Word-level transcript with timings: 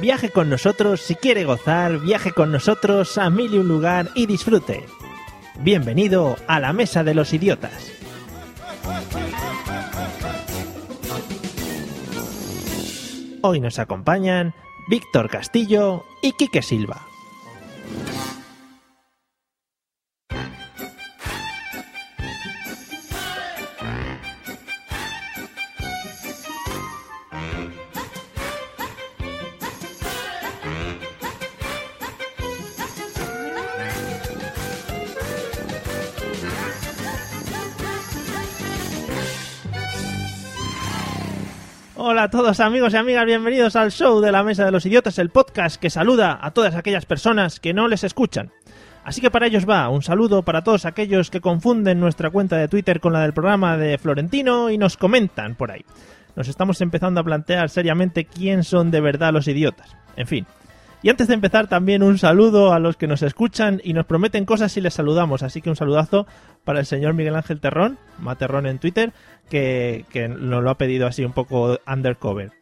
Viaje 0.00 0.30
con 0.30 0.50
nosotros 0.50 1.00
si 1.00 1.14
quiere 1.14 1.44
gozar, 1.44 2.00
viaje 2.00 2.32
con 2.32 2.50
nosotros 2.50 3.16
a 3.16 3.30
mil 3.30 3.54
y 3.54 3.58
un 3.58 3.68
lugar 3.68 4.10
y 4.14 4.26
disfrute. 4.26 4.86
Bienvenido 5.60 6.36
a 6.46 6.60
la 6.60 6.72
Mesa 6.72 7.04
de 7.04 7.14
los 7.14 7.32
Idiotas. 7.32 7.92
Hoy 13.42 13.60
nos 13.60 13.78
acompañan 13.78 14.54
Víctor 14.88 15.30
Castillo 15.30 16.04
y 16.22 16.32
Quique 16.32 16.62
Silva. 16.62 17.06
Hola 42.06 42.24
a 42.24 42.28
todos 42.28 42.60
amigos 42.60 42.92
y 42.92 42.98
amigas, 42.98 43.24
bienvenidos 43.24 43.76
al 43.76 43.90
show 43.90 44.20
de 44.20 44.30
la 44.30 44.44
Mesa 44.44 44.66
de 44.66 44.70
los 44.70 44.84
Idiotas, 44.84 45.18
el 45.18 45.30
podcast 45.30 45.80
que 45.80 45.88
saluda 45.88 46.38
a 46.38 46.50
todas 46.50 46.74
aquellas 46.74 47.06
personas 47.06 47.60
que 47.60 47.72
no 47.72 47.88
les 47.88 48.04
escuchan. 48.04 48.52
Así 49.04 49.22
que 49.22 49.30
para 49.30 49.46
ellos 49.46 49.66
va, 49.66 49.88
un 49.88 50.02
saludo 50.02 50.42
para 50.42 50.62
todos 50.62 50.84
aquellos 50.84 51.30
que 51.30 51.40
confunden 51.40 52.00
nuestra 52.00 52.28
cuenta 52.28 52.58
de 52.58 52.68
Twitter 52.68 53.00
con 53.00 53.14
la 53.14 53.20
del 53.20 53.32
programa 53.32 53.78
de 53.78 53.96
Florentino 53.96 54.68
y 54.68 54.76
nos 54.76 54.98
comentan 54.98 55.54
por 55.54 55.70
ahí. 55.70 55.82
Nos 56.36 56.48
estamos 56.48 56.78
empezando 56.82 57.22
a 57.22 57.24
plantear 57.24 57.70
seriamente 57.70 58.26
quién 58.26 58.64
son 58.64 58.90
de 58.90 59.00
verdad 59.00 59.32
los 59.32 59.48
idiotas. 59.48 59.96
En 60.14 60.26
fin. 60.26 60.46
Y 61.04 61.10
antes 61.10 61.28
de 61.28 61.34
empezar 61.34 61.68
también 61.68 62.02
un 62.02 62.16
saludo 62.16 62.72
a 62.72 62.78
los 62.78 62.96
que 62.96 63.06
nos 63.06 63.22
escuchan 63.22 63.80
y 63.84 63.92
nos 63.92 64.06
prometen 64.06 64.46
cosas 64.46 64.72
si 64.72 64.80
les 64.80 64.92
saludamos. 64.94 65.42
Así 65.42 65.60
que 65.60 65.68
un 65.68 65.76
saludazo 65.76 66.26
para 66.64 66.80
el 66.80 66.86
señor 66.86 67.12
Miguel 67.12 67.36
Ángel 67.36 67.60
Terrón, 67.60 67.98
Materrón 68.18 68.66
en 68.66 68.78
Twitter, 68.78 69.12
que, 69.48 70.04
nos 70.38 70.62
lo 70.62 70.70
ha 70.70 70.78
pedido 70.78 71.06
así 71.06 71.24
un 71.24 71.32
poco 71.32 71.78
undercover. 71.86 72.52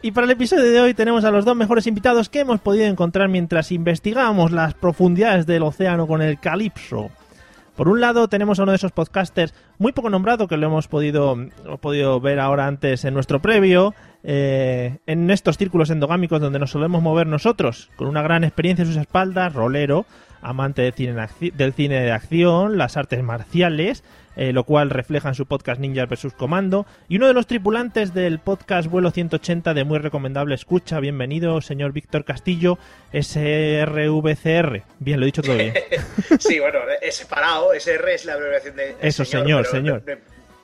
Y 0.00 0.10
para 0.10 0.24
el 0.24 0.32
episodio 0.32 0.64
de 0.64 0.80
hoy 0.80 0.94
tenemos 0.94 1.24
a 1.24 1.30
los 1.30 1.44
dos 1.44 1.56
mejores 1.56 1.86
invitados 1.86 2.28
que 2.28 2.40
hemos 2.40 2.60
podido 2.60 2.86
encontrar 2.86 3.28
mientras 3.28 3.70
investigamos 3.70 4.50
las 4.50 4.74
profundidades 4.74 5.46
del 5.46 5.62
océano 5.62 6.08
con 6.08 6.22
el 6.22 6.40
Calipso. 6.40 7.10
Por 7.76 7.88
un 7.88 8.00
lado 8.00 8.28
tenemos 8.28 8.58
a 8.58 8.64
uno 8.64 8.72
de 8.72 8.76
esos 8.76 8.92
podcasters 8.92 9.54
muy 9.78 9.92
poco 9.92 10.10
nombrado 10.10 10.46
que 10.46 10.56
lo 10.56 10.66
hemos 10.66 10.88
podido, 10.88 11.32
hemos 11.32 11.80
podido 11.80 12.20
ver 12.20 12.38
ahora 12.40 12.66
antes 12.66 13.04
en 13.04 13.14
nuestro 13.14 13.40
previo, 13.40 13.94
eh, 14.24 14.98
en 15.06 15.30
estos 15.30 15.56
círculos 15.56 15.88
endogámicos 15.90 16.40
donde 16.40 16.58
nos 16.58 16.70
solemos 16.70 17.00
mover 17.02 17.26
nosotros, 17.26 17.88
con 17.96 18.08
una 18.08 18.22
gran 18.22 18.44
experiencia 18.44 18.82
en 18.82 18.88
sus 18.88 19.00
espaldas, 19.00 19.54
rolero, 19.54 20.04
amante 20.42 20.82
de 20.82 20.92
cine 20.92 21.14
del 21.54 21.72
cine 21.72 22.02
de 22.02 22.10
acción, 22.12 22.76
las 22.76 22.96
artes 22.96 23.22
marciales, 23.22 24.02
eh, 24.36 24.52
lo 24.52 24.64
cual 24.64 24.90
refleja 24.90 25.28
en 25.28 25.34
su 25.34 25.46
podcast 25.46 25.80
Ninjas 25.80 26.08
vs. 26.08 26.32
Comando, 26.34 26.86
y 27.08 27.16
uno 27.16 27.26
de 27.28 27.34
los 27.34 27.46
tripulantes 27.46 28.12
del 28.14 28.38
podcast 28.38 28.88
Vuelo 28.88 29.10
180 29.10 29.74
de 29.74 29.84
muy 29.84 29.98
recomendable 29.98 30.54
escucha. 30.54 31.00
Bienvenido, 31.00 31.60
señor 31.60 31.92
Víctor 31.92 32.24
Castillo, 32.24 32.78
SRVCR. 33.12 34.82
Bien, 34.98 35.20
lo 35.20 35.24
he 35.24 35.26
dicho 35.26 35.42
todo 35.42 35.56
bien. 35.56 35.74
Sí, 36.38 36.58
bueno, 36.60 36.78
es 37.00 37.16
separado, 37.16 37.72
SR 37.74 38.14
es 38.14 38.24
la 38.24 38.34
abreviación 38.34 38.76
de. 38.76 38.96
Eso, 39.00 39.24
señor, 39.24 39.66
señor. 39.66 40.02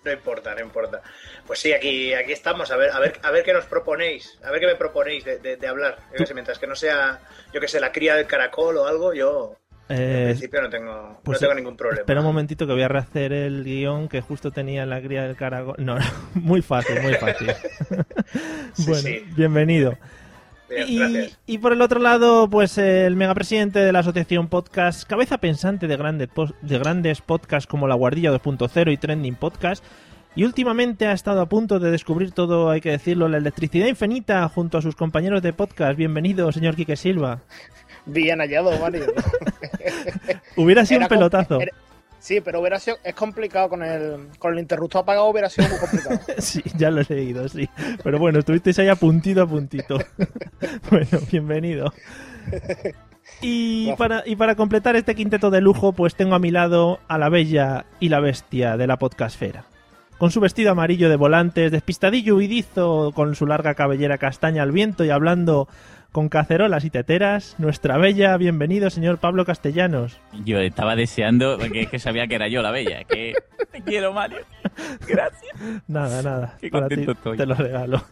No, 0.04 0.12
importa, 0.12 0.54
no 0.54 0.60
importa. 0.62 1.03
Pues 1.47 1.58
sí, 1.58 1.72
aquí, 1.72 2.14
aquí 2.14 2.32
estamos, 2.32 2.70
a 2.70 2.76
ver, 2.76 2.91
a 2.92 2.98
ver, 3.00 3.19
a 3.22 3.30
ver 3.30 3.44
qué 3.44 3.53
nos 3.53 3.66
proponéis, 3.66 4.38
a 4.42 4.50
ver 4.50 4.60
qué 4.60 4.66
me 4.66 4.74
proponéis 4.76 5.24
de, 5.24 5.38
de- 5.38 5.56
de 5.56 5.66
hablar. 5.69 5.98
Yo 6.12 6.19
qué 6.19 6.26
sé, 6.26 6.34
mientras 6.34 6.58
que 6.58 6.66
no 6.66 6.74
sea, 6.74 7.20
yo 7.53 7.60
que 7.60 7.69
sé, 7.69 7.78
la 7.80 7.92
cría 7.92 8.14
del 8.14 8.26
caracol 8.26 8.78
o 8.78 8.86
algo, 8.86 9.12
yo 9.12 9.56
en 9.88 9.97
Eh, 10.00 10.25
principio 10.26 10.62
no 10.62 10.69
tengo, 10.71 11.21
pues, 11.22 11.37
no 11.41 11.49
tengo 11.49 11.54
ningún 11.54 11.76
problema. 11.76 12.00
Espera 12.00 12.21
un 12.21 12.26
momentito 12.26 12.66
que 12.66 12.72
voy 12.72 12.82
a 12.82 12.88
rehacer 12.88 13.32
el 13.32 13.65
guion 13.65 14.09
que 14.09 14.21
justo 14.21 14.50
tenía 14.50 14.82
en 14.82 14.91
la 14.91 15.00
cría 15.00 15.22
del 15.25 15.37
caragol. 15.37 15.76
No, 15.78 15.99
no, 15.99 16.04
muy 16.34 16.62
fácil, 16.62 17.00
muy 17.03 17.15
fácil. 17.15 17.50
Sí, 18.75 18.84
bueno, 18.87 19.03
sí. 19.03 19.25
bienvenido. 19.37 19.97
Bien, 20.69 21.31
Y, 21.47 21.59
por 21.59 21.72
el 21.72 21.81
otro 21.81 21.98
lado, 21.98 22.48
pues 22.50 22.77
el 22.77 23.16
megapresidente 23.16 23.78
de 23.78 23.91
la 23.91 24.00
asociación 24.00 24.48
Podcast, 24.48 25.09
cabeza 25.09 25.38
pensante 25.38 25.87
de 25.87 25.97
grandes, 25.97 26.28
de 26.60 26.78
grandes 26.78 27.22
podcasts 27.22 27.66
como 27.66 27.88
La 27.88 27.94
Guardilla 27.94 28.31
2.0 28.32 28.93
y 28.93 28.97
Trending 28.98 29.34
Podcast, 29.37 29.82
y 30.37 30.44
últimamente 30.44 31.06
ha 31.06 31.12
estado 31.12 31.41
a 31.41 31.48
punto 31.48 31.81
de 31.81 31.91
descubrir 31.91 32.32
todo, 32.32 32.69
hay 32.71 32.82
que 32.82 32.91
decirlo, 32.91 33.28
la 33.28 33.38
electricidad 33.38 33.87
infinita 33.87 34.47
junto 34.50 34.77
a 34.77 34.82
sus 34.82 34.94
compañeros 34.94 35.41
de 35.43 35.54
podcast. 35.54 35.97
Bienvenido, 35.97 36.53
señor 36.53 36.77
Quique 36.77 36.97
Silva. 36.97 37.41
Bien 38.08 38.38
hallado, 38.41 38.76
Mario. 38.78 39.06
Hubiera 40.56 40.84
sido 40.84 40.98
Era 40.98 41.06
un 41.06 41.08
pelotazo. 41.08 41.60
era- 41.60 41.72
Sí, 42.20 42.41
pero 42.41 42.60
hubiera 42.60 42.80
sido, 42.80 42.96
es 43.04 43.14
complicado 43.14 43.69
con 43.69 43.80
el, 43.84 44.26
con 44.41 44.52
el 44.52 44.58
interruptor 44.58 45.02
apagado, 45.02 45.26
hubiera 45.28 45.48
sido 45.48 45.69
muy 45.69 45.78
complicado. 45.78 46.18
Sí, 46.38 46.60
ya 46.76 46.91
lo 46.91 47.00
he 47.00 47.06
leído, 47.08 47.48
sí. 47.48 47.68
Pero 48.02 48.18
bueno, 48.18 48.41
estuvisteis 48.41 48.76
ahí 48.80 48.88
a 48.88 48.97
puntito 48.97 49.42
a 49.42 49.47
puntito. 49.47 49.98
bueno, 50.91 51.06
bienvenido. 51.30 51.92
Y 53.41 53.92
para, 53.92 54.24
y 54.26 54.34
para 54.34 54.56
completar 54.56 54.97
este 54.97 55.14
quinteto 55.14 55.50
de 55.50 55.60
lujo, 55.60 55.92
pues 55.92 56.16
tengo 56.16 56.34
a 56.34 56.38
mi 56.41 56.50
lado 56.50 56.98
a 57.06 57.18
la 57.18 57.28
bella 57.28 57.86
y 58.00 58.08
la 58.08 58.18
bestia 58.18 58.76
de 58.76 58.86
la 58.88 58.98
podcastfera. 58.98 59.64
Con 60.18 60.32
su 60.32 60.41
vestido 60.41 60.72
amarillo 60.72 61.08
de 61.08 61.14
volantes, 61.16 61.70
despistadillo 61.70 62.34
huidizo, 62.34 63.12
con 63.14 63.36
su 63.36 63.47
larga 63.47 63.74
cabellera 63.74 64.18
castaña 64.18 64.64
al 64.64 64.72
viento 64.72 65.04
y 65.04 65.10
hablando 65.10 65.68
con 66.12 66.28
cacerolas 66.28 66.84
y 66.84 66.91
teteras, 66.91 67.54
nuestra 67.58 67.98
bella, 67.98 68.36
bienvenido, 68.36 68.91
señor 68.91 69.19
Pablo 69.19 69.44
Castellanos. 69.44 70.19
Yo 70.44 70.58
estaba 70.58 70.96
deseando, 70.96 71.58
porque 71.58 71.82
es 71.82 71.88
que 71.88 71.98
sabía 71.98 72.26
que 72.26 72.34
era 72.34 72.48
yo 72.48 72.62
la 72.62 72.70
bella. 72.70 73.04
Que 73.04 73.34
te 73.70 73.82
quiero, 73.82 74.12
Mario. 74.12 74.38
Gracias. 75.06 75.52
Nada, 75.86 76.22
nada. 76.22 76.56
Qué 76.60 76.70
para 76.70 76.88
ti 76.88 76.97
contento 76.97 77.12
estoy. 77.12 77.36
te 77.36 77.47
lo 77.47 77.54
regalo. 77.54 78.02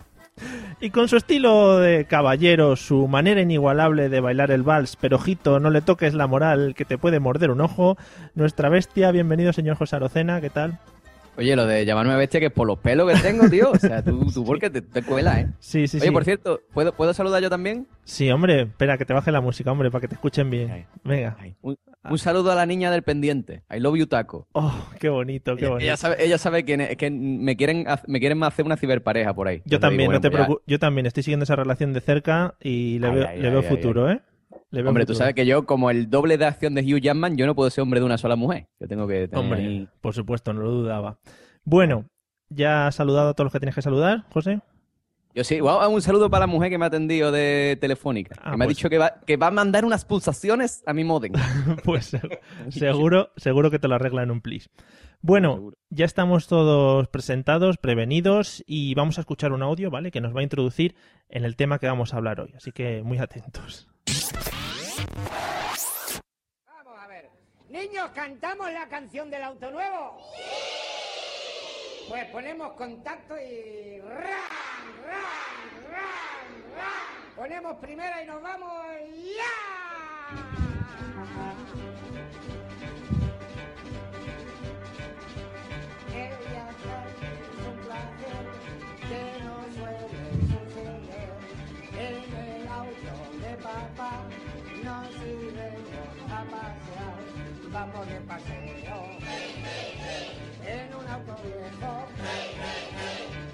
Y 0.80 0.90
con 0.90 1.08
su 1.08 1.16
estilo 1.16 1.78
de 1.78 2.04
caballero, 2.04 2.76
su 2.76 3.08
manera 3.08 3.40
inigualable 3.40 4.10
de 4.10 4.20
bailar 4.20 4.50
el 4.50 4.62
vals, 4.62 4.96
pero 4.96 5.16
ojito, 5.16 5.58
no 5.58 5.70
le 5.70 5.80
toques 5.80 6.12
la 6.12 6.26
moral 6.26 6.74
que 6.76 6.84
te 6.84 6.98
puede 6.98 7.18
morder 7.18 7.50
un 7.50 7.62
ojo, 7.62 7.96
nuestra 8.34 8.68
bestia, 8.68 9.10
bienvenido 9.10 9.54
señor 9.54 9.76
José 9.76 9.96
Arocena, 9.96 10.42
¿qué 10.42 10.50
tal? 10.50 10.78
Oye, 11.36 11.54
lo 11.56 11.66
de 11.66 11.84
llamarme 11.84 12.16
bestia 12.16 12.40
que 12.40 12.46
es 12.46 12.52
por 12.52 12.66
los 12.66 12.78
pelos 12.78 13.12
que 13.12 13.20
tengo, 13.20 13.48
tío. 13.48 13.70
O 13.70 13.78
sea, 13.78 14.02
tú, 14.02 14.30
tú 14.34 14.44
porque 14.44 14.70
te, 14.70 14.82
te 14.82 15.02
cuelas, 15.02 15.38
¿eh? 15.38 15.48
Sí, 15.58 15.86
sí, 15.86 15.98
Oye, 15.98 16.06
sí. 16.06 16.12
por 16.12 16.24
cierto, 16.24 16.60
¿puedo, 16.72 16.92
¿puedo 16.92 17.12
saludar 17.14 17.42
yo 17.42 17.50
también? 17.50 17.86
Sí, 18.04 18.30
hombre, 18.30 18.62
espera, 18.62 18.96
que 18.98 19.04
te 19.04 19.12
baje 19.12 19.30
la 19.32 19.40
música, 19.40 19.70
hombre, 19.70 19.90
para 19.90 20.00
que 20.02 20.08
te 20.08 20.14
escuchen 20.14 20.48
bien. 20.50 20.86
Venga. 21.04 21.36
Un, 21.62 21.76
un 22.08 22.18
saludo 22.18 22.52
a 22.52 22.54
la 22.54 22.66
niña 22.66 22.90
del 22.90 23.02
pendiente. 23.02 23.62
I 23.74 23.80
love 23.80 23.96
you, 23.96 24.06
Taco. 24.06 24.46
Oh, 24.52 24.72
qué 24.98 25.08
bonito, 25.08 25.56
qué 25.56 25.66
bonito. 25.66 25.84
ella 25.84 25.96
sabe, 25.96 26.16
ella 26.24 26.38
sabe 26.38 26.64
quién 26.64 26.80
es, 26.80 26.96
que 26.96 27.10
me 27.10 27.56
quieren, 27.56 27.84
me 28.06 28.20
quieren 28.20 28.42
hacer 28.44 28.64
una 28.64 28.76
ciberpareja 28.76 29.34
por 29.34 29.48
ahí. 29.48 29.62
Yo 29.64 29.80
también, 29.80 30.10
digo, 30.10 30.12
no 30.12 30.20
te 30.20 30.30
pues 30.30 30.42
preocupes. 30.42 30.64
Yo 30.66 30.78
también 30.78 31.06
estoy 31.06 31.22
siguiendo 31.22 31.44
esa 31.44 31.56
relación 31.56 31.92
de 31.92 32.00
cerca 32.00 32.54
y 32.60 32.98
le 32.98 33.08
Ay, 33.08 33.14
veo, 33.14 33.28
ay, 33.28 33.40
le 33.40 33.46
ay, 33.48 33.52
veo 33.52 33.62
futuro, 33.62 34.10
¿eh? 34.10 34.20
Hombre, 34.84 35.06
tú 35.06 35.14
sabes 35.14 35.34
que 35.34 35.46
yo, 35.46 35.64
como 35.66 35.90
el 35.90 36.10
doble 36.10 36.38
de 36.38 36.44
acción 36.46 36.74
de 36.74 36.82
Hugh 36.82 37.00
Jackman, 37.00 37.36
yo 37.36 37.46
no 37.46 37.54
puedo 37.54 37.70
ser 37.70 37.82
hombre 37.82 38.00
de 38.00 38.06
una 38.06 38.18
sola 38.18 38.36
mujer. 38.36 38.68
Yo 38.80 38.88
tengo 38.88 39.06
que 39.06 39.28
tener 39.28 39.38
Hombre, 39.44 39.88
por 40.00 40.14
supuesto, 40.14 40.52
no 40.52 40.62
lo 40.62 40.70
dudaba. 40.70 41.18
Bueno, 41.64 42.06
¿ya 42.48 42.86
has 42.86 42.94
saludado 42.94 43.30
a 43.30 43.34
todos 43.34 43.46
los 43.46 43.52
que 43.52 43.60
tienes 43.60 43.74
que 43.74 43.82
saludar, 43.82 44.24
José? 44.32 44.60
Yo 45.34 45.44
sí, 45.44 45.60
wow, 45.60 45.86
un 45.90 46.00
saludo 46.00 46.30
para 46.30 46.46
la 46.46 46.46
mujer 46.46 46.70
que 46.70 46.78
me 46.78 46.86
ha 46.86 46.88
atendido 46.88 47.30
de 47.30 47.76
Telefónica. 47.78 48.36
Ah, 48.38 48.52
que 48.52 48.56
me 48.56 48.64
ha 48.64 48.66
pues- 48.68 48.76
dicho 48.78 48.88
que 48.88 48.96
va, 48.96 49.20
que 49.26 49.36
va 49.36 49.48
a 49.48 49.50
mandar 49.50 49.84
unas 49.84 50.06
pulsaciones 50.06 50.82
a 50.86 50.94
mi 50.94 51.04
modem. 51.04 51.32
Pues 51.84 52.06
se- 52.06 52.20
seguro, 52.70 53.32
seguro 53.36 53.70
que 53.70 53.78
te 53.78 53.86
lo 53.86 53.96
arregla 53.96 54.22
en 54.22 54.30
un 54.30 54.40
plis. 54.40 54.70
Bueno, 55.20 55.72
ya 55.90 56.06
estamos 56.06 56.46
todos 56.46 57.08
presentados, 57.08 57.76
prevenidos 57.76 58.62
y 58.66 58.94
vamos 58.94 59.18
a 59.18 59.22
escuchar 59.22 59.52
un 59.52 59.62
audio, 59.62 59.90
¿vale? 59.90 60.10
Que 60.10 60.20
nos 60.22 60.34
va 60.34 60.40
a 60.40 60.44
introducir 60.44 60.94
en 61.28 61.44
el 61.44 61.56
tema 61.56 61.78
que 61.78 61.86
vamos 61.86 62.14
a 62.14 62.16
hablar 62.16 62.40
hoy. 62.40 62.54
Así 62.56 62.72
que 62.72 63.02
muy 63.02 63.18
atentos. 63.18 63.88
Niños, 67.76 68.10
¿cantamos 68.14 68.72
la 68.72 68.88
canción 68.88 69.28
del 69.28 69.42
auto 69.42 69.70
nuevo? 69.70 70.16
Pues 72.08 72.24
ponemos 72.30 72.72
contacto 72.72 73.36
y... 73.36 74.00
¡Ran, 74.00 74.16
ran, 75.04 75.84
ran, 75.84 76.48
ran! 76.74 77.36
Ponemos 77.36 77.76
primera 77.76 78.22
y 78.22 78.26
nos 78.26 78.40
vamos 78.40 78.82
ya. 79.36 79.52
Vamos 97.76 98.08
de 98.08 98.20
paseo 98.20 99.04
en 100.66 100.94
un 100.94 101.06
auto 101.06 101.36
viejo, 101.44 102.06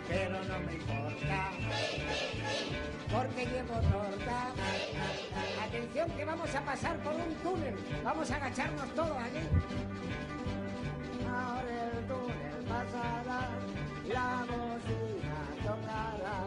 pero 0.07 0.45
no 0.45 0.59
me 0.61 0.75
importa 0.75 1.51
porque 3.11 3.47
llevo 3.47 3.75
torta. 3.91 4.53
Atención 5.67 6.09
que 6.11 6.25
vamos 6.25 6.55
a 6.55 6.61
pasar 6.61 6.97
por 6.99 7.15
un 7.15 7.35
túnel. 7.43 7.75
Vamos 8.05 8.31
a 8.31 8.37
agacharnos 8.37 8.95
todos 8.95 9.17
allí. 9.17 9.45
Ahora 11.27 11.91
el 11.91 12.07
túnel 12.07 12.65
pasará, 12.69 13.49
la 14.07 14.47
bocina 14.47 15.39
tocará, 15.65 16.39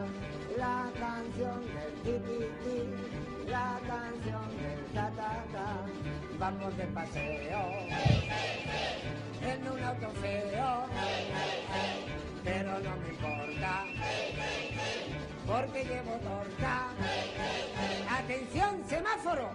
la 0.57 0.92
canción 0.98 1.62
del 1.75 2.24
ti, 2.24 3.25
la 3.48 3.80
canción 3.88 4.58
del 4.58 4.86
ta 4.94 5.10
ta 5.16 5.44
ta. 5.54 5.86
Vamos 6.38 6.78
de 6.78 6.86
paseo 6.88 7.62
en 9.42 9.68
un 9.68 9.84
auto 9.84 10.10
feo, 10.22 10.86
pero 12.44 12.80
no 12.80 12.98
me 12.98 13.10
importa 13.10 13.84
porque 15.48 15.84
llevo 15.86 16.18
torta. 16.18 16.90
Atención, 18.10 18.84
semáforo. 18.90 19.50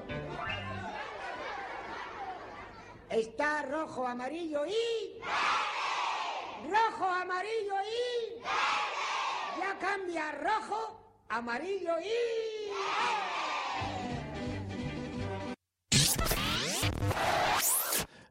Está 3.11 3.63
rojo, 3.63 4.07
amarillo 4.07 4.65
y... 4.67 5.21
Rojo, 6.71 7.05
amarillo 7.07 7.75
y... 7.85 8.41
Ya 9.59 9.79
cambia 9.81 10.31
rojo, 10.33 11.01
amarillo 11.29 11.99
y... 12.01 13.60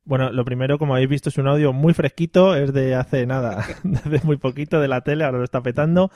Bueno, 0.09 0.31
lo 0.31 0.43
primero, 0.43 0.79
como 0.79 0.95
habéis 0.95 1.07
visto, 1.07 1.29
es 1.29 1.37
un 1.37 1.47
audio 1.47 1.71
muy 1.71 1.93
fresquito, 1.93 2.55
es 2.55 2.73
de 2.73 2.95
hace 2.95 3.27
nada, 3.27 3.63
de 3.83 3.97
hace 3.97 4.25
muy 4.25 4.37
poquito 4.37 4.81
de 4.81 4.87
la 4.87 5.01
tele, 5.01 5.23
ahora 5.23 5.37
lo 5.37 5.43
está 5.43 5.61
petando. 5.61 6.09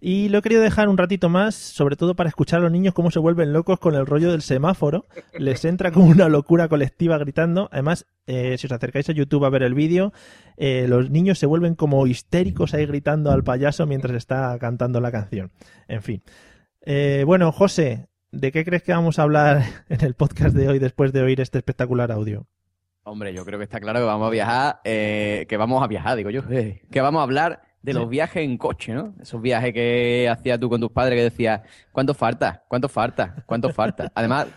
Y 0.00 0.28
lo 0.30 0.38
he 0.38 0.42
querido 0.42 0.62
dejar 0.62 0.88
un 0.88 0.98
ratito 0.98 1.28
más, 1.28 1.54
sobre 1.54 1.94
todo 1.94 2.16
para 2.16 2.28
escuchar 2.28 2.58
a 2.58 2.62
los 2.62 2.72
niños 2.72 2.92
cómo 2.92 3.12
se 3.12 3.20
vuelven 3.20 3.52
locos 3.52 3.78
con 3.78 3.94
el 3.94 4.04
rollo 4.04 4.32
del 4.32 4.42
semáforo. 4.42 5.06
Les 5.38 5.64
entra 5.64 5.92
como 5.92 6.06
una 6.06 6.28
locura 6.28 6.66
colectiva 6.68 7.18
gritando. 7.18 7.68
Además, 7.70 8.06
eh, 8.26 8.58
si 8.58 8.66
os 8.66 8.72
acercáis 8.72 9.08
a 9.10 9.12
YouTube 9.12 9.44
a 9.44 9.50
ver 9.50 9.62
el 9.62 9.74
vídeo, 9.74 10.12
eh, 10.56 10.86
los 10.88 11.10
niños 11.10 11.38
se 11.38 11.46
vuelven 11.46 11.76
como 11.76 12.04
histéricos 12.08 12.74
ahí 12.74 12.84
gritando 12.84 13.30
al 13.30 13.44
payaso 13.44 13.86
mientras 13.86 14.16
está 14.16 14.58
cantando 14.58 15.00
la 15.00 15.12
canción. 15.12 15.52
En 15.86 16.02
fin. 16.02 16.22
Eh, 16.82 17.22
bueno, 17.24 17.52
José, 17.52 18.08
¿de 18.36 18.52
qué 18.52 18.64
crees 18.64 18.82
que 18.82 18.92
vamos 18.92 19.18
a 19.18 19.22
hablar 19.22 19.62
en 19.88 20.04
el 20.04 20.14
podcast 20.14 20.54
de 20.54 20.68
hoy 20.68 20.78
después 20.78 21.12
de 21.12 21.22
oír 21.22 21.40
este 21.40 21.58
espectacular 21.58 22.12
audio? 22.12 22.46
Hombre, 23.04 23.32
yo 23.32 23.44
creo 23.44 23.58
que 23.58 23.64
está 23.64 23.80
claro 23.80 24.00
que 24.00 24.04
vamos 24.04 24.26
a 24.26 24.30
viajar, 24.30 24.80
eh, 24.84 25.46
que 25.48 25.56
vamos 25.56 25.82
a 25.82 25.86
viajar, 25.86 26.16
digo 26.16 26.30
yo, 26.30 26.42
eh, 26.50 26.82
que 26.90 27.00
vamos 27.00 27.20
a 27.20 27.22
hablar 27.22 27.62
de 27.82 27.94
los 27.94 28.08
viajes 28.08 28.42
en 28.42 28.58
coche, 28.58 28.92
¿no? 28.94 29.14
Esos 29.20 29.40
viajes 29.40 29.72
que 29.72 30.28
hacías 30.28 30.58
tú 30.58 30.68
con 30.68 30.80
tus 30.80 30.90
padres 30.90 31.16
que 31.16 31.22
decías, 31.22 31.60
¿cuánto 31.92 32.14
falta? 32.14 32.64
¿Cuánto 32.68 32.88
falta? 32.88 33.44
¿Cuánto 33.46 33.68
falta? 33.72 34.10
Además, 34.16 34.48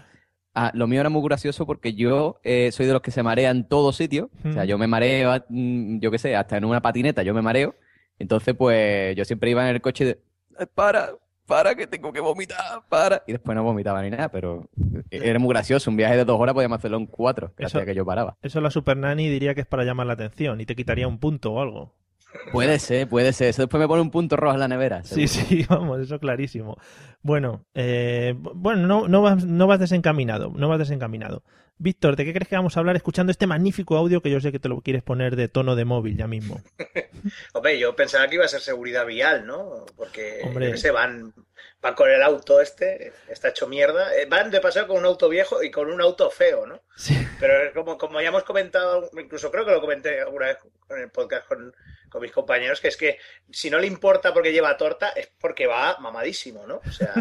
ah, 0.56 0.72
lo 0.74 0.88
mío 0.88 1.00
era 1.00 1.10
muy 1.10 1.22
gracioso 1.22 1.68
porque 1.68 1.94
yo 1.94 2.40
eh, 2.44 2.72
soy 2.72 2.88
de 2.88 2.94
los 2.94 3.04
que 3.04 3.12
se 3.12 3.22
marea 3.22 3.52
en 3.52 3.68
todo 3.68 3.94
sitio. 3.94 4.31
O 4.44 4.52
sea, 4.52 4.66
yo 4.66 4.80
me 4.80 4.88
mareo, 4.88 5.46
mm, 5.48 6.00
yo 6.00 6.10
qué 6.10 6.18
sé, 6.18 6.36
hasta 6.36 6.58
en 6.58 6.66
una 6.66 6.81
patineta 6.81 7.22
yo 7.22 7.36
me 7.36 7.44
mareo. 7.44 7.76
Entonces, 8.18 8.56
pues, 8.58 9.16
yo 9.16 9.24
siempre 9.26 9.52
iba 9.52 9.62
en 9.70 9.76
el 9.76 9.81
coche 9.81 10.06
de, 10.06 10.12
"Eh, 10.60 10.66
para, 10.74 11.12
para, 11.50 11.75
que 11.75 11.88
tengo 11.88 12.13
que 12.13 12.22
vomitar, 12.22 12.84
para. 12.88 13.24
Y 13.28 13.34
después 13.34 13.56
no 13.56 13.63
vomitaba 13.63 14.01
ni 14.01 14.10
nada, 14.12 14.30
pero 14.30 14.69
era 15.12 15.40
muy 15.40 15.50
gracioso. 15.50 15.90
Un 15.92 15.98
viaje 15.98 16.16
de 16.16 16.24
dos 16.24 16.40
horas 16.40 16.54
podíamos 16.56 16.78
hacerlo 16.78 16.98
en 16.98 17.07
cuatro, 17.07 17.54
que 17.57 17.66
Eso- 17.66 17.78
hacía 17.80 17.86
que 17.88 17.96
yo 17.96 18.06
paraba. 18.06 18.38
Eso 18.42 18.62
la 18.62 18.72
Super 18.72 18.96
Nanny 18.96 19.28
diría 19.28 19.54
que 19.56 19.62
es 19.62 19.68
para 19.68 19.84
llamar 19.84 20.07
la 20.07 20.13
atención 20.13 20.62
y 20.62 20.66
te 20.66 20.75
quitaría 20.75 21.07
un 21.07 21.19
punto 21.19 21.51
o 21.51 21.62
algo. 21.62 21.96
Puede 22.51 22.78
ser, 22.80 23.10
puede 23.10 23.34
ser. 23.34 23.48
Eso 23.50 23.63
después 23.63 23.81
me 23.81 23.88
pone 23.88 24.01
un 24.04 24.12
punto 24.12 24.36
rojo 24.38 24.54
en 24.54 24.60
la 24.60 24.68
nevera. 24.68 25.04
Sí, 25.04 25.28
sí, 25.28 25.66
vamos, 25.69 26.00
eso 26.00 26.19
clarísimo. 26.19 26.78
Bueno, 27.24 27.66
eh, 27.74 28.36
bueno, 28.38 28.88
no, 28.88 29.07
no, 29.07 29.22
vas, 29.22 29.44
no 29.44 29.66
vas 29.68 29.80
desencaminado, 29.80 30.52
no 30.56 30.69
vas 30.69 30.80
desencaminado. 30.80 31.44
Víctor, 31.81 32.18
¿de 32.18 32.26
qué 32.26 32.34
crees 32.34 32.50
que 32.50 32.56
vamos 32.58 32.76
a 32.76 32.81
hablar 32.81 32.98
escuchando 32.98 33.31
este 33.31 33.48
magnífico 33.48 33.96
audio 33.96 34.22
que 34.22 34.30
yo 34.30 34.42
sé 34.42 34.52
que 34.52 34.60
te 34.60 34.68
lo 34.68 34.81
quieres 34.81 35.02
poner 35.02 35.38
de 35.38 35.48
tono 35.48 35.76
de 35.78 35.86
móvil 35.86 36.18
ya 36.18 36.28
mismo? 36.28 36.62
Hombre, 37.54 37.80
yo 37.80 37.96
pensaba 37.96 38.28
que 38.28 38.36
iba 38.36 38.44
a 38.46 38.50
ser 38.50 38.60
seguridad 38.62 39.06
vial, 39.06 39.46
¿no? 39.48 39.86
Porque, 39.96 40.42
Hombre. 40.44 40.76
sé, 40.76 40.92
van, 40.92 41.34
van 41.81 41.94
con 41.96 42.10
el 42.10 42.22
auto 42.22 42.60
este, 42.60 43.14
está 43.30 43.50
hecho 43.50 43.68
mierda. 43.68 44.14
Eh, 44.16 44.26
Van 44.26 44.52
de 44.52 44.60
paseo 44.60 44.88
con 44.88 44.98
un 44.98 45.06
auto 45.06 45.30
viejo 45.30 45.64
y 45.64 45.72
con 45.72 45.90
un 45.90 46.02
auto 46.02 46.30
feo, 46.30 46.68
¿no? 46.68 46.81
Sí, 46.98 47.16
Pero 47.40 47.74
como, 47.74 47.98
como 47.98 48.20
ya 48.20 48.28
hemos 48.28 48.44
comentado, 48.44 49.10
incluso 49.18 49.50
creo 49.50 49.66
que 49.66 49.72
lo 49.72 49.80
comenté 49.81 50.20
alguna 50.20 50.48
vez 50.48 50.58
en 50.90 50.98
el 51.04 51.10
podcast 51.12 51.48
con, 51.48 51.74
con 52.10 52.22
mis 52.22 52.31
compañeros, 52.34 52.81
que 52.81 52.90
es 52.90 52.98
que 52.98 53.18
si 53.52 53.70
no 53.70 53.80
le 53.80 53.88
importa 53.88 54.34
porque 54.34 54.52
lleva 54.52 54.76
torta, 54.76 55.10
es 55.10 55.31
porque 55.40 55.66
va 55.66 55.98
mamadísimo, 56.00 56.68
¿no? 56.68 56.81
O 56.86 56.92
sea, 56.92 57.14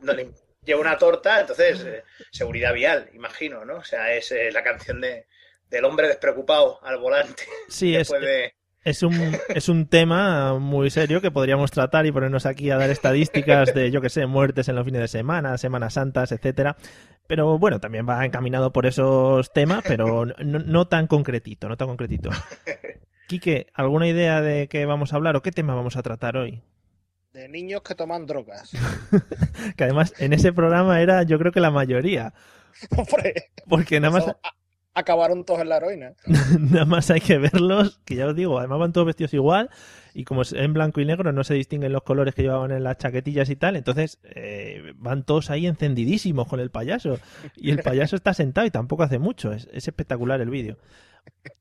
no 0.00 0.12
le- 0.12 0.32
lleva 0.64 0.80
una 0.80 0.98
torta, 0.98 1.40
entonces, 1.40 1.84
eh, 1.84 2.04
seguridad 2.30 2.72
vial, 2.72 3.10
imagino, 3.14 3.64
¿no? 3.64 3.76
O 3.76 3.84
sea, 3.84 4.12
es 4.14 4.30
eh, 4.32 4.50
la 4.52 4.62
canción 4.62 5.00
de, 5.00 5.26
del 5.68 5.84
hombre 5.84 6.08
despreocupado 6.08 6.78
al 6.82 6.98
volante. 6.98 7.44
sí 7.68 7.96
es, 7.96 8.08
de... 8.08 8.54
es, 8.84 9.02
un, 9.02 9.36
es 9.48 9.68
un 9.68 9.86
tema 9.86 10.58
muy 10.58 10.90
serio 10.90 11.20
que 11.20 11.30
podríamos 11.30 11.70
tratar 11.70 12.06
y 12.06 12.12
ponernos 12.12 12.46
aquí 12.46 12.70
a 12.70 12.76
dar 12.76 12.90
estadísticas 12.90 13.74
de, 13.74 13.90
yo 13.90 14.00
que 14.00 14.10
sé, 14.10 14.26
muertes 14.26 14.68
en 14.68 14.76
los 14.76 14.84
fines 14.84 15.00
de 15.00 15.08
semana, 15.08 15.58
Semanas 15.58 15.94
Santas, 15.94 16.32
etcétera. 16.32 16.76
Pero 17.26 17.58
bueno, 17.58 17.80
también 17.80 18.06
va 18.08 18.24
encaminado 18.24 18.72
por 18.72 18.86
esos 18.86 19.52
temas, 19.52 19.82
pero 19.86 20.26
no, 20.26 20.58
no 20.58 20.88
tan 20.88 21.06
concretito, 21.06 21.68
no 21.68 21.76
tan 21.76 21.88
concretito. 21.88 22.30
Quique, 23.28 23.68
¿alguna 23.72 24.06
idea 24.08 24.42
de 24.42 24.68
qué 24.68 24.84
vamos 24.84 25.12
a 25.12 25.16
hablar 25.16 25.36
o 25.36 25.42
qué 25.42 25.52
tema 25.52 25.74
vamos 25.74 25.96
a 25.96 26.02
tratar 26.02 26.36
hoy? 26.36 26.62
De 27.32 27.48
niños 27.48 27.82
que 27.82 27.94
toman 27.94 28.26
drogas. 28.26 28.70
Que 29.76 29.84
además 29.84 30.12
en 30.18 30.32
ese 30.32 30.52
programa 30.52 31.00
era 31.00 31.22
yo 31.22 31.38
creo 31.38 31.52
que 31.52 31.60
la 31.60 31.70
mayoría, 31.70 32.34
Hombre, 32.96 33.50
porque 33.68 34.00
nada 34.00 34.12
más, 34.12 34.36
acabaron 34.94 35.44
todos 35.44 35.60
en 35.60 35.68
la 35.68 35.76
heroína. 35.76 36.14
nada 36.58 36.84
más 36.84 37.10
hay 37.10 37.20
que 37.20 37.38
verlos, 37.38 38.00
que 38.04 38.16
ya 38.16 38.26
os 38.26 38.36
digo, 38.36 38.58
además 38.58 38.78
van 38.80 38.92
todos 38.92 39.06
vestidos 39.06 39.34
igual 39.34 39.70
y 40.14 40.24
como 40.24 40.42
es 40.42 40.52
en 40.52 40.74
blanco 40.74 41.00
y 41.00 41.06
negro 41.06 41.32
no 41.32 41.44
se 41.44 41.54
distinguen 41.54 41.92
los 41.92 42.02
colores 42.02 42.34
que 42.34 42.42
llevaban 42.42 42.70
en 42.70 42.84
las 42.84 42.98
chaquetillas 42.98 43.48
y 43.48 43.56
tal, 43.56 43.76
entonces 43.76 44.18
eh, 44.24 44.92
van 44.96 45.24
todos 45.24 45.50
ahí 45.50 45.66
encendidísimos 45.66 46.48
con 46.48 46.60
el 46.60 46.70
payaso 46.70 47.18
y 47.56 47.70
el 47.70 47.82
payaso 47.82 48.16
está 48.16 48.34
sentado 48.34 48.66
y 48.66 48.70
tampoco 48.70 49.04
hace 49.04 49.18
mucho, 49.18 49.52
es, 49.52 49.68
es 49.72 49.88
espectacular 49.88 50.40
el 50.40 50.50
vídeo. 50.50 50.76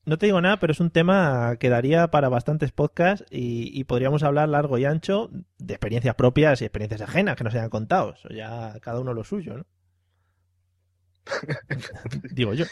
No 0.05 0.17
te 0.17 0.25
digo 0.25 0.41
nada, 0.41 0.59
pero 0.59 0.73
es 0.73 0.79
un 0.79 0.91
tema 0.91 1.55
que 1.59 1.69
daría 1.69 2.09
para 2.09 2.29
bastantes 2.29 2.71
podcasts 2.71 3.25
y, 3.29 3.71
y 3.79 3.83
podríamos 3.83 4.23
hablar 4.23 4.49
largo 4.49 4.77
y 4.77 4.85
ancho 4.85 5.29
de 5.57 5.73
experiencias 5.73 6.15
propias 6.15 6.61
y 6.61 6.65
experiencias 6.65 7.01
ajenas 7.01 7.35
que 7.35 7.43
nos 7.43 7.53
hayan 7.53 7.69
contado. 7.69 8.13
Eso 8.13 8.29
ya 8.29 8.77
cada 8.81 8.99
uno 8.99 9.13
lo 9.13 9.23
suyo, 9.23 9.57
¿no? 9.57 9.65
Digo 12.31 12.53
yo. 12.53 12.65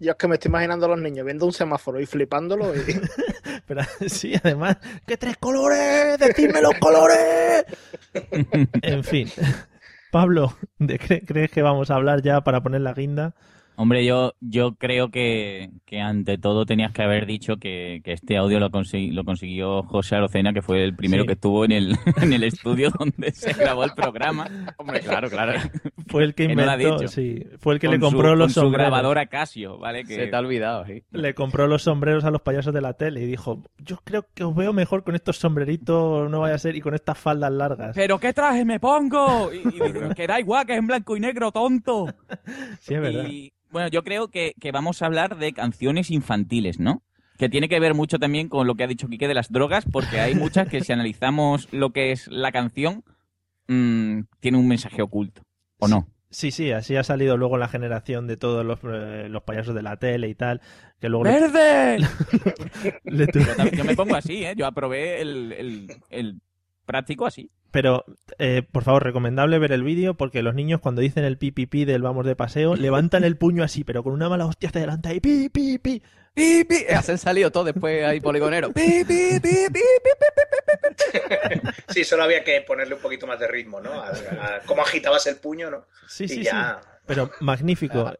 Yo 0.00 0.12
es 0.12 0.16
que 0.16 0.28
me 0.28 0.34
estoy 0.34 0.50
imaginando 0.50 0.86
a 0.86 0.90
los 0.90 1.00
niños 1.00 1.24
viendo 1.24 1.46
un 1.46 1.52
semáforo 1.52 2.00
y 2.00 2.06
flipándolo 2.06 2.74
y 2.74 2.80
Pero 3.66 3.82
sí, 4.08 4.34
además, 4.42 4.76
¡qué 5.06 5.16
tres 5.16 5.36
colores! 5.38 6.18
¡Decidme 6.18 6.60
los 6.60 6.74
colores! 6.74 7.64
en 8.82 9.04
fin. 9.04 9.30
Pablo, 10.10 10.56
¿de 10.78 10.98
qué 10.98 11.24
crees 11.24 11.50
que 11.50 11.62
vamos 11.62 11.90
a 11.90 11.94
hablar 11.94 12.22
ya 12.22 12.42
para 12.42 12.62
poner 12.62 12.80
la 12.80 12.94
guinda? 12.94 13.34
Hombre, 13.80 14.04
yo, 14.04 14.34
yo 14.40 14.74
creo 14.74 15.10
que, 15.10 15.70
que 15.86 16.00
ante 16.02 16.36
todo 16.36 16.66
tenías 16.66 16.92
que 16.92 17.02
haber 17.02 17.24
dicho 17.24 17.56
que, 17.56 18.02
que 18.04 18.12
este 18.12 18.36
audio 18.36 18.60
lo, 18.60 18.68
consegui- 18.70 19.10
lo 19.12 19.24
consiguió 19.24 19.82
José 19.84 20.16
Arocena, 20.16 20.52
que 20.52 20.60
fue 20.60 20.84
el 20.84 20.94
primero 20.94 21.22
Sí. 21.22 21.26
que 21.28 21.32
estuvo 21.32 21.64
en 21.64 21.72
el, 21.72 21.96
en 22.20 22.32
el 22.34 22.44
estudio 22.44 22.90
donde 22.98 23.32
se 23.32 23.54
grabó 23.54 23.84
el 23.84 23.92
programa. 23.92 24.46
Hombre, 24.76 25.00
claro, 25.00 25.30
claro. 25.30 25.58
Fue 26.08 26.24
el 26.24 26.34
que 26.34 26.46
no 26.48 26.62
inventó, 26.62 26.98
dicho. 26.98 27.08
sí, 27.08 27.42
fue 27.58 27.72
el 27.74 27.80
que 27.80 27.86
Con 27.86 27.94
le 27.94 28.00
compró 28.00 28.30
su, 28.32 28.36
los 28.36 28.46
con 28.48 28.50
su 28.54 28.60
sombreros. 28.60 28.88
grabadora 28.90 29.26
Casio, 29.26 29.78
¿vale? 29.78 30.04
Que, 30.04 30.14
Se 30.14 30.26
te 30.26 30.36
ha 30.36 30.40
olvidado, 30.40 30.84
sí. 30.84 31.02
Le 31.12 31.32
compró 31.34 31.66
los 31.66 31.82
sombreros 31.82 32.24
a 32.26 32.30
los 32.30 32.42
payasos 32.42 32.74
de 32.74 32.82
la 32.82 32.92
tele 32.92 33.22
y 33.22 33.26
dijo, 33.26 33.62
yo 33.78 33.96
creo 34.04 34.26
que 34.34 34.44
os 34.44 34.54
veo 34.54 34.74
mejor 34.74 35.04
con 35.04 35.14
estos 35.14 35.38
sombreritos, 35.38 36.30
no 36.30 36.40
vaya 36.40 36.56
a 36.56 36.58
ser, 36.58 36.76
y 36.76 36.82
con 36.82 36.94
estas 36.94 37.16
faldas 37.16 37.50
largas. 37.52 37.92
¿Pero 37.94 38.18
qué 38.20 38.34
traje 38.34 38.64
me 38.66 38.78
pongo? 38.78 39.50
Y, 39.54 39.58
y 39.66 40.14
que 40.14 40.26
da 40.26 40.38
igual, 40.38 40.66
que 40.66 40.72
es 40.74 40.78
en 40.80 40.86
blanco 40.86 41.16
y 41.16 41.20
negro, 41.20 41.50
tonto. 41.50 42.06
Sí, 42.80 42.94
es 42.94 43.00
verdad. 43.00 43.24
Y 43.28 43.52
bueno, 43.70 43.88
yo 43.88 44.02
creo 44.04 44.28
que, 44.28 44.54
que 44.60 44.72
vamos 44.72 45.02
a 45.02 45.06
hablar 45.06 45.36
de 45.38 45.52
canciones 45.52 46.10
infantiles, 46.10 46.78
¿no? 46.80 47.02
Que 47.38 47.48
tiene 47.48 47.68
que 47.68 47.80
ver 47.80 47.94
mucho 47.94 48.18
también 48.18 48.48
con 48.48 48.66
lo 48.66 48.74
que 48.74 48.84
ha 48.84 48.86
dicho 48.86 49.08
Quique 49.08 49.26
de 49.28 49.34
las 49.34 49.50
drogas, 49.50 49.84
porque 49.90 50.20
hay 50.20 50.34
muchas 50.34 50.68
que 50.68 50.82
si 50.82 50.92
analizamos 50.92 51.72
lo 51.72 51.90
que 51.90 52.12
es 52.12 52.28
la 52.28 52.52
canción, 52.52 53.02
mm, 53.68 54.20
tiene 54.40 54.58
un 54.58 54.68
mensaje 54.68 55.00
oculto. 55.02 55.42
¿O 55.78 55.88
no? 55.88 56.06
Sí, 56.32 56.50
sí, 56.52 56.70
así 56.70 56.94
ha 56.96 57.02
salido 57.02 57.36
luego 57.36 57.56
la 57.58 57.66
generación 57.66 58.26
de 58.28 58.36
todos 58.36 58.64
los, 58.64 58.78
eh, 58.84 59.28
los 59.28 59.42
payasos 59.42 59.74
de 59.74 59.82
la 59.82 59.96
tele 59.96 60.28
y 60.28 60.34
tal, 60.34 60.60
que 61.00 61.08
luego 61.08 61.24
¡Verde! 61.24 61.98
le 63.04 63.26
Yo, 63.26 63.56
también- 63.56 63.76
yo 63.76 63.84
me 63.84 63.96
pongo 63.96 64.14
así, 64.14 64.44
¿eh? 64.44 64.54
Yo 64.56 64.66
aprobé 64.66 65.20
el, 65.22 65.52
el, 65.52 65.90
el 66.10 66.40
práctico 66.86 67.26
así. 67.26 67.50
Pero, 67.70 68.04
eh, 68.38 68.62
por 68.70 68.82
favor, 68.84 69.04
recomendable 69.04 69.58
ver 69.58 69.72
el 69.72 69.82
vídeo 69.82 70.14
porque 70.14 70.42
los 70.42 70.54
niños 70.54 70.80
cuando 70.80 71.00
dicen 71.00 71.24
el 71.24 71.38
pi, 71.38 71.52
pi, 71.52 71.66
pi 71.66 71.84
del 71.84 72.02
vamos 72.02 72.26
de 72.26 72.34
paseo, 72.36 72.74
levantan 72.74 73.22
el 73.24 73.36
puño 73.36 73.62
así, 73.62 73.84
pero 73.84 74.02
con 74.02 74.12
una 74.12 74.28
mala 74.28 74.46
hostia 74.46 74.68
hacia 74.68 74.80
adelante 74.80 75.08
ahí, 75.08 75.20
pi, 75.20 75.48
pi, 75.48 75.78
pi. 75.78 76.02
¡Pi, 76.32 76.64
pi! 76.64 76.84
Hacen 76.94 77.18
salido 77.18 77.50
todo 77.50 77.64
después 77.64 78.04
ahí 78.04 78.20
poligonero. 78.20 78.72
¡Pi, 78.72 79.04
pi, 79.04 79.40
pi, 79.40 79.40
pi, 79.40 79.50
pi, 79.72 79.80
pi! 81.62 81.70
Sí, 81.88 82.04
solo 82.04 82.22
había 82.22 82.44
que 82.44 82.60
ponerle 82.62 82.94
un 82.94 83.00
poquito 83.00 83.26
más 83.26 83.38
de 83.40 83.48
ritmo, 83.48 83.80
¿no? 83.80 83.92
A, 83.92 84.08
a 84.10 84.60
cómo 84.66 84.82
agitabas 84.82 85.26
el 85.26 85.36
puño, 85.36 85.70
¿no? 85.70 85.86
Sí, 86.08 86.24
y 86.24 86.28
sí, 86.28 86.42
ya. 86.44 86.80
sí. 86.82 86.88
Pero 87.06 87.30
magnífico. 87.40 88.06
Ah, 88.06 88.14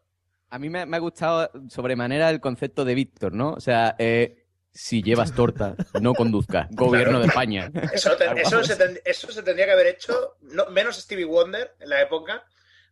A 0.49 0.59
mí 0.59 0.69
me, 0.69 0.85
me 0.85 0.97
ha 0.97 0.99
gustado 0.99 1.49
sobremanera 1.69 2.29
el 2.29 2.41
concepto 2.41 2.83
de 2.83 2.95
Víctor, 2.95 3.33
¿no? 3.33 3.51
O 3.53 3.61
sea, 3.61 3.95
eh, 3.97 4.40
si 4.73 5.01
llevas 5.03 5.33
torta, 5.35 5.75
no 6.01 6.13
conduzcas. 6.13 6.67
Gobierno 6.71 7.19
de 7.19 7.27
España. 7.27 7.71
Eso, 7.93 8.15
te- 8.15 8.41
eso 8.41 8.63
se 8.63 8.75
ten- 8.75 9.01
eso 9.03 9.31
se 9.31 9.43
tendría 9.43 9.65
que 9.65 9.71
haber 9.73 9.87
hecho, 9.87 10.37
no, 10.41 10.65
menos 10.67 10.97
Stevie 10.97 11.25
Wonder 11.25 11.75
en 11.79 11.89
la 11.89 12.01
época. 12.01 12.45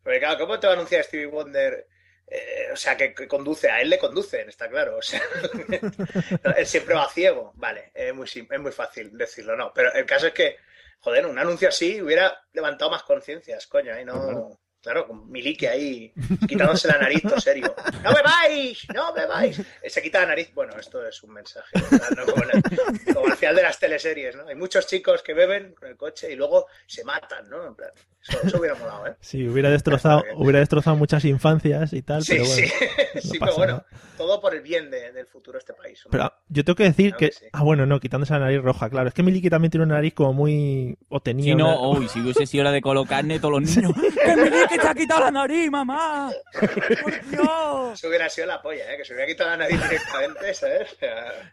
Porque, 0.03 0.19
claro, 0.19 0.39
¿cómo 0.39 0.59
te 0.59 0.67
va 0.67 0.73
a 0.73 0.75
anunciar 0.75 1.03
Stevie 1.03 1.25
Wonder? 1.27 1.87
eh, 2.31 2.67
o 2.71 2.75
sea, 2.75 2.95
que, 2.95 3.11
que 3.15 3.27
conduce, 3.27 3.71
a 3.71 3.81
él 3.81 3.89
le 3.89 3.97
conducen, 3.97 4.47
está 4.49 4.69
claro. 4.69 4.97
O 4.97 5.01
sea, 5.01 5.19
él 6.57 6.65
siempre 6.65 6.93
va 6.95 7.09
ciego. 7.09 7.53
Vale, 7.55 7.91
es 7.93 8.13
muy, 8.13 8.25
es 8.27 8.59
muy 8.59 8.71
fácil 8.71 9.17
decirlo, 9.17 9.55
¿no? 9.55 9.71
Pero 9.73 9.91
el 9.93 10.05
caso 10.05 10.27
es 10.27 10.33
que, 10.33 10.57
joder, 10.99 11.25
un 11.25 11.39
anuncio 11.39 11.69
así 11.69 12.01
hubiera 12.01 12.37
levantado 12.53 12.91
más 12.91 13.03
conciencias, 13.03 13.65
coño, 13.67 13.99
y 13.99 14.05
no. 14.05 14.59
Claro, 14.81 15.07
con 15.07 15.29
Miliki 15.29 15.65
ahí 15.65 16.13
quitándose 16.47 16.87
la 16.87 16.97
nariz, 16.99 17.21
todo 17.21 17.39
serio. 17.39 17.75
¡No 18.01 18.11
me 18.13 18.21
vais! 18.21 18.87
¡No 18.93 19.13
me 19.13 19.25
vais! 19.25 19.61
Se 19.87 20.01
quita 20.01 20.21
la 20.21 20.27
nariz. 20.27 20.53
Bueno, 20.53 20.73
esto 20.79 21.05
es 21.05 21.21
un 21.23 21.33
mensaje. 21.33 21.67
¿no? 22.15 22.25
Como, 22.25 22.43
el- 22.43 23.13
como 23.13 23.25
al 23.27 23.35
final 23.35 23.55
de 23.57 23.63
las 23.63 23.77
teleseries, 23.77 24.35
¿no? 24.37 24.47
Hay 24.47 24.55
muchos 24.55 24.87
chicos 24.87 25.21
que 25.21 25.33
beben 25.33 25.73
con 25.75 25.89
el 25.89 25.97
coche 25.97 26.31
y 26.31 26.35
luego 26.37 26.67
se 26.87 27.03
matan, 27.03 27.49
¿no? 27.49 27.67
En 27.67 27.75
plan, 27.75 27.89
eso, 28.25 28.39
eso 28.41 28.57
hubiera 28.59 28.75
molado, 28.75 29.07
¿eh? 29.07 29.15
Sí, 29.19 29.45
hubiera 29.47 29.69
destrozado, 29.69 30.23
hubiera 30.35 30.59
destrozado 30.59 30.95
muchas 30.95 31.25
infancias 31.25 31.91
y 31.91 32.01
tal, 32.01 32.23
Sí, 32.23 32.37
pero 32.37 32.45
bueno. 32.45 32.67
sí. 32.67 32.73
no 33.15 33.21
sí, 33.21 33.37
pasa 33.39 33.39
pero 33.39 33.57
bueno. 33.57 33.85
Todo 34.19 34.39
por 34.41 34.53
el 34.53 34.61
bien 34.61 34.91
de- 34.91 35.11
del 35.13 35.25
futuro 35.25 35.53
de 35.53 35.59
este 35.59 35.73
país. 35.73 36.05
hombre. 36.05 36.19
Pero 36.19 36.33
yo 36.49 36.63
tengo 36.65 36.75
que 36.75 36.83
decir 36.83 37.11
Claro 37.11 37.17
que... 37.17 37.25
que 37.29 37.31
sí. 37.31 37.45
Ah, 37.53 37.63
bueno, 37.63 37.85
no, 37.85 37.99
quitándose 37.99 38.33
la 38.33 38.39
nariz 38.39 38.61
roja, 38.61 38.89
claro. 38.89 39.07
Es 39.07 39.13
que 39.13 39.23
Miliki 39.23 39.49
también 39.49 39.71
tiene 39.71 39.85
una 39.85 39.95
nariz 39.95 40.13
como 40.13 40.33
muy... 40.33 40.97
O 41.09 41.21
tenía 41.21 41.45
Si 41.45 41.55
no, 41.55 41.89
una- 41.89 41.99
uy, 41.99 42.07
si 42.09 42.19
hubiese 42.19 42.45
sido 42.45 42.63
la 42.65 42.71
de 42.71 42.81
colocarne 42.81 43.39
todos 43.39 43.59
los 43.61 43.75
niños. 43.75 43.93
¡Que 44.25 44.67
que 44.69 44.77
te 44.77 44.87
ha 44.87 44.93
quitado 44.93 45.21
la 45.21 45.31
nariz, 45.31 45.71
mamá! 45.71 46.31
¡Por 46.59 47.29
Dios! 47.31 47.93
Eso 47.93 48.07
hubiera 48.09 48.29
sido 48.29 48.47
la 48.47 48.61
polla, 48.61 48.93
¿eh? 48.93 48.97
Que 48.97 49.05
se 49.05 49.13
hubiera 49.13 49.27
quitado 49.27 49.49
la 49.51 49.57
nariz 49.57 49.81
directamente, 49.81 50.53
¿sabes? 50.53 50.97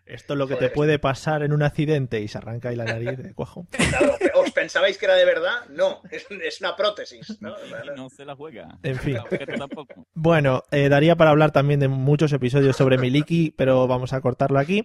Esto 0.04 0.32
es 0.35 0.38
lo 0.38 0.46
que 0.49 0.56
te 0.56 0.68
puede 0.70 0.99
pasar 0.99 1.42
en 1.42 1.52
un 1.52 1.62
accidente 1.62 2.20
y 2.20 2.28
se 2.28 2.38
arranca 2.38 2.68
ahí 2.70 2.76
la 2.76 2.85
nariz 2.85 3.16
de 3.18 3.32
cuajo. 3.35 3.66
claro, 3.70 4.16
¿Os 4.35 4.50
pensabais 4.50 4.99
que 4.99 5.04
era 5.06 5.14
de 5.14 5.25
verdad? 5.25 5.64
No, 5.70 6.02
es, 6.11 6.26
es 6.42 6.61
una 6.61 6.76
prótesis, 6.76 7.40
¿no? 7.40 7.54
No 7.96 8.08
se 8.11 8.25
la 8.25 8.35
juega. 8.35 8.78
En 8.82 8.96
fin. 8.96 9.18
Tampoco. 9.58 10.06
Bueno, 10.14 10.64
eh, 10.70 10.88
daría 10.88 11.16
para 11.16 11.30
hablar 11.30 11.52
también 11.52 11.80
de 11.80 11.88
muchos 11.88 12.32
episodios 12.32 12.56
sobre 12.73 12.99
Miliki, 12.99 13.53
pero 13.57 13.87
vamos 13.87 14.13
a 14.13 14.21
cortarlo 14.21 14.59
aquí. 14.59 14.85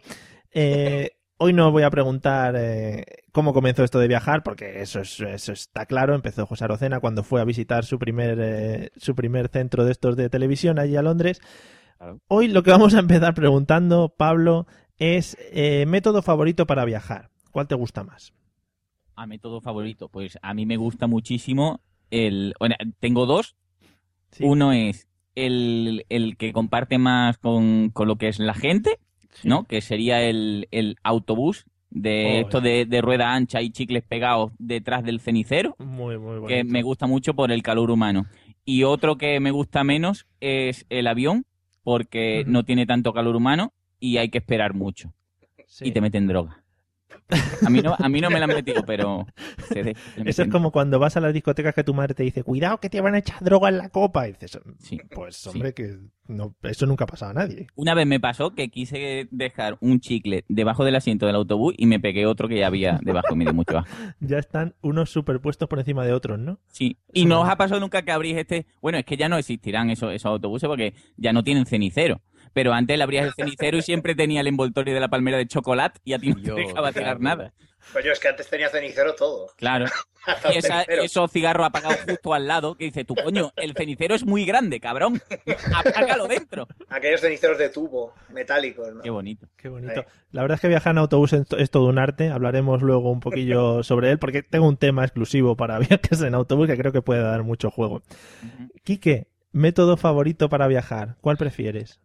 Eh, 0.53 1.11
hoy 1.37 1.53
no 1.53 1.71
voy 1.71 1.83
a 1.83 1.89
preguntar 1.89 2.55
eh, 2.57 3.05
cómo 3.31 3.53
comenzó 3.53 3.83
esto 3.83 3.99
de 3.99 4.07
viajar, 4.07 4.43
porque 4.43 4.81
eso, 4.81 5.01
es- 5.01 5.19
eso 5.19 5.53
está 5.53 5.85
claro. 5.85 6.13
Empezó 6.15 6.45
José 6.45 6.65
Arocena 6.65 6.99
cuando 6.99 7.23
fue 7.23 7.41
a 7.41 7.45
visitar 7.45 7.85
su 7.85 7.97
primer, 7.99 8.37
eh, 8.41 8.89
su 8.97 9.15
primer 9.15 9.47
centro 9.49 9.85
de 9.85 9.91
estos 9.91 10.15
de 10.15 10.29
televisión 10.29 10.79
allí 10.79 10.95
a 10.95 11.01
Londres. 11.01 11.41
Hoy 12.27 12.47
lo 12.47 12.63
que 12.63 12.71
vamos 12.71 12.93
a 12.95 12.99
empezar 12.99 13.33
preguntando, 13.33 14.09
Pablo, 14.17 14.65
es 14.97 15.37
método 15.87 16.21
favorito 16.21 16.65
para 16.65 16.85
viajar. 16.85 17.29
¿Cuál 17.51 17.67
te 17.67 17.75
gusta 17.75 18.03
más? 18.03 18.33
A 19.15 19.27
método 19.27 19.61
favorito, 19.61 20.09
pues 20.09 20.39
a 20.41 20.53
mí 20.53 20.65
me 20.65 20.77
gusta 20.77 21.05
muchísimo 21.05 21.81
el... 22.09 22.55
Bueno, 22.59 22.75
tengo 22.99 23.25
dos. 23.27 23.55
Sí. 24.31 24.43
Uno 24.45 24.71
es 24.73 25.07
el, 25.35 26.05
el 26.09 26.37
que 26.37 26.53
comparte 26.53 26.97
más 26.97 27.37
con, 27.37 27.89
con 27.89 28.07
lo 28.07 28.17
que 28.17 28.27
es 28.27 28.39
la 28.39 28.53
gente, 28.53 28.99
¿no? 29.43 29.65
Que 29.65 29.81
sería 29.81 30.21
el, 30.21 30.67
el 30.71 30.97
autobús 31.03 31.65
de 31.89 32.37
Oh, 32.37 32.45
esto 32.45 32.61
de, 32.61 32.85
de 32.85 33.01
rueda 33.01 33.33
ancha 33.33 33.61
y 33.61 33.69
chicles 33.69 34.03
pegados 34.03 34.51
detrás 34.57 35.03
del 35.03 35.19
cenicero, 35.19 35.75
Muy, 35.77 36.17
muy 36.17 36.47
que 36.47 36.63
me 36.63 36.83
gusta 36.83 37.05
mucho 37.05 37.33
por 37.33 37.51
el 37.51 37.63
calor 37.63 37.91
humano. 37.91 38.25
Y 38.63 38.83
otro 38.83 39.17
que 39.17 39.39
me 39.39 39.51
gusta 39.51 39.83
menos 39.83 40.27
es 40.39 40.85
el 40.89 41.07
avión, 41.07 41.45
porque 41.83 42.43
no 42.47 42.63
tiene 42.63 42.85
tanto 42.85 43.11
calor 43.11 43.35
humano 43.35 43.73
y 43.99 44.17
hay 44.17 44.29
que 44.29 44.37
esperar 44.37 44.73
mucho. 44.73 45.13
Y 45.81 45.91
te 45.91 46.01
meten 46.01 46.27
droga. 46.27 46.60
A 47.65 47.69
mí 47.69 47.81
no, 47.81 47.95
a 47.97 48.09
mí 48.09 48.19
no 48.21 48.29
me 48.29 48.39
la 48.39 48.45
han 48.45 48.53
metido, 48.53 48.83
pero... 48.85 49.25
se 49.69 49.83
de- 49.83 49.95
le 50.17 50.29
Eso 50.29 50.43
es 50.43 50.49
como 50.49 50.71
cuando 50.71 50.99
vas 50.99 51.15
a 51.17 51.21
las 51.21 51.33
discotecas 51.33 51.73
que 51.73 51.83
tu 51.83 51.93
madre 51.93 52.13
te 52.13 52.23
dice, 52.23 52.43
cuidado 52.43 52.79
que 52.79 52.89
te 52.89 52.99
van 53.01 53.15
a 53.15 53.19
echar 53.19 53.41
droga 53.43 53.69
en 53.69 53.77
la 53.77 53.89
copa. 53.89 54.27
Y 54.27 54.33
dices, 54.33 54.59
Sí, 54.79 54.99
pues 55.13 55.35
sí. 55.37 55.49
hombre, 55.49 55.73
que 55.73 55.97
no, 56.27 56.55
eso 56.63 56.85
nunca 56.85 57.03
ha 57.05 57.07
pasado 57.07 57.31
a 57.31 57.33
nadie. 57.33 57.67
Una 57.75 57.93
vez 57.93 58.05
me 58.07 58.19
pasó 58.19 58.51
que 58.55 58.69
quise 58.69 59.27
dejar 59.31 59.77
un 59.81 59.99
chicle 59.99 60.43
debajo 60.49 60.83
del 60.85 60.95
asiento 60.95 61.25
del 61.25 61.35
autobús 61.35 61.73
y 61.77 61.85
me 61.85 61.99
pegué 61.99 62.25
otro 62.25 62.47
que 62.47 62.57
ya 62.59 62.67
había 62.67 62.99
debajo 63.01 63.35
me 63.35 63.45
dio 63.45 63.53
mucho 63.53 63.77
asco. 63.79 63.91
Ya 64.19 64.37
están 64.37 64.75
unos 64.81 65.09
superpuestos 65.09 65.67
por 65.69 65.79
encima 65.79 66.05
de 66.05 66.13
otros, 66.13 66.37
¿no? 66.39 66.59
Sí. 66.67 66.97
Y 67.13 67.25
no 67.25 67.41
os 67.41 67.49
ha 67.49 67.55
pasado 67.57 67.79
nunca 67.79 68.01
que 68.03 68.11
abrís 68.11 68.37
este... 68.37 68.65
Bueno, 68.81 68.97
es 68.97 69.05
que 69.05 69.17
ya 69.17 69.29
no 69.29 69.37
existirán 69.37 69.89
esos, 69.89 70.13
esos 70.13 70.29
autobuses 70.29 70.67
porque 70.67 70.93
ya 71.17 71.33
no 71.33 71.43
tienen 71.43 71.65
cenicero. 71.65 72.21
Pero 72.53 72.73
antes 72.73 72.97
le 72.97 73.03
abrías 73.03 73.25
el 73.27 73.33
cenicero 73.33 73.77
y 73.77 73.81
siempre 73.81 74.15
tenía 74.15 74.41
el 74.41 74.47
envoltorio 74.47 74.93
de 74.93 74.99
la 74.99 75.07
palmera 75.09 75.37
de 75.37 75.47
chocolate 75.47 75.99
y 76.03 76.13
a 76.13 76.19
ti 76.19 76.29
no 76.29 76.39
Yo, 76.39 76.55
te 76.55 76.61
dejaba 76.61 76.91
tirar 76.91 77.17
claro. 77.17 77.37
nada. 77.37 77.53
Pues 77.93 78.05
yo 78.05 78.11
es 78.11 78.19
que 78.19 78.27
antes 78.27 78.47
tenía 78.47 78.69
cenicero 78.69 79.15
todo. 79.15 79.47
Claro. 79.57 79.85
Y 80.53 80.57
esa- 80.59 80.83
esos 80.83 81.31
cigarros 81.31 81.65
apagados 81.65 81.97
justo 82.07 82.35
al 82.35 82.45
lado 82.45 82.75
que 82.75 82.85
dice, 82.85 83.03
tu 83.03 83.15
coño, 83.15 83.51
el 83.55 83.73
cenicero 83.73 84.13
es 84.13 84.23
muy 84.23 84.45
grande, 84.45 84.79
cabrón. 84.79 85.19
Apágalo 85.73 86.27
dentro. 86.27 86.67
Aquellos 86.89 87.21
ceniceros 87.21 87.57
de 87.57 87.69
tubo, 87.69 88.13
metálicos, 88.29 88.93
¿no? 88.93 89.01
Qué 89.01 89.09
bonito. 89.09 89.47
Qué 89.57 89.67
bonito. 89.67 90.01
Sí. 90.01 90.07
La 90.31 90.43
verdad 90.43 90.57
es 90.57 90.61
que 90.61 90.67
viajar 90.67 90.91
en 90.91 90.99
autobús 90.99 91.33
es, 91.33 91.47
es 91.57 91.71
todo 91.71 91.87
un 91.87 91.97
arte. 91.97 92.29
Hablaremos 92.29 92.83
luego 92.83 93.11
un 93.11 93.19
poquillo 93.19 93.81
sobre 93.83 94.11
él 94.11 94.19
porque 94.19 94.43
tengo 94.43 94.67
un 94.67 94.77
tema 94.77 95.03
exclusivo 95.03 95.55
para 95.57 95.79
viajes 95.79 96.21
en 96.21 96.35
autobús 96.35 96.67
que 96.67 96.77
creo 96.77 96.91
que 96.91 97.01
puede 97.01 97.23
dar 97.23 97.41
mucho 97.41 97.71
juego. 97.71 98.03
Quique, 98.83 99.27
método 99.51 99.97
favorito 99.97 100.49
para 100.49 100.67
viajar. 100.67 101.15
¿Cuál 101.21 101.37
prefieres? 101.37 101.99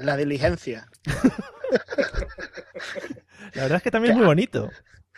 La 0.00 0.16
diligencia. 0.16 0.88
La 3.54 3.62
verdad 3.62 3.76
es 3.76 3.82
que 3.82 3.90
también 3.90 4.12
es 4.12 4.18
muy 4.18 4.26
bonito. 4.26 4.70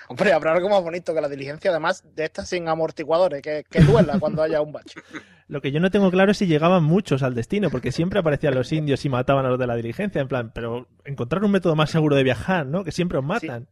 Hombre, 0.08 0.32
habrá 0.32 0.52
algo 0.52 0.68
más 0.68 0.82
bonito 0.82 1.14
que 1.14 1.20
la 1.20 1.28
diligencia, 1.28 1.70
además 1.70 2.02
de 2.14 2.24
estas 2.24 2.48
sin 2.48 2.68
amortiguadores, 2.68 3.40
que, 3.40 3.64
que 3.70 3.80
duela 3.80 4.18
cuando 4.18 4.42
haya 4.42 4.60
un 4.60 4.72
bache. 4.72 5.00
Lo 5.48 5.60
que 5.60 5.70
yo 5.70 5.80
no 5.80 5.90
tengo 5.90 6.10
claro 6.10 6.32
es 6.32 6.38
si 6.38 6.46
llegaban 6.46 6.82
muchos 6.82 7.22
al 7.22 7.34
destino, 7.34 7.70
porque 7.70 7.92
siempre 7.92 8.18
aparecían 8.18 8.54
los 8.54 8.72
indios 8.72 9.04
y 9.04 9.08
mataban 9.08 9.44
a 9.44 9.50
los 9.50 9.58
de 9.58 9.66
la 9.66 9.76
diligencia, 9.76 10.20
en 10.20 10.28
plan, 10.28 10.50
pero 10.54 10.88
encontrar 11.04 11.44
un 11.44 11.50
método 11.50 11.76
más 11.76 11.90
seguro 11.90 12.16
de 12.16 12.22
viajar, 12.22 12.66
¿no? 12.66 12.84
Que 12.84 12.92
siempre 12.92 13.18
os 13.18 13.24
matan. 13.24 13.68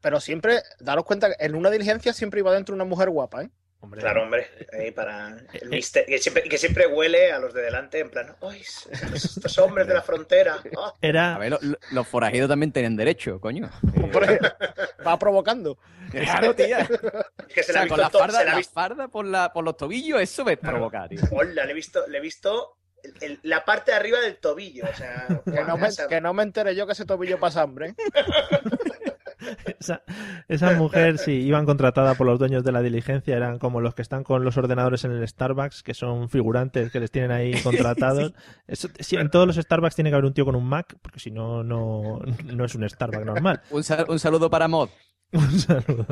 Pero 0.00 0.20
siempre, 0.20 0.62
daros 0.80 1.04
cuenta 1.04 1.28
que 1.28 1.44
en 1.44 1.54
una 1.54 1.70
diligencia 1.70 2.12
siempre 2.12 2.40
iba 2.40 2.52
dentro 2.52 2.74
una 2.74 2.84
mujer 2.84 3.10
guapa, 3.10 3.42
¿eh? 3.42 3.50
Hombre, 3.80 4.00
Claro, 4.00 4.24
hombre, 4.24 4.48
ahí 4.72 4.90
para 4.90 5.36
el 5.52 5.68
mister- 5.70 6.04
que 6.04 6.18
siempre, 6.18 6.42
que 6.42 6.58
siempre 6.58 6.86
huele 6.88 7.30
a 7.30 7.38
los 7.38 7.54
de 7.54 7.62
delante, 7.62 8.00
en 8.00 8.10
plan, 8.10 8.34
¡ay! 8.42 8.60
Estos, 8.60 9.56
hombres 9.58 9.86
de 9.86 9.94
la 9.94 10.02
frontera. 10.02 10.60
ah". 10.76 10.94
Era, 11.00 11.36
A 11.36 11.38
ver, 11.38 11.50
lo- 11.52 11.58
lo- 11.62 11.78
los 11.92 12.08
forajidos 12.08 12.48
también 12.48 12.72
tienen 12.72 12.96
derecho, 12.96 13.40
coño. 13.40 13.70
Va 15.06 15.16
provocando. 15.18 15.78
Claro, 16.10 16.54
tía. 16.56 16.78
Es 17.48 17.54
que 17.54 17.60
O 17.60 17.64
se 17.64 17.72
la 17.72 17.72
sea, 17.72 17.80
ha 17.80 17.84
visto 17.84 17.94
con 17.94 18.00
la 18.00 18.10
farda, 18.10 18.38
se 18.38 18.44
la 18.44 18.50
ha 18.50 18.54
la 18.54 18.58
visto- 18.58 18.74
farda 18.74 19.08
por, 19.08 19.24
la, 19.24 19.52
por 19.52 19.64
los 19.64 19.76
tobillos, 19.76 20.20
eso 20.20 20.44
me 20.44 20.56
provoca, 20.56 21.08
tío. 21.08 21.20
Hola, 21.30 21.64
le 21.64 21.70
he 21.70 21.74
visto, 21.74 22.04
le 22.08 22.18
he 22.18 22.20
visto 22.20 22.76
el- 23.04 23.14
el- 23.20 23.40
la 23.44 23.64
parte 23.64 23.92
de 23.92 23.96
arriba 23.96 24.18
del 24.18 24.38
tobillo. 24.38 24.84
O 24.92 24.94
sea, 24.96 25.26
Que 25.44 25.62
no, 25.64 25.76
me, 25.78 25.88
que 26.08 26.20
no 26.20 26.34
me 26.34 26.42
entere 26.42 26.74
yo 26.74 26.84
que 26.86 26.92
ese 26.94 27.06
tobillo 27.06 27.38
pasa 27.38 27.62
hambre. 27.62 27.94
esa, 29.80 30.02
esa 30.48 30.72
mujer, 30.72 31.18
sí, 31.18 31.32
iban 31.32 31.64
contratada 31.66 32.14
por 32.14 32.26
los 32.26 32.38
dueños 32.38 32.64
de 32.64 32.72
la 32.72 32.82
diligencia, 32.82 33.36
eran 33.36 33.58
como 33.58 33.80
los 33.80 33.94
que 33.94 34.02
están 34.02 34.24
con 34.24 34.44
los 34.44 34.56
ordenadores 34.56 35.04
en 35.04 35.12
el 35.12 35.26
Starbucks, 35.26 35.82
que 35.82 35.94
son 35.94 36.28
figurantes 36.28 36.90
que 36.90 37.00
les 37.00 37.10
tienen 37.10 37.30
ahí 37.30 37.52
contratados. 37.62 38.32
Eso- 38.66 38.88
sí, 39.00 39.16
en 39.16 39.30
todos 39.30 39.46
los 39.46 39.56
Starbucks 39.56 39.94
tiene 39.94 40.10
que 40.10 40.14
haber 40.14 40.24
un 40.26 40.34
tío 40.34 40.44
con 40.44 40.56
un 40.56 40.68
Mac, 40.68 40.96
porque 41.02 41.20
si 41.20 41.30
no, 41.30 41.62
no, 41.62 42.20
no 42.44 42.64
es 42.64 42.74
un 42.74 42.88
Starbucks 42.88 43.26
normal. 43.26 43.60
Un, 43.70 43.84
sal- 43.84 44.06
un 44.08 44.18
saludo 44.18 44.50
para 44.50 44.68
Mod. 44.68 44.88
Un 45.32 45.58
saludo. 45.60 46.06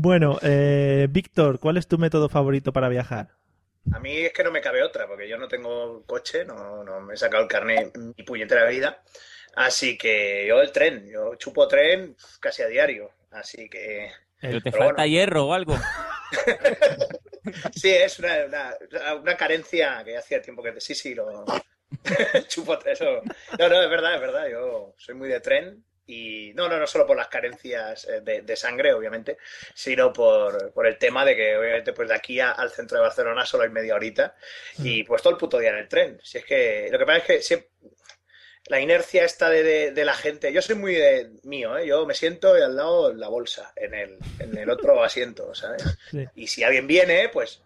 Bueno, 0.00 0.38
eh, 0.42 1.08
Víctor, 1.10 1.58
¿cuál 1.58 1.76
es 1.76 1.88
tu 1.88 1.98
método 1.98 2.28
favorito 2.28 2.72
para 2.72 2.88
viajar? 2.88 3.30
A 3.92 3.98
mí 3.98 4.12
es 4.16 4.32
que 4.32 4.44
no 4.44 4.50
me 4.50 4.60
cabe 4.60 4.82
otra, 4.82 5.06
porque 5.06 5.28
yo 5.28 5.36
no 5.36 5.48
tengo 5.48 6.04
coche, 6.06 6.44
no, 6.44 6.82
no 6.84 7.00
me 7.00 7.14
he 7.14 7.16
sacado 7.16 7.42
el 7.42 7.48
carnet 7.48 7.94
en 7.96 8.14
mi 8.16 8.24
puñetera 8.24 8.66
vida. 8.66 9.02
Así 9.56 9.96
que 9.96 10.46
yo 10.46 10.60
el 10.60 10.72
tren, 10.72 11.06
yo 11.06 11.34
chupo 11.36 11.68
tren 11.68 12.16
casi 12.40 12.62
a 12.62 12.66
diario. 12.66 13.10
Así 13.30 13.68
que 13.68 14.10
Pero 14.40 14.60
te 14.60 14.70
Pero 14.70 14.84
falta 14.84 15.02
bueno. 15.02 15.06
hierro 15.06 15.46
o 15.46 15.54
algo. 15.54 15.76
Sí, 17.74 17.90
es 17.90 18.18
una, 18.18 18.46
una, 18.46 19.14
una 19.16 19.36
carencia 19.36 20.02
que 20.02 20.16
hacía 20.16 20.40
tiempo 20.40 20.62
que... 20.62 20.80
Sí, 20.80 20.94
sí, 20.94 21.14
lo... 21.14 21.44
Chupo 22.48 22.78
eso. 22.86 23.22
No, 23.58 23.68
no, 23.68 23.82
es 23.82 23.90
verdad, 23.90 24.14
es 24.14 24.20
verdad. 24.20 24.48
Yo 24.48 24.94
soy 24.96 25.14
muy 25.14 25.28
de 25.28 25.40
tren 25.40 25.84
y 26.06 26.52
no, 26.54 26.68
no, 26.68 26.78
no 26.78 26.86
solo 26.86 27.06
por 27.06 27.16
las 27.16 27.28
carencias 27.28 28.06
eh, 28.06 28.20
de, 28.20 28.42
de 28.42 28.56
sangre, 28.56 28.92
obviamente, 28.92 29.38
sino 29.74 30.12
por, 30.12 30.72
por, 30.72 30.86
el 30.86 30.98
tema 30.98 31.24
de 31.24 31.34
que, 31.34 31.56
obviamente, 31.56 31.92
pues 31.92 32.08
de 32.08 32.14
aquí 32.14 32.40
a, 32.40 32.52
al 32.52 32.70
centro 32.70 32.98
de 32.98 33.04
Barcelona 33.04 33.46
solo 33.46 33.64
hay 33.64 33.70
media 33.70 33.94
horita 33.94 34.34
y 34.78 35.02
pues 35.04 35.22
todo 35.22 35.32
el 35.32 35.38
puto 35.38 35.58
día 35.58 35.70
en 35.70 35.76
el 35.76 35.88
tren. 35.88 36.20
Si 36.22 36.38
es 36.38 36.44
que 36.44 36.88
lo 36.90 36.98
que 36.98 37.06
pasa 37.06 37.18
es 37.18 37.24
que 37.24 37.42
siempre, 37.42 37.70
la 38.66 38.80
inercia 38.80 39.24
esta 39.24 39.50
de, 39.50 39.62
de, 39.62 39.90
de, 39.92 40.04
la 40.04 40.14
gente, 40.14 40.52
yo 40.52 40.62
soy 40.62 40.76
muy 40.76 40.94
de 40.94 41.30
mío, 41.42 41.76
¿eh? 41.76 41.86
yo 41.86 42.06
me 42.06 42.14
siento 42.14 42.54
al 42.54 42.76
lado 42.76 43.10
de 43.10 43.16
la 43.16 43.28
bolsa, 43.28 43.72
en 43.76 43.94
el, 43.94 44.18
en 44.38 44.56
el 44.56 44.70
otro 44.70 45.02
asiento, 45.04 45.54
¿sabes? 45.54 45.84
Sí. 46.10 46.26
Y 46.34 46.46
si 46.46 46.62
alguien 46.62 46.86
viene, 46.86 47.28
pues 47.28 47.60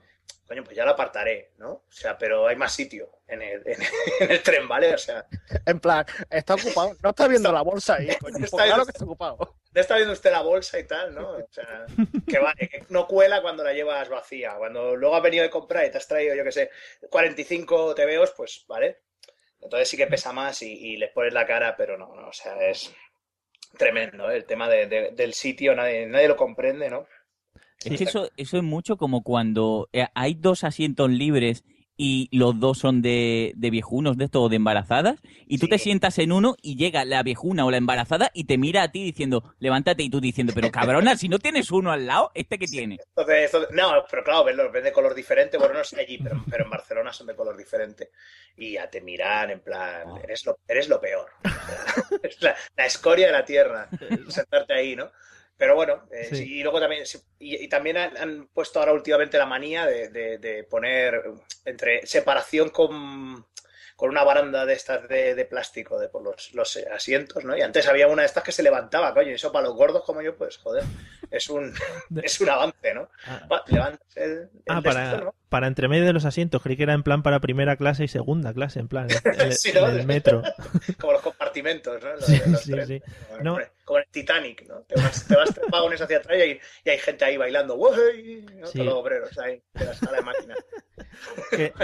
coño, 0.49 0.65
pues 0.65 0.75
ya 0.75 0.85
lo 0.87 0.93
apartaré, 0.93 1.51
¿no? 1.59 1.71
O 1.71 1.85
sea, 1.91 2.17
pero 2.17 2.49
hay 2.49 2.57
más 2.57 2.73
sitio 2.73 3.21
en 3.29 3.43
el, 3.43 3.63
en, 3.67 3.83
en 4.21 4.31
el 4.31 4.43
tren, 4.43 4.67
¿vale? 4.67 4.95
O 4.95 4.99
sea. 4.99 5.27
En 5.67 5.79
plan, 5.79 6.07
está 6.31 6.55
ocupado, 6.55 6.97
no 7.03 7.11
está 7.11 7.29
viendo 7.29 7.53
la 7.53 7.61
bolsa 7.61 7.97
ahí, 7.97 8.09
coño, 8.17 8.45
está 8.45 8.65
claro 8.65 8.85
que 8.87 8.93
está 8.93 9.05
ocupado. 9.05 9.57
No 9.75 9.81
está 9.81 9.97
viendo 9.97 10.15
usted 10.15 10.33
la 10.33 10.41
bolsa 10.41 10.79
y 10.79 10.85
tal, 10.85 11.15
¿no? 11.15 11.33
O 11.33 11.49
sea, 11.51 11.85
que 12.27 12.39
vale, 12.39 12.69
que 12.69 12.87
no 12.89 13.07
cuela 13.07 13.43
cuando 13.43 13.63
la 13.63 13.75
llevas 13.75 14.09
vacía. 14.09 14.55
Cuando 14.57 14.97
luego 14.97 15.15
has 15.15 15.23
venido 15.23 15.43
de 15.43 15.51
comprar 15.51 15.85
y 15.85 15.91
te 15.91 15.99
has 15.99 16.09
traído, 16.09 16.35
yo 16.35 16.43
qué 16.43 16.53
sé, 16.53 16.71
45 17.11 17.95
TVOs, 17.95 18.33
pues, 18.35 18.65
¿vale? 18.67 19.03
Entonces 19.61 19.89
sí 19.89 19.97
que 19.97 20.07
pesa 20.07 20.33
más 20.33 20.63
y, 20.63 20.73
y 20.73 20.97
les 20.97 21.11
pones 21.11 21.33
la 21.33 21.47
cara, 21.47 21.77
pero 21.77 21.99
no, 21.99 22.15
no, 22.15 22.29
o 22.29 22.33
sea, 22.33 22.55
es 22.69 22.95
tremendo, 23.77 24.31
¿eh? 24.31 24.37
El 24.37 24.45
tema 24.45 24.69
de, 24.69 24.87
de, 24.87 25.11
del 25.13 25.35
sitio, 25.35 25.75
nadie, 25.75 26.07
nadie 26.07 26.29
lo 26.29 26.37
comprende, 26.37 26.91
¿no? 26.91 27.07
Es 27.85 27.97
que 27.97 28.05
eso, 28.05 28.29
eso 28.37 28.57
es 28.57 28.63
mucho 28.63 28.97
como 28.97 29.23
cuando 29.23 29.89
eh, 29.93 30.07
hay 30.15 30.35
dos 30.35 30.65
asientos 30.65 31.11
libres 31.11 31.65
y 32.01 32.29
los 32.31 32.61
dos 32.61 32.79
son 32.79 33.03
de, 33.03 33.53
de 33.57 33.71
viejunos 33.71 34.17
de 34.17 34.27
esto 34.27 34.41
o 34.41 34.49
de 34.49 34.55
embarazadas 34.55 35.21
y 35.49 35.59
tú 35.59 35.67
sí. 35.67 35.71
te 35.71 35.79
sientas 35.79 36.19
en 36.21 36.31
uno 36.31 36.55
y 36.63 36.77
llega 36.77 37.05
la 37.05 37.25
viejuna 37.25 37.67
o 37.67 37.73
la 37.73 37.77
embarazada 37.77 38.31
y 38.33 38.45
te 38.45 38.57
mira 38.57 38.85
a 38.85 38.93
ti 38.93 39.03
diciendo 39.03 39.55
levántate 39.59 40.05
y 40.05 40.09
tú 40.09 40.21
diciendo 40.21 40.53
pero 40.55 40.71
cabrona 40.71 41.17
si 41.17 41.29
no 41.29 41.41
tienes 41.41 41.73
uno 41.73 41.91
al 41.91 42.07
lado 42.07 42.31
este 42.35 42.57
que 42.57 42.69
tiene 42.69 42.99
entonces, 43.17 43.51
no 43.73 43.91
pero 44.09 44.23
claro 44.23 44.45
ves 44.45 44.85
de 44.85 44.93
color 44.93 45.13
diferente 45.13 45.59
bueno 45.59 45.75
no 45.75 45.85
sé 45.85 46.01
allí 46.01 46.19
pero, 46.19 46.45
pero, 46.49 46.65
en 46.65 46.71
Barcelona 46.71 47.13
son 47.13 47.27
de 47.27 47.35
color 47.35 47.57
diferente 47.57 48.11
y 48.57 48.75
ya 48.75 48.89
te 48.89 49.01
miran 49.01 49.51
en 49.51 49.61
plan 49.61 50.03
oh. 50.07 50.21
eres 50.23 50.47
lo 50.47 50.61
eres 50.69 50.89
lo 50.89 51.01
peor 51.01 51.29
es 52.23 52.41
la, 52.41 52.55
la 52.77 52.87
escoria 52.87 53.27
de 53.27 53.33
la 53.33 53.45
tierra 53.45 53.89
sentarte 54.29 54.73
ahí 54.73 54.95
no 54.95 55.11
pero 55.59 55.75
bueno, 55.75 56.05
eh, 56.13 56.29
sí. 56.33 56.59
y 56.59 56.63
luego 56.63 56.81
también, 56.81 57.03
y, 57.39 57.65
y 57.65 57.69
también 57.69 57.97
han, 57.99 58.17
han, 58.17 58.49
puesto 58.55 58.79
ahora 58.79 58.93
últimamente 58.93 59.37
la 59.37 59.45
manía 59.45 59.85
de, 59.87 60.09
de, 60.09 60.39
de, 60.39 60.65
poner 60.65 61.21
entre 61.65 62.07
separación 62.07 62.71
con, 62.71 63.45
con 63.99 64.11
una 64.11 64.23
baranda 64.23 64.65
de 64.65 64.75
estas 64.75 65.09
de, 65.09 65.35
de 65.35 65.45
plástico 65.45 65.99
de 65.99 66.09
por 66.09 66.23
los, 66.23 66.55
los, 66.55 66.79
asientos, 66.95 67.45
¿no? 67.45 67.59
Y 67.59 67.63
antes 67.63 67.89
había 67.89 68.07
una 68.07 68.23
de 68.23 68.27
estas 68.27 68.45
que 68.45 68.53
se 68.53 68.63
levantaba, 68.63 69.13
coño, 69.13 69.31
y 69.31 69.35
eso 69.35 69.51
para 69.51 69.67
los 69.67 69.75
gordos 69.75 70.05
como 70.05 70.23
yo, 70.23 70.37
pues 70.37 70.57
joder, 70.59 70.85
es 71.33 71.51
un, 71.51 71.75
es 72.23 72.41
un 72.41 72.49
avance, 72.49 72.95
¿no? 72.95 73.11
Ah. 73.27 73.65
Levantas 73.67 74.17
el, 74.17 74.31
el 74.31 74.51
ah, 74.69 74.81
para, 74.83 75.17
¿no? 75.17 75.35
para 75.49 75.67
entre 75.67 75.89
medio 75.89 76.07
de 76.07 76.13
los 76.13 76.25
asientos, 76.25 76.63
creí 76.63 76.77
que 76.77 76.85
era 76.85 76.93
en 76.93 77.03
plan 77.03 77.25
para 77.25 77.41
primera 77.41 77.75
clase 77.75 78.05
y 78.05 78.09
segunda 78.09 78.55
clase, 78.55 78.79
en 78.79 78.87
plan, 78.87 79.09
en 79.11 79.19
el 79.99 80.07
metro. 80.07 80.45
como 81.01 81.15
los 81.15 81.23
compartimentos, 81.23 82.01
¿no? 82.01 82.13
Los, 82.13 82.47
los 82.47 82.61
sí, 82.63 82.75
sí. 82.87 83.03
Bueno, 83.31 83.59
no. 83.59 83.59
Como 83.85 83.99
el 83.99 84.07
Titanic, 84.13 84.65
¿no? 84.69 84.83
Te 84.83 84.95
vas, 84.95 85.27
te 85.27 85.35
vas 85.35 85.53
tres 85.53 85.67
vagones 85.73 86.01
hacia 86.01 86.19
atrás 86.19 86.39
y, 86.39 86.61
y, 86.85 86.91
hay 86.91 86.99
gente 86.99 87.25
ahí 87.25 87.37
bailando, 87.37 87.75
¡Wey! 87.75 88.47
¿no? 88.61 88.67
Sí. 88.69 88.79
Todos 88.79 88.87
los 88.87 88.95
obreros 88.95 89.39
ahí, 89.39 89.61
de 89.75 89.85
la 89.87 89.95
sala 89.95 90.19
de 90.19 90.23
máquina. 90.23 90.55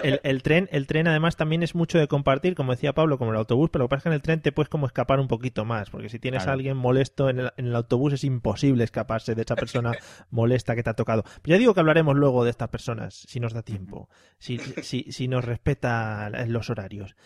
El, 0.02 0.20
el, 0.22 0.42
tren, 0.42 0.68
el 0.72 0.86
tren 0.86 1.08
además 1.08 1.36
también 1.36 1.62
es 1.62 1.74
mucho 1.74 1.98
de 1.98 2.08
compartir, 2.08 2.54
como 2.54 2.72
decía 2.72 2.92
Pablo, 2.92 3.18
como 3.18 3.30
el 3.30 3.36
autobús, 3.36 3.70
pero 3.70 3.84
lo 3.84 3.88
que 3.88 3.90
pasa 3.90 3.98
es 3.98 4.02
que 4.04 4.08
en 4.08 4.14
el 4.14 4.22
tren 4.22 4.40
te 4.40 4.52
puedes 4.52 4.68
como 4.68 4.86
escapar 4.86 5.20
un 5.20 5.28
poquito 5.28 5.64
más, 5.64 5.90
porque 5.90 6.08
si 6.08 6.18
tienes 6.18 6.42
claro. 6.42 6.50
a 6.50 6.54
alguien 6.54 6.76
molesto 6.76 7.28
en 7.28 7.40
el, 7.40 7.52
en 7.56 7.66
el, 7.66 7.76
autobús 7.76 8.12
es 8.12 8.24
imposible 8.24 8.84
escaparse 8.84 9.34
de 9.34 9.42
esa 9.42 9.56
persona 9.56 9.92
molesta 10.30 10.74
que 10.74 10.82
te 10.82 10.90
ha 10.90 10.94
tocado. 10.94 11.24
Pero 11.42 11.54
ya 11.54 11.58
digo 11.58 11.74
que 11.74 11.80
hablaremos 11.80 12.16
luego 12.16 12.44
de 12.44 12.50
estas 12.50 12.68
personas, 12.68 13.14
si 13.14 13.40
nos 13.40 13.52
da 13.52 13.62
tiempo, 13.62 14.08
si, 14.38 14.58
si, 14.58 15.10
si 15.10 15.28
nos 15.28 15.44
respeta 15.44 16.30
los 16.46 16.70
horarios. 16.70 17.16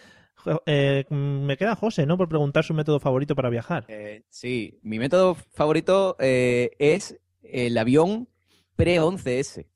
Eh, 0.67 1.05
me 1.11 1.57
queda 1.57 1.75
José, 1.75 2.07
¿no? 2.07 2.17
Por 2.17 2.29
preguntar 2.29 2.65
su 2.65 2.75
método 2.75 3.01
favorito 3.01 3.35
para 3.35 3.51
viajar. 3.51 3.85
Eh, 3.89 4.23
sí, 4.29 4.79
mi 4.83 4.99
método 4.99 5.35
favorito 5.35 6.17
eh, 6.21 6.71
es 6.79 7.19
el 7.43 7.77
avión 7.77 8.29
pre-11S. 8.77 9.67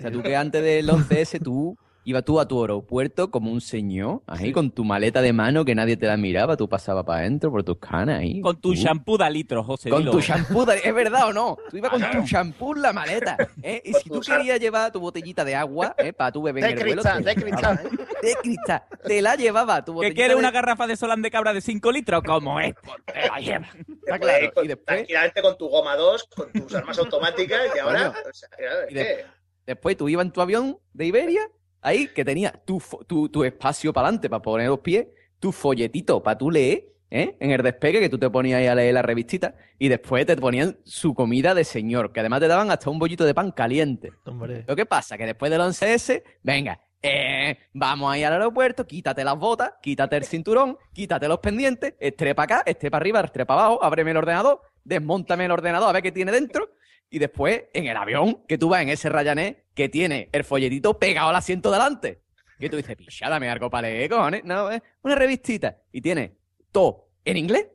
O 0.00 0.02
sea, 0.02 0.10
tú 0.10 0.22
que 0.22 0.34
antes 0.34 0.62
del 0.62 0.88
11S 0.88 1.42
tú 1.44 1.76
ibas 2.04 2.24
tú 2.24 2.40
a 2.40 2.48
tu 2.48 2.62
aeropuerto 2.62 3.30
como 3.30 3.52
un 3.52 3.60
señor, 3.60 4.22
ahí 4.26 4.46
sí. 4.46 4.52
con 4.52 4.70
tu 4.70 4.82
maleta 4.82 5.20
de 5.20 5.34
mano 5.34 5.66
que 5.66 5.74
nadie 5.74 5.98
te 5.98 6.06
la 6.06 6.16
miraba, 6.16 6.56
tú 6.56 6.70
pasabas 6.70 7.04
para 7.04 7.20
adentro 7.20 7.50
por 7.50 7.62
tus 7.64 7.78
canas 7.78 8.20
ahí. 8.20 8.40
Con 8.40 8.58
tu 8.58 8.72
shampoo 8.72 9.18
de 9.18 9.30
litro, 9.30 9.62
José. 9.62 9.90
Con 9.90 9.98
dilo. 10.00 10.12
tu 10.12 10.20
shampoo, 10.20 10.64
de... 10.64 10.80
¿es 10.82 10.94
verdad 10.94 11.28
o 11.28 11.32
no? 11.34 11.58
Tú 11.68 11.76
ibas 11.76 11.90
con 11.90 12.00
tu 12.00 12.22
shampoo 12.26 12.74
en 12.74 12.82
la 12.82 12.94
maleta. 12.94 13.36
¿eh? 13.62 13.82
Y 13.84 13.92
si 13.92 14.08
tú 14.08 14.20
querías 14.20 14.58
llevar 14.58 14.90
tu 14.90 15.00
botellita 15.00 15.44
de 15.44 15.54
agua 15.54 15.94
¿eh? 15.98 16.14
para 16.14 16.32
tu 16.32 16.40
beber 16.42 16.64
de 16.64 16.70
en 16.70 16.78
el 16.78 16.84
cristal, 16.84 17.22
vuelo, 17.22 17.26
de 17.26 17.42
cristal, 17.42 17.90
de 18.22 18.34
cristal, 18.42 18.82
te 19.04 19.20
la 19.20 19.36
llevaba 19.36 19.84
tu 19.84 19.92
botellita. 19.92 20.14
¿Que 20.14 20.14
quieres 20.14 20.36
de... 20.36 20.38
una 20.38 20.50
garrafa 20.50 20.86
de 20.86 20.96
Solán 20.96 21.20
de 21.20 21.30
cabra 21.30 21.52
de 21.52 21.60
5 21.60 21.92
litros? 21.92 22.22
Como 22.24 22.58
es, 22.58 22.74
te 23.04 23.28
la 23.28 23.38
lleva. 23.38 23.68
Está 23.76 24.18
claro. 24.18 24.52
Con, 24.54 24.64
y 24.64 24.68
después... 24.68 24.86
Tranquilamente 24.86 25.42
con 25.42 25.58
tu 25.58 25.68
goma 25.68 25.96
2, 25.96 26.28
con 26.34 26.50
tus 26.52 26.74
armas 26.74 26.98
automáticas 26.98 27.60
y 27.76 27.78
ahora... 27.78 28.08
Bueno, 28.08 28.28
o 28.30 28.32
sea, 28.32 28.48
y 28.88 28.94
de... 28.94 29.39
Después 29.70 29.96
tú 29.96 30.08
ibas 30.08 30.26
en 30.26 30.32
tu 30.32 30.40
avión 30.40 30.78
de 30.92 31.06
Iberia 31.06 31.42
ahí 31.80 32.08
que 32.08 32.24
tenía 32.24 32.50
tu, 32.50 32.82
tu, 33.06 33.28
tu 33.28 33.44
espacio 33.44 33.92
para 33.92 34.08
adelante 34.08 34.28
para 34.28 34.42
poner 34.42 34.68
los 34.68 34.80
pies, 34.80 35.06
tu 35.38 35.52
folletito 35.52 36.20
para 36.24 36.36
tú 36.36 36.50
leer, 36.50 36.88
¿eh? 37.08 37.36
En 37.38 37.52
el 37.52 37.62
despegue 37.62 38.00
que 38.00 38.08
tú 38.08 38.18
te 38.18 38.28
ponías 38.28 38.58
ahí 38.58 38.66
a 38.66 38.74
leer 38.74 38.94
la 38.94 39.02
revistita 39.02 39.54
y 39.78 39.86
después 39.86 40.26
te 40.26 40.36
ponían 40.36 40.76
su 40.82 41.14
comida 41.14 41.54
de 41.54 41.62
señor, 41.62 42.12
que 42.12 42.18
además 42.18 42.40
te 42.40 42.48
daban 42.48 42.72
hasta 42.72 42.90
un 42.90 42.98
bollito 42.98 43.24
de 43.24 43.32
pan 43.32 43.52
caliente. 43.52 44.10
Hombre. 44.24 44.64
Lo 44.66 44.74
que 44.74 44.86
pasa 44.86 45.16
que 45.16 45.24
después 45.24 45.52
del 45.52 45.60
11S, 45.60 46.24
venga, 46.42 46.80
eh, 47.00 47.56
vamos 47.72 48.12
ahí 48.12 48.24
al 48.24 48.32
aeropuerto, 48.32 48.84
quítate 48.88 49.22
las 49.22 49.38
botas, 49.38 49.74
quítate 49.80 50.16
el 50.16 50.24
cinturón, 50.24 50.78
quítate 50.92 51.28
los 51.28 51.38
pendientes, 51.38 51.94
estrepa 52.00 52.42
acá, 52.42 52.64
estrepa 52.66 52.96
arriba, 52.96 53.20
estrepa 53.20 53.54
abajo, 53.54 53.84
ábreme 53.84 54.10
el 54.10 54.16
ordenador, 54.16 54.62
desmontame 54.82 55.44
el 55.44 55.52
ordenador 55.52 55.90
a 55.90 55.92
ver 55.92 56.02
qué 56.02 56.10
tiene 56.10 56.32
dentro 56.32 56.70
y 57.10 57.18
después 57.18 57.64
en 57.74 57.86
el 57.86 57.96
avión 57.96 58.44
que 58.46 58.56
tú 58.56 58.68
vas 58.68 58.82
en 58.82 58.88
ese 58.88 59.08
Ryanair 59.08 59.64
que 59.74 59.88
tiene 59.88 60.28
el 60.32 60.44
folletito 60.44 60.98
pegado 60.98 61.28
al 61.30 61.36
asiento 61.36 61.70
delante. 61.70 62.22
Que 62.58 62.68
tú 62.68 62.76
dices, 62.76 62.94
picha, 62.96 63.28
dame 63.28 63.48
algo 63.48 63.70
para 63.70 63.88
leer, 63.88 64.10
cojones. 64.10 64.44
No, 64.44 64.70
es 64.70 64.82
una 65.02 65.14
revistita. 65.14 65.78
Y 65.92 66.00
tiene 66.00 66.36
todo 66.70 67.08
en 67.24 67.36
inglés, 67.36 67.66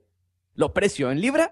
los 0.53 0.71
precios 0.71 1.11
en 1.11 1.21
libras 1.21 1.51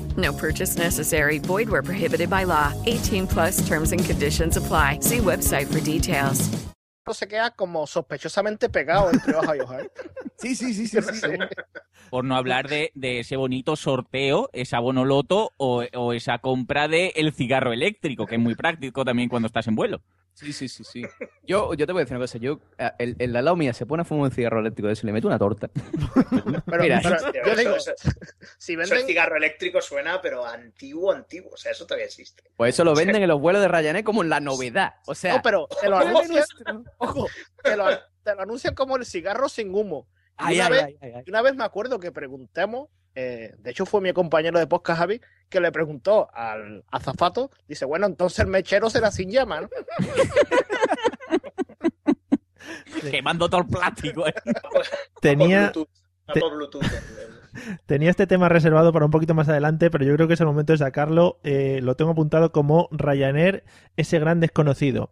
No 0.17 0.33
purchase 0.33 0.77
necessary. 0.77 1.39
Void 1.39 1.69
where 1.69 1.83
prohibited 1.83 2.29
by 2.29 2.43
law. 2.45 2.73
18 2.85 3.27
plus 3.27 3.65
terms 3.67 3.91
and 3.91 4.03
conditions 4.03 4.57
apply. 4.57 4.99
See 5.01 5.19
website 5.19 5.67
for 5.67 5.79
details. 5.79 6.49
Se 7.11 7.27
queda 7.27 7.51
como 7.51 7.87
sospechosamente 7.87 8.69
pegado 8.69 9.09
entre 9.11 9.35
hoja 9.35 9.57
y 9.57 9.59
hoja. 9.59 9.77
Sí, 10.37 10.55
sí, 10.55 10.73
sí, 10.73 10.87
sí. 10.87 10.99
sí. 11.01 11.27
Por 12.09 12.25
no 12.25 12.35
hablar 12.35 12.67
de, 12.67 12.91
de, 12.95 13.19
ese 13.19 13.35
bonito 13.35 13.75
sorteo, 13.75 14.49
esa 14.53 14.79
bonoloto 14.79 15.51
o, 15.57 15.83
o 15.93 16.13
esa 16.13 16.39
compra 16.39 16.87
de 16.87 17.13
el 17.15 17.31
cigarro 17.31 17.73
eléctrico, 17.73 18.25
que 18.25 18.35
es 18.35 18.41
muy 18.41 18.55
práctico 18.55 19.05
también 19.05 19.29
cuando 19.29 19.45
estás 19.45 19.67
en 19.67 19.75
vuelo. 19.75 20.01
Sí, 20.33 20.53
sí, 20.53 20.67
sí, 20.69 20.83
sí. 20.83 21.03
Yo, 21.43 21.73
yo 21.75 21.85
te 21.85 21.91
voy 21.93 21.99
a 22.01 22.03
decir 22.05 22.15
una 22.17 22.23
cosa. 22.23 22.37
Yo, 22.39 22.59
eh, 22.77 22.89
el, 22.97 23.15
el 23.19 23.35
al 23.35 23.45
lado 23.45 23.55
mía 23.57 23.73
se 23.73 23.85
pone 23.85 24.01
a 24.01 24.05
fumar 24.05 24.25
un 24.25 24.31
cigarro 24.31 24.59
eléctrico 24.59 24.87
de 24.87 24.93
eso 24.93 25.05
y 25.05 25.07
le 25.07 25.13
meto 25.13 25.27
una 25.27 25.37
torta. 25.37 25.69
Pero, 26.65 26.83
Mira, 26.83 26.99
pero 27.03 27.17
yo 27.33 27.41
eso- 27.51 27.55
digo, 27.55 27.75
eso- 27.75 27.91
si 28.57 28.73
Eso 28.73 28.81
el 28.81 28.89
venden, 28.89 29.05
cigarro 29.07 29.35
eléctrico 29.35 29.81
suena, 29.81 30.21
pero 30.21 30.45
antiguo, 30.45 31.11
antiguo. 31.11 31.51
O 31.53 31.57
sea, 31.57 31.71
eso 31.71 31.85
todavía 31.85 32.05
existe. 32.05 32.43
Pues 32.55 32.73
eso 32.73 32.83
lo 32.83 32.95
venden 32.95 33.21
en 33.21 33.27
los 33.27 33.39
vuelos 33.39 33.61
de 33.61 33.67
Ryanair 33.67 34.03
como 34.03 34.23
la 34.23 34.39
novedad. 34.39 34.95
O 35.05 35.13
sea, 35.15 35.35
no, 35.35 35.41
pero 35.41 35.67
te 35.79 35.89
lo 35.89 35.97
anuncian, 35.97 36.45
ojo, 36.97 37.27
te 37.63 37.75
lo, 37.77 37.85
te 38.23 38.35
lo 38.35 38.41
anuncian 38.41 38.73
como 38.73 38.95
el 38.97 39.05
cigarro 39.05 39.49
sin 39.49 39.73
humo. 39.75 40.07
Y 40.39 40.43
Ay, 40.43 40.55
una, 40.55 40.65
ay, 40.65 40.71
vez, 40.71 40.83
ay, 40.83 40.97
ay, 41.01 41.11
ay. 41.17 41.23
y 41.25 41.29
una 41.29 41.41
vez 41.43 41.55
me 41.55 41.63
acuerdo 41.63 41.99
que 41.99 42.11
preguntamos, 42.11 42.89
eh, 43.15 43.55
de 43.57 43.71
hecho 43.71 43.85
fue 43.85 44.01
mi 44.01 44.13
compañero 44.13 44.59
de 44.59 44.67
podcast 44.67 44.99
Javi, 44.99 45.21
que 45.49 45.59
le 45.59 45.71
preguntó 45.71 46.29
al 46.33 46.83
azafato, 46.91 47.51
dice, 47.67 47.85
bueno, 47.85 48.07
entonces 48.07 48.39
el 48.39 48.47
mechero 48.47 48.89
será 48.89 49.11
sin 49.11 49.29
llama, 49.29 49.61
¿no? 49.61 49.69
Quemando 53.09 53.49
todo 53.49 53.61
el 53.61 53.67
plástico. 53.67 54.27
¿eh? 54.27 54.33
Tenía, 55.21 55.71
tenía 57.85 58.09
este 58.09 58.27
tema 58.27 58.49
reservado 58.49 58.93
para 58.93 59.05
un 59.05 59.11
poquito 59.11 59.33
más 59.33 59.49
adelante, 59.49 59.89
pero 59.89 60.05
yo 60.05 60.15
creo 60.15 60.27
que 60.27 60.35
es 60.35 60.39
el 60.39 60.47
momento 60.47 60.73
de 60.73 60.77
sacarlo. 60.77 61.39
Eh, 61.43 61.79
lo 61.81 61.95
tengo 61.95 62.11
apuntado 62.11 62.51
como 62.51 62.87
Ryanair, 62.91 63.63
ese 63.97 64.19
gran 64.19 64.39
desconocido. 64.39 65.11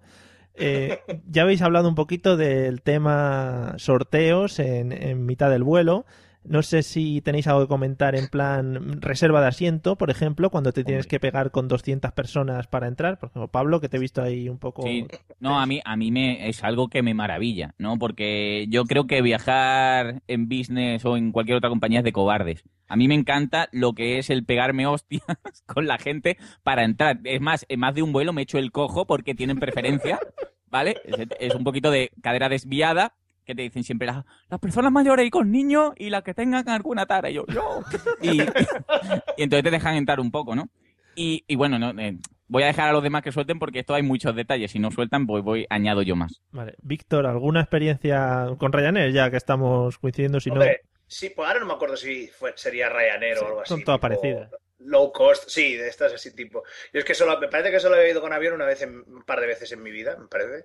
Eh, 0.55 0.99
ya 1.27 1.43
habéis 1.43 1.62
hablado 1.62 1.88
un 1.88 1.95
poquito 1.95 2.35
del 2.35 2.81
tema 2.81 3.75
sorteos 3.77 4.59
en, 4.59 4.91
en 4.91 5.25
mitad 5.25 5.49
del 5.49 5.63
vuelo. 5.63 6.05
No 6.43 6.63
sé 6.63 6.84
si 6.84 7.21
tenéis 7.21 7.47
algo 7.47 7.62
que 7.62 7.67
comentar 7.67 8.15
en 8.15 8.28
plan 8.28 9.02
reserva 9.02 9.41
de 9.41 9.47
asiento, 9.47 9.97
por 9.97 10.10
ejemplo, 10.10 10.49
cuando 10.49 10.71
te 10.71 10.84
tienes 10.84 11.06
que 11.06 11.19
pegar 11.19 11.52
con 11.52 11.67
200 11.67 12.12
personas 12.13 12.67
para 12.67 12.88
entrar. 12.88 13.19
Por 13.19 13.30
ejemplo, 13.30 13.49
Pablo, 13.49 13.82
que 13.82 13.89
te 13.89 13.97
he 13.97 13.99
visto 13.99 14.21
ahí 14.21 14.47
un 14.47 14.58
poco... 14.58 14.84
Sí. 14.84 15.06
No, 15.39 15.60
a 15.60 15.65
mí, 15.65 15.82
a 15.84 15.97
mí 15.97 16.12
me, 16.12 16.47
es 16.47 16.63
algo 16.63 16.88
que 16.88 17.04
me 17.04 17.13
maravilla, 17.13 17.75
¿no? 17.78 17.99
Porque 17.99 18.65
yo 18.69 18.86
creo 18.86 19.06
que 19.06 19.21
viajar 19.21 20.21
en 20.28 20.47
business 20.47 21.04
o 21.06 21.17
en 21.17 21.32
cualquier 21.32 21.58
otra 21.58 21.69
compañía 21.69 21.99
es 21.99 22.06
de 22.06 22.13
cobardes. 22.13 22.63
A 22.88 22.95
mí 22.95 23.08
me 23.08 23.15
encanta 23.15 23.69
lo 23.71 23.93
que 23.93 24.17
es 24.17 24.30
el 24.30 24.45
pegarme 24.45 24.88
hostias 24.88 25.23
con 25.65 25.88
la 25.88 25.97
gente 25.97 26.38
para 26.63 26.84
entrar. 26.84 27.19
Es 27.25 27.41
más, 27.41 27.65
en 27.69 27.80
más 27.80 27.93
de 27.93 28.02
un 28.02 28.13
vuelo 28.13 28.34
me 28.34 28.43
echo 28.43 28.58
el 28.58 28.71
cojo 28.71 29.06
porque 29.06 29.36
tienen 29.36 29.60
preferencia, 29.60 30.19
¿vale? 30.67 30.95
Es, 31.04 31.28
es 31.39 31.56
un 31.56 31.63
poquito 31.63 31.91
de 31.91 32.12
cadera 32.21 32.49
desviada 32.49 33.13
que 33.49 33.55
te 33.55 33.63
dicen 33.63 33.83
siempre 33.83 34.05
las, 34.05 34.23
las 34.47 34.59
personas 34.59 34.91
mayores 34.91 35.25
y 35.25 35.29
con 35.31 35.51
niños 35.51 35.93
y 35.97 36.09
las 36.12 36.21
que 36.23 36.35
tengan 36.35 36.69
alguna 36.69 37.05
tara. 37.07 37.29
Y 37.31 37.33
yo, 37.33 37.45
yo. 37.47 37.81
Y, 38.21 38.41
y 38.41 39.43
entonces 39.43 39.63
te 39.63 39.71
dejan 39.71 39.95
entrar 39.95 40.19
un 40.19 40.29
poco, 40.29 40.55
¿no? 40.55 40.69
Y, 41.15 41.43
y 41.47 41.55
bueno, 41.55 41.79
no, 41.79 41.89
eh, 41.99 42.17
voy 42.47 42.63
a 42.63 42.67
dejar 42.67 42.89
a 42.89 42.93
los 42.93 43.01
demás 43.03 43.23
que 43.23 43.31
suelten 43.31 43.57
porque 43.59 43.79
esto 43.79 43.95
hay 43.95 44.03
muchos 44.03 44.35
detalles. 44.35 44.71
Si 44.71 44.77
no 44.79 44.91
sueltan, 44.91 45.25
pues 45.25 45.43
voy, 45.43 45.65
añado 45.69 46.01
yo 46.03 46.15
más. 46.15 46.41
Vale. 46.51 46.75
Víctor, 46.83 47.25
¿alguna 47.25 47.62
experiencia 47.62 48.47
con 48.59 48.71
Ryanair? 48.71 49.12
Ya 49.13 49.29
que 49.31 49.38
estamos 49.38 49.97
coincidiendo, 49.97 50.39
si 50.39 50.51
no... 50.51 50.62
Sí, 51.07 51.31
pues 51.35 51.47
ahora 51.47 51.59
no 51.59 51.65
me 51.65 51.73
acuerdo 51.73 51.97
si 51.97 52.27
fue, 52.27 52.53
sería 52.55 52.88
Ryanair 52.88 53.38
Sí, 53.38 53.43
o 53.43 53.47
algo 53.47 53.62
así. 53.62 53.69
son 53.69 53.83
todas 53.83 53.99
tipo 53.99 54.01
parecidas. 54.21 54.51
Low 54.77 55.12
cost, 55.12 55.49
sí, 55.49 55.75
de 55.75 55.88
estas 55.89 56.13
así 56.13 56.33
tipo. 56.35 56.63
Yo 56.93 56.99
es 56.99 57.03
que 57.05 57.15
solo, 57.15 57.38
me 57.39 57.47
parece 57.47 57.71
que 57.71 57.79
solo 57.79 57.95
he 57.97 58.12
ido 58.12 58.21
con 58.21 58.31
avión 58.31 58.53
una 58.53 58.65
vez, 58.65 58.81
en- 58.83 59.03
un 59.07 59.23
par 59.25 59.41
de 59.41 59.47
veces 59.47 59.71
en 59.71 59.81
mi 59.83 59.89
vida, 59.91 60.15
me 60.17 60.27
parece. 60.27 60.63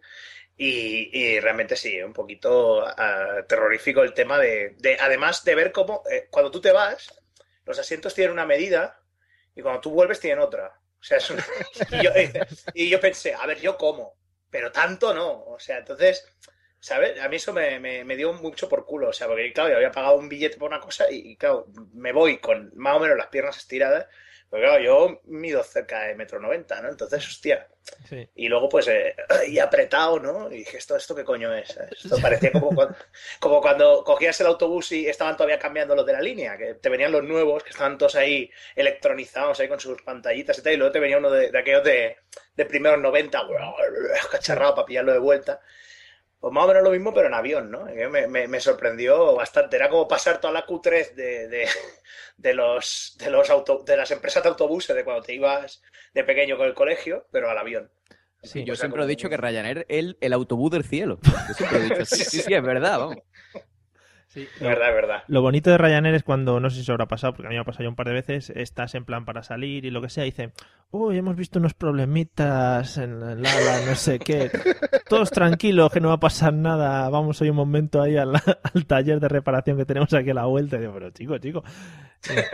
Y, 0.57 1.11
y 1.13 1.41
realmente 1.41 1.75
sí, 1.77 2.01
un 2.03 2.13
poquito 2.13 2.85
ah, 2.87 3.45
terrorífico 3.49 4.03
el 4.03 4.15
tema 4.15 4.39
de, 4.39 4.75
de- 4.79 4.97
además 5.01 5.45
de 5.45 5.55
ver 5.57 5.73
cómo, 5.73 6.03
eh, 6.11 6.29
cuando 6.31 6.51
tú 6.51 6.61
te 6.61 6.71
vas, 6.73 7.13
los 7.65 7.79
asientos 7.79 8.15
tienen 8.15 8.33
una 8.33 8.47
medida 8.47 9.01
y 9.57 9.63
cuando 9.63 9.81
tú 9.81 9.91
vuelves 9.91 10.21
tienen 10.21 10.39
otra. 10.41 10.69
O 11.01 11.03
sea, 11.03 11.19
es 11.19 11.31
una- 11.31 11.45
y, 11.91 12.03
yo, 12.03 12.11
eh, 12.15 12.33
y 12.73 12.89
yo 12.89 13.01
pensé, 13.01 13.35
a 13.35 13.47
ver, 13.47 13.61
yo 13.61 13.77
como, 13.77 14.17
pero 14.51 14.71
tanto 14.71 15.13
no. 15.13 15.45
O 15.45 15.59
sea, 15.59 15.79
entonces, 15.79 16.25
¿sabes? 16.81 17.21
A 17.21 17.29
mí 17.29 17.37
eso 17.37 17.53
me, 17.53 17.81
me- 17.81 18.05
me 18.05 18.17
dio 18.17 18.33
mucho 18.33 18.69
por 18.69 18.85
culo. 18.87 19.09
O 19.09 19.13
sea, 19.13 19.27
porque 19.27 19.53
claro, 19.53 19.71
yo 19.71 19.77
había 19.77 19.91
pagado 19.91 20.17
un 20.17 20.29
billete 20.29 20.57
por 20.57 20.69
una 20.71 20.81
cosa 20.81 21.11
y, 21.11 21.33
y, 21.33 21.37
claro, 21.37 21.67
me 21.95 22.13
voy 22.13 22.39
con 22.39 22.71
más 22.77 22.97
o 22.97 23.01
menos 23.01 23.17
las 23.19 23.29
piernas 23.29 23.57
estiradas. 23.57 24.07
Pero 24.55 24.69
claro, 24.69 24.85
yo 24.85 25.21
mido 25.25 25.65
cerca 25.65 26.03
de 26.03 26.15
metro 26.15 26.39
noventa, 26.39 26.81
¿no? 26.81 26.89
Entonces, 26.89 27.27
hostia. 27.27 27.67
Sí. 28.09 28.29
Y 28.37 28.47
luego, 28.47 28.69
pues, 28.69 28.87
eh, 28.87 29.17
y 29.49 29.59
apretado, 29.59 30.21
¿no? 30.21 30.49
Y 30.49 30.59
dije, 30.59 30.77
¿esto, 30.77 30.95
esto 30.95 31.13
qué 31.13 31.25
coño 31.25 31.53
es? 31.53 31.77
Esto 31.91 32.19
parecía 32.23 32.53
como 32.53 32.69
cuando, 32.73 32.95
como 33.41 33.61
cuando 33.61 34.05
cogías 34.05 34.41
el 34.41 34.47
autobús 34.47 34.93
y 34.93 35.09
estaban 35.09 35.37
todavía 35.37 35.59
cambiando 35.59 35.97
los 35.97 36.07
de 36.07 36.13
la 36.13 36.21
línea, 36.21 36.57
que 36.57 36.75
te 36.75 36.89
venían 36.89 37.11
los 37.11 37.25
nuevos, 37.25 37.65
que 37.65 37.71
estaban 37.71 37.99
todos 37.99 38.15
ahí 38.15 38.49
electronizados, 38.77 39.59
ahí 39.59 39.67
con 39.67 39.81
sus 39.81 40.01
pantallitas 40.03 40.57
y 40.57 40.63
tal, 40.63 40.73
y 40.75 40.77
luego 40.77 40.93
te 40.93 41.01
venía 41.01 41.19
uno 41.19 41.33
de, 41.33 41.51
de 41.51 41.59
aquellos 41.59 41.83
de, 41.83 42.19
de 42.55 42.65
primeros 42.65 43.01
90, 43.01 43.43
cacharrado 44.31 44.77
para 44.77 44.87
pillarlo 44.87 45.15
de 45.15 45.19
vuelta. 45.19 45.61
Pues 46.45 46.53
más 46.53 46.65
o 46.67 46.69
menos 46.69 46.83
lo 46.83 46.91
mismo, 46.91 47.15
pero 47.15 47.29
en 47.29 47.33
avión, 47.33 47.71
¿no? 47.71 47.87
Me, 47.87 48.27
me- 48.27 48.47
me 48.49 48.61
sorprendió 48.61 49.35
bastante. 49.35 49.77
Era 49.77 49.89
como 49.89 50.07
pasar 50.07 50.43
toda 50.43 50.53
la 50.53 50.67
Q3 50.67 51.15
de, 51.15 51.49
de, 51.49 51.67
de 52.37 52.53
los, 52.53 53.17
de, 53.19 53.31
los 53.31 53.49
auto, 53.49 53.83
de 53.83 53.97
las 53.97 54.11
empresas 54.11 54.43
de 54.43 54.51
autobuses 54.51 54.95
de 54.95 55.05
cuando 55.05 55.23
te 55.23 55.33
ibas 55.33 55.81
de 56.13 56.23
pequeño 56.23 56.59
con 56.59 56.67
el 56.67 56.75
colegio, 56.75 57.27
pero 57.31 57.49
al 57.49 57.57
avión. 57.57 57.91
Sí, 58.43 58.59
Pues 58.59 58.67
yo 58.67 58.77
siempre 58.77 59.03
he 59.03 59.07
dicho 59.07 59.31
que 59.31 59.39
Ryanair 59.39 59.79
es 59.79 59.85
el, 59.89 60.19
el 60.21 60.33
autobús 60.35 60.71
del 60.71 60.85
cielo. 60.85 61.19
Yo 61.49 61.55
siempre 61.55 61.79
he 61.79 61.83
dicho, 61.85 62.05
sí, 62.05 62.25
sí, 62.25 62.43
sí, 62.43 62.53
es 62.53 62.63
verdad, 62.63 62.99
vamos. 62.99 63.17
Sí, 64.35 64.49
verdad, 64.61 64.93
verdad. 64.93 65.23
Lo 65.29 65.43
bonito 65.43 65.71
de 65.71 65.79
Ryanair 65.79 66.15
es 66.17 66.25
cuando, 66.25 66.59
no 66.59 66.69
sé 66.69 66.77
si 66.77 66.83
os 66.83 66.91
habrá 66.91 67.07
pasado, 67.07 67.33
porque 67.35 67.47
a 67.47 67.51
mí 67.51 67.55
me 67.55 67.61
ha 67.61 67.65
pasado 67.65 67.85
ya 67.85 67.89
un 67.89 67.95
par 67.95 68.09
de 68.09 68.15
veces, 68.15 68.51
estás 68.51 68.95
en 68.97 69.05
plan 69.05 69.25
para 69.25 69.45
salir 69.45 69.85
y 69.85 69.91
lo 69.93 70.03
que 70.03 70.09
sea, 70.11 70.25
y 70.25 70.31
dicen, 70.33 70.53
uy, 70.91 71.17
hemos 71.17 71.37
visto 71.37 71.61
unos 71.61 71.73
problemitas 71.75 72.97
en 72.99 73.23
el 73.23 73.47
ala, 73.47 73.81
no 73.87 73.95
sé 73.95 74.19
qué. 74.19 74.51
Todos 75.09 75.31
tranquilos, 75.31 75.93
que 75.93 76.01
no 76.01 76.09
va 76.09 76.15
a 76.15 76.21
pasar 76.21 76.53
nada. 76.53 77.09
Vamos 77.11 77.41
hoy 77.43 77.51
un 77.51 77.57
momento 77.57 78.03
ahí 78.03 78.17
al, 78.17 78.33
al 78.75 78.87
taller 78.87 79.21
de 79.21 79.29
reparación 79.29 79.77
que 79.77 79.85
tenemos 79.85 80.13
aquí 80.15 80.31
a 80.31 80.35
la 80.35 80.47
vuelta. 80.47 80.77
Y 80.77 80.81
digo, 80.81 80.93
pero 80.95 81.11
chico, 81.11 81.39
chico. 81.39 81.63
eh, 82.31 82.45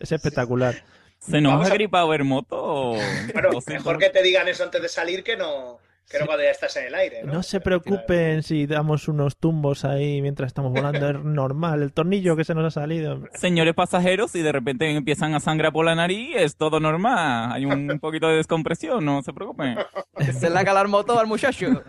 Es 0.00 0.10
espectacular. 0.12 0.74
¿Se 1.18 1.40
nos 1.40 1.52
Vamos 1.52 1.68
ha 1.68 1.72
a- 1.72 1.74
gripado 1.74 2.12
el 2.14 2.24
moto? 2.24 2.56
o- 2.60 2.98
Bueno, 3.32 3.50
mejor 3.66 3.98
que 3.98 4.10
te 4.10 4.22
digan 4.22 4.48
eso 4.48 4.64
antes 4.64 4.82
de 4.82 4.88
salir 4.88 5.22
que 5.24 5.36
no, 5.36 5.78
que 6.08 6.18
no 6.20 6.26
cuando 6.26 6.44
ya 6.44 6.50
estás 6.50 6.76
en 6.76 6.86
el 6.86 6.94
aire, 6.94 7.22
¿no? 7.24 7.34
No 7.34 7.42
se 7.42 7.60
preocupen 7.60 8.42
si 8.42 8.66
damos 8.66 9.08
unos 9.08 9.36
tumbos 9.36 9.84
ahí 9.84 10.22
mientras 10.22 10.48
estamos 10.48 10.72
volando, 10.72 11.10
es 11.10 11.16
normal. 11.24 11.82
El 11.82 11.92
tornillo 11.92 12.36
que 12.36 12.44
se 12.44 12.54
nos 12.54 12.64
ha 12.64 12.80
salido. 12.80 13.24
Señores 13.34 13.74
pasajeros, 13.74 14.30
si 14.30 14.42
de 14.42 14.52
repente 14.52 14.88
empiezan 14.90 15.34
a 15.34 15.40
sangrar 15.40 15.72
por 15.72 15.84
la 15.84 15.94
nariz, 15.94 16.36
es 16.36 16.56
todo 16.56 16.78
normal. 16.78 17.52
Hay 17.52 17.64
un 17.64 17.98
poquito 18.00 18.28
de 18.28 18.36
descompresión, 18.36 19.04
no 19.04 19.22
se 19.22 19.32
preocupen. 19.32 19.76
Se 20.38 20.48
le 20.48 20.58
ha 20.58 20.64
calado 20.64 20.86
el 20.86 20.90
motor 20.90 21.18
al 21.18 21.26
muchacho. 21.26 21.82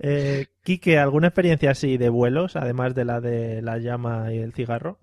Eh, 0.00 0.48
Quique, 0.62 0.98
¿alguna 0.98 1.28
experiencia 1.28 1.70
así 1.70 1.96
de 1.96 2.08
vuelos, 2.08 2.56
además 2.56 2.94
de 2.94 3.04
la 3.04 3.20
de 3.20 3.62
la 3.62 3.78
llama 3.78 4.32
y 4.32 4.38
el 4.38 4.52
cigarro? 4.52 4.98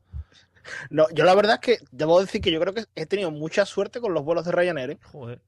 No, 0.89 1.05
yo 1.13 1.23
la 1.23 1.35
verdad 1.35 1.59
es 1.61 1.79
que 1.79 1.85
debo 1.91 2.19
decir 2.19 2.41
que 2.41 2.51
yo 2.51 2.59
creo 2.59 2.73
que 2.73 2.83
he 2.95 3.05
tenido 3.05 3.31
mucha 3.31 3.65
suerte 3.65 3.99
con 4.01 4.13
los 4.13 4.23
vuelos 4.23 4.45
de 4.45 4.51
Ryanair. 4.51 4.91
¿eh? 4.91 4.99
Joder. 5.03 5.41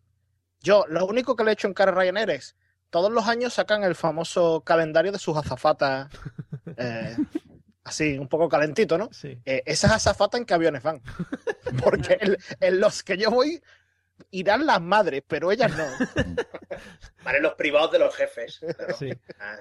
Yo, 0.62 0.86
lo 0.90 1.06
único 1.06 1.36
que 1.36 1.44
le 1.44 1.52
he 1.52 1.54
hecho 1.54 1.68
en 1.68 1.74
cara 1.74 1.92
a 1.92 1.96
Ryanair 1.96 2.30
es, 2.32 2.56
todos 2.90 3.12
los 3.12 3.28
años 3.28 3.54
sacan 3.54 3.84
el 3.84 3.96
famoso 3.96 4.62
calendario 4.62 5.12
de 5.12 5.20
sus 5.20 5.38
azafatas, 5.38 6.10
eh, 6.78 7.16
así, 7.84 8.18
un 8.18 8.28
poco 8.28 8.50
calentito, 8.50 8.98
¿no? 8.98 9.10
Sí. 9.14 9.40
Eh, 9.46 9.64
esas 9.66 9.92
azafatas 9.92 10.40
en 10.40 10.46
qué 10.46 10.54
aviones 10.54 10.84
van. 10.84 11.02
Porque 11.84 12.18
en, 12.20 12.38
en 12.60 12.80
los 12.80 13.04
que 13.04 13.18
yo 13.18 13.30
voy 13.32 13.62
irán 14.32 14.66
las 14.66 14.82
madres, 14.82 15.24
pero 15.28 15.52
ellas 15.52 15.72
no. 15.78 15.86
Vale, 17.24 17.40
los 17.42 17.54
privados 17.54 17.92
de 17.92 18.00
los 18.00 18.16
jefes. 18.16 18.60
claro. 18.76 18.96
Sí. 18.98 19.12
Ah, 19.40 19.58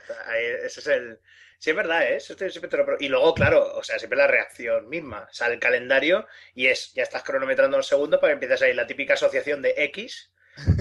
ese 0.64 0.80
es 0.80 0.86
el. 0.86 1.20
Sí, 1.58 1.70
es 1.70 1.76
verdad, 1.76 2.04
¿eh? 2.04 2.16
Eso 2.16 2.36
te- 2.36 2.50
siempre 2.50 2.70
te 2.70 2.76
lo 2.76 2.84
pro- 2.84 2.96
Y 3.00 3.08
luego, 3.08 3.34
claro, 3.34 3.74
o 3.74 3.82
sea, 3.82 3.98
siempre 3.98 4.16
la 4.16 4.28
reacción 4.28 4.88
misma. 4.88 5.28
Sale 5.32 5.54
el 5.54 5.60
calendario 5.60 6.26
y 6.54 6.66
es, 6.66 6.92
ya 6.94 7.02
estás 7.02 7.24
cronometrando 7.24 7.76
un 7.76 7.82
segundo 7.82 8.20
para 8.20 8.30
que 8.30 8.34
empieces 8.34 8.62
ahí 8.62 8.74
la 8.74 8.86
típica 8.86 9.14
asociación 9.14 9.60
de 9.60 9.74
X, 9.76 10.30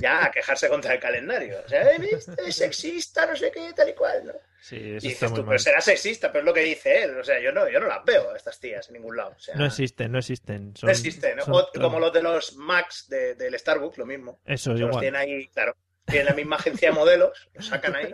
ya 0.02 0.26
a 0.26 0.32
quejarse 0.32 0.70
contra 0.70 0.94
el 0.94 1.00
calendario. 1.00 1.62
O 1.66 1.70
sea, 1.70 1.92
"Eh, 1.92 2.00
este 2.12 2.34
es 2.50 2.56
sexista, 2.56 3.26
no 3.26 3.36
sé 3.36 3.52
qué, 3.52 3.72
tal 3.76 3.90
y 3.90 3.94
cual, 3.94 4.26
¿no? 4.26 4.34
Sí, 4.62 4.76
Y 4.76 4.96
eso 4.96 4.96
está 4.98 5.08
dices 5.08 5.30
muy 5.32 5.36
tú, 5.40 5.42
mal. 5.44 5.50
pero 5.50 5.60
será 5.60 5.82
sexista, 5.82 6.32
pero 6.32 6.40
es 6.42 6.46
lo 6.46 6.54
que 6.54 6.62
dice 6.62 7.04
él. 7.04 7.18
O 7.18 7.24
sea, 7.24 7.40
yo 7.40 7.52
no, 7.52 7.70
yo 7.70 7.80
no 7.80 7.88
las 7.88 8.04
veo 8.04 8.32
a 8.32 8.36
estas 8.38 8.60
tías 8.60 8.88
en 8.90 8.94
ningún 8.96 9.16
lado. 9.16 9.34
O 9.38 9.40
sea, 9.40 9.56
No 9.56 9.66
existen, 9.66 10.12
no 10.12 10.20
existen. 10.20 10.76
Son- 10.76 10.88
no 10.88 10.92
existen, 10.92 11.40
O- 11.48 11.70
como 11.80 12.00
los 12.00 12.12
de 12.12 12.22
los 12.24 12.56
Macs 12.58 13.08
de- 13.08 13.36
del 13.36 13.58
Starbucks, 13.58 13.98
lo 13.98 14.06
mismo. 14.06 14.40
Eso 14.46 14.74
es 14.74 14.80
los 14.80 14.90
igual. 14.90 15.02
tienen 15.02 15.22
ahí, 15.22 15.48
claro. 15.48 15.76
Tienen 16.06 16.26
la 16.28 16.34
misma 16.34 16.56
agencia 16.58 16.90
de 16.90 16.96
modelos, 16.96 17.50
los 17.54 17.68
sacan 17.68 17.96
ahí, 17.96 18.12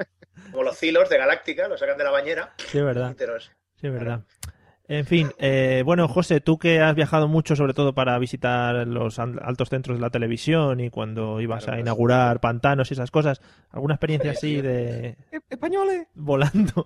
como 0.51 0.63
los 0.63 0.81
hilos 0.81 1.09
de 1.09 1.17
Galáctica, 1.17 1.67
los 1.67 1.79
sacan 1.79 1.97
de 1.97 2.03
la 2.03 2.11
bañera. 2.11 2.53
Sí, 2.57 2.77
es 2.79 2.83
verdad. 2.83 3.11
y 3.15 3.79
Sí, 3.79 3.87
es 3.87 3.93
verdad. 3.93 4.21
En 4.89 5.05
fin, 5.05 5.31
eh, 5.39 5.81
bueno, 5.85 6.07
José, 6.09 6.41
tú 6.41 6.57
que 6.57 6.81
has 6.81 6.93
viajado 6.93 7.27
mucho, 7.29 7.55
sobre 7.55 7.73
todo 7.73 7.93
para 7.95 8.19
visitar 8.19 8.85
los 8.85 9.17
al- 9.17 9.39
altos 9.41 9.69
centros 9.69 9.97
de 9.97 10.01
la 10.01 10.09
televisión 10.09 10.81
y 10.81 10.89
cuando 10.89 11.39
ibas 11.39 11.63
Claro, 11.63 11.77
a 11.77 11.79
inaugurar 11.79 12.41
pantanos 12.41 12.91
y 12.91 12.93
esas 12.93 13.09
cosas, 13.09 13.41
¿alguna 13.71 13.95
experiencia 13.95 14.31
así 14.31 14.61
de 14.61 15.17
Españoles. 15.49 16.07
volando? 16.15 16.83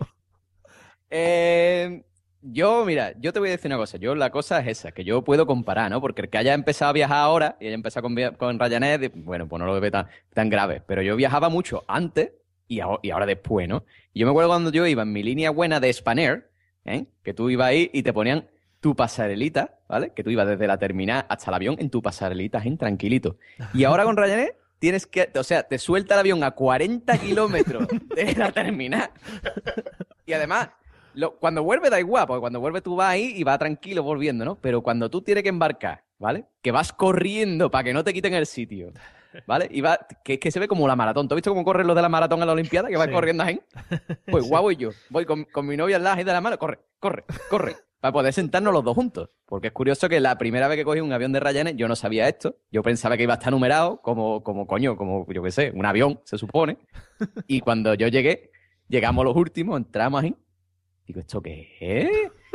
Eh, 1.09 2.03
Yo, 2.41 2.85
mira, 2.85 3.13
yo 3.19 3.33
te 3.33 3.39
voy 3.39 3.49
a 3.49 3.51
decir 3.53 3.67
una 3.69 3.77
cosa. 3.77 3.97
Yo, 3.97 4.13
la 4.15 4.29
cosa 4.29 4.59
es 4.59 4.67
esa, 4.67 4.91
que 4.91 5.03
yo 5.03 5.23
puedo 5.23 5.45
comparar, 5.47 5.89
¿no? 5.89 5.99
Porque 5.99 6.21
el 6.21 6.29
que 6.29 6.37
haya 6.37 6.53
empezado 6.53 6.89
a 6.91 6.93
viajar 6.93 7.17
ahora 7.17 7.57
y 7.59 7.65
haya 7.65 7.73
empezado 7.75 8.03
con, 8.03 8.15
con 8.37 8.59
Ryanair, 8.59 9.11
bueno, 9.15 9.47
pues 9.47 9.59
no 9.59 9.65
lo 9.65 9.79
ve 9.81 9.91
tan, 9.91 10.07
tan 10.33 10.49
grave. 10.49 10.81
Pero 10.85 11.01
yo 11.01 11.15
viajaba 11.15 11.49
mucho 11.49 11.83
antes 11.87 12.31
y 12.69 12.79
ahora 12.79 13.25
después, 13.25 13.67
¿no? 13.67 13.83
Y 14.13 14.19
yo 14.19 14.27
me 14.27 14.31
acuerdo 14.31 14.49
cuando 14.49 14.71
yo 14.71 14.85
iba 14.85 15.01
en 15.03 15.11
mi 15.13 15.23
línea 15.23 15.49
buena 15.49 15.79
de 15.79 15.91
Spanair, 15.91 16.49
¿eh? 16.87 17.05
Que 17.23 17.33
tú 17.33 17.49
ibas 17.49 17.67
ahí 17.67 17.89
y 17.93 18.03
te 18.03 18.13
ponían 18.13 18.47
tu 18.79 18.95
pasarelita, 18.95 19.79
¿vale? 19.87 20.11
Que 20.11 20.23
tú 20.23 20.29
ibas 20.29 20.47
desde 20.47 20.67
la 20.67 20.77
terminal 20.77 21.25
hasta 21.29 21.51
el 21.51 21.55
avión 21.55 21.75
en 21.79 21.89
tu 21.89 22.01
pasarelita, 22.01 22.61
en 22.63 22.77
tranquilito. 22.77 23.37
Y 23.73 23.83
ahora 23.83 24.03
con 24.03 24.17
Ryanair 24.17 24.55
tienes 24.79 25.05
que, 25.05 25.29
o 25.35 25.43
sea, 25.43 25.63
te 25.63 25.77
suelta 25.77 26.13
el 26.13 26.21
avión 26.21 26.43
a 26.43 26.51
40 26.51 27.17
kilómetros 27.17 27.87
de 28.15 28.35
la 28.35 28.51
terminal. 28.51 29.09
Y 30.25 30.33
además, 30.33 30.69
cuando 31.39 31.63
vuelve 31.63 31.89
da 31.89 31.99
igual, 31.99 32.27
porque 32.27 32.41
cuando 32.41 32.59
vuelve 32.59 32.81
tú 32.81 32.95
vas 32.95 33.09
ahí 33.09 33.33
y 33.35 33.43
vas 33.43 33.57
tranquilo 33.57 34.03
volviendo, 34.03 34.45
¿no? 34.45 34.55
Pero 34.55 34.81
cuando 34.81 35.09
tú 35.09 35.21
tienes 35.21 35.43
que 35.43 35.49
embarcar, 35.49 36.03
¿vale? 36.19 36.45
Que 36.61 36.71
vas 36.71 36.93
corriendo 36.93 37.71
para 37.71 37.83
que 37.85 37.93
no 37.93 38.03
te 38.03 38.13
quiten 38.13 38.35
el 38.35 38.45
sitio, 38.45 38.91
¿vale? 39.45 39.67
Y 39.71 39.81
va, 39.81 39.99
que, 40.23 40.39
que 40.39 40.51
se 40.51 40.59
ve 40.59 40.67
como 40.67 40.87
la 40.87 40.95
maratón. 40.95 41.27
¿Tú 41.27 41.33
has 41.35 41.37
visto 41.37 41.51
cómo 41.51 41.63
corren 41.63 41.87
los 41.87 41.95
de 41.95 42.01
la 42.01 42.09
maratón 42.09 42.39
en 42.41 42.47
la 42.47 42.53
Olimpiada? 42.53 42.89
Que 42.89 42.97
van 42.97 43.09
Sí. 43.09 43.13
corriendo 43.15 43.43
ahí. 43.43 43.59
Pues 44.31 44.47
guau 44.47 44.63
voy 44.63 44.75
yo. 44.75 44.89
Voy 45.09 45.25
con, 45.25 45.43
con 45.45 45.65
mi 45.65 45.77
novia 45.77 45.95
al 45.97 46.03
lado 46.03 46.17
ahí 46.17 46.23
de 46.23 46.33
la 46.33 46.41
mano. 46.41 46.57
Corre, 46.57 46.79
corre, 46.99 47.23
corre. 47.49 47.75
Para 47.99 48.11
poder 48.11 48.31
sentarnos 48.31 48.71
los 48.73 48.83
dos 48.83 48.93
juntos. 48.93 49.29
Porque 49.45 49.67
es 49.67 49.73
curioso 49.73 50.07
que 50.07 50.19
la 50.19 50.37
primera 50.37 50.67
vez 50.67 50.77
que 50.77 50.83
cogí 50.83 50.99
un 50.99 51.11
avión 51.13 51.31
de 51.33 51.39
Ryanair, 51.39 51.75
yo 51.75 51.87
no 51.87 51.95
sabía 51.95 52.27
esto. 52.29 52.57
Yo 52.71 52.83
pensaba 52.83 53.17
que 53.17 53.23
iba 53.23 53.33
a 53.33 53.37
estar 53.37 53.51
numerado 53.51 54.01
como, 54.01 54.43
como 54.43 54.67
coño, 54.67 54.95
como 54.97 55.25
yo 55.33 55.41
qué 55.41 55.51
sé, 55.51 55.71
un 55.73 55.85
avión, 55.85 56.19
se 56.23 56.37
supone. 56.37 56.77
Y 57.47 57.61
cuando 57.61 57.95
yo 57.95 58.07
llegué, 58.07 58.51
llegamos 58.87 59.25
los 59.25 59.35
últimos, 59.35 59.77
entramos 59.77 60.23
ahí. 60.23 60.35
Digo, 61.07 61.21
¿esto 61.21 61.41
qué 61.41 61.69
es? 61.79 62.09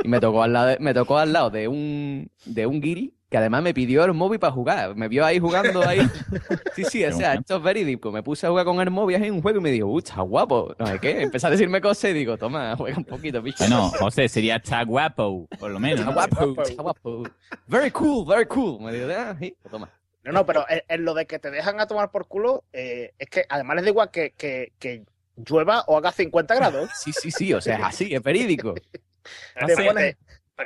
Y 0.04 0.08
me 0.08 0.20
tocó 0.20 0.42
al 0.44 0.52
lado 0.52 0.66
de, 0.68 0.78
me 0.78 0.94
tocó 0.94 1.18
al 1.18 1.32
lado 1.32 1.50
de 1.50 1.66
un, 1.66 2.30
de 2.44 2.66
un 2.66 2.80
guiri 2.80 3.14
que 3.32 3.38
además 3.38 3.62
me 3.62 3.72
pidió 3.72 4.04
el 4.04 4.12
móvil 4.12 4.38
para 4.38 4.52
jugar. 4.52 4.94
Me 4.94 5.08
vio 5.08 5.24
ahí 5.24 5.38
jugando 5.40 5.82
ahí. 5.88 6.00
Sí, 6.76 6.84
sí, 6.84 7.04
o 7.04 7.12
sea, 7.12 7.34
esto 7.34 7.56
es 7.56 7.62
verídico. 7.62 8.12
Me 8.12 8.22
puse 8.22 8.46
a 8.46 8.50
jugar 8.50 8.64
con 8.64 8.80
el 8.80 8.90
móvil 8.90 9.16
en 9.22 9.32
un 9.34 9.42
juego 9.42 9.58
y 9.58 9.62
me 9.62 9.70
dijo, 9.70 9.86
¡uh, 9.86 9.98
está 9.98 10.20
guapo! 10.20 10.74
No 10.78 10.86
sé 10.86 10.98
qué. 11.00 11.22
Empezó 11.22 11.48
a 11.48 11.50
decirme 11.50 11.80
cosas 11.80 12.10
y 12.10 12.12
digo, 12.14 12.36
toma, 12.38 12.76
juega 12.76 12.96
un 12.96 13.04
poquito, 13.04 13.42
bicho. 13.42 13.58
Bueno, 13.58 13.88
José, 13.88 14.28
sería 14.28 14.56
está 14.56 14.82
guapo, 14.84 15.48
por 15.58 15.70
lo 15.70 15.80
menos. 15.80 16.00
Está 16.00 16.12
guapo, 16.12 16.62
está 16.62 16.82
guapo. 16.82 17.22
Very 17.66 17.90
cool, 17.90 18.26
very 18.26 18.46
cool. 18.46 18.80
Me 18.80 18.92
dijo, 18.92 19.08
ah, 19.18 19.34
sí, 19.38 19.56
pues 19.60 19.72
toma. 19.72 19.90
No, 20.24 20.32
no, 20.32 20.46
pero 20.46 20.64
en, 20.68 20.82
en 20.88 21.04
lo 21.04 21.14
de 21.14 21.26
que 21.26 21.38
te 21.38 21.50
dejan 21.50 21.80
a 21.80 21.86
tomar 21.86 22.10
por 22.10 22.28
culo, 22.28 22.64
eh, 22.72 23.12
es 23.18 23.28
que 23.28 23.44
además 23.48 23.76
les 23.76 23.84
da 23.84 23.90
igual 23.90 24.10
que, 24.10 24.32
que, 24.36 24.72
que 24.78 25.04
llueva 25.36 25.84
o 25.88 25.96
haga 25.96 26.12
50 26.12 26.54
grados. 26.54 26.90
Sí, 27.02 27.12
sí, 27.12 27.30
sí, 27.30 27.52
o 27.54 27.60
sea, 27.60 27.76
es 27.78 27.84
así, 27.84 28.14
es 28.14 28.22
verídico. 28.22 28.74
Para 29.54 29.66
que- 29.66 30.16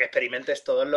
experimentes 0.04 0.62
todas 0.64 0.88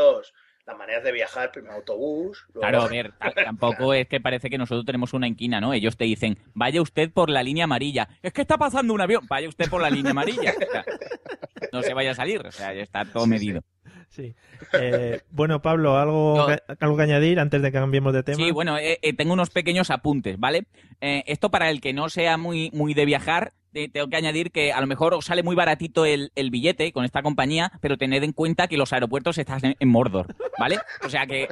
las 0.70 0.78
maneras 0.78 1.04
de 1.04 1.12
viajar, 1.12 1.52
primero 1.52 1.74
autobús, 1.76 2.46
luego- 2.54 2.62
Claro, 2.62 2.82
a 2.84 2.88
ver, 2.90 3.12
ta- 3.14 3.34
tampoco 3.34 3.94
es 3.94 4.08
que 4.08 4.20
parece 4.22 4.50
que 4.50 4.58
nosotros 4.58 4.86
tenemos 4.86 5.14
una 5.14 5.28
inquina, 5.28 5.60
¿no? 5.60 5.74
Ellos 5.74 5.98
te 5.98 6.06
dicen, 6.06 6.38
vaya 6.54 6.82
usted 6.82 7.12
por 7.12 7.30
la 7.30 7.44
línea 7.44 7.66
amarilla. 7.66 8.08
Es 8.22 8.34
que 8.34 8.42
está 8.42 8.58
pasando 8.58 8.94
un 8.94 9.02
avión, 9.02 9.26
vaya 9.28 9.48
usted 9.50 9.70
por 9.70 9.82
la 9.82 9.90
línea 9.90 10.12
amarilla. 10.12 10.54
O 10.58 10.72
sea, 10.72 10.86
no 11.74 11.84
se 11.84 11.94
vaya 11.94 12.12
a 12.12 12.16
salir, 12.16 12.46
o 12.46 12.52
sea, 12.52 12.74
ya 12.74 12.82
está 12.82 13.06
todo 13.06 13.26
medido. 13.28 13.62
Sí. 14.10 14.34
Eh, 14.74 15.22
bueno, 15.30 15.62
Pablo, 15.62 15.98
¿algo, 15.98 16.36
No. 16.38 16.48
que- 16.48 16.60
¿algo 16.80 16.98
que 16.98 17.04
añadir 17.04 17.40
antes 17.40 17.62
de 17.62 17.68
que 17.72 17.78
cambiemos 17.78 18.12
de 18.14 18.24
tema? 18.24 18.38
Sí, 18.38 18.52
bueno, 18.52 18.78
eh, 18.78 18.98
eh, 19.04 19.14
tengo 19.14 19.34
unos 19.34 19.50
pequeños 19.52 19.92
apuntes, 19.92 20.40
¿vale? 20.40 20.66
Eh, 21.00 21.24
esto 21.28 21.52
para 21.52 21.70
el 21.70 21.80
que 21.80 21.94
no 21.94 22.10
sea 22.10 22.38
muy, 22.38 22.72
muy 22.74 22.94
de 22.96 23.06
viajar, 23.06 23.54
tengo 23.72 24.08
que 24.08 24.18
añadir 24.18 24.52
que 24.52 24.72
a 24.74 24.82
lo 24.82 24.88
mejor 24.88 25.14
os 25.14 25.26
sale 25.26 25.44
muy 25.44 25.56
baratito 25.56 26.06
el, 26.06 26.32
el 26.36 26.50
billete 26.50 26.92
con 26.92 27.06
esta 27.06 27.22
compañía, 27.22 27.72
pero 27.82 27.98
tened 27.98 28.24
en 28.24 28.34
cuenta 28.34 28.68
que 28.68 28.78
los 28.78 28.94
aeropuertos 28.94 29.38
están 29.38 29.76
en, 29.80 29.90
Mordor, 29.90 30.36
¿vale? 30.58 30.80
O 31.06 31.10
sea, 31.10 31.26
que 31.28 31.48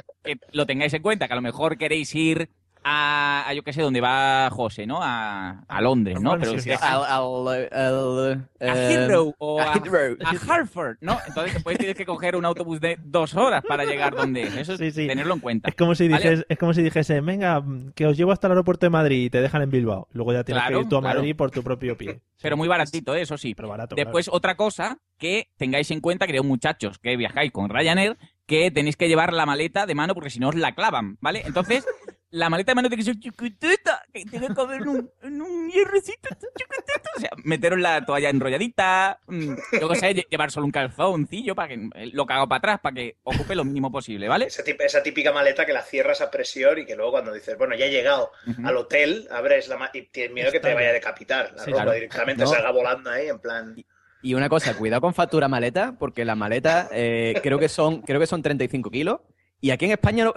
lo 0.52 0.66
tengáis 0.66 0.94
en 0.94 1.02
cuenta, 1.02 1.26
que 1.26 1.32
a 1.32 1.36
lo 1.36 1.42
mejor 1.42 1.78
queréis 1.78 2.14
ir 2.14 2.50
a, 2.90 3.48
a 3.48 3.54
yo 3.54 3.62
qué 3.62 3.72
sé, 3.72 3.82
donde 3.82 4.00
va 4.00 4.48
José, 4.50 4.86
¿no? 4.86 5.00
A, 5.02 5.64
a 5.68 5.80
Londres, 5.82 6.20
¿no? 6.20 6.38
Pero 6.38 6.52
sí, 6.52 6.60
si 6.60 6.70
sí. 6.70 6.76
Al, 6.80 7.04
al, 7.04 7.68
al, 7.72 8.46
a 8.60 8.66
eh, 8.66 8.92
Heathrow 8.94 9.34
o 9.38 9.60
a 9.60 9.72
a, 9.72 9.74
Heathrow. 9.74 10.16
a 10.24 10.54
Hartford, 10.54 10.96
¿no? 11.00 11.18
Entonces 11.26 11.54
después 11.54 11.76
tienes 11.78 11.96
que 11.96 12.06
coger 12.06 12.34
un 12.36 12.44
autobús 12.44 12.80
de 12.80 12.96
dos 13.02 13.34
horas 13.34 13.62
para 13.66 13.84
llegar 13.84 14.14
donde 14.16 14.42
es. 14.44 14.56
Eso 14.56 14.72
es 14.72 14.78
Sí, 14.78 14.90
sí. 14.90 15.06
tenerlo 15.06 15.34
en 15.34 15.40
cuenta. 15.40 15.68
Es 15.68 15.74
como 15.74 15.94
si 15.94 16.08
¿vale? 16.08 16.22
dijes, 16.22 16.46
es 16.48 16.58
como 16.58 16.72
si 16.72 16.82
dijese, 16.82 17.20
venga, 17.20 17.62
que 17.94 18.06
os 18.06 18.16
llevo 18.16 18.32
hasta 18.32 18.46
el 18.46 18.52
aeropuerto 18.52 18.86
de 18.86 18.90
Madrid 18.90 19.24
y 19.26 19.30
te 19.30 19.40
dejan 19.40 19.62
en 19.62 19.70
Bilbao. 19.70 20.08
Luego 20.12 20.32
ya 20.32 20.44
tienes 20.44 20.62
Claro, 20.62 20.78
que 20.78 20.82
ir 20.84 20.88
tú 20.88 20.96
a 20.96 21.00
claro. 21.00 21.18
Madrid 21.20 21.36
por 21.36 21.50
tu 21.50 21.62
propio 21.62 21.96
pie. 21.98 22.20
Pero 22.40 22.56
muy 22.56 22.68
baratito, 22.68 23.14
¿eh? 23.14 23.22
eso 23.22 23.36
sí. 23.36 23.54
Pero 23.54 23.68
barato. 23.68 23.96
Después, 23.96 24.28
otra 24.32 24.56
cosa 24.56 24.98
que 25.18 25.50
tengáis 25.56 25.90
en 25.90 26.00
cuenta, 26.00 26.26
creo, 26.26 26.44
muchachos, 26.44 26.98
que 26.98 27.16
viajáis 27.16 27.50
con 27.52 27.68
Ryanair, 27.68 28.16
que 28.46 28.70
tenéis 28.70 28.96
que 28.96 29.08
llevar 29.08 29.32
la 29.34 29.44
maleta 29.44 29.84
de 29.84 29.94
mano 29.94 30.14
porque 30.14 30.30
si 30.30 30.38
no 30.38 30.48
os 30.48 30.54
la 30.54 30.74
clavan, 30.74 31.18
¿vale? 31.20 31.42
Entonces, 31.44 31.84
la 32.30 32.50
maleta 32.50 32.72
de 32.72 32.74
mano 32.76 32.88
tiene 32.88 33.00
que 33.02 33.10
ser 33.10 33.18
chiquitita, 33.20 34.02
que 34.12 34.24
tiene 34.24 34.48
que 34.54 34.60
haber 34.60 34.82
un, 34.82 35.10
un 35.22 35.70
hierrecito 35.70 36.28
chiquitito. 36.30 37.10
O 37.16 37.20
sea, 37.20 37.30
meteros 37.44 37.78
la 37.78 38.04
toalla 38.04 38.28
enrolladita, 38.28 39.18
mm, 39.26 39.54
yo 39.80 39.88
qué 39.88 39.94
sé, 39.96 40.14
lle- 40.14 40.26
llevar 40.28 40.50
solo 40.50 40.66
un 40.66 40.72
calzoncillo 40.72 41.54
para 41.54 41.68
que 41.68 41.88
eh, 41.94 42.10
lo 42.12 42.26
cago 42.26 42.46
para 42.48 42.58
atrás, 42.58 42.80
para 42.80 42.94
que 42.94 43.16
ocupe 43.22 43.54
lo 43.54 43.64
mínimo 43.64 43.90
posible, 43.90 44.28
¿vale? 44.28 44.46
Esa, 44.46 44.62
tip- 44.62 44.80
esa 44.80 45.02
típica 45.02 45.32
maleta 45.32 45.64
que 45.64 45.72
la 45.72 45.82
cierras 45.82 46.20
a 46.20 46.30
presión 46.30 46.78
y 46.78 46.84
que 46.86 46.96
luego 46.96 47.12
cuando 47.12 47.32
dices, 47.32 47.56
bueno, 47.56 47.74
ya 47.74 47.86
he 47.86 47.90
llegado 47.90 48.30
al 48.64 48.76
hotel, 48.76 49.26
abres 49.30 49.68
la 49.68 49.90
y 49.94 50.02
tienes 50.02 50.32
miedo 50.34 50.52
que 50.52 50.60
te 50.60 50.74
vaya 50.74 50.90
a 50.90 50.92
decapitar. 50.92 51.52
La 51.56 51.62
Sí, 51.64 51.70
ropa 51.70 51.82
claro. 51.84 51.92
directamente 51.92 52.42
No. 52.44 52.50
salga 52.50 52.70
volando 52.70 53.10
ahí 53.10 53.28
en 53.28 53.38
plan... 53.38 53.74
Y 54.20 54.34
una 54.34 54.48
cosa, 54.48 54.76
cuidado 54.76 55.00
con 55.00 55.14
factura 55.14 55.46
maleta, 55.46 55.94
porque 55.96 56.24
la 56.24 56.34
maleta 56.34 56.88
eh, 56.92 57.34
creo 57.40 57.56
que 57.58 57.68
son 57.68 58.02
creo 58.02 58.18
que 58.18 58.26
son 58.26 58.42
35 58.42 58.90
kilos. 58.90 59.20
Y 59.60 59.70
aquí 59.70 59.86
en 59.86 59.90
España, 59.92 60.24
no- 60.24 60.34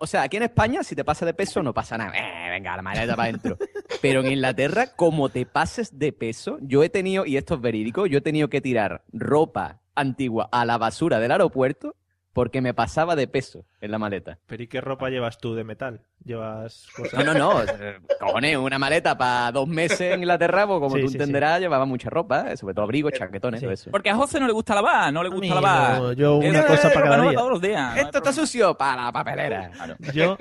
o 0.00 0.06
sea, 0.06 0.22
aquí 0.22 0.36
en 0.36 0.42
España, 0.44 0.82
si 0.82 0.94
te 0.94 1.04
pasa 1.04 1.24
de 1.24 1.32
peso, 1.34 1.62
no 1.62 1.72
pasa 1.72 1.96
nada. 1.96 2.12
Eh, 2.14 2.50
venga, 2.50 2.76
la 2.76 2.82
maleta 2.82 3.16
para 3.16 3.28
adentro. 3.30 3.56
Pero 4.02 4.20
en 4.20 4.32
Inglaterra, 4.32 4.88
como 4.96 5.30
te 5.30 5.46
pases 5.46 5.98
de 5.98 6.12
peso, 6.12 6.58
yo 6.60 6.82
he 6.82 6.90
tenido, 6.90 7.24
y 7.24 7.36
esto 7.38 7.54
es 7.54 7.60
verídico, 7.62 8.06
yo 8.06 8.18
he 8.18 8.22
tenido 8.22 8.48
que 8.48 8.60
tirar 8.60 9.02
ropa 9.12 9.80
antigua 9.94 10.48
a 10.52 10.64
la 10.64 10.78
basura 10.78 11.18
del 11.20 11.32
aeropuerto 11.32 11.96
porque 12.40 12.62
me 12.62 12.72
pasaba 12.72 13.16
de 13.16 13.28
peso 13.28 13.66
en 13.82 13.90
la 13.90 13.98
maleta. 13.98 14.38
Pero 14.46 14.62
¿y 14.62 14.66
qué 14.66 14.80
ropa 14.80 15.10
llevas 15.10 15.36
tú 15.36 15.54
de 15.54 15.62
metal? 15.62 16.00
¿Llevas 16.24 16.86
No, 16.96 17.04
cosas? 17.04 17.24
no, 17.26 17.34
no. 17.34 17.62
eh, 17.62 17.98
Cojones, 18.18 18.56
una 18.56 18.78
maleta 18.78 19.18
para 19.18 19.52
dos 19.52 19.68
meses 19.68 20.00
en 20.00 20.20
Inglaterra, 20.20 20.66
pues 20.66 20.80
como 20.80 20.96
Sí, 20.96 21.02
tú 21.02 21.08
sí, 21.08 21.14
entenderás, 21.16 21.60
llevaba 21.60 21.84
mucha 21.84 22.08
ropa, 22.08 22.50
eh, 22.50 22.56
sobre 22.56 22.72
todo 22.72 22.84
abrigos, 22.84 23.12
chaquetones, 23.12 23.60
Sí. 23.60 23.66
todo 23.66 23.74
eso. 23.74 23.90
Porque 23.90 24.08
a 24.08 24.14
José 24.16 24.40
no 24.40 24.46
le 24.46 24.54
gusta 24.54 24.74
lavar, 24.74 25.12
no 25.12 25.22
le 25.22 25.28
gusta 25.28 25.54
lavar. 25.54 25.98
no, 26.00 26.12
yo 26.14 26.36
una 26.38 26.60
Eh, 26.60 26.64
cosa 26.66 26.90
para 26.94 27.10
cada 27.10 27.22
día. 27.28 27.38
todos 27.38 27.50
los 27.50 27.60
días. 27.60 27.82
no 27.82 27.90
hay 27.92 27.96
Esto 27.98 28.06
está 28.08 28.20
problema. 28.22 28.32
sucio 28.46 28.74
para 28.78 29.04
la 29.04 29.12
papelera. 29.12 29.70
Claro. 29.74 29.96
Yo, 30.14 30.38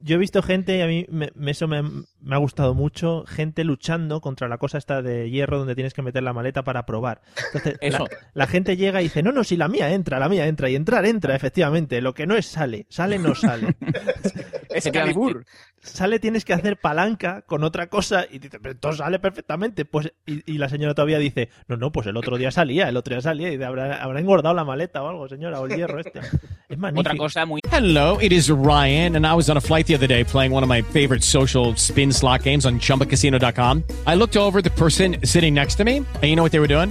yo 0.00 0.14
he 0.16 0.18
visto 0.18 0.40
gente, 0.42 0.78
y 0.78 0.80
a 0.80 0.86
mí 0.86 1.04
me- 1.10 1.32
me- 1.34 1.50
eso 1.50 1.68
me, 1.68 1.82
me 2.22 2.34
ha 2.36 2.38
gustado 2.38 2.74
mucho, 2.74 3.24
gente 3.26 3.64
luchando 3.64 4.20
contra 4.20 4.48
la 4.48 4.58
cosa 4.58 4.78
esta 4.78 5.02
de 5.02 5.30
hierro 5.30 5.58
donde 5.58 5.74
tienes 5.74 5.94
que 5.94 6.02
meter 6.02 6.22
la 6.22 6.32
maleta 6.32 6.62
para 6.62 6.86
probar. 6.86 7.20
Entonces, 7.46 7.78
la- 7.80 7.88
Eso. 7.88 8.08
La, 8.34 8.46
gente 8.46 8.76
llega 8.76 9.00
y 9.00 9.04
dice, 9.04 9.22
no, 9.22 9.32
no, 9.32 9.44
si 9.44 9.56
la 9.56 9.68
mía 9.68 9.90
entra, 9.92 10.18
la 10.18 10.28
mía 10.28 10.46
entra, 10.46 10.70
y 10.70 10.76
entrar 10.76 11.04
entra, 11.04 11.34
efectivamente. 11.34 12.00
Lo 12.00 12.14
que 12.14 12.26
no 12.26 12.34
es 12.36 12.46
sale, 12.46 12.86
sale 12.88 13.18
no 13.18 13.34
sale. 13.34 13.74
Excalibur. 14.74 15.44
Sale 15.80 16.18
tienes 16.20 16.44
que 16.44 16.52
hacer 16.52 16.78
palanca 16.78 17.42
con 17.42 17.64
otra 17.64 17.88
cosa 17.88 18.24
y 18.30 18.38
dice, 18.38 18.60
pero 18.60 18.74
esto 18.74 18.92
sale 18.92 19.18
perfectamente. 19.18 19.84
Pues, 19.84 20.12
y, 20.26 20.52
y 20.52 20.58
la 20.58 20.68
señora 20.68 20.94
todavía 20.94 21.18
dice, 21.18 21.48
no, 21.66 21.76
no, 21.76 21.90
pues 21.90 22.06
el 22.06 22.16
otro 22.16 22.38
día 22.38 22.50
salía, 22.52 22.88
el 22.88 22.96
otro 22.96 23.14
día 23.14 23.20
salía 23.20 23.48
y 23.48 23.52
dice, 23.52 23.64
habrá, 23.64 24.02
habrá 24.02 24.20
engordado 24.20 24.54
la 24.54 24.64
maleta 24.64 25.02
o 25.02 25.08
algo, 25.08 25.28
señora, 25.28 25.60
o 25.60 25.66
el 25.66 25.76
hierro 25.76 25.98
este. 25.98 26.20
Es 26.68 26.78
magnífico. 26.78 27.10
Otra 27.10 27.16
cosa 27.16 27.46
muy 27.46 27.60
Hello, 27.70 28.18
it 28.20 28.32
is 28.32 28.48
Ryan, 28.50 29.16
and 29.16 29.26
I 29.26 29.34
was 29.34 29.50
on 29.50 29.56
a 29.56 29.60
flight 29.60 29.86
the 29.86 29.94
other 29.94 30.06
day 30.06 30.24
playing 30.24 30.52
one 30.52 30.62
of 30.62 30.68
my 30.68 30.82
favorite 30.82 31.24
social 31.24 31.74
spin 31.76 32.12
slot 32.12 32.44
games 32.44 32.64
on 32.64 32.78
chumbacasino.com. 32.78 33.82
I 34.06 34.14
looked 34.14 34.36
over 34.36 34.58
at 34.58 34.64
the 34.64 34.70
person 34.70 35.16
sitting 35.24 35.54
next 35.54 35.76
to 35.76 35.84
me, 35.84 35.96
and 35.96 36.24
you 36.24 36.36
know 36.36 36.42
what 36.42 36.52
they 36.52 36.60
were 36.60 36.68
doing? 36.68 36.90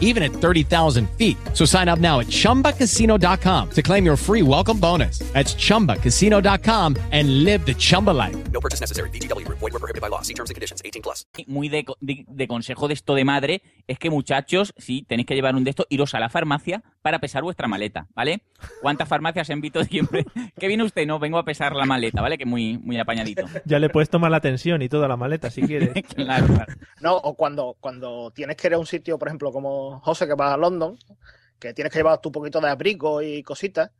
even 0.00 0.22
at 0.22 0.32
30,000 0.32 1.06
feet. 1.18 1.36
So 1.52 1.66
sign 1.66 1.88
up 1.88 1.98
now 1.98 2.20
at 2.20 2.28
chumbacasino.com 2.28 3.70
to 3.70 3.82
claim 3.82 4.04
your 4.06 4.16
free 4.16 4.42
welcome 4.42 4.78
bonus. 4.78 5.18
That's 5.34 5.54
chumbacasino.com 5.54 6.96
and 7.10 7.44
live 7.44 7.66
the 7.66 7.74
Chumba 7.74 8.12
life. 8.12 8.36
No 8.52 8.60
purchase 8.60 8.80
necessary. 8.80 9.10
VGW 9.10 9.44
Group. 9.44 9.58
Void 9.58 9.72
were 9.72 9.80
prohibited 9.80 10.00
by 10.00 10.08
law. 10.08 10.22
See 10.22 10.34
terms 10.34 10.50
and 10.50 10.54
conditions. 10.54 10.80
18 10.84 11.02
plus. 11.02 11.26
muy 11.48 11.68
de, 11.68 11.84
de- 12.00 12.24
de 12.28 12.48
consejo 12.48 12.86
de 12.88 12.94
esto 12.94 13.14
de 13.14 13.24
madre 13.24 13.62
es 13.86 13.98
que 13.98 14.08
muchachos, 14.10 14.72
si 14.78 15.02
tenéis 15.02 15.26
que 15.26 15.34
llevar 15.34 15.54
un 15.56 15.64
de 15.64 15.70
estos, 15.70 15.86
iros 15.90 16.14
a 16.14 16.20
la 16.20 16.28
farmacia 16.28 16.82
para 17.02 17.18
pesar 17.18 17.42
vuestra 17.42 17.68
maleta, 17.68 18.06
¿vale? 18.14 18.42
¿Cuántas 18.80 19.08
farmacias 19.08 19.50
en 19.50 19.60
Vito 19.60 19.84
siempre? 19.84 20.24
¿Qué 20.58 20.68
viene 20.68 20.84
usted? 20.84 21.06
No, 21.06 21.18
vengo 21.18 21.36
a 21.38 21.44
pesar 21.44 21.74
la 21.74 21.84
maleta, 21.84 22.22
¿vale? 22.22 22.38
Que 22.38 22.46
muy, 22.46 22.78
muy 22.78 22.98
apañadito. 22.98 23.44
Ya 23.66 23.78
le 23.78 23.90
puedes 23.90 24.08
tomar 24.08 24.30
la 24.30 24.40
tensión 24.40 24.80
y 24.82 24.88
toda 24.88 25.06
la 25.08 25.16
maleta 25.16 25.50
si 25.50 25.62
quieres. 25.62 25.90
Claro, 26.14 26.46
claro. 26.46 26.72
No, 27.00 27.16
o 27.16 27.34
cuando, 27.34 27.76
cuando 27.80 28.30
tienes 28.30 28.56
que 28.56 28.68
ir 28.68 28.74
a 28.74 28.78
un 28.78 28.86
sitio, 28.86 29.18
por 29.18 29.28
ejemplo, 29.28 29.50
como 29.52 29.83
José, 30.02 30.26
que 30.26 30.34
va 30.34 30.52
a 30.54 30.56
London, 30.56 30.98
que 31.58 31.72
tienes 31.74 31.92
que 31.92 31.98
llevar 32.00 32.20
tu 32.20 32.30
poquito 32.32 32.60
de 32.60 32.68
abrigo 32.68 33.22
y 33.22 33.42
cositas, 33.42 33.90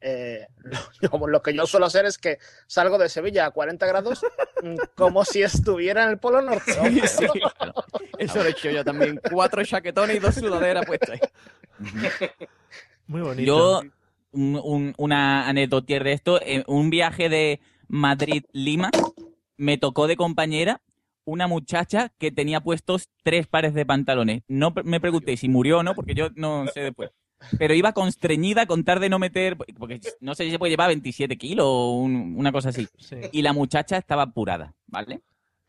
eh, 0.00 0.46
lo, 1.00 1.26
lo 1.26 1.42
que 1.42 1.54
yo 1.54 1.66
suelo 1.66 1.86
hacer 1.86 2.04
es 2.04 2.18
que 2.18 2.38
salgo 2.66 2.98
de 2.98 3.08
Sevilla 3.08 3.46
a 3.46 3.50
40 3.52 3.86
grados 3.86 4.22
mm, 4.62 4.74
como 4.94 5.24
si 5.24 5.42
estuviera 5.42 6.04
en 6.04 6.10
el 6.10 6.18
Polo 6.18 6.42
Norte. 6.42 6.72
Sí, 6.74 7.00
sí, 7.06 7.26
claro. 7.58 7.74
Eso 8.18 8.38
lo 8.42 8.44
he 8.48 8.50
hecho 8.50 8.70
yo 8.70 8.84
también. 8.84 9.20
Cuatro 9.32 9.64
chaquetones 9.64 10.16
y 10.16 10.18
dos 10.20 10.34
sudaderas 10.34 10.84
puestas 10.86 11.10
ahí. 11.10 11.20
Muy 13.06 13.20
bonito. 13.22 13.42
Yo, 13.42 13.82
un- 14.32 14.60
un- 14.62 14.94
una 14.98 15.48
anécdota 15.48 15.98
de 16.00 16.12
esto, 16.12 16.40
en 16.42 16.64
un 16.66 16.90
viaje 16.90 17.28
de 17.28 17.60
Madrid-Lima, 17.88 18.90
me 19.56 19.78
tocó 19.78 20.06
de 20.06 20.16
compañera 20.16 20.80
una 21.24 21.46
muchacha 21.46 22.12
que 22.18 22.30
tenía 22.30 22.60
puestos 22.60 23.08
tres 23.22 23.46
pares 23.46 23.74
de 23.74 23.86
pantalones. 23.86 24.42
No 24.48 24.72
me 24.84 25.00
pregunté 25.00 25.36
si 25.36 25.48
murió 25.48 25.78
o 25.78 25.82
no, 25.82 25.94
porque 25.94 26.14
yo 26.14 26.28
no 26.34 26.66
sé 26.68 26.80
después. 26.80 27.10
Pero 27.58 27.74
iba 27.74 27.92
constreñida 27.92 28.62
a 28.62 28.66
contar 28.66 29.00
de 29.00 29.08
no 29.10 29.18
meter, 29.18 29.56
porque 29.56 30.00
no 30.20 30.34
sé 30.34 30.44
si 30.44 30.50
se 30.50 30.58
puede 30.58 30.70
llevar 30.70 30.88
27 30.88 31.36
kilos 31.36 31.66
o 31.68 31.90
un- 31.98 32.34
una 32.38 32.52
cosa 32.52 32.70
así. 32.70 32.86
Sí. 32.98 33.16
Y 33.32 33.42
la 33.42 33.52
muchacha 33.52 33.98
estaba 33.98 34.22
apurada, 34.22 34.74
¿vale? 34.86 35.20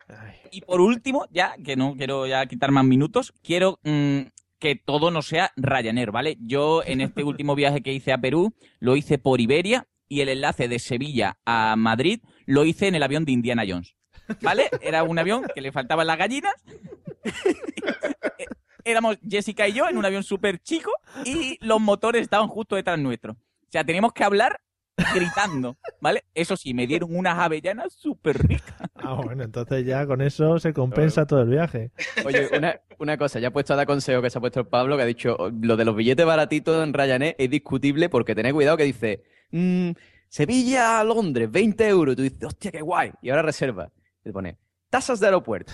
Ay. 0.07 0.35
Y 0.51 0.61
por 0.61 0.79
último, 0.81 1.25
ya 1.31 1.55
que 1.63 1.75
no 1.75 1.95
quiero 1.97 2.27
ya 2.27 2.45
quitar 2.45 2.71
más 2.71 2.85
minutos, 2.85 3.33
quiero 3.43 3.79
mm, 3.83 4.19
que 4.59 4.75
todo 4.75 5.11
no 5.11 5.21
sea 5.21 5.51
Ryanair, 5.57 6.11
¿vale? 6.11 6.37
Yo 6.39 6.81
en 6.85 7.01
este 7.01 7.23
último 7.25 7.55
viaje 7.55 7.81
que 7.81 7.91
hice 7.93 8.13
a 8.13 8.19
Perú 8.19 8.53
lo 8.79 8.95
hice 8.95 9.17
por 9.17 9.41
Iberia 9.41 9.87
y 10.07 10.21
el 10.21 10.29
enlace 10.29 10.67
de 10.67 10.79
Sevilla 10.79 11.39
a 11.45 11.75
Madrid 11.75 12.21
lo 12.45 12.63
hice 12.63 12.87
en 12.87 12.95
el 12.95 13.03
avión 13.03 13.25
de 13.25 13.31
Indiana 13.33 13.63
Jones, 13.67 13.95
¿vale? 14.41 14.69
Era 14.81 15.03
un 15.03 15.17
avión 15.17 15.45
que 15.53 15.61
le 15.61 15.71
faltaban 15.71 16.07
las 16.07 16.17
gallinas. 16.17 16.53
Éramos 18.83 19.17
Jessica 19.27 19.67
y 19.67 19.73
yo 19.73 19.89
en 19.89 19.97
un 19.97 20.05
avión 20.05 20.23
súper 20.23 20.59
chico 20.59 20.91
y 21.23 21.57
los 21.65 21.81
motores 21.81 22.21
estaban 22.21 22.47
justo 22.47 22.75
detrás 22.75 22.99
nuestro. 22.99 23.33
O 23.33 23.71
sea, 23.71 23.83
teníamos 23.83 24.13
que 24.13 24.23
hablar 24.23 24.61
gritando, 25.13 25.77
¿vale? 25.99 26.23
Eso 26.33 26.55
sí, 26.55 26.73
me 26.73 26.87
dieron 26.87 27.15
unas 27.15 27.37
avellanas 27.37 27.93
súper 27.93 28.47
ricas. 28.47 28.75
Ah, 28.95 29.13
bueno, 29.13 29.43
entonces 29.43 29.85
ya 29.85 30.05
con 30.05 30.21
eso 30.21 30.59
se 30.59 30.73
compensa 30.73 31.25
todo 31.25 31.41
el 31.41 31.49
viaje. 31.49 31.91
Oye, 32.25 32.49
una, 32.55 32.79
una 32.99 33.17
cosa, 33.17 33.39
ya 33.39 33.49
he 33.49 33.51
puesto 33.51 33.73
a 33.73 33.75
dar 33.75 33.87
consejo 33.87 34.21
que 34.21 34.29
se 34.29 34.37
ha 34.37 34.41
puesto 34.41 34.61
el 34.61 34.67
Pablo, 34.67 34.97
que 34.97 35.03
ha 35.03 35.07
dicho, 35.07 35.37
lo 35.61 35.77
de 35.77 35.85
los 35.85 35.95
billetes 35.95 36.25
baratitos 36.25 36.83
en 36.83 36.93
Ryanair 36.93 37.35
es 37.37 37.49
discutible 37.49 38.09
porque 38.09 38.35
tened 38.35 38.53
cuidado 38.53 38.77
que 38.77 38.83
dice, 38.83 39.23
mm, 39.51 39.91
Sevilla 40.29 40.99
a 40.99 41.03
Londres, 41.03 41.49
20 41.51 41.87
euros. 41.87 42.13
Y 42.13 42.15
tú 42.15 42.21
dices, 42.23 42.43
hostia, 42.43 42.71
qué 42.71 42.81
guay. 42.81 43.11
Y 43.21 43.29
ahora 43.29 43.41
reserva. 43.41 43.91
Y 44.25 44.29
te 44.29 44.33
pone, 44.33 44.57
tasas 44.89 45.19
de 45.19 45.27
aeropuerto, 45.27 45.73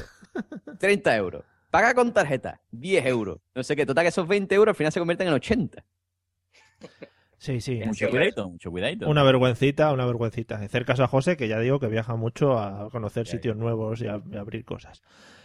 30 0.79 1.15
euros. 1.15 1.45
Paga 1.69 1.93
con 1.93 2.13
tarjeta, 2.13 2.61
10 2.71 3.05
euros. 3.05 3.39
No 3.55 3.63
sé 3.63 3.77
qué, 3.77 3.85
total 3.85 4.03
que 4.03 4.09
esos 4.09 4.27
20 4.27 4.53
euros 4.53 4.73
al 4.73 4.75
final 4.75 4.91
se 4.91 4.99
convierten 4.99 5.29
en 5.29 5.33
80. 5.33 5.85
Sí, 7.37 7.61
sí. 7.61 7.81
Mucho 7.85 8.09
cuidadito, 8.09 8.49
mucho 8.49 8.69
cuidadito. 8.69 9.09
Una 9.09 9.23
vergüencita, 9.23 9.91
una 9.93 10.05
vergüencita. 10.05 10.57
Hacer 10.57 10.85
caso 10.85 11.03
a 11.03 11.07
José, 11.07 11.37
que 11.37 11.47
ya 11.47 11.59
digo 11.59 11.79
que 11.79 11.87
viaja 11.87 12.15
mucho 12.15 12.59
a 12.59 12.89
conocer 12.91 13.25
sitios 13.25 13.55
nuevos 13.55 14.01
y 14.01 14.07
a, 14.07 14.21
y 14.29 14.35
a 14.35 14.41
abrir 14.41 14.65
cosas. 14.65 15.01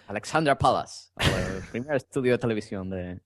Alexandra 0.09 0.59
Palace, 0.59 1.11
el 1.17 1.63
primer 1.71 1.97
estudio 1.97 2.33
de 2.33 2.39
televisión 2.39 2.91
de... 2.91 3.21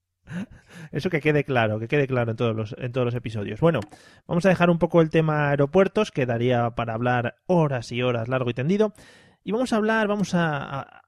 Eso 0.92 1.10
que 1.10 1.20
quede 1.20 1.44
claro, 1.44 1.80
que 1.80 1.88
quede 1.88 2.06
claro 2.06 2.30
en 2.30 2.36
todos 2.36 2.54
los, 2.54 2.76
en 2.78 2.92
todos 2.92 3.06
los 3.06 3.14
episodios. 3.14 3.60
Bueno, 3.60 3.80
vamos 4.26 4.46
a 4.46 4.48
dejar 4.48 4.70
un 4.70 4.78
poco 4.78 5.00
el 5.00 5.10
tema 5.10 5.50
aeropuertos, 5.50 6.10
que 6.10 6.26
daría 6.26 6.70
para 6.70 6.94
hablar 6.94 7.36
horas 7.46 7.90
y 7.92 8.02
horas 8.02 8.28
largo 8.28 8.50
y 8.50 8.54
tendido. 8.54 8.92
Y 9.42 9.52
vamos 9.52 9.72
a 9.72 9.76
hablar, 9.76 10.08
vamos 10.08 10.32
a, 10.34 11.02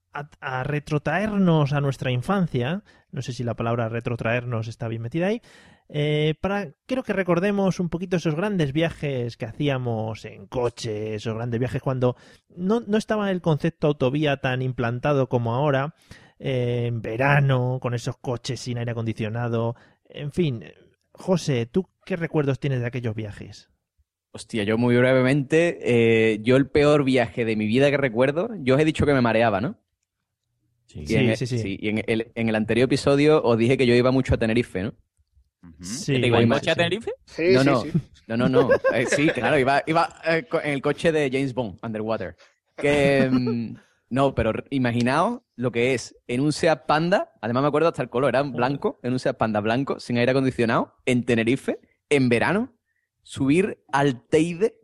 retrotraernos 0.65 1.73
a 1.73 1.81
nuestra 1.81 2.11
infancia. 2.11 2.83
No 3.11 3.23
sé 3.23 3.33
si 3.33 3.45
la 3.45 3.55
palabra 3.55 3.89
retrotraernos 3.89 4.69
está 4.69 4.89
bien 4.89 5.03
metida 5.03 5.27
ahí. 5.27 5.43
eh, 5.89 6.35
para 6.41 6.73
quiero 6.87 7.03
que 7.03 7.13
recordemos 7.13 7.81
un 7.81 7.89
poquito 7.89 8.17
esos 8.17 8.35
grandes 8.35 8.73
viajes 8.73 9.37
que 9.37 9.47
hacíamos 9.47 10.25
en 10.25 10.47
coche, 10.47 11.15
esos 11.15 11.35
grandes 11.35 11.61
viajes 11.61 11.83
cuando 11.83 12.17
no, 12.49 12.81
no 12.81 12.97
estaba 12.99 13.31
el 13.31 13.41
concepto 13.41 13.89
autovía 13.89 14.39
tan 14.39 14.63
implantado 14.63 15.29
como 15.29 15.55
ahora, 15.55 15.95
eh, 16.39 16.87
en 16.87 17.03
verano, 17.03 17.79
con 17.81 17.95
esos 17.95 18.17
coches 18.17 18.61
sin 18.61 18.79
aire 18.79 18.93
acondicionado, 18.93 19.77
en 20.05 20.33
fin. 20.33 20.65
José, 21.13 21.67
¿tú 21.67 21.89
qué 22.07 22.17
recuerdos 22.17 22.59
tienes 22.59 22.81
de 22.81 22.87
aquellos 22.87 23.15
viajes? 23.15 23.72
Hostia, 24.35 24.65
yo 24.65 24.79
muy 24.79 24.97
brevemente, 24.97 25.79
eh, 25.83 26.39
yo 26.43 26.57
el 26.57 26.67
peor 26.69 27.05
viaje 27.05 27.45
de 27.45 27.55
mi 27.55 27.67
vida 27.67 27.91
que 27.91 27.99
recuerdo, 27.99 28.49
yo 28.61 28.77
os 28.77 28.81
he 28.81 28.85
dicho 28.85 29.05
que 29.05 29.13
me 29.13 29.21
mareaba, 29.21 29.61
¿no? 29.61 29.79
Sí, 30.87 31.05
Y 31.07 31.15
en 31.17 31.29
el- 31.31 31.37
sí, 31.37 31.47
sí. 31.47 31.77
Y 31.79 31.89
en 31.91 32.03
el, 32.07 32.33
en 32.35 32.49
el 32.49 32.55
anterior 32.55 32.87
episodio 32.87 33.43
os 33.43 33.59
dije 33.59 33.77
que 33.77 33.87
yo 33.87 33.95
iba 33.95 34.11
mucho 34.11 34.35
a 34.35 34.39
Tenerife, 34.39 34.83
¿no? 34.85 34.95
Sí, 35.81 36.15
¿Que 36.15 36.21
¿Te 36.21 36.27
iba 36.29 36.41
en 36.41 36.49
coche 36.49 36.71
a 36.71 36.75
sí. 36.75 36.79
Tenerife? 36.79 37.13
Sí, 37.27 37.43
no, 37.53 37.61
sí, 37.63 37.67
no, 37.71 37.83
sí. 37.83 37.93
no, 38.29 38.37
no, 38.37 38.49
no. 38.49 38.71
Eh, 38.95 39.07
sí, 39.07 39.29
claro, 39.31 39.59
iba, 39.59 39.83
iba 39.87 40.09
eh, 40.27 40.47
en 40.65 40.73
el 40.73 40.83
coche 40.83 41.13
de 41.13 41.31
James 41.31 41.53
Bond, 41.55 41.79
Underwater. 41.83 42.37
Que, 42.77 43.29
mm, 43.31 43.75
no, 44.11 44.35
pero 44.35 44.53
imaginaos 44.71 45.41
lo 45.57 45.71
que 45.73 45.93
es 45.95 46.17
en 46.27 46.41
un 46.41 46.53
Seat 46.53 46.87
Panda, 46.87 47.33
además 47.43 47.63
me 47.63 47.69
acuerdo 47.69 47.89
hasta 47.89 48.03
el 48.03 48.09
color, 48.11 48.31
era 48.31 48.43
blanco, 48.43 48.99
en 49.03 49.13
un 49.13 49.19
Seat 49.19 49.37
Panda 49.37 49.61
blanco, 49.61 50.01
sin 50.01 50.17
aire 50.19 50.31
acondicionado, 50.33 50.95
en 51.07 51.25
Tenerife, 51.25 51.79
en 52.09 52.29
verano, 52.29 52.73
subir 53.23 53.79
al 53.93 54.23
Teide. 54.29 54.75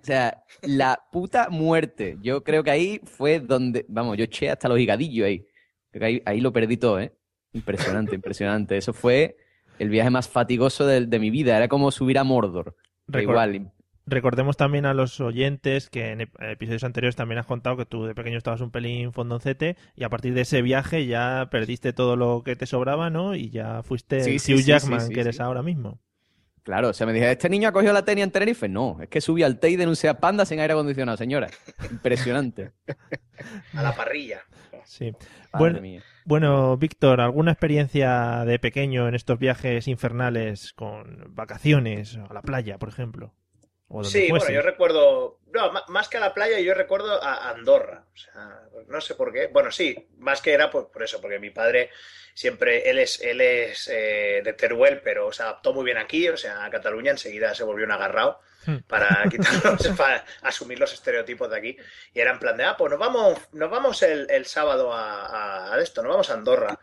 O 0.00 0.04
sea, 0.04 0.44
la 0.62 1.00
puta 1.10 1.48
muerte. 1.50 2.18
Yo 2.22 2.44
creo 2.44 2.62
que 2.62 2.70
ahí 2.70 3.00
fue 3.04 3.40
donde, 3.40 3.84
vamos, 3.88 4.16
yo 4.16 4.24
eché 4.24 4.50
hasta 4.50 4.68
los 4.68 4.78
higadillos 4.78 5.26
ahí. 5.26 5.44
Creo 5.90 6.00
que 6.00 6.06
ahí, 6.06 6.22
ahí 6.24 6.40
lo 6.40 6.52
perdí 6.52 6.76
todo, 6.76 7.00
¿eh? 7.00 7.12
Impresionante, 7.52 8.14
impresionante. 8.14 8.76
Eso 8.76 8.92
fue 8.92 9.36
el 9.78 9.88
viaje 9.88 10.10
más 10.10 10.28
fatigoso 10.28 10.86
de, 10.86 11.06
de 11.06 11.18
mi 11.18 11.30
vida. 11.30 11.56
Era 11.56 11.68
como 11.68 11.90
subir 11.90 12.18
a 12.18 12.24
Mordor. 12.24 12.76
Igual. 13.12 13.72
Recordemos 14.08 14.56
también 14.56 14.86
a 14.86 14.94
los 14.94 15.20
oyentes 15.20 15.90
que 15.90 16.10
en 16.12 16.20
ep- 16.20 16.52
episodios 16.52 16.84
anteriores 16.84 17.16
también 17.16 17.38
has 17.38 17.46
contado 17.46 17.76
que 17.76 17.86
tú 17.86 18.04
de 18.04 18.14
pequeño 18.14 18.38
estabas 18.38 18.60
un 18.60 18.70
pelín 18.70 19.12
fondoncete 19.12 19.76
y 19.96 20.04
a 20.04 20.08
partir 20.08 20.32
de 20.32 20.42
ese 20.42 20.62
viaje 20.62 21.06
ya 21.06 21.48
perdiste 21.50 21.92
todo 21.92 22.14
lo 22.14 22.42
que 22.44 22.54
te 22.54 22.66
sobraba, 22.66 23.10
¿no? 23.10 23.34
Y 23.34 23.50
ya 23.50 23.82
fuiste 23.82 24.20
Sí, 24.20 24.30
el 24.34 24.40
sí, 24.40 24.54
Hugh 24.54 24.60
Jackman 24.60 25.00
sí, 25.00 25.12
que 25.12 25.22
eres 25.22 25.40
ahora 25.40 25.62
mismo. 25.64 25.98
Claro, 26.66 26.88
o 26.88 26.92
sea, 26.92 27.06
me 27.06 27.12
dije, 27.12 27.30
¿este 27.30 27.48
niño 27.48 27.68
ha 27.68 27.72
cogido 27.72 27.92
la 27.92 28.04
tenia 28.04 28.24
en 28.24 28.32
Tenerife? 28.32 28.68
No, 28.68 28.98
es 29.00 29.08
que 29.08 29.20
subí 29.20 29.44
al 29.44 29.60
Teide 29.60 29.84
en 29.84 29.88
un 29.88 29.94
Seat 29.94 30.18
Panda 30.18 30.44
sin 30.44 30.58
aire 30.58 30.72
acondicionado, 30.72 31.16
señora. 31.16 31.46
Impresionante. 31.92 32.72
A 33.72 33.84
la 33.84 33.94
parrilla. 33.94 34.40
Sí. 34.84 35.12
Madre 35.52 35.78
Bueno, 35.78 36.02
bueno, 36.24 36.76
Víctor, 36.76 37.20
¿alguna 37.20 37.52
experiencia 37.52 38.44
de 38.44 38.58
pequeño 38.58 39.06
en 39.06 39.14
estos 39.14 39.38
viajes 39.38 39.86
infernales 39.86 40.72
con 40.72 41.32
vacaciones 41.36 42.18
a 42.28 42.34
la 42.34 42.42
playa, 42.42 42.78
por 42.78 42.88
ejemplo? 42.88 43.32
O 43.86 44.02
donde 44.02 44.10
Sí, 44.10 44.26
bueno, 44.30 44.50
yo 44.50 44.60
recuerdo, 44.60 45.35
no, 45.56 45.72
más 45.88 46.08
que 46.08 46.16
a 46.16 46.20
la 46.20 46.34
playa, 46.34 46.58
yo 46.60 46.74
recuerdo 46.74 47.22
a 47.22 47.50
Andorra. 47.50 48.04
O 48.14 48.16
sea, 48.16 48.60
no 48.88 49.00
sé 49.00 49.14
por 49.14 49.32
qué. 49.32 49.48
Bueno, 49.48 49.70
sí, 49.72 50.08
más 50.18 50.40
que 50.40 50.52
era 50.52 50.70
por, 50.70 50.90
por 50.90 51.02
eso, 51.02 51.20
porque 51.20 51.38
mi 51.38 51.50
padre 51.50 51.90
siempre, 52.34 52.88
él 52.90 52.98
es, 52.98 53.20
él 53.22 53.40
es 53.40 53.88
eh, 53.92 54.42
de 54.44 54.52
Teruel, 54.52 55.00
pero 55.02 55.32
se 55.32 55.42
adaptó 55.42 55.72
muy 55.72 55.84
bien 55.84 55.96
aquí, 55.96 56.28
o 56.28 56.36
sea, 56.36 56.64
a 56.64 56.70
Cataluña 56.70 57.10
enseguida 57.10 57.54
se 57.54 57.64
volvió 57.64 57.84
un 57.84 57.92
agarrado 57.92 58.40
Hmm. 58.66 58.78
para 58.88 59.22
quitarnos, 59.30 59.86
para 59.96 60.24
asumir 60.42 60.80
los 60.80 60.92
estereotipos 60.92 61.48
de 61.48 61.56
aquí. 61.56 61.76
Y 62.12 62.18
era 62.18 62.32
en 62.32 62.40
plan 62.40 62.56
de, 62.56 62.64
ah, 62.64 62.76
pues 62.76 62.90
nos 62.90 62.98
vamos, 62.98 63.38
nos 63.52 63.70
vamos 63.70 64.02
el, 64.02 64.26
el 64.28 64.44
sábado 64.44 64.90
a, 64.92 65.78
esto, 65.80 66.02
nos 66.02 66.10
vamos 66.10 66.30
a 66.30 66.34
Andorra. 66.34 66.76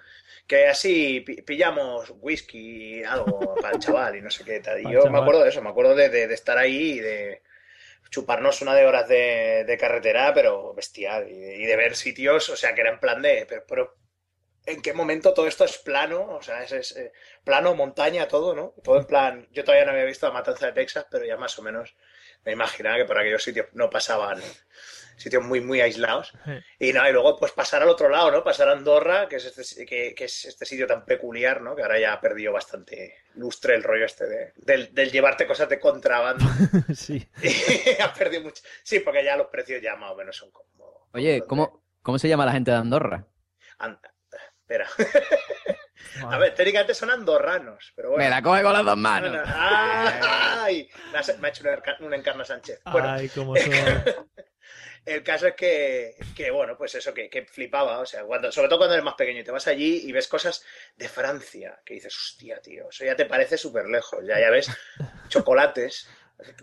Que 0.47 0.67
así 0.69 1.19
pi- 1.21 1.41
pillamos 1.41 2.13
whisky, 2.21 3.03
algo 3.03 3.55
para 3.55 3.75
el 3.75 3.79
chaval 3.81 4.15
y 4.15 4.21
no 4.21 4.31
sé 4.31 4.45
qué 4.45 4.61
tal. 4.61 4.79
Y 4.79 4.83
yo 4.93 5.09
me 5.09 5.19
acuerdo 5.19 5.43
de 5.43 5.49
eso, 5.49 5.61
me 5.61 5.69
acuerdo 5.71 5.93
de, 5.93 6.07
de- 6.07 6.27
de 6.27 6.33
estar 6.33 6.57
ahí 6.57 6.93
y 6.93 6.99
de 7.01 7.41
chuparnos 8.09 8.61
una 8.61 8.75
de 8.75 8.85
horas 8.85 9.07
de, 9.07 9.63
de 9.65 9.77
carretera, 9.77 10.33
pero 10.33 10.73
bestial. 10.73 11.29
Y 11.29 11.65
de, 11.65 11.75
ver 11.75 11.95
sitios, 11.95 12.49
o 12.49 12.55
sea, 12.55 12.73
que 12.75 12.81
era 12.81 12.91
en 12.91 12.99
plan 12.99 13.21
de, 13.21 13.45
pero, 13.47 13.65
pero 13.67 13.95
¿en 14.65 14.81
qué 14.81 14.93
momento 14.93 15.33
todo 15.33 15.47
esto 15.47 15.65
es 15.65 15.77
plano? 15.77 16.35
O 16.35 16.41
sea, 16.41 16.63
es, 16.63 16.71
es, 16.71 16.97
eh, 16.97 17.11
plano, 17.43 17.75
montaña, 17.75 18.27
todo, 18.27 18.55
¿no? 18.55 18.73
Todo 18.83 18.99
en 18.99 19.05
plan, 19.05 19.47
yo 19.51 19.63
todavía 19.63 19.85
no 19.85 19.91
había 19.91 20.05
visto 20.05 20.27
la 20.27 20.33
matanza 20.33 20.67
de 20.67 20.73
Texas, 20.73 21.05
pero 21.09 21.25
ya 21.25 21.37
más 21.37 21.57
o 21.59 21.61
menos 21.61 21.95
me 22.45 22.51
imaginaba 22.51 22.97
que 22.97 23.05
por 23.05 23.17
aquellos 23.17 23.43
sitios 23.43 23.67
no 23.73 23.89
pasaban 23.89 24.41
sitios 25.17 25.43
muy, 25.43 25.61
muy 25.61 25.81
aislados. 25.81 26.33
Y 26.79 26.93
nada, 26.93 27.09
y 27.09 27.13
luego 27.13 27.37
pues 27.37 27.51
pasar 27.51 27.81
al 27.83 27.89
otro 27.89 28.09
lado, 28.09 28.31
¿no? 28.31 28.43
Pasar 28.43 28.69
a 28.69 28.73
Andorra, 28.73 29.27
que 29.27 29.37
es 29.37 29.45
este, 29.57 29.85
que, 29.85 30.13
que 30.15 30.25
es 30.25 30.45
este 30.45 30.65
sitio 30.65 30.87
tan 30.87 31.05
peculiar, 31.05 31.61
¿no? 31.61 31.75
Que 31.75 31.81
ahora 31.83 31.99
ya 31.99 32.13
ha 32.13 32.21
perdido 32.21 32.51
bastante 32.53 33.15
lustre 33.35 33.75
el 33.75 33.83
rollo 33.83 34.05
este 34.05 34.25
de, 34.27 34.53
del, 34.57 34.93
del 34.93 35.11
llevarte 35.11 35.47
cosas 35.47 35.69
de 35.69 35.79
contrabando. 35.79 36.45
sí. 36.95 37.27
ha 38.01 38.13
perdido 38.13 38.43
mucho. 38.43 38.63
Sí, 38.83 38.99
porque 38.99 39.23
ya 39.23 39.35
los 39.37 39.47
precios 39.47 39.81
ya 39.81 39.95
más 39.95 40.11
o 40.11 40.15
menos 40.15 40.35
son 40.35 40.51
como... 40.51 41.07
Oye, 41.13 41.43
¿cómo, 41.47 41.83
¿cómo 42.01 42.17
se 42.19 42.27
llama 42.27 42.45
la 42.45 42.51
gente 42.53 42.71
de 42.71 42.77
Andorra? 42.77 43.25
Anda, 43.77 44.13
espera. 44.61 44.87
A 46.27 46.37
ver, 46.37 46.53
técnicamente 46.53 46.93
son 46.93 47.09
andorranos, 47.09 47.91
pero 47.95 48.09
bueno. 48.11 48.23
Me 48.23 48.29
la 48.29 48.41
coge 48.41 48.61
con 48.61 48.73
las 48.73 48.85
dos 48.85 48.97
manos. 48.97 49.31
No, 49.31 49.37
no. 49.37 49.43
¡Ay! 49.55 50.89
Me 51.11 51.17
ha 51.17 51.49
hecho 51.49 51.63
un 51.63 51.69
enca- 51.69 51.97
un 52.01 52.13
encarna 52.13 52.45
Sánchez. 52.45 52.81
Bueno, 52.91 53.09
Ay, 53.09 53.29
cómo 53.29 53.55
son. 53.55 53.71
el 55.05 55.23
caso 55.23 55.47
es 55.47 55.55
que, 55.55 56.15
que, 56.35 56.51
bueno, 56.51 56.77
pues 56.77 56.95
eso, 56.95 57.13
que, 57.13 57.29
que 57.29 57.45
flipaba, 57.45 57.99
o 57.99 58.05
sea, 58.05 58.23
cuando, 58.23 58.51
sobre 58.51 58.69
todo 58.69 58.79
cuando 58.79 58.95
eres 58.95 59.03
más 59.03 59.15
pequeño 59.15 59.41
y 59.41 59.43
te 59.43 59.51
vas 59.51 59.67
allí 59.67 60.01
y 60.05 60.11
ves 60.11 60.27
cosas 60.27 60.63
de 60.95 61.09
Francia, 61.09 61.81
que 61.85 61.95
dices, 61.95 62.15
hostia, 62.15 62.61
tío, 62.61 62.89
eso 62.89 63.03
ya 63.03 63.15
te 63.15 63.25
parece 63.25 63.57
súper 63.57 63.87
lejos, 63.87 64.25
ya, 64.25 64.39
ya 64.39 64.49
ves 64.49 64.69
chocolates 65.27 66.07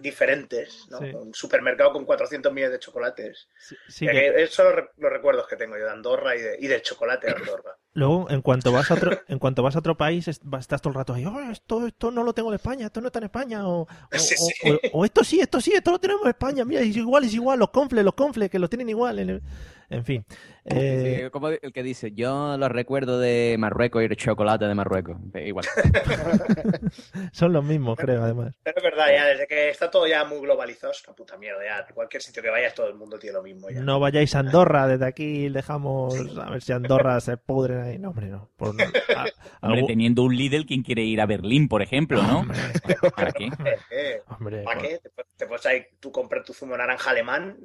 diferentes, 0.01 0.87
¿no? 0.91 0.99
Sí. 0.99 1.07
Un 1.15 1.35
supermercado 1.35 1.93
con 1.93 2.05
400 2.05 2.53
millones 2.53 2.73
de 2.73 2.79
chocolates. 2.79 3.49
Sí, 3.59 3.77
sí 3.89 4.07
que- 4.07 4.43
Esos 4.43 4.55
son 4.55 4.67
los, 4.67 4.75
re- 4.77 4.91
los 4.99 5.11
recuerdos 5.13 5.47
que 5.49 5.57
tengo 5.57 5.77
yo 5.77 5.85
de 5.85 5.91
Andorra 5.91 6.37
y, 6.37 6.41
de- 6.41 6.57
y 6.61 6.67
del 6.67 6.83
chocolate 6.83 7.27
de 7.29 7.35
Andorra. 7.35 7.77
Luego, 7.93 8.31
en 8.31 8.41
cuanto 8.43 8.71
vas 8.73 8.91
a 8.91 8.95
otro, 8.95 9.21
en 9.27 9.39
cuanto 9.39 9.63
vas 9.63 9.75
a 9.75 9.81
otro 9.81 9.97
país, 9.97 10.29
estás 10.29 10.81
todo 10.81 10.91
el 10.91 10.95
rato 10.95 11.13
ahí, 11.15 11.27
"Oh, 11.27 11.41
esto, 11.51 11.87
esto 11.87 12.11
no 12.13 12.23
lo 12.23 12.33
tengo 12.33 12.51
en 12.51 12.55
España, 12.55 12.87
esto 12.87 13.01
no 13.01 13.09
está 13.09 13.19
en 13.19 13.25
España, 13.25 13.67
o, 13.69 13.83
o- 13.83 13.89
Sí, 14.19 14.35
o- 14.39 14.47
sí. 14.47 14.71
o- 14.93 14.99
o 15.01 15.05
esto 15.05 15.25
sí, 15.25 15.41
esto 15.41 15.61
sí, 15.61 15.73
esto 15.73 15.91
lo 15.91 15.99
tenemos 15.99 16.23
en 16.23 16.29
España, 16.31 16.65
mira, 16.65 16.81
es 16.83 16.97
igual, 16.97 17.25
es 17.25 17.35
igual, 17.35 17.59
los 17.59 17.71
confles, 17.71 18.05
los 18.05 18.15
confles, 18.15 18.49
que 18.49 18.59
los 18.61 18.71
tienen 18.71 18.89
igual. 18.91 19.19
En, 19.19 19.31
el- 19.31 19.43
en 19.91 20.05
fin. 20.05 20.25
Eh, 20.65 21.23
Sí, 21.25 21.31
como 21.31 21.49
el 21.49 21.73
que 21.73 21.83
dice, 21.83 22.13
yo 22.13 22.57
los 22.57 22.71
recuerdo 22.71 23.19
de 23.19 23.57
Marruecos 23.59 24.03
y 24.03 24.07
el 24.07 24.17
chocolate 24.17 24.67
de 24.67 24.75
Marruecos. 24.75 25.17
Eh, 25.35 25.49
Igual. 25.49 25.67
son 27.33 27.53
los 27.53 27.65
mismos, 27.65 27.97
creo, 27.99 28.23
además. 28.23 28.55
Pero 28.63 28.77
es 28.79 28.83
verdad, 28.85 29.07
ya 29.13 29.27
desde 29.27 29.47
que 29.47 29.71
está 29.71 29.91
todo 29.91 30.07
ya 30.07 30.25
muy 30.25 30.41
globalizado, 30.41 30.93
es 30.93 31.03
una 31.07 31.17
puta 31.17 31.37
mierda. 31.37 31.61
Ya 31.65 31.87
cualquier 31.95 32.23
sitio 32.23 32.43
que 32.43 32.51
vayas, 32.51 32.75
todo 32.75 32.89
el 32.89 32.95
mundo 32.95 33.19
tiene 33.19 33.35
lo 33.35 33.43
mismo. 33.43 33.69
Ya. 33.71 33.81
No 33.81 33.99
vayáis 34.01 34.35
a 34.35 34.41
Andorra, 34.41 34.87
desde 34.87 35.07
aquí 35.07 35.49
dejamos 35.49 36.15
a 36.39 36.51
ver 36.51 36.63
si 36.63 36.73
Andorra 36.73 37.21
se 37.21 37.37
pudren 37.37 37.81
ahí. 37.83 37.99
No, 37.99 38.11
hombre, 38.11 38.27
no. 38.27 38.49
Por, 38.57 38.75
a- 39.17 39.27
Hombre, 39.63 39.85
teniendo 39.87 40.23
un 40.23 40.35
Lidl, 40.37 40.67
¿quién 40.67 40.83
quiere 40.83 41.03
ir 41.03 41.21
a 41.21 41.27
Berlín, 41.27 41.69
por 41.69 41.83
ejemplo, 41.83 42.23
no? 42.23 42.47
¿Para 43.17 43.33
qué? 43.33 43.47
Eh, 43.47 43.77
eh, 43.91 44.23
hombre, 44.29 44.63
¿Para 44.63 44.79
por- 44.81 44.89
qué? 44.89 44.99
Te, 44.99 45.11
te 45.37 45.47
puedes 45.47 45.67
ahí 45.67 45.83
tú 46.01 46.11
comprar 46.13 46.45
tu 46.45 46.53
zumo 46.53 46.77
naranja 46.77 47.11
alemán. 47.11 47.57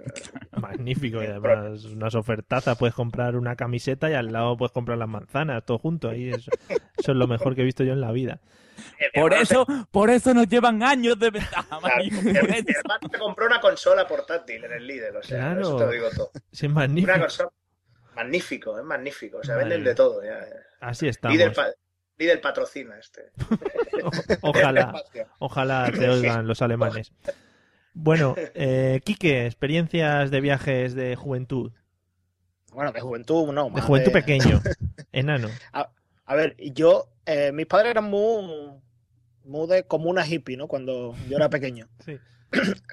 magnífico. 0.58 1.22
Y 1.22 1.28
además, 1.28 1.84
unas 2.16 2.22
ofertazas, 2.24 2.78
puedes 2.78 2.96
comprar 2.96 3.36
una 3.36 3.56
camiseta 3.56 4.10
y 4.10 4.14
al 4.14 4.32
lado 4.32 4.56
puedes 4.58 4.72
comprar 4.72 4.98
las 4.98 5.08
manzanas, 5.10 5.64
todo 5.66 5.78
junto. 5.78 6.10
Ahí 6.10 6.30
eso, 6.30 6.52
eso 6.70 7.12
es 7.12 7.18
lo 7.18 7.28
mejor 7.28 7.56
que 7.56 7.62
he 7.62 7.66
visto 7.66 7.84
yo 7.84 7.94
en 7.94 8.02
la 8.02 8.12
vida. 8.12 8.40
Eh, 9.00 9.20
Por 9.20 9.34
eso, 9.34 9.66
por 9.92 10.10
eso 10.10 10.34
nos 10.34 10.48
llevan 10.50 10.84
años 10.84 11.18
de 11.18 11.30
ventaja, 11.32 11.80
mi, 11.98 12.08
hermano 12.30 13.10
se 13.10 13.18
compró 13.18 13.46
una 13.46 13.62
consola 13.62 14.06
portátil 14.06 14.64
en 14.66 14.74
el 14.74 14.86
Lidl, 14.88 15.16
o 15.16 15.24
sea, 15.24 15.38
Claro. 15.40 15.62
eso 15.62 15.78
te 15.78 15.86
lo 15.86 15.92
digo 15.92 16.08
todo. 16.16 16.32
Sí, 16.52 16.66
es 16.66 16.72
magnífico. 16.72 17.12
Una 17.14 17.22
consola 17.22 17.50
magnífico, 18.16 18.78
es 18.80 18.84
magnífico, 18.86 19.38
o 19.38 19.44
sea, 19.44 19.56
venden 19.56 19.84
de 19.84 19.96
todo. 19.96 20.22
Ya. 20.24 20.40
Así 20.82 21.08
estamos. 21.08 21.38
Lidl, 21.38 21.52
pa- 21.54 21.70
Lidl 22.18 22.40
patrocina 22.40 22.98
este. 23.00 23.32
Ojalá, 24.42 24.94
ojalá 25.40 25.92
te 25.92 26.10
oigan 26.10 26.48
los 26.48 26.62
alemanes. 26.62 27.12
Bueno, 27.94 28.36
eh, 28.38 29.00
Quique, 29.06 29.46
experiencias 29.46 30.32
de 30.32 30.42
viajes 30.42 30.96
de 30.96 31.16
juventud. 31.16 31.72
Bueno, 32.76 32.92
de 32.92 33.02
juventud 33.02 33.52
no. 33.52 33.70
De 33.72 33.82
juventud 33.82 34.12
de- 34.12 34.22
pequeño, 34.22 34.62
enano. 35.12 35.50
A, 35.74 35.90
a 36.26 36.36
ver, 36.36 36.56
yo, 36.74 37.10
eh, 37.26 37.52
mis 37.52 37.66
padres 37.66 37.92
eran 37.92 38.04
muy, 38.06 38.72
muy 39.46 39.68
de 39.68 39.84
comuna 39.84 40.26
hippie, 40.28 40.58
¿no? 40.58 40.68
Cuando 40.68 41.16
yo 41.30 41.38
era 41.38 41.50
pequeño. 41.50 41.88
Sí. 42.06 42.20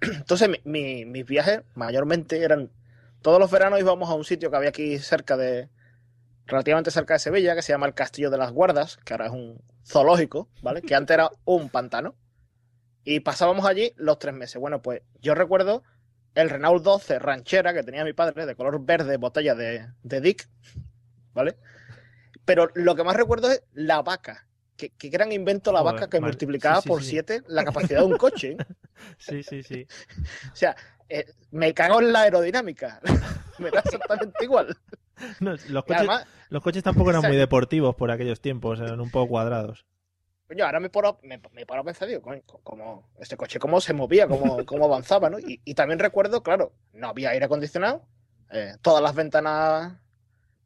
Entonces, 0.01 0.49
mi- 0.49 0.61
mi- 0.65 1.05
mis 1.05 1.25
viajes 1.27 1.61
mayormente 1.75 2.43
eran, 2.43 2.71
todos 3.21 3.39
los 3.39 3.51
veranos 3.51 3.79
íbamos 3.79 4.09
a 4.11 4.15
un 4.15 4.25
sitio 4.25 4.51
que 4.51 4.57
había 4.57 4.71
aquí 4.71 4.99
cerca 4.99 5.37
de, 5.37 5.69
relativamente 6.47 6.91
cerca 6.91 7.15
de 7.15 7.21
Sevilla, 7.21 7.55
que 7.55 7.63
se 7.63 7.73
llama 7.73 7.87
el 7.87 7.95
Castillo 7.95 8.31
de 8.31 8.39
las 8.39 8.51
Guardas, 8.53 8.97
que 9.05 9.15
ahora 9.15 9.27
es 9.27 9.33
un 9.33 9.61
zoológico, 9.87 10.49
¿vale? 10.63 10.83
Que 10.83 10.95
antes 10.95 11.15
era 11.15 11.31
un 11.45 11.69
pantano. 11.69 12.15
Y 13.05 13.21
pasábamos 13.21 13.67
allí 13.67 13.93
los 13.97 14.19
tres 14.19 14.35
meses. 14.35 14.61
Bueno, 14.61 14.81
pues 14.83 15.03
yo 15.21 15.35
recuerdo 15.35 15.83
el 16.35 16.51
Renault 16.51 16.83
12 16.83 17.19
ranchera 17.19 17.75
que 17.75 17.83
tenía 17.83 18.05
mi 18.05 18.13
padre, 18.13 18.47
de 18.47 18.55
color 18.55 18.85
verde, 18.85 19.17
botella 19.17 19.55
de, 19.55 19.87
de 20.03 20.21
Dick, 20.21 20.49
¿vale? 21.35 21.57
Pero 22.45 22.69
lo 22.75 22.95
que 22.95 23.05
más 23.05 23.17
recuerdo 23.17 23.51
es 23.51 23.63
la 23.73 24.03
vaca. 24.03 24.47
Que 24.77 25.11
gran 25.11 25.31
invento 25.31 25.71
la 25.71 25.81
Joder, 25.81 25.95
vaca 25.95 26.11
que 26.11 26.21
multiplicaba 26.21 26.77
sí, 26.77 26.83
sí, 26.83 26.89
por 26.89 27.03
sí. 27.03 27.11
siete 27.11 27.43
la 27.47 27.63
capacidad 27.65 28.01
de 28.01 28.07
un 28.07 28.17
coche. 28.17 28.57
Sí, 29.19 29.43
sí, 29.43 29.63
sí. 29.63 29.87
O 30.53 30.57
sea, 30.57 30.77
eh, 31.09 31.27
me 31.51 31.75
cago 31.75 32.01
en 32.01 32.13
la 32.13 32.23
aerodinámica. 32.23 33.01
me 33.59 33.71
da 33.71 33.81
exactamente 33.81 34.45
igual. 34.45 34.77
No, 35.41 35.51
los, 35.51 35.85
coches, 35.85 35.97
además, 35.99 36.27
los 36.49 36.63
coches 36.63 36.83
tampoco 36.83 37.11
eran 37.11 37.23
muy 37.23 37.37
deportivos 37.37 37.95
por 37.95 38.11
aquellos 38.11 38.41
tiempos, 38.41 38.81
eran 38.81 39.01
un 39.01 39.11
poco 39.11 39.29
cuadrados. 39.29 39.87
Coño, 40.53 40.67
ahora 40.67 40.81
me 40.81 40.91
paro, 40.91 41.19
me, 41.23 41.41
me 41.53 41.65
paro 41.65 41.81
a 41.81 41.85
pensar, 41.85 42.07
digo, 42.09 42.21
coño, 42.21 42.43
como 42.63 43.09
este 43.19 43.39
coche 43.39 43.59
cómo 43.59 43.81
se 43.81 43.95
movía, 43.95 44.29
cómo, 44.29 44.65
cómo 44.67 44.85
avanzaba, 44.85 45.31
¿no? 45.31 45.39
Y, 45.39 45.63
y 45.65 45.75
también 45.75 45.99
recuerdo, 45.99 46.43
claro, 46.43 46.75
no 46.93 47.09
había 47.09 47.31
aire 47.31 47.47
acondicionado, 47.47 48.07
eh, 48.51 48.75
todas 48.83 49.03
las 49.03 49.15
ventanas 49.15 49.95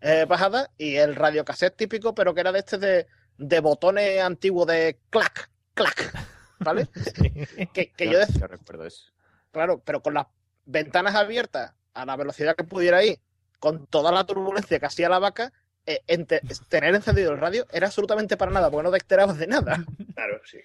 eh, 0.01 0.25
bajadas 0.29 0.71
y 0.77 0.97
el 0.97 1.15
radiocassette 1.15 1.77
típico, 1.77 2.17
pero 2.17 2.35
que 2.35 2.41
era 2.41 2.51
de 2.51 2.59
este 2.59 2.79
de, 2.79 3.07
de 3.39 3.61
botones 3.61 4.21
antiguos 4.21 4.67
de 4.67 4.99
clac, 5.09 5.53
clac, 5.75 6.13
¿vale? 6.59 6.89
que, 7.73 7.93
que 7.93 8.11
yo 8.11 8.19
decía, 8.19 8.41
Yo 8.41 8.47
recuerdo 8.49 8.87
eso. 8.87 9.13
claro, 9.53 9.81
pero 9.85 10.03
con 10.03 10.15
las 10.15 10.27
ventanas 10.65 11.15
abiertas 11.15 11.75
a 11.95 12.05
la 12.05 12.17
velocidad 12.17 12.57
que 12.57 12.65
pudiera 12.65 13.05
ir, 13.05 13.21
con 13.61 13.87
toda 13.87 14.11
la 14.11 14.25
turbulencia 14.25 14.81
que 14.81 14.87
hacía 14.87 15.09
la 15.09 15.21
vaca, 15.21 15.53
eh, 15.87 16.03
ente- 16.09 16.41
tener 16.69 16.95
encendido 16.95 17.33
el 17.33 17.39
radio 17.39 17.67
era 17.73 17.87
absolutamente 17.87 18.37
para 18.37 18.51
nada, 18.53 18.71
porque 18.71 18.85
no 18.85 18.91
te 18.91 18.99
enterabas 18.99 19.39
de 19.39 19.47
nada. 19.47 19.85
Claro, 20.17 20.41
sí. 20.47 20.59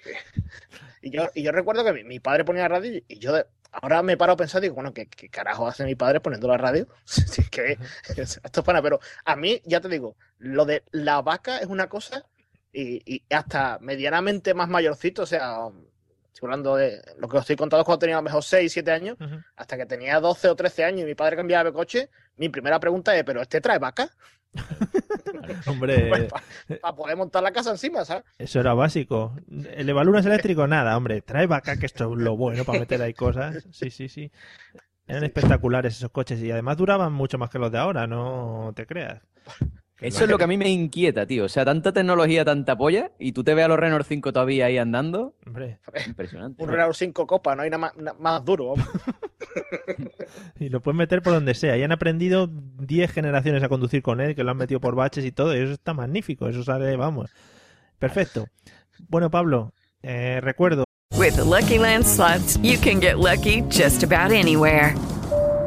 Y 1.02 1.12
yo, 1.12 1.28
y 1.36 1.44
yo 1.44 1.52
recuerdo 1.52 1.84
que 1.84 1.92
mi, 1.92 2.04
mi 2.06 2.20
padre 2.22 2.46
ponía 2.46 2.68
radio 2.70 3.02
y 3.08 3.20
yo 3.20 3.34
de- 3.34 3.46
ahora 3.72 4.02
me 4.02 4.16
paro 4.16 4.34
a 4.34 4.38
pensar, 4.38 4.62
digo, 4.62 4.76
bueno, 4.76 4.94
¿qué, 4.94 5.08
qué 5.08 5.28
carajo 5.30 5.68
hace 5.68 5.84
mi 5.84 5.96
padre 5.96 6.22
poniendo 6.22 6.48
la 6.48 6.58
radio? 6.58 6.88
Sí, 7.06 7.44
que 7.50 7.78
esto 8.18 8.60
es 8.62 8.66
pana, 8.66 8.82
pero 8.82 9.00
a 9.26 9.36
mí, 9.36 9.62
ya 9.66 9.82
te 9.82 9.90
digo, 9.90 10.16
lo 10.38 10.64
de 10.66 10.84
la 10.92 11.22
vaca 11.22 11.58
es 11.60 11.68
una 11.68 11.88
cosa 11.90 12.26
y, 12.72 13.02
y 13.06 13.24
hasta 13.34 13.78
medianamente 13.82 14.54
más 14.54 14.70
mayorcito, 14.70 15.24
o 15.24 15.26
sea, 15.26 15.58
estoy 16.34 16.48
hablando 16.48 16.78
de 16.78 17.02
lo 17.18 17.28
que 17.28 17.36
os 17.38 17.42
estoy 17.44 17.58
contando 17.58 17.82
es 17.82 17.86
cuando 17.86 18.00
tenía 18.00 18.16
a 18.16 18.20
lo 18.20 18.24
mejor 18.24 18.44
6, 18.44 18.72
7 18.72 18.90
años, 18.92 19.18
hasta 19.58 19.76
que 19.76 19.86
tenía 19.86 20.20
12 20.22 20.48
o 20.48 20.56
13 20.56 20.86
años 20.86 21.02
y 21.02 21.06
mi 21.06 21.16
padre 21.16 21.36
cambiaba 21.36 21.66
de 21.66 21.74
coche, 21.74 22.10
mi 22.38 22.48
primera 22.48 22.80
pregunta 22.80 23.14
es, 23.18 23.24
¿pero 23.26 23.42
este 23.42 23.60
trae 23.60 23.80
vaca? 23.80 24.10
Hombre, 25.68 26.28
Para 26.82 26.96
poder 26.96 27.18
montar 27.18 27.44
la 27.44 27.52
casa 27.52 27.72
encima, 27.72 28.06
¿sabes? 28.06 28.24
eso 28.38 28.60
era 28.60 28.74
básico. 28.74 29.36
¿El 29.76 29.90
evalunas 29.90 30.26
eléctrico? 30.26 30.68
Nada, 30.68 30.96
hombre. 30.98 31.22
Trae 31.22 31.48
vaca, 31.48 31.78
que 31.78 31.86
esto 31.86 32.12
es 32.14 32.20
lo 32.20 32.36
bueno 32.38 32.64
para 32.64 32.80
meter 32.80 33.02
ahí 33.02 33.14
cosas. 33.14 33.66
Sí, 33.72 33.90
sí, 33.90 34.08
sí. 34.10 34.32
Eran 35.08 35.24
espectaculares 35.24 35.98
esos 35.98 36.12
coches 36.12 36.42
y 36.42 36.52
además 36.52 36.78
duraban 36.78 37.12
mucho 37.12 37.38
más 37.38 37.50
que 37.50 37.60
los 37.60 37.72
de 37.72 37.78
ahora, 37.80 38.08
no 38.08 38.72
te 38.76 38.86
creas. 38.86 39.22
Eso 40.00 40.24
es 40.24 40.30
lo 40.30 40.38
que 40.38 40.46
a 40.46 40.48
mí 40.48 40.58
me 40.58 40.70
inquieta, 40.70 41.26
tío. 41.28 41.46
O 41.46 41.50
sea, 41.50 41.64
tanta 41.66 41.92
tecnología, 41.92 42.44
tanta 42.44 42.76
polla, 42.76 43.12
y 43.20 43.34
tú 43.34 43.44
te 43.44 43.54
ves 43.54 43.66
a 43.66 43.68
los 43.68 43.78
Renault 43.80 44.06
5 44.08 44.34
todavía 44.34 44.66
ahí 44.66 44.78
andando. 44.80 45.36
Hombre, 45.46 45.80
Impresionante. 46.08 46.64
Un 46.64 46.70
Renault 46.70 46.96
5 46.96 47.28
copas, 47.28 47.56
no 47.56 47.64
hay 47.64 47.70
nada 47.70 47.78
más, 47.80 47.98
na- 47.98 48.14
más 48.14 48.44
duro. 48.44 48.74
y 50.60 50.70
lo 50.70 50.82
puedes 50.82 50.98
meter 50.98 51.22
por 51.22 51.34
donde 51.34 51.54
sea. 51.54 51.78
Y 51.78 51.84
han 51.84 51.92
aprendido 51.92 52.48
10 52.48 53.12
generaciones 53.12 53.64
a 53.64 53.70
conducir 53.70 54.02
con 54.02 54.22
él, 54.22 54.36
que 54.36 54.44
lo 54.44 54.52
han 54.52 54.58
metido 54.58 54.80
por 54.80 54.96
baches 54.96 55.26
y 55.26 55.32
todo. 55.32 55.56
Y 55.56 55.60
eso 55.60 55.74
está 55.74 55.94
magnífico. 55.94 56.48
Eso 56.48 56.64
sale, 56.64 56.96
vamos. 56.96 57.32
Perfecto. 58.00 58.48
Bueno, 59.08 59.30
Pablo, 59.30 59.74
eh, 60.04 60.40
recuerdo. 60.42 60.86
With 61.18 61.36
the 61.36 61.44
Lucky 61.44 61.78
Land 61.78 62.06
you 62.64 62.78
can 62.80 63.00
get 63.00 63.20
lucky 63.20 63.62
just 63.70 64.04
about 64.04 64.32
anywhere. 64.32 64.96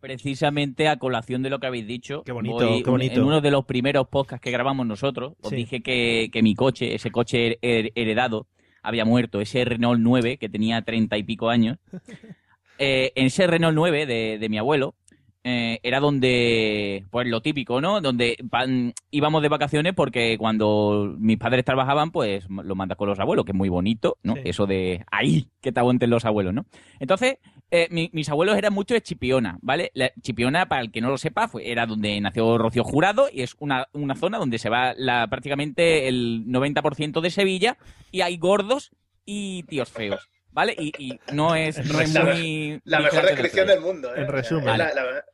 precisamente 0.00 0.88
a 0.88 0.98
colación 0.98 1.42
de 1.42 1.50
lo 1.50 1.58
que 1.60 1.66
habéis 1.66 1.86
dicho, 1.86 2.22
Qué 2.24 2.32
bonito, 2.32 2.54
voy- 2.68 2.82
qué 2.82 2.90
bonito. 2.90 3.20
en 3.20 3.26
uno 3.26 3.40
de 3.40 3.50
los 3.50 3.64
primeros 3.64 4.08
podcasts 4.08 4.42
que 4.42 4.50
grabamos 4.50 4.86
nosotros, 4.86 5.34
os 5.42 5.50
Sí. 5.50 5.56
dije 5.56 5.80
que, 5.82 6.30
que 6.32 6.42
mi 6.42 6.54
coche, 6.54 6.94
ese 6.94 7.10
coche 7.10 7.58
her- 7.62 7.92
heredado, 7.94 8.46
había 8.82 9.04
muerto, 9.04 9.40
ese 9.40 9.64
Renault 9.64 10.00
9, 10.00 10.38
que 10.38 10.48
tenía 10.48 10.82
treinta 10.82 11.18
y 11.18 11.22
pico 11.22 11.50
años. 11.50 11.78
eh, 12.78 13.12
en 13.14 13.26
ese 13.26 13.46
Renault 13.46 13.74
9 13.74 14.06
de, 14.06 14.38
de 14.38 14.48
mi 14.48 14.58
abuelo, 14.58 14.94
eh, 15.42 15.78
era 15.82 16.00
donde, 16.00 17.04
pues 17.10 17.26
lo 17.26 17.40
típico, 17.40 17.80
¿no? 17.80 18.00
Donde 18.02 18.36
van- 18.42 18.92
íbamos 19.10 19.40
de 19.42 19.48
vacaciones 19.48 19.94
porque 19.94 20.36
cuando 20.38 21.14
mis 21.18 21.38
padres 21.38 21.64
trabajaban, 21.64 22.10
pues 22.10 22.46
lo 22.48 22.74
mandas 22.74 22.98
con 22.98 23.08
los 23.08 23.18
abuelos, 23.18 23.44
que 23.46 23.52
es 23.52 23.56
muy 23.58 23.68
bonito, 23.70 24.16
¿no? 24.22 24.34
Sí. 24.34 24.40
Eso 24.44 24.66
de 24.66 25.04
ahí, 25.10 25.46
que 25.62 25.72
te 25.72 25.80
aguanten 25.80 26.10
los 26.10 26.24
abuelos, 26.26 26.52
¿no? 26.54 26.66
Entonces, 26.98 27.38
eh, 27.70 27.88
mi- 27.90 28.10
mis 28.12 28.28
abuelos 28.28 28.56
eran 28.58 28.72
mucho 28.72 28.94
de 28.94 29.00
Chipiona, 29.02 29.58
¿vale? 29.62 29.90
La, 29.94 30.10
Chipiona, 30.20 30.68
para 30.68 30.82
el 30.82 30.90
que 30.90 31.00
no 31.00 31.08
lo 31.10 31.18
sepa, 31.18 31.48
fue, 31.48 31.70
era 31.70 31.86
donde 31.86 32.20
nació 32.20 32.58
Rocío 32.58 32.84
Jurado 32.84 33.28
y 33.32 33.42
es 33.42 33.54
una, 33.58 33.88
una 33.92 34.14
zona 34.16 34.38
donde 34.38 34.58
se 34.58 34.68
va 34.68 34.94
la, 34.96 35.26
prácticamente 35.28 36.08
el 36.08 36.44
90% 36.46 37.20
de 37.20 37.30
Sevilla 37.30 37.76
y 38.10 38.20
hay 38.22 38.36
gordos 38.38 38.90
y 39.24 39.62
tíos 39.64 39.90
feos. 39.90 40.28
¿Vale? 40.52 40.74
Y, 40.76 40.92
y 40.98 41.20
no 41.32 41.54
es, 41.54 41.78
muy. 42.24 42.80
La 42.84 42.98
mejor 43.00 43.22
descripción 43.24 43.68
del 43.68 43.80
mundo. 43.80 44.12
¿eh? 44.14 44.22
En 44.22 44.26
resumen. 44.26 44.68
Es 44.68 44.78
la- 44.78 44.92
la- 44.94 45.24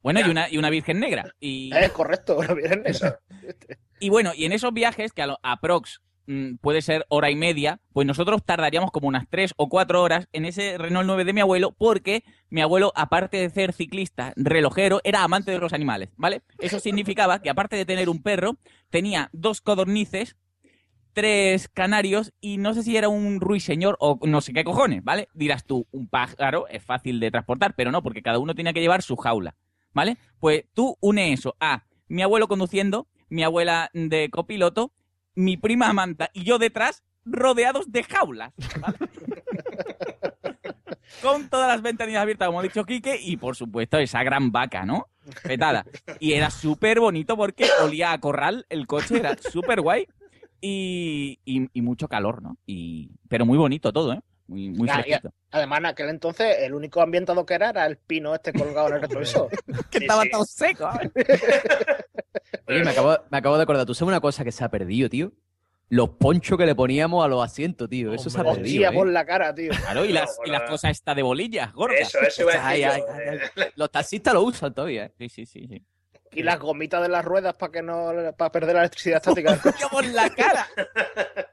Bueno, 0.00 0.20
y 0.20 0.30
una, 0.30 0.48
y 0.50 0.56
una 0.56 0.70
virgen 0.70 0.98
negra. 0.98 1.24
Y, 1.40 1.70
Es 1.76 1.90
correcto, 1.92 2.42
lo 2.42 2.54
bien 2.54 2.82
eso. 2.86 3.14
y 4.00 4.08
bueno, 4.08 4.32
y 4.34 4.46
en 4.46 4.52
esos 4.52 4.72
viajes, 4.72 5.12
que 5.12 5.20
a 5.20 5.26
lo- 5.26 5.38
aprox 5.42 6.00
mm, 6.00 6.11
puede 6.60 6.82
ser 6.82 7.04
hora 7.08 7.30
y 7.30 7.36
media, 7.36 7.80
pues 7.92 8.06
nosotros 8.06 8.42
tardaríamos 8.44 8.90
como 8.90 9.08
unas 9.08 9.28
tres 9.28 9.52
o 9.56 9.68
cuatro 9.68 10.02
horas 10.02 10.28
en 10.32 10.44
ese 10.44 10.78
Renault 10.78 11.06
9 11.06 11.24
de 11.24 11.32
mi 11.32 11.40
abuelo, 11.40 11.72
porque 11.72 12.24
mi 12.50 12.60
abuelo, 12.60 12.92
aparte 12.94 13.38
de 13.38 13.50
ser 13.50 13.72
ciclista, 13.72 14.32
relojero, 14.36 15.00
era 15.04 15.22
amante 15.24 15.50
de 15.50 15.58
los 15.58 15.72
animales, 15.72 16.10
¿vale? 16.16 16.42
Eso 16.58 16.80
significaba 16.80 17.40
que 17.40 17.50
aparte 17.50 17.76
de 17.76 17.84
tener 17.84 18.08
un 18.08 18.22
perro, 18.22 18.56
tenía 18.90 19.30
dos 19.32 19.60
codornices, 19.60 20.36
tres 21.12 21.68
canarios 21.68 22.32
y 22.40 22.58
no 22.58 22.74
sé 22.74 22.82
si 22.82 22.96
era 22.96 23.08
un 23.08 23.40
ruiseñor 23.40 23.96
o 24.00 24.18
no 24.26 24.40
sé 24.40 24.52
qué 24.52 24.64
cojones, 24.64 25.04
¿vale? 25.04 25.28
Dirás 25.34 25.64
tú, 25.64 25.86
un 25.90 26.08
pájaro 26.08 26.66
es 26.68 26.82
fácil 26.82 27.20
de 27.20 27.30
transportar, 27.30 27.74
pero 27.76 27.92
no, 27.92 28.02
porque 28.02 28.22
cada 28.22 28.38
uno 28.38 28.54
tenía 28.54 28.72
que 28.72 28.80
llevar 28.80 29.02
su 29.02 29.16
jaula, 29.16 29.54
¿vale? 29.92 30.16
Pues 30.40 30.64
tú 30.72 30.96
une 31.00 31.32
eso 31.32 31.56
a 31.60 31.84
mi 32.08 32.22
abuelo 32.22 32.48
conduciendo, 32.48 33.08
mi 33.28 33.42
abuela 33.42 33.90
de 33.92 34.28
copiloto, 34.30 34.92
mi 35.34 35.56
prima 35.56 35.88
Amanda 35.88 36.30
y 36.32 36.44
yo 36.44 36.58
detrás, 36.58 37.02
rodeados 37.24 37.90
de 37.92 38.02
jaulas, 38.02 38.52
¿vale? 38.80 38.96
Con 41.22 41.48
todas 41.48 41.68
las 41.68 41.82
ventanillas 41.82 42.22
abiertas, 42.22 42.46
como 42.46 42.60
ha 42.60 42.64
dicho 42.64 42.84
Quique, 42.84 43.18
y 43.20 43.36
por 43.36 43.54
supuesto 43.54 43.98
esa 43.98 44.22
gran 44.24 44.50
vaca, 44.50 44.84
¿no? 44.84 45.06
Petada. 45.44 45.84
Y 46.18 46.32
era 46.32 46.50
súper 46.50 46.98
bonito 47.00 47.36
porque 47.36 47.66
olía 47.82 48.12
a 48.12 48.18
corral 48.18 48.66
el 48.68 48.86
coche, 48.86 49.18
era 49.18 49.36
súper 49.38 49.80
guay. 49.82 50.06
Y, 50.60 51.38
y- 51.44 51.68
y 51.72 51.82
mucho 51.82 52.08
calor, 52.08 52.42
¿no? 52.42 52.56
Y, 52.66 53.10
pero 53.28 53.44
muy 53.46 53.58
bonito 53.58 53.92
todo, 53.92 54.14
¿eh? 54.14 54.20
Muy, 54.52 54.68
muy 54.68 54.88
Ah, 54.90 55.02
y 55.06 55.14
además, 55.50 55.78
en 55.78 55.86
aquel 55.86 56.08
entonces, 56.10 56.56
el 56.60 56.74
único 56.74 57.00
ambientado 57.00 57.46
que 57.46 57.54
era 57.54 57.70
era 57.70 57.86
el 57.86 57.96
pino 57.96 58.34
este 58.34 58.52
colgado 58.52 58.88
en 58.88 58.94
el 58.96 59.00
retrovisor. 59.00 59.48
que 59.90 59.98
estaba 59.98 60.24
todo 60.30 60.44
seco. 60.44 60.88
Oye, 62.68 62.84
me 62.84 62.90
acabo, 62.90 63.16
me 63.30 63.38
acabo 63.38 63.56
de 63.56 63.62
acordar. 63.62 63.86
¿Tú 63.86 63.94
sabes 63.94 64.08
una 64.08 64.20
cosa 64.20 64.44
que 64.44 64.52
se 64.52 64.62
ha 64.62 64.68
perdido, 64.68 65.08
tío? 65.08 65.32
Los 65.88 66.10
ponchos 66.10 66.58
que 66.58 66.66
le 66.66 66.74
poníamos 66.74 67.24
a 67.24 67.28
los 67.28 67.42
asientos, 67.42 67.88
tío. 67.88 68.12
Eso 68.12 68.28
se 68.28 68.38
ha 68.38 68.44
perdido. 68.44 68.62
Hostia, 68.62 68.88
¿eh? 68.90 68.92
por 68.92 69.06
la 69.08 69.24
cara, 69.24 69.54
tío. 69.54 69.72
Claro, 69.72 70.04
y 70.04 70.12
las, 70.12 70.38
y 70.44 70.50
las 70.50 70.62
cosas 70.68 70.90
estas 70.90 71.16
de 71.16 71.22
bolillas, 71.22 71.72
gordas. 71.72 72.00
Eso, 72.00 72.18
eso 72.20 72.42
iba 72.42 72.52
a 72.52 72.70
decir. 72.70 72.86
ay, 72.86 73.00
yo, 73.00 73.06
ay, 73.12 73.38
eh, 73.56 73.72
Los 73.76 73.90
taxistas 73.90 74.34
lo 74.34 74.42
usan 74.42 74.74
todavía. 74.74 75.06
¿eh? 75.06 75.12
Sí, 75.18 75.28
sí, 75.28 75.46
sí, 75.46 75.66
sí. 75.66 75.82
Y 76.34 76.42
las 76.42 76.58
gomitas 76.58 77.02
de 77.02 77.08
las 77.08 77.24
ruedas 77.24 77.54
para 77.54 77.72
que 77.72 77.82
no 77.82 78.10
para 78.36 78.50
perder 78.52 78.74
la 78.74 78.80
electricidad 78.82 79.16
estática 79.18 79.50
del 79.50 79.60
coche. 79.60 79.76
¡Tío, 79.78 79.88
por 79.90 80.06
la 80.06 80.30
cara! 80.30 80.66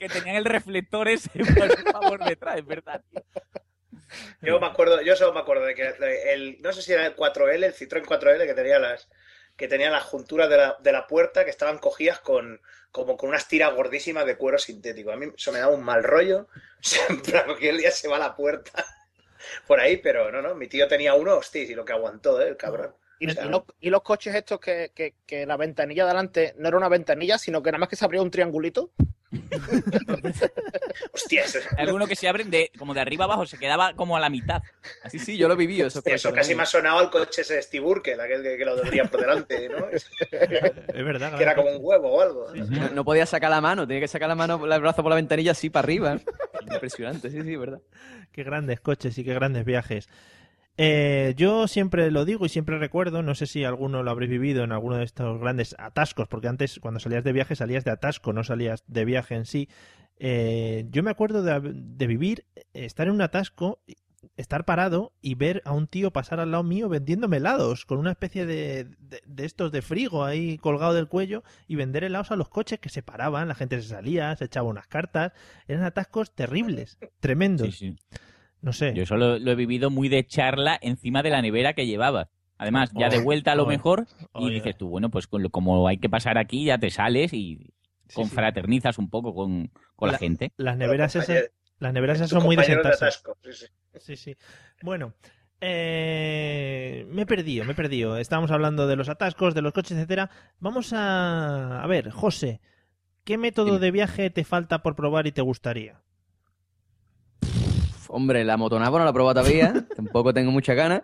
que 0.00 0.08
tenían 0.08 0.36
el 0.36 0.46
reflector 0.46 1.08
ese 1.08 1.30
por, 1.92 2.08
por 2.08 2.24
detrás, 2.24 2.56
es 2.56 2.66
verdad. 2.66 3.04
tío. 3.10 3.22
Yo 4.42 4.58
me 4.58 4.66
acuerdo, 4.66 5.02
yo 5.02 5.14
solo 5.14 5.32
me 5.32 5.40
acuerdo 5.40 5.66
de 5.66 5.74
que 5.74 5.94
el, 6.32 6.60
no 6.62 6.72
sé 6.72 6.82
si 6.82 6.92
era 6.92 7.06
el 7.06 7.14
4L, 7.14 7.64
el 7.64 7.74
Citroën 7.74 8.04
4L 8.04 8.44
que 8.46 8.54
tenía 8.54 8.78
las 8.78 9.08
que 9.56 9.68
tenía 9.68 9.90
las 9.90 10.04
junturas 10.04 10.48
de 10.48 10.56
la, 10.56 10.76
de 10.80 10.90
la 10.90 11.06
puerta 11.06 11.44
que 11.44 11.50
estaban 11.50 11.78
cogidas 11.78 12.18
con 12.20 12.60
como 12.90 13.16
con 13.16 13.28
unas 13.28 13.46
tiras 13.46 13.74
gordísimas 13.74 14.24
de 14.24 14.36
cuero 14.36 14.58
sintético. 14.58 15.12
A 15.12 15.16
mí 15.16 15.26
eso 15.36 15.52
me 15.52 15.58
daba 15.58 15.74
un 15.74 15.84
mal 15.84 16.02
rollo. 16.02 16.48
En 17.10 17.20
plan, 17.20 17.44
cualquier 17.44 17.76
día 17.76 17.90
se 17.90 18.08
va 18.08 18.16
a 18.16 18.20
la 18.20 18.34
puerta 18.34 18.84
por 19.66 19.78
ahí, 19.78 19.98
pero 19.98 20.32
no, 20.32 20.40
no, 20.40 20.54
mi 20.54 20.66
tío 20.66 20.88
tenía 20.88 21.14
uno, 21.14 21.36
hostia, 21.36 21.62
y 21.62 21.74
lo 21.74 21.84
que 21.84 21.92
aguantó, 21.92 22.40
¿eh? 22.40 22.48
el 22.48 22.56
cabrón. 22.56 22.94
Y, 23.18 23.28
O 23.28 23.30
sea, 23.34 23.44
y 23.44 23.48
los, 23.50 23.62
y 23.80 23.90
los 23.90 24.02
coches 24.02 24.34
estos 24.34 24.58
que, 24.60 24.92
que, 24.94 25.14
que 25.26 25.44
la 25.44 25.58
ventanilla 25.58 26.04
de 26.04 26.10
adelante 26.10 26.54
no 26.56 26.68
era 26.68 26.78
una 26.78 26.88
ventanilla, 26.88 27.36
sino 27.36 27.62
que 27.62 27.70
nada 27.70 27.80
más 27.80 27.90
que 27.90 27.96
se 27.96 28.04
abría 28.06 28.22
un 28.22 28.30
triangulito. 28.30 28.92
Hostia, 31.12 31.44
eso, 31.44 31.60
Hay 31.76 31.86
algunos 31.86 32.08
que 32.08 32.16
se 32.16 32.28
abren 32.28 32.50
de 32.50 32.72
como 32.76 32.94
de 32.94 33.00
arriba 33.00 33.26
abajo, 33.26 33.46
se 33.46 33.58
quedaba 33.58 33.94
como 33.94 34.16
a 34.16 34.20
la 34.20 34.28
mitad. 34.28 34.62
Sí, 35.08 35.18
sí, 35.18 35.36
yo 35.36 35.46
lo 35.46 35.56
vivido. 35.56 35.86
Eso, 35.86 36.00
hostia, 36.00 36.16
eso 36.16 36.32
casi 36.32 36.54
me 36.54 36.64
ha 36.64 36.66
sonado 36.66 36.98
al 36.98 37.10
coche 37.10 37.42
ese 37.42 37.54
de 37.54 37.62
Steve 37.62 37.86
Urkel, 37.86 38.20
aquel 38.20 38.42
que, 38.42 38.58
que 38.58 38.64
lo 38.64 38.72
abría 38.72 39.04
por 39.04 39.20
delante, 39.20 39.68
¿no? 39.68 39.86
Es 39.90 41.04
verdad. 41.04 41.36
que 41.36 41.42
era 41.42 41.54
como 41.54 41.70
un 41.70 41.78
huevo 41.80 42.10
o 42.10 42.20
algo. 42.20 42.46
¿no? 42.54 42.64
No, 42.64 42.90
no 42.90 43.04
podía 43.04 43.26
sacar 43.26 43.50
la 43.50 43.60
mano, 43.60 43.86
tenía 43.86 44.00
que 44.00 44.08
sacar 44.08 44.28
la 44.28 44.34
mano, 44.34 44.64
el 44.64 44.80
brazo 44.80 45.02
por 45.02 45.10
la 45.10 45.16
ventanilla 45.16 45.52
así 45.52 45.70
para 45.70 45.84
arriba. 45.84 46.18
Impresionante, 46.62 47.30
sí, 47.30 47.40
sí, 47.42 47.56
verdad. 47.56 47.80
Qué 48.32 48.42
grandes 48.42 48.80
coches 48.80 49.16
y 49.18 49.24
qué 49.24 49.34
grandes 49.34 49.64
viajes. 49.64 50.08
Eh, 50.82 51.34
yo 51.36 51.68
siempre 51.68 52.10
lo 52.10 52.24
digo 52.24 52.46
y 52.46 52.48
siempre 52.48 52.78
recuerdo, 52.78 53.22
no 53.22 53.34
sé 53.34 53.44
si 53.44 53.64
alguno 53.64 54.02
lo 54.02 54.10
habréis 54.10 54.30
vivido 54.30 54.64
en 54.64 54.72
alguno 54.72 54.96
de 54.96 55.04
estos 55.04 55.38
grandes 55.38 55.76
atascos, 55.78 56.26
porque 56.26 56.48
antes 56.48 56.80
cuando 56.80 57.00
salías 57.00 57.22
de 57.22 57.34
viaje 57.34 57.54
salías 57.54 57.84
de 57.84 57.90
atasco, 57.90 58.32
no 58.32 58.44
salías 58.44 58.82
de 58.86 59.04
viaje 59.04 59.34
en 59.34 59.44
sí. 59.44 59.68
Eh, 60.16 60.86
yo 60.88 61.02
me 61.02 61.10
acuerdo 61.10 61.42
de, 61.42 61.60
de 61.74 62.06
vivir, 62.06 62.46
estar 62.72 63.08
en 63.08 63.12
un 63.12 63.20
atasco, 63.20 63.82
estar 64.38 64.64
parado 64.64 65.12
y 65.20 65.34
ver 65.34 65.60
a 65.66 65.72
un 65.72 65.86
tío 65.86 66.12
pasar 66.14 66.40
al 66.40 66.50
lado 66.50 66.62
mío 66.62 66.88
vendiéndome 66.88 67.36
helados, 67.36 67.84
con 67.84 67.98
una 67.98 68.12
especie 68.12 68.46
de, 68.46 68.84
de, 69.00 69.20
de 69.26 69.44
estos 69.44 69.72
de 69.72 69.82
frigo 69.82 70.24
ahí 70.24 70.56
colgado 70.56 70.94
del 70.94 71.08
cuello 71.08 71.44
y 71.68 71.76
vender 71.76 72.04
helados 72.04 72.30
a 72.30 72.36
los 72.36 72.48
coches 72.48 72.78
que 72.80 72.88
se 72.88 73.02
paraban, 73.02 73.48
la 73.48 73.54
gente 73.54 73.82
se 73.82 73.88
salía, 73.88 74.34
se 74.34 74.46
echaba 74.46 74.70
unas 74.70 74.86
cartas, 74.86 75.32
eran 75.68 75.84
atascos 75.84 76.34
terribles, 76.34 76.96
tremendos. 77.20 77.76
Sí, 77.76 77.90
sí. 77.90 77.96
No 78.62 78.72
sé. 78.72 78.92
Yo 78.94 79.02
eso 79.02 79.16
lo, 79.16 79.38
lo 79.38 79.50
he 79.50 79.54
vivido 79.54 79.90
muy 79.90 80.08
de 80.08 80.26
charla 80.26 80.78
encima 80.82 81.22
de 81.22 81.30
la 81.30 81.42
nevera 81.42 81.72
que 81.72 81.86
llevaba. 81.86 82.28
Además, 82.58 82.92
ya 82.94 83.08
de 83.08 83.18
vuelta 83.18 83.52
a 83.52 83.54
lo 83.54 83.62
oh, 83.62 83.66
mejor, 83.66 84.06
y 84.38 84.50
dices 84.50 84.76
tú, 84.76 84.88
bueno, 84.88 85.08
pues 85.10 85.26
con 85.26 85.42
lo- 85.42 85.48
como 85.48 85.88
hay 85.88 85.96
que 85.96 86.10
pasar 86.10 86.36
aquí, 86.36 86.66
ya 86.66 86.76
te 86.76 86.90
sales 86.90 87.32
y 87.32 87.72
confraternizas 88.12 88.98
un 88.98 89.08
poco 89.08 89.34
con, 89.34 89.70
con 89.96 90.08
la, 90.08 90.12
La- 90.12 90.18
gente. 90.18 90.52
Las 90.58 90.76
neveras 90.76 91.16
esas, 91.16 91.50
las 91.78 91.92
neveras 91.94 92.18
esas 92.18 92.30
son 92.30 92.42
muy 92.44 92.56
de 92.56 92.64
sí, 92.64 93.52
sí. 93.52 93.66
Sí, 93.98 94.16
sí. 94.16 94.36
Bueno, 94.82 95.14
eh, 95.60 97.06
me 97.10 97.22
he 97.22 97.26
perdido, 97.26 97.64
me 97.64 97.72
he 97.72 97.74
perdido. 97.74 98.16
Estábamos 98.18 98.50
hablando 98.50 98.86
de 98.86 98.96
los 98.96 99.08
atascos, 99.08 99.54
de 99.54 99.62
los 99.62 99.72
coches, 99.72 99.92
etcétera. 99.96 100.30
Vamos 100.58 100.92
a, 100.92 101.82
a 101.82 101.86
ver, 101.86 102.10
José, 102.10 102.60
¿qué 103.24 103.38
método 103.38 103.78
de 103.78 103.90
viaje 103.90 104.30
te 104.30 104.44
falta 104.44 104.82
por 104.82 104.96
probar 104.96 105.26
y 105.26 105.32
te 105.32 105.42
gustaría? 105.42 106.02
Hombre, 108.12 108.44
la 108.44 108.56
motonava 108.56 108.98
no 108.98 109.04
la 109.04 109.10
he 109.10 109.14
probado 109.14 109.40
todavía, 109.40 109.72
tampoco 109.96 110.32
tengo 110.34 110.50
muchas 110.50 110.76
ganas. 110.76 111.02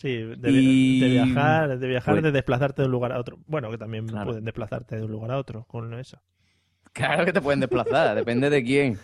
Sí, 0.00 0.16
de, 0.16 0.50
Y- 0.50 1.00
de 1.00 1.08
viajar, 1.08 1.78
de 1.78 1.86
viajar, 1.88 2.14
Pues- 2.14 2.22
de 2.24 2.32
desplazarte 2.32 2.82
de 2.82 2.86
un 2.86 2.92
lugar 2.92 3.12
a 3.12 3.20
otro. 3.20 3.38
Bueno, 3.46 3.70
que 3.70 3.78
también 3.78 4.06
Claro. 4.06 4.26
pueden 4.26 4.44
desplazarte 4.44 4.96
de 4.96 5.04
un 5.04 5.10
lugar 5.10 5.30
a 5.32 5.38
otro 5.38 5.64
con 5.64 5.92
eso. 5.98 6.18
Claro 6.92 7.24
que 7.24 7.32
te 7.32 7.40
pueden 7.40 7.60
desplazar, 7.60 8.14
depende 8.24 8.50
de 8.50 8.62
quién. 8.62 8.98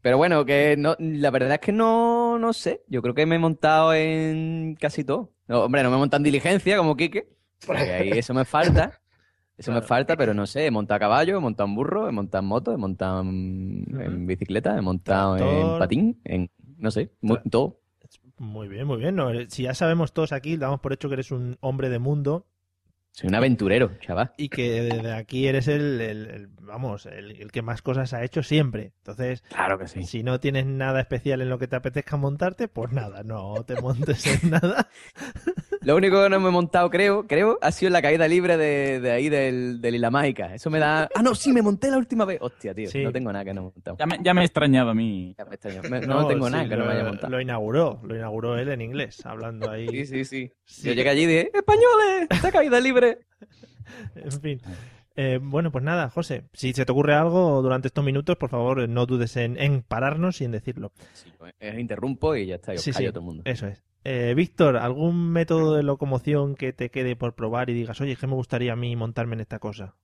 Pero 0.00 0.16
bueno, 0.16 0.44
que 0.44 0.76
no, 0.78 0.94
la 0.98 1.30
verdad 1.30 1.54
es 1.54 1.58
que 1.60 1.72
no, 1.72 2.38
no 2.38 2.52
sé. 2.52 2.82
Yo 2.88 3.02
creo 3.02 3.14
que 3.14 3.26
me 3.26 3.34
he 3.36 3.38
montado 3.38 3.92
en 3.92 4.76
casi 4.80 5.02
todo. 5.04 5.32
No, 5.48 5.64
hombre, 5.64 5.82
no 5.82 5.90
me 5.90 5.96
he 5.96 5.98
montado 5.98 6.18
en 6.20 6.24
diligencia 6.24 6.76
como 6.78 6.96
Quique, 6.96 7.28
porque 7.66 7.82
ahí 7.82 8.10
eso 8.18 8.32
me 8.32 8.44
falta. 8.44 9.00
Eso 9.56 9.72
me 9.72 9.82
falta, 9.82 10.16
pero 10.16 10.34
no 10.34 10.46
sé. 10.46 10.66
He 10.66 10.70
montado 10.70 10.96
a 10.96 11.00
caballo, 11.00 11.36
he 11.36 11.40
montado 11.40 11.68
en 11.68 11.74
burro, 11.74 12.08
he 12.08 12.12
montado 12.12 12.42
en 12.42 12.48
moto, 12.48 12.72
he 12.72 12.76
montado 12.76 13.22
en, 13.22 13.84
en 14.00 14.24
bicicleta, 14.24 14.78
he 14.78 14.80
montado 14.80 15.34
Tractor. 15.36 15.72
en 15.72 15.78
patín, 15.80 16.20
en 16.24 16.50
no 16.78 16.90
sé, 16.90 17.12
mu- 17.20 17.34
Tra- 17.36 17.50
todo. 17.50 17.80
Muy 18.38 18.68
bien, 18.68 18.86
muy 18.86 18.98
bien. 18.98 19.16
No, 19.16 19.30
eh, 19.32 19.46
si 19.50 19.64
ya 19.64 19.74
sabemos 19.74 20.12
todos 20.12 20.32
aquí, 20.32 20.56
damos 20.56 20.80
por 20.80 20.92
hecho 20.92 21.08
que 21.08 21.14
eres 21.14 21.30
un 21.32 21.56
hombre 21.60 21.88
de 21.88 21.98
mundo 21.98 22.46
Soy 23.18 23.28
un 23.30 23.34
aventurero, 23.34 23.90
chaval. 24.00 24.32
y 24.36 24.48
que 24.48 24.82
desde 24.82 25.12
aquí 25.12 25.48
eres 25.48 25.66
el, 25.66 26.00
el- 26.00 26.26
el- 26.30 26.48
vamos, 26.60 27.06
el, 27.06 27.32
el 27.40 27.50
que 27.50 27.62
más 27.62 27.82
cosas 27.82 28.12
ha 28.14 28.22
hecho 28.22 28.42
siempre. 28.44 28.92
Entonces, 28.98 29.42
Claro 29.48 29.76
que 29.76 29.88
sí. 29.88 30.04
si 30.04 30.22
no 30.22 30.38
tienes 30.38 30.66
nada 30.66 31.00
especial 31.00 31.40
en 31.40 31.48
lo 31.48 31.58
que 31.58 31.66
te 31.66 31.74
apetezca 31.74 32.16
montarte, 32.16 32.68
pues 32.68 32.92
nada, 32.92 33.24
no 33.24 33.54
te 33.66 33.80
montes 33.80 34.24
en 34.44 34.50
nada. 34.50 34.88
Lo 35.80 35.96
único 35.96 36.22
que 36.22 36.28
no 36.28 36.38
me 36.40 36.48
he 36.48 36.52
montado, 36.52 36.90
creo, 36.90 37.26
creo, 37.26 37.58
ha 37.62 37.72
sido 37.72 37.88
en 37.88 37.92
la 37.94 38.02
caída 38.02 38.28
libre 38.28 38.56
de, 38.56 39.00
de 39.00 39.10
ahí 39.10 39.28
del, 39.28 39.80
del 39.80 39.94
Isla 39.94 40.10
Mágica. 40.10 40.54
Eso 40.54 40.70
me 40.70 40.78
da. 40.78 41.08
Ah, 41.14 41.22
no, 41.22 41.34
sí, 41.34 41.52
me 41.52 41.62
monté 41.62 41.90
la 41.90 41.98
última 41.98 42.24
vez. 42.24 42.38
Hostia, 42.40 42.74
tío, 42.74 42.88
Sí. 42.90 43.02
no 43.02 43.10
tengo 43.12 43.32
nada 43.32 43.44
que 43.44 43.54
no 43.54 43.62
me 43.62 43.68
he 43.68 43.72
montado. 43.72 43.96
Ya 43.98 44.06
me, 44.06 44.18
ya 44.22 44.34
me 44.34 44.44
extrañaba 44.44 44.90
a 44.90 44.94
mí. 44.94 45.34
Ya 45.38 45.44
me 45.44 45.54
extraño. 45.54 45.82
Me- 45.88 46.00
no, 46.00 46.26
tengo 46.26 46.46
sí, 46.46 46.52
nada 46.52 46.64
que 46.68 46.76
no 46.76 46.82
lo, 46.82 46.86
me 46.86 46.92
haya 46.92 47.04
montado. 47.04 47.30
Lo 47.30 47.40
inauguró, 47.40 48.00
lo 48.04 48.14
inauguró 48.16 48.58
él 48.58 48.68
en 48.68 48.82
inglés, 48.82 49.24
hablando 49.24 49.70
ahí. 49.70 49.88
Sí, 49.88 50.06
sí, 50.06 50.24
sí. 50.24 50.52
Sí. 50.64 50.88
Yo 50.88 50.92
llegué 50.92 51.08
allí 51.08 51.22
y 51.22 51.26
dije, 51.26 51.50
¡españoles! 51.54 52.26
¡Esta 52.28 52.52
caída 52.52 52.78
libre! 52.80 53.07
En 54.14 54.32
fin. 54.32 54.60
Eh, 55.16 55.40
bueno, 55.42 55.72
pues 55.72 55.82
nada, 55.82 56.10
José, 56.10 56.44
si 56.52 56.72
se 56.72 56.84
te 56.86 56.92
ocurre 56.92 57.14
algo 57.14 57.60
durante 57.60 57.88
estos 57.88 58.04
minutos, 58.04 58.36
por 58.36 58.50
favor, 58.50 58.88
no 58.88 59.04
dudes 59.06 59.36
en, 59.36 59.58
en 59.60 59.82
pararnos 59.82 60.40
y 60.40 60.44
en 60.44 60.52
decirlo. 60.52 60.92
Sí, 61.12 61.32
pues, 61.36 61.54
eh, 61.58 61.74
interrumpo 61.80 62.36
y 62.36 62.46
ya 62.46 62.54
está, 62.56 62.74
yo 62.74 62.78
Sí, 62.80 62.92
callo 62.92 63.04
sí, 63.04 63.06
a 63.08 63.12
todo 63.12 63.20
el 63.20 63.26
mundo. 63.26 63.42
eso 63.44 63.66
es. 63.66 63.82
Eh, 64.04 64.34
Víctor, 64.36 64.76
¿algún 64.76 65.32
método 65.32 65.74
de 65.74 65.82
locomoción 65.82 66.54
que 66.54 66.72
te 66.72 66.90
quede 66.90 67.16
por 67.16 67.34
probar 67.34 67.68
y 67.68 67.74
digas, 67.74 68.00
oye, 68.00 68.14
que 68.14 68.26
me 68.28 68.34
gustaría 68.34 68.72
a 68.74 68.76
mí 68.76 68.94
montarme 68.94 69.34
en 69.34 69.40
esta 69.40 69.58
cosa? 69.58 69.96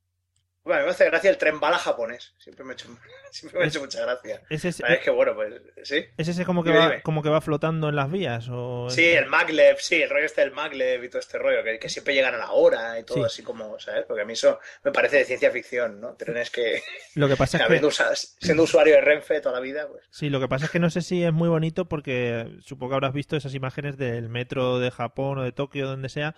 Bueno, 0.64 0.84
me 0.84 0.90
hace 0.92 1.04
gracia 1.04 1.28
el 1.28 1.36
tren 1.36 1.60
bala 1.60 1.76
japonés. 1.78 2.34
Siempre 2.38 2.64
me 2.64 2.72
ha 2.72 2.74
hecho, 2.74 2.88
siempre 3.30 3.58
me 3.58 3.64
ha 3.66 3.68
hecho 3.68 3.80
mucha 3.80 4.00
gracia. 4.00 4.40
¿Es 4.48 4.64
ese, 4.64 4.82
Es 4.88 4.98
que 5.00 5.10
bueno, 5.10 5.34
pues 5.34 5.52
sí. 5.82 6.02
¿es 6.16 6.28
ese 6.28 6.44
como 6.46 6.64
que, 6.64 6.70
Dime, 6.70 6.80
va, 6.80 6.88
dime. 6.90 7.02
como 7.02 7.22
que 7.22 7.28
va 7.28 7.42
flotando 7.42 7.90
en 7.90 7.96
las 7.96 8.10
vías? 8.10 8.48
O... 8.50 8.88
Sí, 8.88 9.04
el 9.04 9.26
maglev, 9.26 9.76
sí, 9.78 10.00
el 10.00 10.08
rollo 10.08 10.24
este 10.24 10.40
del 10.40 10.52
maglev 10.52 11.04
y 11.04 11.08
todo 11.10 11.18
este 11.18 11.36
rollo, 11.38 11.62
que, 11.62 11.78
que 11.78 11.88
siempre 11.90 12.14
llegan 12.14 12.34
a 12.34 12.38
la 12.38 12.52
hora 12.52 12.98
y 12.98 13.04
todo 13.04 13.18
Sí. 13.18 13.24
así 13.24 13.42
como, 13.42 13.78
¿sabes? 13.78 14.04
Porque 14.06 14.22
a 14.22 14.24
mí 14.24 14.32
eso 14.32 14.58
me 14.82 14.90
parece 14.90 15.18
de 15.18 15.24
ciencia 15.26 15.50
ficción, 15.50 16.00
¿no? 16.00 16.14
Trenes 16.14 16.50
que, 16.50 16.82
Lo 17.14 17.28
que 17.28 17.36
pasa 17.36 17.58
es 17.68 17.68
que... 17.68 18.46
siendo 18.46 18.62
usuario 18.62 18.94
de 18.94 19.02
Renfe 19.02 19.40
toda 19.42 19.56
la 19.56 19.60
vida, 19.60 19.86
pues... 19.86 20.04
Sí, 20.10 20.30
lo 20.30 20.40
que 20.40 20.48
pasa 20.48 20.64
es 20.64 20.70
que 20.70 20.78
no 20.80 20.88
sé 20.88 21.02
si 21.02 21.22
es 21.22 21.32
muy 21.32 21.50
bonito 21.50 21.90
porque 21.90 22.56
supongo 22.60 22.90
que 22.92 22.94
habrás 22.94 23.12
visto 23.12 23.36
esas 23.36 23.54
imágenes 23.54 23.98
del 23.98 24.30
metro 24.30 24.78
de 24.78 24.90
Japón 24.90 25.38
o 25.38 25.42
de 25.42 25.52
Tokio, 25.52 25.86
donde 25.86 26.08
sea, 26.08 26.34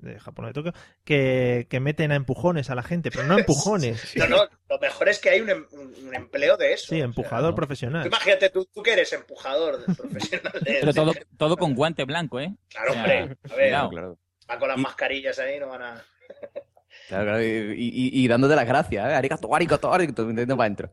de 0.00 0.18
Japón 0.18 0.44
o 0.44 0.48
de 0.48 0.54
Tokio, 0.54 0.72
que, 1.04 1.66
que 1.70 1.80
meten 1.80 2.12
a 2.12 2.16
empujones 2.16 2.70
a 2.70 2.74
la 2.74 2.82
gente, 2.82 3.10
pero 3.10 3.24
no 3.24 3.38
empujones. 3.38 4.14
No, 4.16 4.26
no, 4.26 4.36
lo 4.68 4.78
mejor 4.78 5.08
es 5.08 5.18
que 5.18 5.30
hay 5.30 5.40
un, 5.40 5.50
em- 5.50 5.66
un- 5.72 6.14
empleo 6.14 6.56
de 6.56 6.72
eso. 6.72 6.88
Sí, 6.88 7.00
empujador 7.00 7.54
profesional. 7.54 8.02
Tú 8.02 8.08
imagínate, 8.08 8.50
tú, 8.50 8.66
tú 8.72 8.82
que 8.82 8.92
eres 8.94 9.12
empujador 9.12 9.84
profesional 9.96 10.52
de 10.62 10.78
Pero 10.80 10.92
todo, 10.94 11.12
todo 11.36 11.56
con 11.56 11.74
guante 11.74 12.04
blanco, 12.04 12.40
¿eh? 12.40 12.54
Claro, 12.68 12.90
O 12.90 12.94
sea, 12.94 13.02
hombre, 13.02 13.18
a 13.18 13.26
ver, 13.26 13.36
cuidado. 13.54 13.90
Claro. 13.90 14.18
van 14.48 14.58
con 14.58 14.68
las 14.68 14.78
mascarillas 14.78 15.38
ahí, 15.38 15.58
no 15.60 15.68
van 15.68 15.82
a... 15.82 16.04
Claro, 17.08 17.24
claro, 17.24 17.42
y, 17.42 17.46
y- 17.76 18.10
y 18.24 18.28
dándote 18.28 18.56
las 18.56 18.66
gracias, 18.66 19.08
¿eh? 19.08 19.14
Arigato, 19.14 19.54
arigato, 19.54 19.92
arigato, 19.92 20.24
metiendo 20.26 20.56
para 20.56 20.66
adentro. 20.66 20.90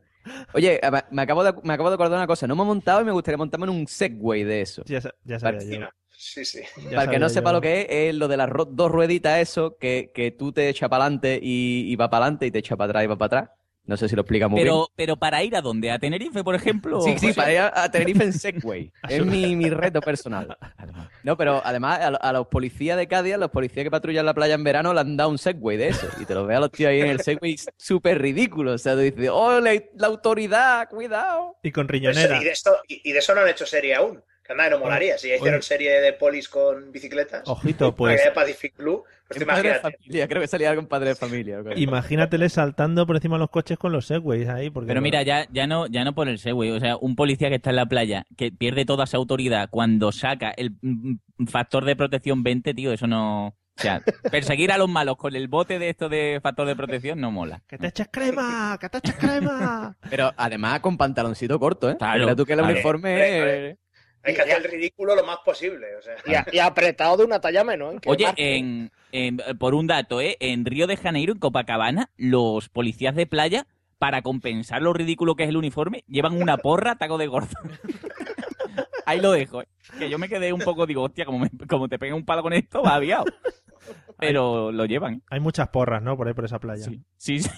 Oye, 0.52 0.80
me- 0.92 1.04
me 1.10 1.22
acabo, 1.22 1.42
de, 1.44 1.52
me 1.62 1.72
acabo 1.74 1.88
de 1.90 1.94
acordar 1.94 2.18
una 2.18 2.26
cosa. 2.26 2.46
No 2.46 2.54
me 2.56 2.62
he 2.62 2.66
montado 2.66 3.00
y 3.00 3.04
me 3.04 3.12
gustaría 3.12 3.36
montarme 3.36 3.66
en 3.66 3.70
un 3.72 3.86
Segway 3.88 4.44
de 4.44 4.60
eso. 4.60 4.82
Ya, 4.86 5.00
ya 5.24 5.38
sabía 5.40 5.60
yo. 5.62 5.88
Sí, 6.20 6.44
sí. 6.44 6.62
Ya 6.90 6.96
Para 6.96 7.02
el 7.04 7.10
que 7.10 7.18
no 7.20 7.28
sepa 7.28 7.52
lo 7.52 7.60
que 7.60 7.82
es, 7.82 7.86
es 7.90 8.14
lo 8.16 8.26
de 8.26 8.36
las 8.36 8.50
dos 8.70 8.90
rueditas, 8.90 9.38
eso, 9.38 9.76
que, 9.78 10.10
que 10.12 10.32
tú 10.32 10.50
te 10.52 10.68
echas 10.68 10.88
para 10.88 11.04
adelante 11.04 11.38
y, 11.40 11.84
y 11.92 11.94
va 11.94 12.10
para 12.10 12.24
adelante 12.24 12.46
y 12.46 12.50
te 12.50 12.58
echa 12.58 12.76
para 12.76 12.90
atrás 12.90 13.04
y 13.04 13.06
va 13.06 13.16
para 13.16 13.26
atrás. 13.42 13.50
No 13.84 13.96
sé 13.96 14.08
si 14.08 14.16
lo 14.16 14.22
explica 14.22 14.48
muy 14.48 14.60
Pero, 14.60 14.88
pero 14.96 15.16
para 15.16 15.42
ir 15.44 15.54
a 15.56 15.62
dónde? 15.62 15.90
¿A 15.92 15.98
Tenerife, 15.98 16.42
por 16.44 16.54
ejemplo? 16.54 17.02
bien. 17.02 17.16
Sí, 17.16 17.20
sí, 17.20 17.26
José? 17.28 17.40
para 17.40 17.52
ir 17.52 17.58
a, 17.60 17.84
a 17.84 17.90
Tenerife 17.90 18.24
en 18.24 18.32
Segway. 18.34 18.92
es 19.08 19.24
mi, 19.24 19.54
mi 19.56 19.70
reto 19.70 20.00
personal. 20.00 20.58
No, 21.22 21.36
pero 21.38 21.62
además 21.64 22.00
a, 22.00 22.10
lo- 22.10 22.22
a 22.22 22.32
los 22.32 22.48
policías 22.48 22.98
de 22.98 23.06
Cádiz, 23.06 23.34
a 23.34 23.38
los 23.38 23.50
policías 23.50 23.84
que 23.84 23.90
patrullan 23.90 24.26
la 24.26 24.34
playa 24.34 24.54
en 24.56 24.64
verano, 24.64 24.92
le 24.92 25.00
han 25.00 25.16
dado 25.16 25.30
un 25.30 25.38
Segway 25.38 25.76
de 25.78 25.88
eso. 25.88 26.06
Y 26.20 26.26
te 26.26 26.34
lo 26.34 26.44
ves 26.46 26.56
a 26.56 26.60
los 26.60 26.70
tíos 26.72 26.90
ahí 26.90 27.00
en 27.00 27.08
el 27.10 27.20
Segway 27.20 27.56
súper 27.78 28.20
ridículo. 28.20 28.72
O 28.72 28.78
sea, 28.78 28.92
tú 28.94 29.00
dices, 29.00 29.30
¡oh, 29.32 29.58
la, 29.60 29.72
la 29.96 30.06
autoridad! 30.08 30.88
¡Cuidado! 30.90 31.56
Y 31.62 31.70
con 31.72 31.88
riñonera. 31.88 32.42
y, 32.42 32.44
de 32.44 32.50
esto, 32.50 32.76
y, 32.88 33.08
y 33.08 33.12
de 33.12 33.20
eso 33.20 33.34
no 33.34 33.40
han 33.42 33.48
hecho 33.48 33.64
serie 33.64 33.94
aún. 33.94 34.22
Que 34.48 34.52
anda, 34.54 34.70
no 34.70 34.78
molaría. 34.78 35.18
Si 35.18 35.28
ya 35.28 35.36
hicieron 35.36 35.62
serie 35.62 36.00
de 36.00 36.14
polis 36.14 36.48
con 36.48 36.90
bicicletas, 36.90 37.42
Ojito, 37.46 37.94
pues 37.94 38.24
de 38.24 38.30
Pacific 38.30 38.74
Blue, 38.78 39.04
pues 39.28 39.42
imagínate. 39.42 39.80
familia, 39.80 40.26
creo 40.26 40.40
que 40.40 40.48
salía 40.48 40.70
algo 40.70 40.80
en 40.80 40.88
padre 40.88 41.10
de 41.10 41.16
familia. 41.16 41.60
imagínatele 41.76 42.48
saltando 42.48 43.06
por 43.06 43.16
encima 43.16 43.36
de 43.36 43.40
los 43.40 43.50
coches 43.50 43.76
con 43.76 43.92
los 43.92 44.06
Segways 44.06 44.48
ahí. 44.48 44.70
Porque 44.70 44.88
Pero 44.88 45.02
mira, 45.02 45.22
ya, 45.22 45.46
ya 45.52 45.66
no, 45.66 45.86
ya 45.86 46.02
no 46.02 46.14
por 46.14 46.28
el 46.28 46.38
Segway. 46.38 46.70
O 46.70 46.80
sea, 46.80 46.96
un 46.96 47.14
policía 47.14 47.50
que 47.50 47.56
está 47.56 47.68
en 47.68 47.76
la 47.76 47.84
playa, 47.84 48.24
que 48.38 48.50
pierde 48.50 48.86
toda 48.86 49.04
su 49.06 49.18
autoridad 49.18 49.68
cuando 49.68 50.12
saca 50.12 50.50
el 50.56 50.78
mm, 50.80 51.16
factor 51.46 51.84
de 51.84 51.94
protección 51.94 52.42
20, 52.42 52.72
tío, 52.72 52.90
eso 52.94 53.06
no. 53.06 53.48
O 53.48 53.54
sea, 53.76 54.00
perseguir 54.32 54.72
a 54.72 54.78
los 54.78 54.88
malos 54.88 55.18
con 55.18 55.36
el 55.36 55.48
bote 55.48 55.78
de 55.78 55.90
esto 55.90 56.08
de 56.08 56.40
factor 56.42 56.66
de 56.66 56.74
protección 56.74 57.20
no 57.20 57.30
mola. 57.30 57.60
¡Que 57.68 57.76
te 57.76 57.88
eches 57.88 58.08
crema! 58.10 58.78
¡Que 58.80 58.88
te 58.88 58.96
eches 58.96 59.14
crema! 59.16 59.94
Pero 60.08 60.32
además 60.38 60.80
con 60.80 60.96
pantaloncito 60.96 61.60
corto, 61.60 61.90
¿eh? 61.90 61.96
Claro, 61.98 62.20
Mira 62.20 62.34
tú 62.34 62.46
que 62.46 62.54
el 62.54 62.62
vale. 62.62 62.72
uniforme... 62.72 63.14
Eh, 63.70 63.76
Hay 64.24 64.34
que 64.34 64.42
hacer 64.42 64.56
el 64.58 64.64
ridículo 64.64 65.14
lo 65.14 65.24
más 65.24 65.38
posible. 65.44 65.86
O 65.96 66.02
sea. 66.02 66.14
Y, 66.26 66.34
a- 66.34 66.46
y 66.52 66.58
apretado 66.58 67.16
de 67.18 67.24
una 67.24 67.40
talla 67.40 67.64
menos. 67.64 67.94
¿eh? 67.94 67.98
Que 68.02 68.10
Oye, 68.10 68.24
marque. 68.26 68.56
en, 68.56 68.90
en- 69.12 69.38
por 69.58 69.74
un 69.74 69.86
dato, 69.86 70.20
¿eh? 70.20 70.36
en 70.40 70.64
Río 70.64 70.86
de 70.86 70.96
Janeiro, 70.96 71.32
en 71.32 71.38
Copacabana, 71.38 72.10
los 72.16 72.68
policías 72.68 73.14
de 73.14 73.26
playa, 73.26 73.66
para 73.98 74.22
compensar 74.22 74.82
lo 74.82 74.92
ridículo 74.92 75.34
que 75.34 75.44
es 75.44 75.48
el 75.48 75.56
uniforme, 75.56 76.04
llevan 76.08 76.40
una 76.40 76.56
porra 76.58 76.96
taco 76.96 77.18
de 77.18 77.26
gordo. 77.26 77.48
Ahí 79.06 79.20
lo 79.20 79.32
dejo. 79.32 79.62
¿eh? 79.62 79.68
Que 79.98 80.10
yo 80.10 80.18
me 80.18 80.28
quedé 80.28 80.52
un 80.52 80.60
poco, 80.60 80.86
digo, 80.86 81.02
hostia, 81.02 81.24
como, 81.24 81.38
me- 81.38 81.50
como 81.68 81.88
te 81.88 81.98
peguen 81.98 82.14
un 82.16 82.24
palo 82.24 82.42
con 82.42 82.52
esto, 82.52 82.82
va 82.82 82.94
aviado. 82.96 83.24
Pero 84.18 84.72
lo 84.72 84.84
llevan. 84.84 85.14
¿eh? 85.14 85.20
Hay 85.30 85.40
muchas 85.40 85.68
porras, 85.68 86.02
¿no? 86.02 86.16
Por 86.16 86.28
ahí, 86.28 86.34
por 86.34 86.44
esa 86.44 86.58
playa. 86.58 86.84
Sí, 86.84 87.02
sí. 87.16 87.40
sí. 87.40 87.50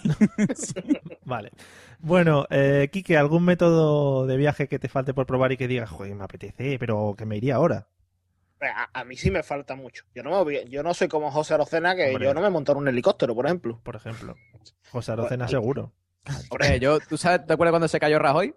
Vale. 1.24 1.50
Bueno, 1.98 2.46
eh, 2.50 2.88
Quique, 2.92 3.16
¿algún 3.16 3.44
método 3.44 4.26
de 4.26 4.36
viaje 4.36 4.68
que 4.68 4.78
te 4.78 4.88
falte 4.88 5.14
por 5.14 5.26
probar 5.26 5.52
y 5.52 5.56
que 5.56 5.68
digas, 5.68 5.90
joder, 5.90 6.14
me 6.14 6.24
apetece, 6.24 6.78
pero 6.78 7.14
que 7.16 7.26
me 7.26 7.36
iría 7.36 7.56
ahora? 7.56 7.88
A, 8.60 9.00
a 9.00 9.04
mí 9.04 9.16
sí 9.16 9.30
me 9.30 9.42
falta 9.42 9.74
mucho. 9.74 10.04
Yo 10.14 10.22
no, 10.22 10.30
me 10.30 10.42
voy- 10.44 10.68
yo 10.68 10.82
no 10.82 10.92
soy 10.92 11.08
como 11.08 11.30
José 11.30 11.54
Arocena, 11.54 11.96
que 11.96 12.08
Hombre. 12.10 12.26
yo 12.26 12.34
no 12.34 12.42
me 12.42 12.50
monto 12.50 12.72
en 12.72 12.78
un 12.78 12.88
helicóptero, 12.88 13.34
por 13.34 13.46
ejemplo. 13.46 13.80
Por 13.82 13.96
ejemplo. 13.96 14.36
José 14.90 15.12
Arocena 15.12 15.48
seguro. 15.48 15.92
Hombre, 16.50 16.78
yo, 16.80 16.98
¿tú 17.00 17.16
sabes, 17.16 17.46
te 17.46 17.52
acuerdas 17.52 17.72
cuando 17.72 17.88
se 17.88 17.98
cayó 17.98 18.18
Rajoy? 18.18 18.54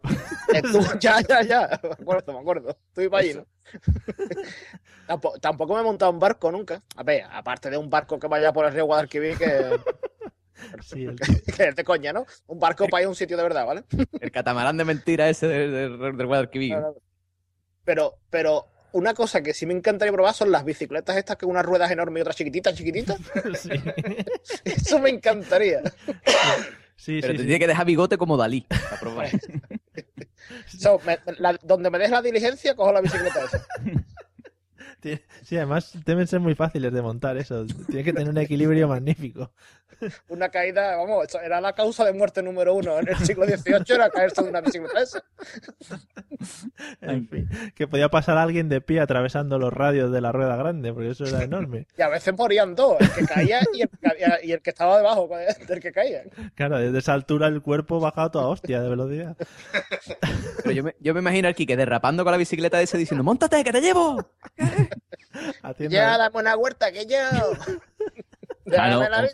Eh, 0.54 0.62
ya, 1.00 1.22
ya, 1.22 1.42
ya. 1.42 1.80
Me 1.84 1.90
acuerdo, 1.90 2.34
me 2.34 2.40
acuerdo. 2.40 2.78
Estoy 2.90 3.10
para 3.10 3.24
allí, 3.24 3.34
¿no? 3.36 3.46
tampoco, 5.08 5.40
tampoco 5.40 5.74
me 5.76 5.82
he 5.82 5.84
montado 5.84 6.12
en 6.12 6.20
barco 6.20 6.52
nunca. 6.52 6.82
A 6.96 7.04
ver, 7.04 7.24
aparte 7.32 7.70
de 7.70 7.78
un 7.78 7.90
barco 7.90 8.20
que 8.20 8.28
vaya 8.28 8.52
por 8.54 8.66
el 8.66 8.74
río 8.74 8.86
Guadalquivir, 8.86 9.38
que, 9.38 9.80
Sí, 10.84 11.06
el- 11.06 11.16
que 11.18 11.64
es 11.70 11.76
de 11.76 11.84
coña, 11.84 12.14
¿no? 12.14 12.26
Un 12.48 12.60
barco 12.60 12.88
para 12.88 13.02
ir 13.02 13.06
a 13.08 13.10
un 13.10 13.16
sitio 13.16 13.38
de 13.38 13.44
verdad, 13.44 13.66
¿vale? 13.66 13.84
El 14.20 14.32
catamarán 14.32 14.78
de 14.78 14.86
mentira 14.86 15.30
ese 15.30 15.48
del, 15.48 15.98
del 16.18 16.26
Guadalquivir. 16.28 16.78
Pero, 17.84 18.16
pero 18.30 18.68
una 18.94 19.14
cosa 19.14 19.42
que 19.42 19.54
sí 19.54 19.66
me 19.66 19.74
encantaría 19.74 20.14
probar 20.14 20.34
son 20.34 20.52
las 20.52 20.64
bicicletas 20.64 21.18
estas 21.18 21.36
que 21.38 21.46
unas 21.46 21.66
ruedas 21.66 21.90
enormes 21.92 22.20
y 22.20 22.22
otras 22.22 22.36
chiquititas, 22.36 22.76
chiquititas. 22.76 23.18
sí. 23.60 23.70
Eso 24.64 25.00
me 25.00 25.10
encantaría. 25.10 25.82
Sí, 27.04 27.20
Pero 27.20 27.34
sí, 27.34 27.38
te 27.38 27.44
sí. 27.44 27.48
tiene 27.48 27.60
que 27.60 27.68
dejar 27.68 27.86
bigote 27.86 28.18
como 28.18 28.38
Dalí 28.38 28.62
para 28.70 29.00
probar. 29.00 29.28
So, 30.68 31.00
me- 31.06 31.20
la- 31.40 31.60
donde 31.64 31.90
me 31.90 31.98
des 32.00 32.10
la 32.12 32.22
diligencia, 32.22 32.76
cojo 32.76 32.94
la 32.94 33.02
bicicleta 33.02 33.44
esa. 33.44 33.66
Sí, 35.44 35.58
además 35.58 35.98
deben 36.06 36.28
ser 36.28 36.40
muy 36.40 36.56
fáciles 36.56 36.94
de 36.94 37.02
montar 37.02 37.36
eso. 37.36 37.66
Tiene 37.88 38.06
que 38.06 38.14
tener 38.14 38.30
un 38.30 38.38
equilibrio 38.38 38.88
magnífico. 38.88 39.52
Una 40.30 40.50
caída, 40.50 40.96
vamos, 40.98 41.26
eso 41.28 41.40
era 41.42 41.62
la 41.62 41.74
causa 41.74 42.04
de 42.06 42.14
muerte 42.14 42.42
número 42.44 42.74
uno 42.76 43.00
en 43.00 43.08
el 43.10 43.18
siglo 43.18 43.46
XVIII, 43.46 43.84
era 43.96 44.10
caerse 44.10 44.42
de 44.44 44.50
una 44.50 44.62
bicicleta 44.62 45.02
esa. 45.02 45.24
En 47.02 47.28
fin, 47.30 47.50
que 47.76 47.88
podía 47.88 48.10
pasar 48.10 48.38
alguien 48.38 48.68
de 48.70 48.82
pie 48.82 49.00
atravesando 49.00 49.58
los 49.60 49.72
radios 49.72 50.12
de 50.12 50.20
la 50.22 50.32
rueda 50.32 50.56
grande, 50.56 50.92
porque 50.94 51.10
eso 51.12 51.26
era 51.26 51.44
enorme. 51.44 51.88
Y 51.98 52.02
a 52.02 52.10
veces 52.10 52.34
morían 52.38 52.76
dos, 52.76 52.98
el 53.00 53.12
que 53.12 53.26
caía 53.26 53.60
y 53.74 53.82
el, 53.82 53.90
que- 53.90 54.46
y 54.48 54.52
el 54.52 54.62
que 54.62 54.70
estaba 54.72 54.98
debajo 54.98 55.30
del 55.68 55.80
que 55.80 55.92
caía. 55.92 56.24
Claro, 56.56 56.78
desde 56.80 56.98
esa 57.00 57.14
altura 57.14 57.48
el 57.48 57.62
cuerpo 57.62 58.00
baja 58.00 58.24
a 58.24 58.32
toda 58.32 58.48
hostia 58.48 58.82
de 58.82 58.90
velocidad. 58.90 59.38
Pero 60.64 60.72
yo 60.72 60.84
me, 60.84 60.96
yo 61.00 61.14
me 61.14 61.20
imagino 61.22 61.48
al 61.48 61.56
Quique 61.56 61.78
derrapando 61.78 62.24
con 62.24 62.32
la 62.32 62.38
bicicleta 62.38 62.82
ese 62.82 62.98
diciendo 62.98 63.24
¡Móntate, 63.24 63.64
que 63.64 63.72
te 63.72 63.82
llevo! 63.82 64.26
Haciendo- 65.64 65.94
Ya, 65.96 66.18
dame 66.18 66.40
una 66.40 66.56
huerta, 66.58 66.92
que 66.92 67.06
yo. 67.06 67.18
Claro, 68.66 69.00
Déjame 69.00 69.10
la 69.10 69.30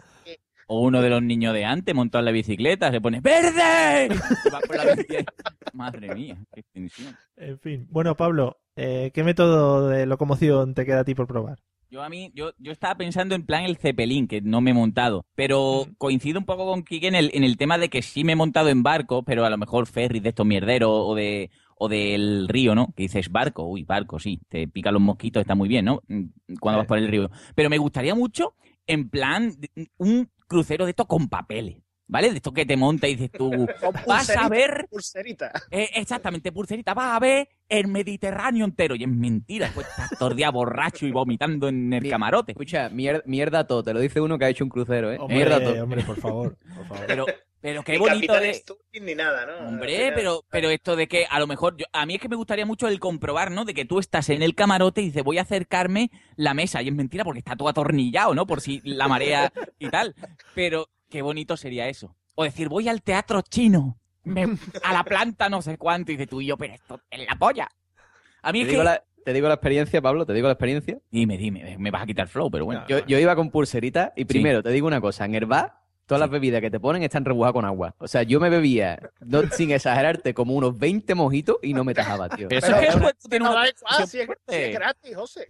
o- 0.70 0.82
uno 0.82 1.02
de 1.02 1.10
los 1.10 1.22
niños 1.22 1.54
de 1.54 1.66
antes 1.66 1.94
montado 1.94 2.20
en 2.22 2.26
la 2.26 2.32
bicicleta, 2.32 2.92
se 2.92 3.02
pone 3.02 3.20
¡Verde! 3.22 4.10
Va 4.54 4.60
por 4.62 4.76
la 4.78 4.96
bici. 4.96 5.16
Madre 5.74 6.14
mía, 6.16 6.38
qué 6.54 6.64
tensión. 6.74 7.16
En 7.38 7.60
fin. 7.60 7.88
Bueno, 7.90 8.16
Pablo, 8.16 8.58
eh, 8.76 9.12
¿qué 9.14 9.24
método 9.24 9.90
de 9.90 10.06
locomoción 10.06 10.74
te 10.74 10.86
queda 10.86 11.02
a 11.02 11.04
ti 11.04 11.16
por 11.16 11.28
probar? 11.28 11.60
Yo 11.92 12.04
a 12.04 12.10
mí, 12.10 12.32
yo, 12.36 12.52
yo 12.60 12.72
estaba 12.72 12.94
pensando 12.96 13.34
en 13.34 13.46
plan 13.48 13.64
el 13.64 13.78
Cepelín, 13.78 14.28
que 14.28 14.42
no 14.42 14.62
me 14.62 14.70
he 14.72 14.74
montado, 14.76 15.26
pero 15.34 15.88
coincido 15.98 16.38
un 16.40 16.46
poco 16.46 16.68
con 16.68 16.84
Quique 16.84 17.08
en 17.08 17.16
el, 17.16 17.32
en 17.34 17.44
el 17.44 17.58
tema 17.58 17.80
de 17.80 17.90
que 17.90 18.04
sí 18.04 18.24
me 18.24 18.34
he 18.34 18.36
montado 18.36 18.70
en 18.70 18.84
barco, 18.84 19.24
pero 19.24 19.44
a 19.44 19.50
lo 19.50 19.58
mejor 19.58 19.88
ferry 19.88 20.20
de 20.20 20.30
estos 20.30 20.46
mierderos 20.46 20.92
o 20.94 21.16
de 21.16 21.50
o 21.82 21.88
del 21.90 22.48
río, 22.48 22.76
¿no? 22.76 22.94
Que 22.96 23.04
dices 23.04 23.32
barco, 23.32 23.64
uy, 23.66 23.86
barco, 23.86 24.20
sí, 24.20 24.40
te 24.50 24.68
pican 24.68 24.94
los 24.94 25.02
mosquitos, 25.02 25.42
está 25.42 25.56
muy 25.56 25.68
bien, 25.70 25.86
¿no? 25.86 26.02
Mm, 26.10 26.26
Cuando 26.60 26.80
vas 26.80 26.88
por 26.88 26.98
el 27.00 27.08
río. 27.08 27.32
Pero 27.56 27.70
me 27.70 27.78
gustaría 27.80 28.14
mucho, 28.14 28.54
en 28.86 29.10
plan, 29.10 29.54
un 29.98 30.30
crucero 30.50 30.84
de 30.86 30.90
estos 30.92 31.06
con 31.08 31.30
papeles, 31.30 31.78
¿vale? 32.08 32.30
De 32.32 32.36
estos 32.38 32.52
que 32.54 32.66
te 32.66 32.76
monta 32.76 33.08
y 33.08 33.16
dices 33.16 33.32
tú, 33.32 33.50
vas 34.08 34.30
a 34.32 34.50
ver 34.50 34.88
Pulserita. 34.90 35.52
eh, 35.72 35.90
exactamente, 35.94 36.52
pulserita, 36.52 36.94
vas 36.94 37.16
a 37.16 37.20
ver 37.20 37.48
el 37.70 37.88
Mediterráneo 37.88 38.66
entero. 38.66 38.96
Y 38.96 39.04
es 39.04 39.10
mentira, 39.10 39.72
pues 39.74 39.88
estás 39.88 40.10
todo 40.20 40.30
el 40.32 40.36
día 40.36 40.50
borracho 40.50 41.06
y 41.06 41.12
vomitando 41.12 41.70
en 41.70 41.94
el 41.94 42.10
camarote. 42.10 42.52
Escucha, 42.54 42.90
mier- 42.90 43.24
mierda 43.26 43.66
todo, 43.68 43.84
te 43.84 43.94
lo 43.94 44.00
dice 44.02 44.20
uno 44.20 44.38
que 44.38 44.46
ha 44.46 44.50
hecho 44.50 44.64
un 44.66 44.70
crucero, 44.72 45.12
¿eh? 45.14 45.18
Hombre, 45.20 45.36
mierda 45.38 45.64
todo. 45.64 45.84
hombre, 45.84 46.04
por 46.04 46.20
favor. 46.20 46.58
Por 46.76 46.86
favor. 46.88 47.04
Pero, 47.08 47.26
pero 47.62 47.84
qué 47.84 47.94
Ni 47.94 47.98
bonito 47.98 48.34
de... 48.34 48.64
Ni 49.02 49.16
nada, 49.16 49.46
¿no? 49.46 49.68
Hombre, 49.68 50.12
pero, 50.16 50.44
pero 50.50 50.70
esto 50.70 50.96
de 50.96 51.08
que 51.08 51.26
a 51.30 51.40
lo 51.40 51.48
mejor, 51.48 51.78
yo- 51.78 51.86
a 51.94 52.06
mí 52.06 52.16
es 52.16 52.22
que 52.22 52.30
me 52.30 52.36
gustaría 52.36 52.66
mucho 52.66 52.88
el 52.88 53.00
comprobar, 53.00 53.52
¿no? 53.52 53.66
De 53.66 53.74
que 53.74 53.86
tú 53.86 54.00
estás 54.00 54.30
en 54.30 54.42
el 54.42 54.56
camarote 54.56 55.02
y 55.02 55.06
dices, 55.06 55.24
voy 55.24 55.38
a 55.38 55.42
acercarme 55.44 56.10
la 56.36 56.54
mesa. 56.54 56.82
Y 56.82 56.88
es 56.88 56.94
mentira 56.94 57.24
porque 57.24 57.40
está 57.40 57.56
todo 57.56 57.70
atornillado, 57.70 58.34
¿no? 58.34 58.46
Por 58.48 58.62
si 58.62 58.82
la 58.84 59.08
marea 59.08 59.52
y 59.78 59.90
tal. 59.90 60.16
Pero 60.56 60.90
qué 61.10 61.22
bonito 61.22 61.58
sería 61.58 61.88
eso. 61.88 62.16
O 62.36 62.44
decir, 62.44 62.70
voy 62.70 62.88
al 62.88 63.02
teatro 63.02 63.42
chino, 63.42 64.00
me- 64.24 64.48
a 64.84 64.94
la 64.94 65.04
planta 65.04 65.50
no 65.50 65.62
sé 65.62 65.78
cuánto, 65.78 66.12
y 66.12 66.16
dices 66.16 66.30
tú 66.30 66.40
y 66.42 66.46
yo, 66.48 66.58
pero 66.58 66.74
esto 66.74 67.02
es 67.10 67.26
la 67.28 67.36
polla. 67.36 67.70
A 68.42 68.52
mí 68.54 68.60
Te 68.60 68.64
es 68.64 68.70
digo, 68.72 68.82
que... 68.82 68.86
la, 68.86 69.04
te 69.26 69.34
digo 69.34 69.48
la 69.50 69.56
experiencia, 69.56 70.02
Pablo, 70.02 70.26
te 70.26 70.34
digo 70.34 70.48
la 70.48 70.54
experiencia. 70.54 70.98
Dime, 71.12 71.38
dime, 71.38 71.78
me 71.78 71.92
vas 71.92 72.04
a 72.04 72.06
quitar 72.06 72.28
flow, 72.30 72.50
pero 72.50 72.64
bueno. 72.64 72.86
Yo, 72.88 73.06
yo 73.06 73.20
iba 73.20 73.36
con 73.36 73.50
pulserita 73.52 74.14
y 74.16 74.24
primero 74.26 74.64
te 74.64 74.70
digo 74.70 74.88
una 74.88 75.02
cosa, 75.02 75.26
en 75.26 75.36
el 75.36 75.46
bar 75.46 75.79
todas 76.10 76.20
las 76.20 76.30
bebidas 76.32 76.60
que 76.60 76.72
te 76.72 76.80
ponen 76.80 77.04
están 77.04 77.24
rebujadas 77.24 77.54
con 77.54 77.66
agua. 77.66 77.94
O 78.00 78.08
sea, 78.08 78.24
yo 78.24 78.40
me 78.40 78.50
bebía, 78.50 79.00
no, 79.20 79.44
sin 79.52 79.70
exagerarte, 79.70 80.34
como 80.34 80.56
unos 80.56 80.76
20 80.76 81.14
mojitos 81.14 81.58
y 81.62 81.74
no 81.76 81.84
me 81.84 81.94
tajaba, 81.94 82.28
tío. 82.30 82.48
Pero 82.50 82.66
eso 82.66 82.76
es 82.76 82.96
que 82.96 83.30
tiene 83.30 83.46
No, 83.46 83.52
una 83.52 83.66
si 84.08 84.20
es, 84.20 84.28
si 84.48 84.56
es 84.56 84.74
gratis, 84.74 85.16
José. 85.16 85.48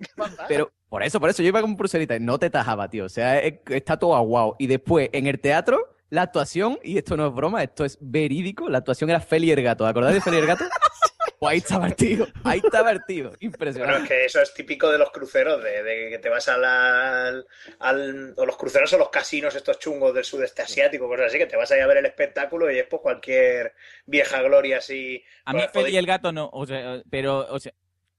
Pero 0.50 0.70
por 0.90 1.02
eso, 1.02 1.18
por 1.22 1.30
eso, 1.30 1.42
yo 1.42 1.48
iba 1.48 1.62
con 1.62 1.78
pulserita 1.78 2.18
y 2.18 2.20
no 2.20 2.38
te 2.38 2.50
tajaba, 2.50 2.90
tío. 2.90 3.06
O 3.06 3.10
sea, 3.10 3.40
es- 3.40 3.56
está 3.70 3.98
todo 3.98 4.16
aguado. 4.18 4.58
Y 4.60 4.68
después, 4.68 5.10
en 5.14 5.28
el 5.28 5.40
teatro, 5.40 5.96
la 6.10 6.24
actuación, 6.24 6.78
y 6.84 6.98
esto 6.98 7.16
no 7.16 7.28
es 7.28 7.34
broma, 7.34 7.64
esto 7.64 7.86
es 7.86 7.98
verídico, 8.02 8.68
la 8.68 8.80
actuación 8.80 9.10
era 9.10 9.22
Feli 9.22 9.52
el 9.52 9.62
Gato. 9.64 9.88
¿Acordáis 9.88 10.16
de 10.16 10.22
Feli 10.22 10.38
el 10.38 10.46
Gato? 10.48 10.66
Pues 11.40 11.72
ahí 11.72 11.80
el 11.88 11.96
tío, 11.96 12.28
ahí 12.44 12.60
estaba 12.64 12.92
el 12.92 13.06
tío. 13.06 13.26
Bueno, 13.26 13.38
Impresionante. 13.42 14.04
es 14.04 14.10
que 14.10 14.26
eso 14.26 14.42
es 14.42 14.54
típico 14.54 14.90
de 14.92 14.98
los 14.98 15.10
cruceros, 15.12 15.64
de, 15.64 15.84
de 15.84 16.10
que 16.10 16.20
te 16.20 16.28
vas 16.30 16.48
al, 16.50 16.66
al, 16.66 17.48
al- 17.80 18.34
o 18.38 18.46
los 18.46 18.58
cruceros 18.58 18.92
o 18.94 18.98
los 18.98 19.10
casinos 19.10 19.56
estos 19.56 19.80
chungos 19.80 20.14
del 20.14 20.26
sudeste 20.26 20.62
asiático, 20.64 21.08
cosas 21.08 21.28
así, 21.28 21.38
que 21.38 21.46
te 21.46 21.56
vas 21.56 21.72
ahí 21.72 21.80
a 21.80 21.88
ver 21.88 21.98
el 21.98 22.06
espectáculo 22.08 22.70
y 22.70 22.80
es 22.80 22.88
por 22.88 23.02
cualquier 23.02 23.74
vieja 24.06 24.42
gloria 24.42 24.80
así. 24.80 25.24
A 25.46 25.54
mí 25.54 25.62
Pues, 25.72 25.86
Feli 25.86 25.96
y 25.96 25.98
el 25.98 26.06
gato 26.06 26.32
no, 26.34 26.50
o 26.52 26.66
sea, 26.66 27.02
pero, 27.10 27.48
o 27.50 27.60
sea, 27.60 27.72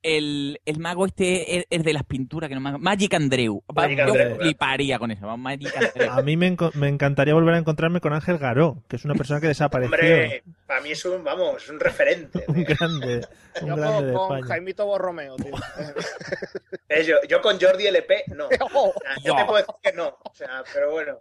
el, 0.03 0.61
el 0.65 0.79
mago 0.79 1.07
este 1.07 1.59
es, 1.59 1.67
es 1.71 1.83
de 1.85 1.93
las 1.93 2.05
pinturas 2.05 2.49
que 2.49 2.55
no 2.55 2.61
me 2.61 2.79
Magic 2.79 3.13
Andreu. 3.15 3.63
Magic 3.75 3.99
yo 3.99 4.05
Andreu, 4.05 4.27
claro. 4.29 4.41
fliparía 4.43 4.99
con 4.99 5.11
eso, 5.11 5.37
Magic 5.37 5.77
Andreu. 5.77 6.11
A 6.11 6.23
mí 6.23 6.37
me, 6.37 6.57
me 6.75 6.89
encantaría 6.89 7.35
volver 7.35 7.55
a 7.55 7.59
encontrarme 7.59 8.01
con 8.01 8.13
Ángel 8.13 8.39
Garó, 8.39 8.83
que 8.89 8.97
es 8.97 9.05
una 9.05 9.15
persona 9.15 9.41
que 9.41 9.49
desapareció. 9.49 9.95
Hombre, 9.95 10.43
para 10.67 10.81
mí 10.81 10.91
es 10.93 11.05
un, 11.05 11.23
vamos, 11.25 11.63
es 11.63 11.69
un 11.71 11.79
referente. 11.81 12.45
Un 12.49 12.65
grande, 12.65 13.27
un 13.63 13.69
Yo 13.69 13.77
grande 13.77 13.97
con, 13.99 14.07
de 14.07 14.13
con. 14.15 14.41
Jaimito 14.43 14.87
Borromeo, 14.87 15.37
tío. 15.37 15.53
Eh, 16.89 17.05
yo, 17.05 17.15
yo 17.29 17.41
con 17.41 17.61
Jordi 17.61 17.87
LP, 17.87 18.25
no. 18.35 18.49
Oh, 18.75 18.89
O 18.97 19.01
sea, 19.01 19.15
yo 19.23 19.37
te 19.37 19.45
puedo 19.45 19.59
decir 19.59 19.75
que 19.83 19.93
no. 19.93 20.09
O 20.25 20.35
sea, 20.35 20.65
pero 20.75 20.91
bueno, 20.91 21.21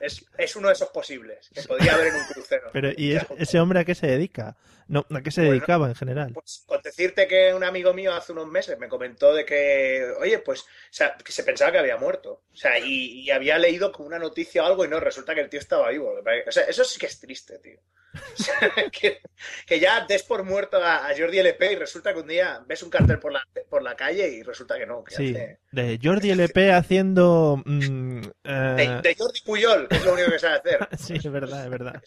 es, 0.00 0.24
es 0.38 0.56
uno 0.56 0.68
de 0.68 0.72
esos 0.74 0.88
posibles 0.88 1.50
que 1.54 1.60
podría 1.62 1.92
haber 1.94 2.06
en 2.08 2.14
un 2.14 2.24
crucero. 2.32 2.70
Pero, 2.72 2.90
¿y 2.96 3.12
es- 3.12 3.26
ese 3.36 3.60
hombre 3.60 3.80
a 3.80 3.84
qué 3.84 3.94
se 3.94 4.06
dedica? 4.06 4.56
No, 4.90 5.06
¿A 5.10 5.22
qué 5.22 5.30
se 5.30 5.42
Bueno, 5.42 5.54
dedicaba 5.54 5.88
en 5.88 5.94
general? 5.94 6.32
Pues 6.34 6.64
con 6.66 6.82
decirte 6.82 7.28
que 7.28 7.54
un 7.54 7.62
amigo 7.62 7.94
mío 7.94 8.12
hace 8.12 8.32
unos 8.32 8.48
meses 8.48 8.76
me 8.78 8.88
comentó 8.88 9.32
de 9.32 9.44
que, 9.44 10.04
oye, 10.18 10.40
pues, 10.40 10.62
o 10.62 10.64
sea, 10.90 11.16
que 11.16 11.30
se 11.32 11.44
pensaba 11.44 11.70
que 11.70 11.78
había 11.78 11.96
muerto. 11.96 12.42
O 12.52 12.56
sea, 12.56 12.78
y, 12.78 13.20
y 13.22 13.30
había 13.30 13.56
leído 13.58 13.92
como 13.92 14.08
una 14.08 14.18
noticia 14.18 14.64
o 14.64 14.66
algo 14.66 14.84
y 14.84 14.88
no, 14.88 14.98
resulta 14.98 15.34
que 15.34 15.42
el 15.42 15.48
tío 15.48 15.60
estaba 15.60 15.88
vivo. 15.90 16.12
O 16.46 16.52
sea, 16.52 16.64
eso 16.64 16.82
sí 16.84 16.98
que 16.98 17.06
es 17.06 17.20
triste, 17.20 17.58
tío. 17.60 17.78
O 18.40 18.42
sea, 18.42 18.58
que, 18.90 19.20
que 19.64 19.78
ya 19.78 20.04
des 20.04 20.24
por 20.24 20.42
muerto 20.42 20.78
a, 20.82 21.06
a 21.08 21.16
Jordi 21.16 21.38
LP 21.38 21.72
y 21.72 21.76
resulta 21.76 22.12
que 22.12 22.18
un 22.18 22.26
día 22.26 22.60
ves 22.66 22.82
un 22.82 22.90
cartel 22.90 23.20
por 23.20 23.32
la, 23.32 23.46
por 23.68 23.82
la 23.84 23.94
calle 23.94 24.28
y 24.28 24.42
resulta 24.42 24.76
que 24.76 24.84
no. 24.86 25.04
Que 25.04 25.14
Sí, 25.14 25.30
hace- 25.30 25.60
de 25.70 26.00
Jordi 26.02 26.30
LP 26.32 26.72
haciendo... 26.72 27.62
mm, 27.64 28.20
eh, 28.42 28.74
de, 29.02 29.08
de 29.08 29.14
Jordi 29.16 29.40
Puyol, 29.46 29.86
que 29.88 29.94
es 29.96 30.04
lo 30.04 30.14
único 30.14 30.28
que 30.32 30.38
sabe 30.40 30.56
hacer. 30.56 30.88
Sí, 30.98 31.14
es 31.18 31.30
verdad, 31.30 31.62
es 31.64 31.70
verdad. 31.70 32.02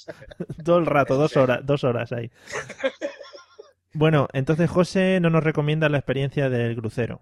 Todo 0.66 0.80
el 0.80 0.86
rato, 0.88 1.16
dos 1.16 1.38
horas, 1.38 1.60
dos 1.64 1.86
horas 1.86 2.12
ahí. 2.12 2.30
Bueno, 3.94 4.28
entonces 4.34 4.70
José 4.70 5.20
no 5.22 5.30
nos 5.30 5.44
recomienda 5.44 5.88
la 5.90 5.98
experiencia 6.00 6.50
del 6.50 6.76
crucero. 6.76 7.22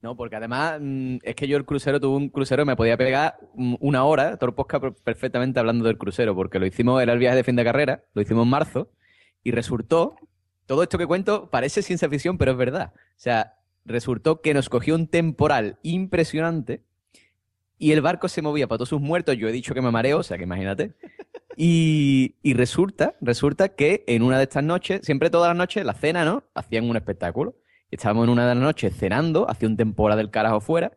No, 0.00 0.16
porque 0.16 0.36
además 0.36 0.78
mm, 0.80 1.16
es 1.22 1.34
que 1.34 1.48
yo 1.48 1.56
el 1.56 1.64
crucero 1.64 2.00
tuve 2.00 2.16
un 2.16 2.28
crucero 2.28 2.64
me 2.64 2.76
podía 2.76 2.96
pegar 2.96 3.36
mm, 3.54 3.74
una 3.80 4.04
hora, 4.04 4.38
per- 4.38 4.94
perfectamente 5.04 5.58
hablando 5.58 5.84
del 5.84 5.98
crucero, 5.98 6.34
porque 6.34 6.58
lo 6.58 6.66
hicimos, 6.66 7.02
era 7.02 7.12
el 7.12 7.18
viaje 7.18 7.36
de 7.36 7.44
fin 7.44 7.56
de 7.56 7.64
carrera, 7.64 8.04
lo 8.14 8.22
hicimos 8.22 8.44
en 8.44 8.50
marzo, 8.50 8.90
y 9.42 9.50
resultó, 9.50 10.14
todo 10.66 10.82
esto 10.82 10.98
que 10.98 11.06
cuento 11.06 11.50
parece 11.50 11.82
ciencia 11.82 12.08
ficción, 12.08 12.38
pero 12.38 12.52
es 12.52 12.56
verdad. 12.58 12.92
O 12.94 13.00
sea, 13.16 13.56
resultó 13.84 14.40
que 14.40 14.54
nos 14.54 14.68
cogió 14.68 14.94
un 14.94 15.08
temporal 15.08 15.78
impresionante 15.82 16.84
y 17.76 17.92
el 17.92 18.00
barco 18.00 18.28
se 18.28 18.40
movía 18.42 18.66
para 18.68 18.78
todos 18.78 18.88
sus 18.90 19.00
muertos. 19.00 19.36
Yo 19.36 19.48
he 19.48 19.52
dicho 19.52 19.74
que 19.74 19.82
me 19.82 19.90
mareo, 19.90 20.18
o 20.18 20.22
sea 20.22 20.36
que 20.36 20.44
imagínate. 20.44 20.94
Y, 21.60 22.36
y 22.40 22.54
resulta, 22.54 23.16
resulta 23.20 23.70
que 23.70 24.04
en 24.06 24.22
una 24.22 24.36
de 24.38 24.44
estas 24.44 24.62
noches, 24.62 25.00
siempre 25.02 25.28
todas 25.28 25.48
las 25.48 25.56
noches, 25.56 25.84
la 25.84 25.92
cena, 25.92 26.24
¿no? 26.24 26.44
Hacían 26.54 26.88
un 26.88 26.94
espectáculo. 26.96 27.56
Estábamos 27.90 28.24
en 28.24 28.30
una 28.30 28.46
de 28.48 28.54
las 28.54 28.62
noches 28.62 28.96
cenando, 28.96 29.50
hacía 29.50 29.66
un 29.68 29.76
temporada 29.76 30.18
del 30.18 30.30
carajo 30.30 30.60
fuera, 30.60 30.92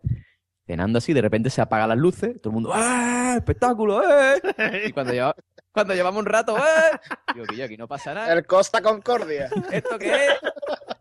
cenando 0.67 0.99
así, 0.99 1.13
de 1.13 1.21
repente 1.21 1.49
se 1.49 1.61
apagan 1.61 1.89
las 1.89 1.97
luces, 1.97 2.39
todo 2.39 2.51
el 2.51 2.53
mundo, 2.53 2.69
¡ah! 2.75 3.33
¡Espectáculo! 3.37 4.03
¡eh! 4.03 4.39
Y 4.85 4.91
cuando, 4.91 5.13
lleva- 5.13 5.35
cuando 5.71 5.95
llevamos 5.95 6.19
un 6.19 6.25
rato, 6.27 6.55
¡eh! 6.57 6.99
Digo, 7.33 7.47
que 7.47 7.55
yo 7.57 7.65
aquí 7.65 7.77
no 7.77 7.87
pasa 7.87 8.13
nada. 8.13 8.31
El 8.31 8.45
Costa 8.45 8.81
Concordia. 8.83 9.49
¿Esto 9.71 9.97
qué 9.97 10.13
es? 10.13 10.33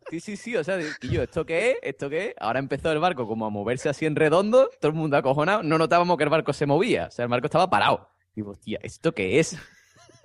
Sí, 0.09 0.21
sí, 0.21 0.37
sí, 0.39 0.57
o 0.57 0.65
sea, 0.65 0.79
yo, 1.03 1.23
¿esto 1.23 1.45
qué 1.45 1.73
es? 1.73 1.77
¿Esto 1.83 2.09
qué 2.09 2.29
es? 2.29 2.35
Ahora 2.41 2.61
empezó 2.61 2.91
el 2.93 2.99
barco 2.99 3.27
como 3.27 3.45
a 3.45 3.51
moverse 3.51 3.91
así 3.91 4.07
en 4.07 4.17
redondo, 4.17 4.71
todo 4.81 4.91
el 4.93 4.97
mundo 4.97 5.19
acojonado, 5.19 5.63
no 5.63 5.77
notábamos 5.77 6.17
que 6.17 6.25
el 6.25 6.31
barco 6.31 6.53
se 6.55 6.65
movía, 6.65 7.09
o 7.09 7.11
sea, 7.11 7.25
el 7.25 7.29
barco 7.29 7.47
estaba 7.47 7.69
parado. 7.69 8.09
Digo, 8.35 8.53
hostia, 8.53 8.79
¿esto 8.83 9.13
qué 9.13 9.41
es? 9.41 9.59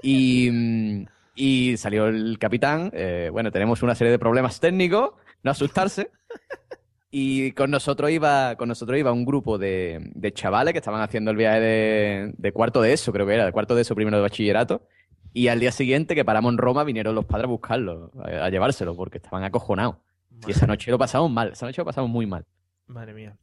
Y, 0.01 0.49
mm, 0.51 1.05
y 1.35 1.77
salió 1.77 2.07
el 2.07 2.37
capitán, 2.39 2.91
eh, 2.93 3.29
bueno, 3.31 3.51
tenemos 3.51 3.83
una 3.83 3.95
serie 3.95 4.11
de 4.11 4.19
problemas 4.19 4.59
técnicos, 4.59 5.13
no 5.43 5.51
asustarse. 5.51 6.11
Y 7.17 7.53
con 7.53 7.71
nosotros 7.71 8.11
iba, 8.11 8.57
con 8.57 8.67
nosotros 8.67 8.99
iba 8.99 9.13
un 9.13 9.23
grupo 9.23 9.57
de, 9.57 10.11
de 10.13 10.33
chavales 10.33 10.73
que 10.73 10.79
estaban 10.79 11.01
haciendo 11.01 11.31
el 11.31 11.37
viaje 11.37 11.61
de, 11.61 12.33
de 12.37 12.51
cuarto 12.51 12.81
de 12.81 12.91
eso, 12.91 13.13
creo 13.13 13.25
que 13.25 13.35
era, 13.35 13.45
de 13.45 13.53
cuarto 13.53 13.73
de 13.73 13.83
eso 13.83 13.95
primero 13.95 14.17
de 14.17 14.23
bachillerato. 14.23 14.85
Y 15.31 15.47
al 15.47 15.61
día 15.61 15.71
siguiente 15.71 16.13
que 16.13 16.25
paramos 16.25 16.51
en 16.51 16.57
Roma 16.57 16.83
vinieron 16.83 17.15
los 17.15 17.23
padres 17.23 17.45
a 17.45 17.47
buscarlo, 17.47 18.11
a, 18.21 18.45
a 18.45 18.49
llevárselo, 18.49 18.95
porque 18.95 19.19
estaban 19.19 19.45
acojonados. 19.45 19.95
Y 20.45 20.51
esa 20.51 20.67
noche 20.67 20.91
lo 20.91 20.97
pasamos 20.97 21.31
mal, 21.31 21.53
esa 21.53 21.65
noche 21.65 21.81
lo 21.81 21.85
pasamos 21.85 22.09
muy 22.09 22.25
mal. 22.25 22.45
Madre 22.87 23.13
mía. 23.13 23.37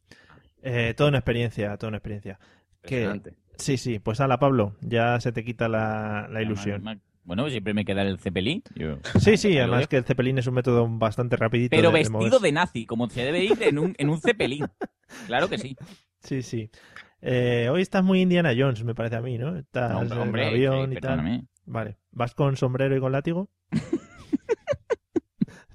Eh, 0.61 0.93
toda 0.95 1.09
una 1.09 1.17
experiencia, 1.17 1.75
toda 1.77 1.89
una 1.89 1.97
experiencia. 1.97 2.39
Que, 2.81 3.03
Impresionante. 3.03 3.42
Sí, 3.57 3.77
sí, 3.77 3.99
pues 3.99 4.19
ala, 4.21 4.39
Pablo, 4.39 4.75
ya 4.81 5.19
se 5.19 5.31
te 5.31 5.43
quita 5.43 5.67
la, 5.67 6.27
la 6.31 6.41
ilusión. 6.41 6.83
Bueno, 7.25 7.49
siempre 7.49 7.73
me 7.73 7.85
queda 7.85 8.01
el 8.01 8.19
cepelín. 8.19 8.63
yo- 8.75 8.97
Sí, 9.19 9.37
sí, 9.37 9.57
además 9.57 9.87
que 9.87 9.95
el 9.97 10.03
cepelín 10.03 10.37
es 10.37 10.47
un 10.47 10.55
método 10.55 10.87
bastante 10.89 11.37
rapidito. 11.37 11.75
Pero 11.75 11.89
de- 11.91 11.99
vestido 11.99 12.39
de 12.39 12.51
nazi, 12.51 12.85
como 12.85 13.09
se 13.09 13.23
debe 13.23 13.43
ir 13.45 13.61
en 13.63 13.79
un, 13.79 13.95
en 13.97 14.09
un 14.09 14.19
cepelín. 14.19 14.65
Claro 15.27 15.47
que 15.49 15.57
sí. 15.57 15.77
Sí, 16.19 16.41
sí. 16.41 16.69
Eh, 17.21 17.69
hoy 17.71 17.81
estás 17.81 18.03
muy 18.03 18.19
Indiana 18.21 18.53
Jones, 18.57 18.83
me 18.83 18.93
parece 18.95 19.15
a 19.15 19.21
mí, 19.21 19.37
¿no? 19.37 19.55
Estás 19.57 19.91
No, 20.09 20.23
en 20.23 20.35
el 20.35 20.43
avión 20.47 20.89
sí, 20.91 20.97
y 20.97 20.99
tal. 20.99 21.47
Vale. 21.65 21.97
¿Vas 22.11 22.35
con 22.35 22.57
sombrero 22.57 22.97
y 22.97 22.99
con 22.99 23.13
látigo? 23.13 23.49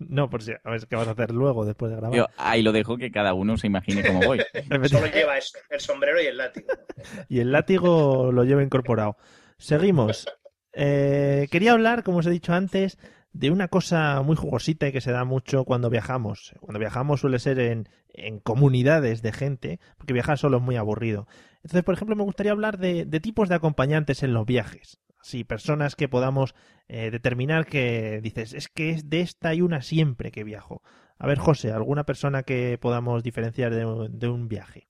no, 0.08 0.30
por 0.30 0.42
si 0.42 0.52
a 0.52 0.70
ver 0.70 0.86
qué 0.88 0.96
vas 0.96 1.06
a 1.06 1.12
hacer 1.12 1.32
luego 1.32 1.64
después 1.64 1.90
de 1.90 1.96
grabar. 1.96 2.16
Yo 2.16 2.26
ahí 2.36 2.62
lo 2.62 2.72
dejo 2.72 2.96
que 2.96 3.10
cada 3.10 3.34
uno 3.34 3.56
se 3.56 3.66
imagine 3.66 4.02
cómo 4.04 4.20
voy. 4.20 4.40
Solo 4.88 5.06
lleva 5.06 5.36
eso, 5.36 5.58
el 5.70 5.80
sombrero 5.80 6.20
y 6.20 6.26
el 6.26 6.38
látigo. 6.38 6.68
y 7.28 7.40
el 7.40 7.52
látigo 7.52 8.32
lo 8.32 8.44
lleva 8.44 8.62
incorporado. 8.62 9.16
Seguimos. 9.58 10.26
Eh, 10.72 11.48
quería 11.50 11.72
hablar, 11.72 12.02
como 12.02 12.18
os 12.18 12.26
he 12.26 12.30
dicho 12.30 12.54
antes, 12.54 12.98
de 13.32 13.50
una 13.50 13.68
cosa 13.68 14.22
muy 14.22 14.36
jugosita 14.36 14.88
y 14.88 14.92
que 14.92 15.00
se 15.00 15.12
da 15.12 15.24
mucho 15.24 15.64
cuando 15.64 15.90
viajamos. 15.90 16.54
Cuando 16.60 16.78
viajamos 16.78 17.20
suele 17.20 17.38
ser 17.38 17.58
en, 17.58 17.88
en 18.08 18.40
comunidades 18.40 19.20
de 19.22 19.32
gente, 19.32 19.80
porque 19.98 20.14
viajar 20.14 20.38
solo 20.38 20.56
es 20.56 20.62
muy 20.62 20.76
aburrido. 20.76 21.26
Entonces, 21.56 21.84
por 21.84 21.94
ejemplo, 21.94 22.16
me 22.16 22.24
gustaría 22.24 22.52
hablar 22.52 22.78
de, 22.78 23.04
de 23.04 23.20
tipos 23.20 23.48
de 23.48 23.56
acompañantes 23.56 24.22
en 24.22 24.32
los 24.32 24.46
viajes. 24.46 25.00
Así, 25.20 25.44
personas 25.44 25.96
que 25.96 26.08
podamos 26.08 26.54
eh, 26.88 27.10
determinar 27.10 27.66
que 27.66 28.20
dices, 28.22 28.54
es 28.54 28.68
que 28.68 28.90
es 28.90 29.10
de 29.10 29.20
esta 29.20 29.54
y 29.54 29.60
una 29.60 29.82
siempre 29.82 30.30
que 30.30 30.44
viajo. 30.44 30.82
A 31.18 31.26
ver, 31.26 31.38
José, 31.38 31.72
¿alguna 31.72 32.04
persona 32.04 32.44
que 32.44 32.78
podamos 32.80 33.22
diferenciar 33.22 33.74
de, 33.74 33.84
un- 33.84 34.48
viaje? 34.48 34.88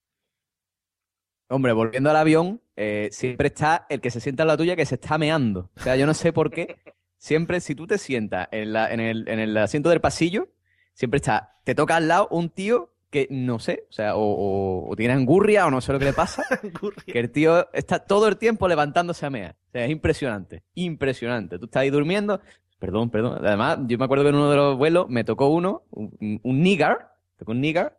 Hombre, 1.48 1.72
volviendo 1.72 2.10
al 2.10 2.16
avión, 2.16 2.60
eh, 2.76 3.08
siempre 3.10 3.48
está 3.48 3.86
el 3.88 4.00
que 4.02 4.10
se 4.10 4.20
sienta 4.20 4.42
en 4.42 4.48
la 4.48 4.56
tuya 4.58 4.76
que 4.76 4.84
se 4.84 4.96
está 4.96 5.16
meando. 5.16 5.70
O 5.76 5.80
sea, 5.80 5.96
yo 5.96 6.06
no 6.06 6.12
sé 6.12 6.32
por 6.32 6.50
qué. 6.50 6.76
Siempre, 7.16 7.60
si 7.60 7.74
tú 7.74 7.86
te 7.86 7.96
sientas 7.96 8.48
en, 8.52 8.74
la- 8.74 8.92
en 8.92 9.00
el, 9.00 9.26
en 9.28 9.40
el 9.40 9.56
asiento 9.56 9.88
del 9.88 10.00
pasillo, 10.02 10.48
siempre 10.92 11.16
está, 11.16 11.56
te 11.64 11.74
toca 11.74 11.96
al 11.96 12.06
lado 12.06 12.28
un 12.30 12.50
tío 12.50 12.92
que 13.10 13.26
no 13.30 13.58
sé, 13.58 13.84
o 13.88 13.92
sea, 13.92 14.16
o, 14.16 14.20
o- 14.22 14.90
o 14.90 14.96
tiene 14.96 15.14
angurria 15.14 15.66
o 15.66 15.70
no 15.70 15.80
sé 15.80 15.92
lo 15.92 15.98
que 15.98 16.04
le 16.06 16.12
pasa, 16.12 16.42
que 17.06 17.18
el 17.18 17.30
tío 17.30 17.72
está 17.72 18.00
todo 18.00 18.28
el 18.28 18.36
tiempo 18.36 18.68
levantándose 18.68 19.24
a 19.26 19.30
mear. 19.30 19.56
O 19.68 19.70
sea, 19.72 19.84
es 19.84 19.90
impresionante, 19.90 20.62
impresionante. 20.74 21.58
Tú 21.58 21.64
estás 21.66 21.82
ahí 21.82 21.90
durmiendo, 21.90 22.40
perdón, 22.78 23.10
perdón. 23.10 23.44
Además, 23.44 23.78
yo 23.86 23.96
me 23.98 24.04
acuerdo 24.04 24.24
que 24.24 24.30
en 24.30 24.36
uno 24.36 24.50
de 24.50 24.56
los 24.56 24.76
vuelos 24.76 25.08
me 25.08 25.24
tocó 25.24 25.48
uno, 25.48 25.82
un, 25.90 26.40
un 26.42 26.62
nigger, 26.62 26.98
tocó 27.38 27.52
un 27.52 27.60
nigger, 27.60 27.94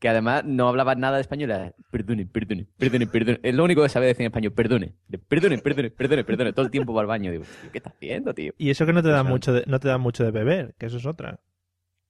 que 0.00 0.08
además 0.08 0.44
no 0.44 0.68
hablaba 0.68 0.94
nada 0.94 1.16
de 1.16 1.22
español, 1.22 1.50
era 1.50 1.72
perdone, 1.90 2.24
perdone, 2.26 2.66
perdone, 2.78 3.06
perdone. 3.08 3.40
Es 3.42 3.52
lo 3.54 3.64
único 3.64 3.82
que 3.82 3.88
sabe 3.88 4.06
decir 4.06 4.22
en 4.22 4.26
español, 4.26 4.52
perdone, 4.52 4.94
perdone, 5.28 5.58
perdone, 5.58 5.90
perdone, 5.90 6.24
perdone. 6.24 6.52
Todo 6.52 6.64
el 6.66 6.70
tiempo 6.70 6.92
va 6.94 7.00
al 7.00 7.08
baño. 7.08 7.32
Digo, 7.32 7.44
"Tío, 7.62 7.72
¿qué 7.72 7.78
estás 7.78 7.94
haciendo, 7.94 8.32
tío? 8.32 8.52
Y 8.58 8.70
eso 8.70 8.86
que 8.86 8.92
no 8.92 9.02
te 9.02 9.08
da 9.08 9.22
mucho 9.24 9.52
de, 9.52 9.64
no 9.66 9.80
te 9.80 9.88
da 9.88 9.98
mucho 9.98 10.24
de 10.24 10.30
beber, 10.30 10.74
que 10.78 10.86
eso 10.86 10.98
es 10.98 11.06
otra. 11.06 11.40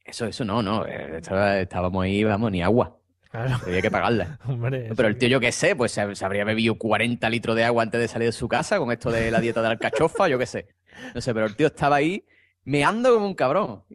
Eso, 0.08 0.26
eso 0.26 0.44
no, 0.44 0.62
no. 0.62 0.86
eh, 0.86 1.18
estaba- 1.18 1.58
estábamos 1.60 2.02
ahí, 2.04 2.24
vamos, 2.24 2.50
ni 2.50 2.62
agua. 2.62 2.98
Claro. 3.30 3.56
Había 3.66 3.82
que 3.82 3.90
pagarla. 3.90 4.38
Hombre, 4.46 4.90
Pero 4.96 5.08
el 5.08 5.18
tío, 5.18 5.28
yo 5.28 5.38
qué 5.40 5.52
sé, 5.52 5.76
pues 5.76 5.92
se, 5.92 6.14
se 6.14 6.24
habría 6.24 6.44
bebido 6.44 6.76
40 6.76 7.28
litros 7.28 7.54
de 7.56 7.64
agua 7.64 7.82
antes 7.82 8.00
de 8.00 8.08
salir 8.08 8.26
de 8.28 8.32
su 8.32 8.48
casa 8.48 8.78
con 8.78 8.90
esto 8.90 9.10
de 9.10 9.30
la 9.30 9.40
dieta 9.40 9.60
de 9.60 9.66
la 9.68 9.72
alcachofa, 9.72 10.28
yo 10.28 10.38
qué 10.38 10.46
sé. 10.46 10.68
No 11.14 11.20
sé, 11.20 11.34
pero 11.34 11.46
el 11.46 11.54
tío 11.54 11.66
estaba 11.66 11.96
ahí 11.96 12.24
meando 12.64 13.12
como 13.14 13.26
un 13.26 13.34
cabrón. 13.34 13.84
No, 13.88 13.92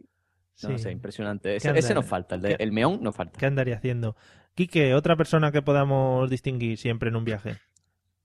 Sí. 0.54 0.78
sé, 0.78 0.92
impresionante. 0.92 1.58
¿Qué 1.58 1.72
Ese, 1.74 1.94
nos 1.94 2.06
falta, 2.06 2.36
el, 2.36 2.42
de- 2.42 2.56
qué- 2.56 2.62
el 2.62 2.70
meón 2.70 3.02
nos 3.02 3.16
falta. 3.16 3.36
¿Qué 3.38 3.46
andaría 3.46 3.74
haciendo? 3.76 4.16
Quique, 4.54 4.94
otra 4.94 5.16
persona 5.16 5.50
que 5.50 5.62
podamos 5.62 6.30
distinguir 6.30 6.78
siempre 6.78 7.08
en 7.08 7.16
un 7.16 7.24
viaje. 7.24 7.56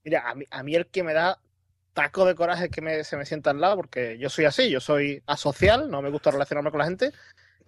Mira, 0.04 0.30
a 0.30 0.34
mí, 0.36 0.44
a 0.48 0.62
mí 0.62 0.76
el 0.76 0.86
que 0.86 1.02
me 1.02 1.12
da 1.12 1.38
taco 1.92 2.24
de 2.24 2.36
coraje 2.36 2.66
es 2.66 2.70
que 2.70 2.80
me, 2.80 3.02
se 3.02 3.16
me 3.16 3.26
sienta 3.26 3.50
al 3.50 3.60
lado, 3.60 3.74
porque 3.74 4.16
yo 4.16 4.30
soy 4.30 4.44
así, 4.44 4.70
yo 4.70 4.78
soy 4.78 5.24
asocial, 5.26 5.90
no 5.90 6.00
me 6.02 6.08
gusta 6.10 6.30
relacionarme 6.30 6.70
con 6.70 6.78
la 6.78 6.84
gente. 6.84 7.10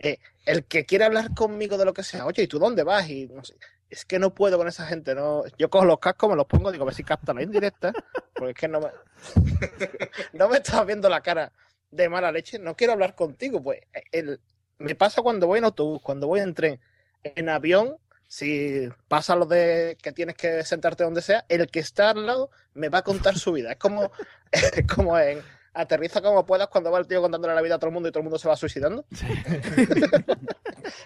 Eh, 0.03 0.19
el 0.45 0.65
que 0.65 0.85
quiere 0.85 1.05
hablar 1.05 1.35
conmigo 1.35 1.79
de 1.79 1.85
lo 1.85 1.95
que 1.95 2.03
sea, 2.03 2.27
oye, 2.27 2.43
¿y 2.43 2.49
tú 2.49 2.59
dónde 2.59 2.83
vas? 2.83 3.09
Y 3.09 3.29
no 3.29 3.45
sé, 3.45 3.55
es 3.89 4.05
que 4.05 4.19
no 4.19 4.35
puedo 4.35 4.59
con 4.59 4.67
esa 4.67 4.87
gente, 4.87 5.15
no. 5.15 5.45
Yo 5.59 5.71
cojo 5.71 5.85
los 5.85 6.01
cascos, 6.01 6.31
me 6.31 6.37
los 6.37 6.47
pongo, 6.47 6.73
digo, 6.73 6.83
a 6.83 6.87
ver 6.87 6.95
si 6.95 7.05
captan 7.05 7.37
la 7.37 7.43
indirecta, 7.43 7.93
porque 8.35 8.51
es 8.51 8.57
que 8.57 8.69
no 8.69 8.81
me, 8.81 8.89
no 10.33 10.49
me 10.49 10.57
estás 10.57 10.85
viendo 10.85 11.09
la 11.09 11.21
cara 11.21 11.53
de 11.91 12.09
mala 12.09 12.33
leche, 12.33 12.59
no 12.59 12.75
quiero 12.75 12.95
hablar 12.95 13.15
contigo, 13.15 13.63
pues 13.63 13.81
el, 14.11 14.41
me 14.79 14.95
pasa 14.95 15.23
cuando 15.23 15.47
voy 15.47 15.59
en 15.59 15.65
autobús, 15.65 16.01
cuando 16.03 16.27
voy 16.27 16.41
en 16.41 16.55
tren, 16.55 16.81
en 17.23 17.49
avión, 17.49 17.97
si 18.27 18.89
pasa 19.09 19.37
lo 19.37 19.45
de 19.45 19.99
que 20.03 20.11
tienes 20.11 20.37
que 20.37 20.65
sentarte 20.65 21.05
donde 21.05 21.21
sea, 21.23 21.45
el 21.49 21.67
que 21.69 21.81
está 21.81 22.11
al 22.11 22.27
lado 22.27 22.51
me 22.73 22.89
va 22.89 22.99
a 22.99 23.03
contar 23.03 23.39
su 23.39 23.53
vida. 23.53 23.73
Es 23.73 23.79
como, 23.79 24.11
es 24.51 24.87
como 24.87 25.19
en 25.19 25.43
aterriza 25.75 26.21
como 26.21 26.45
puedas 26.45 26.69
cuando 26.69 26.91
va 26.91 26.99
el 26.99 27.07
tío 27.07 27.21
contándole 27.23 27.55
la 27.55 27.63
vida 27.63 27.77
a 27.77 27.79
todo 27.79 27.89
el 27.89 27.95
mundo 27.95 28.09
y 28.09 28.13
todo 28.13 28.21
el 28.21 28.25
mundo 28.25 28.39
se 28.39 28.49
va 28.49 28.57
suicidando. 28.57 29.05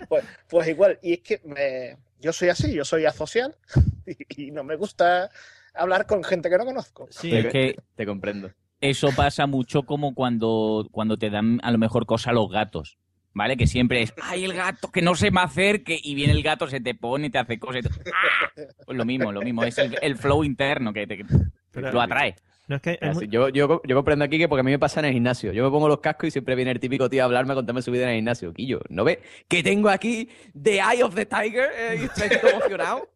pues, 0.08 0.24
pues 0.48 0.68
igual, 0.68 0.98
y 1.02 1.14
es 1.14 1.20
que 1.20 1.40
me- 1.44 1.96
yo 2.20 2.32
soy 2.32 2.48
así, 2.48 2.72
yo 2.72 2.84
soy 2.84 3.04
asocial 3.04 3.54
y, 4.06 4.46
y 4.46 4.50
no 4.50 4.64
me 4.64 4.76
gusta 4.76 5.30
hablar 5.74 6.06
con 6.06 6.24
gente 6.24 6.48
que 6.50 6.58
no 6.58 6.64
conozco. 6.64 7.06
Sí, 7.10 7.34
Es 7.34 7.46
que 7.52 7.76
Te 7.94 8.06
comprendo. 8.06 8.50
eso 8.80 9.10
pasa 9.14 9.46
mucho 9.46 9.82
como 9.82 10.14
cuando, 10.14 10.88
cuando 10.90 11.16
te 11.16 11.30
dan 11.30 11.60
a 11.62 11.70
lo 11.70 11.78
mejor 11.78 12.06
cosa 12.06 12.32
los 12.32 12.50
gatos. 12.50 12.98
¿Vale? 13.38 13.58
Que 13.58 13.66
siempre 13.66 14.00
es, 14.00 14.14
ay, 14.22 14.46
el 14.46 14.54
gato, 14.54 14.90
que 14.90 15.02
no 15.02 15.14
se 15.14 15.30
me 15.30 15.42
acerque, 15.42 16.00
y 16.02 16.14
viene 16.14 16.32
el 16.32 16.42
gato, 16.42 16.68
se 16.68 16.80
te 16.80 16.94
pone 16.94 17.26
y 17.26 17.30
te 17.30 17.36
hace 17.36 17.58
cosas. 17.58 17.84
y 17.84 17.88
¡ah! 18.08 18.62
Pues 18.86 18.96
lo 18.96 19.04
mismo, 19.04 19.30
lo 19.30 19.42
mismo, 19.42 19.62
es 19.62 19.76
el, 19.76 19.94
el 20.00 20.16
flow 20.16 20.42
interno 20.42 20.90
que 20.94 21.06
te 21.06 21.18
que 21.18 21.26
Pero- 21.70 21.92
lo 21.92 22.00
atrae. 22.00 22.34
No 22.68 22.76
es 22.76 22.82
que 22.82 22.90
hay 22.90 22.98
Así, 23.00 23.26
mu- 23.26 23.30
yo, 23.30 23.48
yo, 23.48 23.80
yo 23.84 23.96
comprendo 23.96 24.24
aquí 24.24 24.38
que 24.38 24.48
porque 24.48 24.60
a 24.60 24.64
mí 24.64 24.70
me 24.72 24.78
pasa 24.78 25.00
en 25.00 25.06
el 25.06 25.12
gimnasio. 25.12 25.52
Yo 25.52 25.64
me 25.64 25.70
pongo 25.70 25.88
los 25.88 26.00
cascos 26.00 26.28
y 26.28 26.30
siempre 26.32 26.54
viene 26.54 26.72
el 26.72 26.80
típico 26.80 27.08
tío 27.08 27.22
a 27.22 27.26
hablarme, 27.26 27.52
a 27.52 27.56
contarme 27.56 27.82
su 27.82 27.92
vida 27.92 28.04
en 28.04 28.08
el 28.10 28.14
gimnasio. 28.16 28.52
Quillo, 28.52 28.80
¿no 28.88 29.04
ves? 29.04 29.18
Que 29.48 29.62
tengo 29.62 29.88
aquí 29.88 30.28
The 30.60 30.80
Eye 30.80 31.02
of 31.02 31.14
the 31.14 31.26
Tiger 31.26 31.70
eh, 31.76 31.98
y 32.00 32.04
estoy 32.04 32.50
emocionado. 32.50 33.08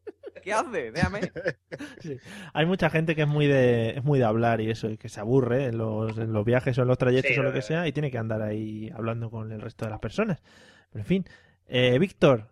¿Qué 0.42 0.52
hace? 0.52 0.92
Déjame. 0.92 1.20
sí. 2.00 2.16
hay 2.54 2.66
mucha 2.66 2.88
gente 2.90 3.14
que 3.14 3.22
es 3.22 3.28
muy 3.28 3.46
de 3.46 3.90
es 3.90 4.04
muy 4.04 4.18
de 4.18 4.24
hablar 4.24 4.60
y 4.60 4.70
eso, 4.70 4.88
y 4.88 4.96
que 4.96 5.08
se 5.08 5.20
aburre 5.20 5.66
en 5.66 5.78
los, 5.78 6.16
en 6.16 6.32
los 6.32 6.44
viajes 6.44 6.78
o 6.78 6.82
en 6.82 6.88
los 6.88 6.98
trayectos 6.98 7.34
Sí, 7.34 7.40
o 7.40 7.42
lo 7.42 7.52
que 7.52 7.62
sea 7.62 7.86
y 7.86 7.92
tiene 7.92 8.10
que 8.10 8.18
andar 8.18 8.40
ahí 8.42 8.90
hablando 8.94 9.30
con 9.30 9.52
el 9.52 9.60
resto 9.60 9.84
de 9.84 9.90
las 9.90 10.00
personas. 10.00 10.40
Pero 10.90 11.02
en 11.02 11.06
fin, 11.06 11.24
eh, 11.66 11.98
Víctor, 11.98 12.46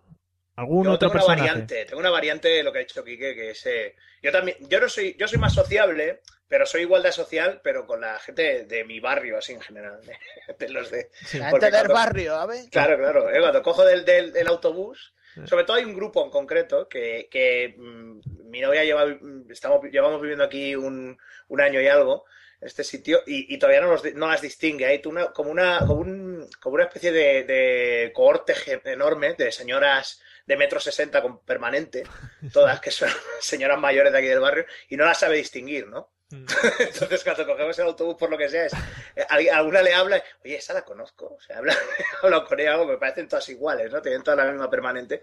¿algún 0.57 0.84
Yo 0.84 0.92
otro 0.92 1.11
tengo 1.11 1.24
una 1.24 1.34
variante, 1.36 1.84
tengo 1.86 2.01
una 2.01 2.11
variante 2.11 2.49
de 2.49 2.62
lo 2.62 2.72
que 2.72 2.78
ha 2.78 2.82
dicho 2.82 3.05
Quique, 3.05 3.34
que 3.34 3.51
es 3.51 3.64
eh, 3.66 3.94
yo 4.22 4.32
también, 4.32 4.59
yo 4.68 4.80
no 4.80 4.88
soy, 4.88 5.16
yo 5.18 5.26
soy 5.26 5.38
más 5.38 5.55
sociable, 5.55 6.20
pero 6.49 6.66
soy 6.66 6.82
igual 6.82 7.03
de 7.03 7.12
social, 7.12 7.61
pero 7.62 7.86
con 7.86 8.01
la 8.01 8.18
gente 8.18 8.64
de 8.64 8.84
mi 8.84 9.01
barrio, 9.01 9.38
así 9.38 9.53
en 9.53 9.61
general, 9.61 10.01
de, 10.05 10.16
de 10.59 10.68
los 10.70 10.90
de. 10.90 11.11
La 11.34 11.51
gente 11.51 11.66
del 11.70 11.88
barrio, 11.94 12.34
a 12.36 12.46
ver. 12.46 12.64
Claro, 12.70 12.96
claro. 12.99 13.30
eh, 13.30 13.38
cuando 13.40 13.62
cojo 13.62 13.84
del, 13.84 14.05
del- 14.05 14.32
del 14.32 14.49
autobús, 14.49 15.12
sobre 15.46 15.64
todo 15.64 15.76
hay 15.76 15.84
un 15.84 15.94
grupo 15.94 16.24
en 16.24 16.30
concreto 16.30 16.88
que, 16.88 17.28
que, 17.30 17.74
mm, 17.78 18.20
mi 18.51 18.61
novia 18.61 18.82
lleva, 18.82 19.07
mm, 19.07 19.51
estamos, 19.51 19.84
llevamos 19.90 20.20
viviendo 20.20 20.42
aquí 20.44 20.74
un, 20.74 21.16
un 21.49 21.61
año 21.61 21.80
y 21.80 21.86
algo, 21.86 22.24
en 22.61 22.66
este 22.66 22.82
sitio, 22.82 23.22
y, 23.26 23.55
y 23.55 23.59
todavía 23.59 23.80
no, 23.82 23.88
los 23.92 24.03
no 24.14 24.26
las 24.28 24.40
distingue. 24.42 24.86
Hay 24.86 25.01
una, 25.05 25.26
como, 25.32 25.51
una, 25.51 25.78
como, 25.80 26.01
un- 26.01 26.49
como 26.61 26.74
una 26.74 26.84
especie 26.84 27.12
de, 27.12 27.44
de 27.44 28.11
cohorte 28.14 28.55
enorme 28.84 29.34
de 29.34 29.53
señoras 29.53 30.20
de 30.46 30.57
metro 30.57 30.80
sesenta 30.80 31.20
con 31.22 31.44
permanente, 31.44 32.03
todas 32.53 32.80
que 32.80 32.90
son 32.90 33.11
señoras 33.40 33.78
mayores 33.78 34.12
de 34.12 34.18
aquí 34.18 34.26
del 34.28 34.40
barrio, 34.40 34.64
y 34.88 34.96
no 34.96 35.05
las 35.05 35.20
sabe 35.20 35.36
distinguir, 35.36 35.86
¿no? 35.86 36.11
Mm. 36.31 36.45
Entonces, 36.81 37.24
cuando 37.24 37.47
cogemos 37.47 37.79
el 37.79 37.87
autobús, 37.87 38.16
por 38.16 38.31
lo 38.31 38.37
que 38.37 38.49
sea, 38.51 38.66
es, 38.66 38.72
eh, 39.16 39.51
alguna 39.51 39.81
le 39.83 39.95
habla, 39.95 40.22
oye, 40.45 40.57
esa 40.57 40.74
la 40.74 40.83
conozco. 40.83 41.35
O 41.37 41.41
sea, 41.41 41.57
habla, 41.59 41.74
hablo 42.22 42.45
con 42.45 42.61
ella, 42.61 42.76
me 42.85 42.99
parecen 42.99 43.29
todas 43.29 43.49
iguales, 43.49 43.91
¿no? 43.93 44.03
Tienen 44.03 44.22
toda 44.22 44.37
la 44.37 44.51
misma 44.51 44.68
permanente. 44.68 45.22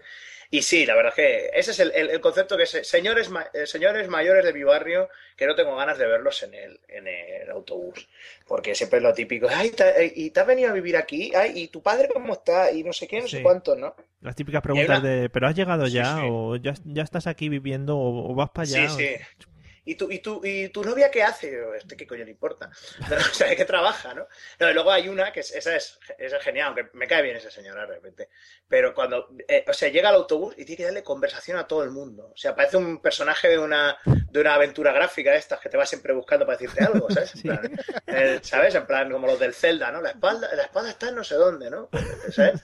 Y 0.50 0.62
sí, 0.62 0.86
la 0.86 0.94
verdad 0.94 1.10
es 1.10 1.14
que 1.16 1.50
ese 1.58 1.70
es 1.72 1.80
el, 1.80 1.92
el- 1.94 2.10
el 2.10 2.20
concepto 2.20 2.56
que 2.56 2.62
es, 2.64 2.70
señores, 2.84 3.30
ma- 3.30 3.48
eh, 3.52 3.66
señores 3.66 4.06
mayores 4.08 4.44
de 4.44 4.52
mi 4.52 4.62
barrio, 4.62 5.08
que 5.36 5.46
no 5.46 5.54
tengo 5.56 5.74
ganas 5.76 5.98
de 5.98 6.06
verlos 6.06 6.40
en 6.44 6.54
el, 6.54 6.80
en 6.88 7.06
el 7.08 7.50
autobús. 7.50 8.08
Porque 8.46 8.74
siempre 8.76 8.98
es 8.98 9.02
lo 9.02 9.12
típico, 9.12 9.48
ay, 9.50 9.72
eh, 9.78 10.12
¿y 10.14 10.30
te 10.30 10.40
has 10.40 10.46
venido 10.46 10.70
a 10.70 10.72
vivir 10.74 10.96
aquí? 10.96 11.32
Ay, 11.34 11.52
¿y 11.54 11.68
tu 11.68 11.82
padre 11.82 12.08
cómo 12.12 12.32
está? 12.32 12.70
Y 12.70 12.84
no 12.84 12.92
sé 12.92 13.08
qué, 13.08 13.20
no 13.20 13.26
Sí. 13.28 13.38
sé 13.38 13.42
cuánto, 13.42 13.74
¿no? 13.74 13.94
Las 14.20 14.36
típicas 14.36 14.62
preguntas 14.62 15.00
una- 15.00 15.08
de, 15.08 15.28
¿pero 15.30 15.48
has 15.48 15.54
llegado 15.56 15.86
Sí, 15.86 15.92
ya? 15.94 16.16
sí. 16.16 16.22
¿O 16.30 16.54
ya, 16.56 16.74
ya 16.84 17.02
estás 17.02 17.26
aquí 17.26 17.48
viviendo? 17.48 17.96
¿O, 17.96 18.30
o 18.30 18.34
vas 18.36 18.50
para 18.50 18.68
allá? 18.68 18.88
Sí, 18.88 19.04
sí. 19.18 19.46
¿Y 19.88 19.94
tu, 19.94 20.10
y, 20.10 20.18
tu, 20.18 20.40
¿Y 20.44 20.68
tu 20.70 20.82
novia 20.82 21.10
qué 21.12 21.22
hace? 21.22 21.56
Este 21.76 21.96
qué 21.96 22.06
coño 22.08 22.24
le 22.24 22.32
importa. 22.32 22.68
No, 23.08 23.16
o 23.30 23.34
sea, 23.34 23.46
¿de 23.46 23.56
qué 23.56 23.64
trabaja, 23.64 24.12
no? 24.14 24.26
No, 24.58 24.68
y 24.70 24.74
luego 24.74 24.90
hay 24.90 25.08
una 25.08 25.32
que 25.32 25.40
es, 25.40 25.52
esa, 25.52 25.76
es, 25.76 25.98
esa 26.18 26.36
es 26.38 26.42
genial, 26.42 26.66
aunque 26.66 26.88
me 26.94 27.06
cae 27.06 27.22
bien 27.22 27.36
esa 27.36 27.50
señora 27.52 27.82
de 27.86 27.94
repente. 27.94 28.28
Pero 28.68 28.92
cuando, 28.92 29.28
eh, 29.46 29.64
o 29.68 29.72
sea, 29.72 29.88
llega 29.88 30.08
al 30.08 30.16
autobús 30.16 30.54
y 30.58 30.64
tiene 30.64 30.76
que 30.76 30.84
darle 30.84 31.02
conversación 31.04 31.56
a 31.56 31.68
todo 31.68 31.84
el 31.84 31.92
mundo. 31.92 32.30
O 32.34 32.36
sea, 32.36 32.56
parece 32.56 32.76
un 32.76 33.00
personaje 33.00 33.48
de 33.48 33.58
una, 33.58 33.96
de 34.04 34.40
una 34.40 34.54
aventura 34.54 34.92
gráfica 34.92 35.30
de 35.30 35.38
estas 35.38 35.60
que 35.60 35.68
te 35.68 35.76
va 35.76 35.86
siempre 35.86 36.12
buscando 36.12 36.44
para 36.44 36.58
decirte 36.58 36.82
algo, 36.84 37.08
¿sabes? 37.08 37.34
En 37.36 37.40
Sí. 37.40 37.48
plan, 37.48 37.80
eh, 38.08 38.40
¿Sabes? 38.42 38.74
En 38.74 38.86
plan, 38.86 39.08
como 39.10 39.28
los 39.28 39.38
del 39.38 39.54
Zelda, 39.54 39.92
¿no? 39.92 40.00
La 40.02 40.10
espalda, 40.10 40.52
la 40.54 40.64
espada 40.64 40.90
está 40.90 41.10
en 41.10 41.14
no 41.14 41.22
sé 41.22 41.36
dónde, 41.36 41.70
¿no? 41.70 41.88
¿Sabes? 42.34 42.60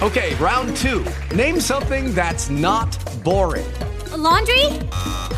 Okay, 0.00 0.34
round 0.40 0.76
two. 0.80 1.02
Name 1.34 1.60
something 1.60 2.14
that's 2.14 2.48
not 2.48 2.88
boring. 3.24 3.66
A 4.12 4.16
laundry? 4.16 4.78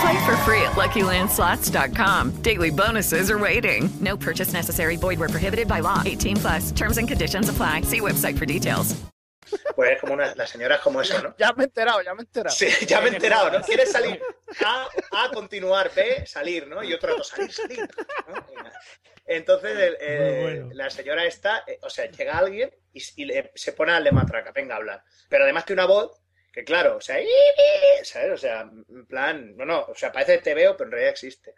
Play 0.00 0.26
for 0.26 0.36
free 0.38 0.62
at 0.62 0.72
LuckyLandSlots.com. 0.76 2.42
Daily 2.42 2.70
bonuses 2.70 3.30
are 3.30 3.38
waiting. 3.38 3.90
No 4.00 4.16
purchase 4.16 4.52
necessary. 4.52 4.96
Void 4.96 5.18
where 5.18 5.28
prohibited 5.28 5.66
by 5.66 5.80
law. 5.80 6.02
18 6.04 6.36
plus. 6.36 6.70
Terms 6.72 6.98
and 6.98 7.08
conditions 7.08 7.48
apply. 7.48 7.82
See 7.82 8.00
website 8.00 8.38
for 8.38 8.46
details. 8.46 8.94
Pues 9.74 9.92
es 9.92 10.00
como 10.00 10.12
una, 10.12 10.34
la 10.34 10.46
señora 10.46 10.74
es 10.76 10.82
como 10.82 11.00
eso, 11.00 11.22
¿no? 11.22 11.34
Ya 11.38 11.52
me 11.54 11.62
he 11.64 11.66
enterado, 11.66 12.02
ya 12.02 12.12
me 12.14 12.20
he 12.20 12.24
enterado. 12.26 12.54
Sí, 12.54 12.68
ya 12.86 13.00
me 13.00 13.08
he 13.08 13.14
enterado, 13.14 13.50
¿no? 13.50 13.62
Quieres 13.64 13.90
salir 13.90 14.20
A, 14.64 14.86
A, 15.12 15.30
continuar, 15.30 15.90
B, 15.96 16.26
salir, 16.26 16.66
¿no? 16.68 16.82
Y 16.84 16.92
otro 16.92 17.12
rato, 17.12 17.24
salir, 17.24 17.50
salir. 17.50 17.88
¿no? 18.28 18.44
Entonces, 19.26 19.70
el- 19.78 19.96
el- 20.02 20.20
Muy 20.34 20.42
bueno. 20.42 20.68
la 20.74 20.90
señora 20.90 21.24
está, 21.24 21.64
eh, 21.66 21.78
o 21.82 21.88
sea, 21.88 22.10
llega 22.10 22.36
alguien 22.36 22.70
y, 22.92 23.02
y 23.16 23.24
le- 23.24 23.50
se 23.54 23.72
pone 23.72 23.92
al 23.92 24.04
de 24.04 24.12
matraca, 24.12 24.52
venga 24.52 24.74
a 24.74 24.78
hablar. 24.78 25.02
Pero 25.30 25.44
además 25.44 25.64
tiene 25.64 25.82
una 25.82 25.92
voz 25.92 26.20
que, 26.58 26.64
claro, 26.64 26.96
o 26.96 27.00
sea, 27.00 27.18
¿sabes? 28.02 28.32
O 28.32 28.36
sea, 28.36 28.62
en 28.62 29.06
plan, 29.06 29.56
no, 29.56 29.64
no, 29.64 29.80
o 29.82 29.94
sea, 29.94 30.10
parece 30.10 30.36
que 30.36 30.42
te 30.42 30.54
veo, 30.54 30.76
pero 30.76 30.88
en 30.88 30.92
realidad 30.92 31.12
existe. 31.12 31.54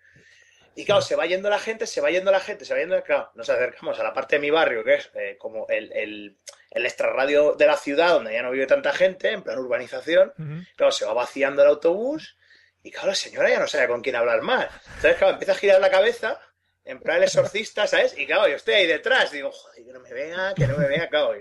Y 0.74 0.84
claro, 0.84 1.00
se 1.00 1.16
va 1.16 1.26
yendo 1.26 1.50
la 1.50 1.58
gente, 1.58 1.86
se 1.86 2.00
va 2.00 2.10
yendo 2.10 2.30
la 2.30 2.40
gente, 2.40 2.64
se 2.64 2.74
va 2.74 2.80
yendo, 2.80 3.02
claro, 3.02 3.30
nos 3.34 3.48
acercamos 3.48 3.98
a 3.98 4.02
la 4.02 4.12
parte 4.12 4.36
de 4.36 4.40
mi 4.40 4.50
barrio, 4.50 4.84
que 4.84 4.94
es 4.94 5.10
eh, 5.14 5.36
como 5.38 5.66
el, 5.68 5.92
el, 5.92 6.36
el 6.70 6.86
extrarradio 6.86 7.54
de 7.54 7.66
la 7.66 7.76
ciudad, 7.76 8.10
donde 8.10 8.32
ya 8.32 8.42
no 8.42 8.50
vive 8.50 8.66
tanta 8.66 8.92
gente, 8.92 9.32
en 9.32 9.42
plan 9.42 9.58
urbanización. 9.58 10.32
Ujú. 10.38 10.64
Claro, 10.76 10.92
se 10.92 11.06
va 11.06 11.12
vaciando 11.14 11.62
el 11.62 11.68
autobús 11.68 12.36
y 12.82 12.90
claro, 12.90 13.08
la 13.08 13.14
señora 13.14 13.48
ya 13.48 13.58
no 13.58 13.66
sabe 13.66 13.88
con 13.88 14.02
quién 14.02 14.16
hablar 14.16 14.42
más. 14.42 14.68
Entonces, 14.86 15.16
claro, 15.16 15.32
empieza 15.32 15.52
a 15.52 15.56
girar 15.56 15.80
la 15.80 15.90
cabeza, 15.90 16.40
en 16.84 17.00
plan 17.00 17.16
el 17.18 17.24
exorcista, 17.24 17.86
¿sabes? 17.86 18.16
Y 18.16 18.26
claro, 18.26 18.48
yo 18.48 18.56
estoy 18.56 18.74
ahí 18.74 18.86
detrás, 18.86 19.32
digo, 19.32 19.50
joder, 19.50 19.84
que 19.84 19.92
no 19.92 20.00
me 20.00 20.12
vea, 20.12 20.52
que 20.54 20.66
no 20.66 20.76
me 20.76 20.86
vea, 20.86 21.08
claro. 21.08 21.34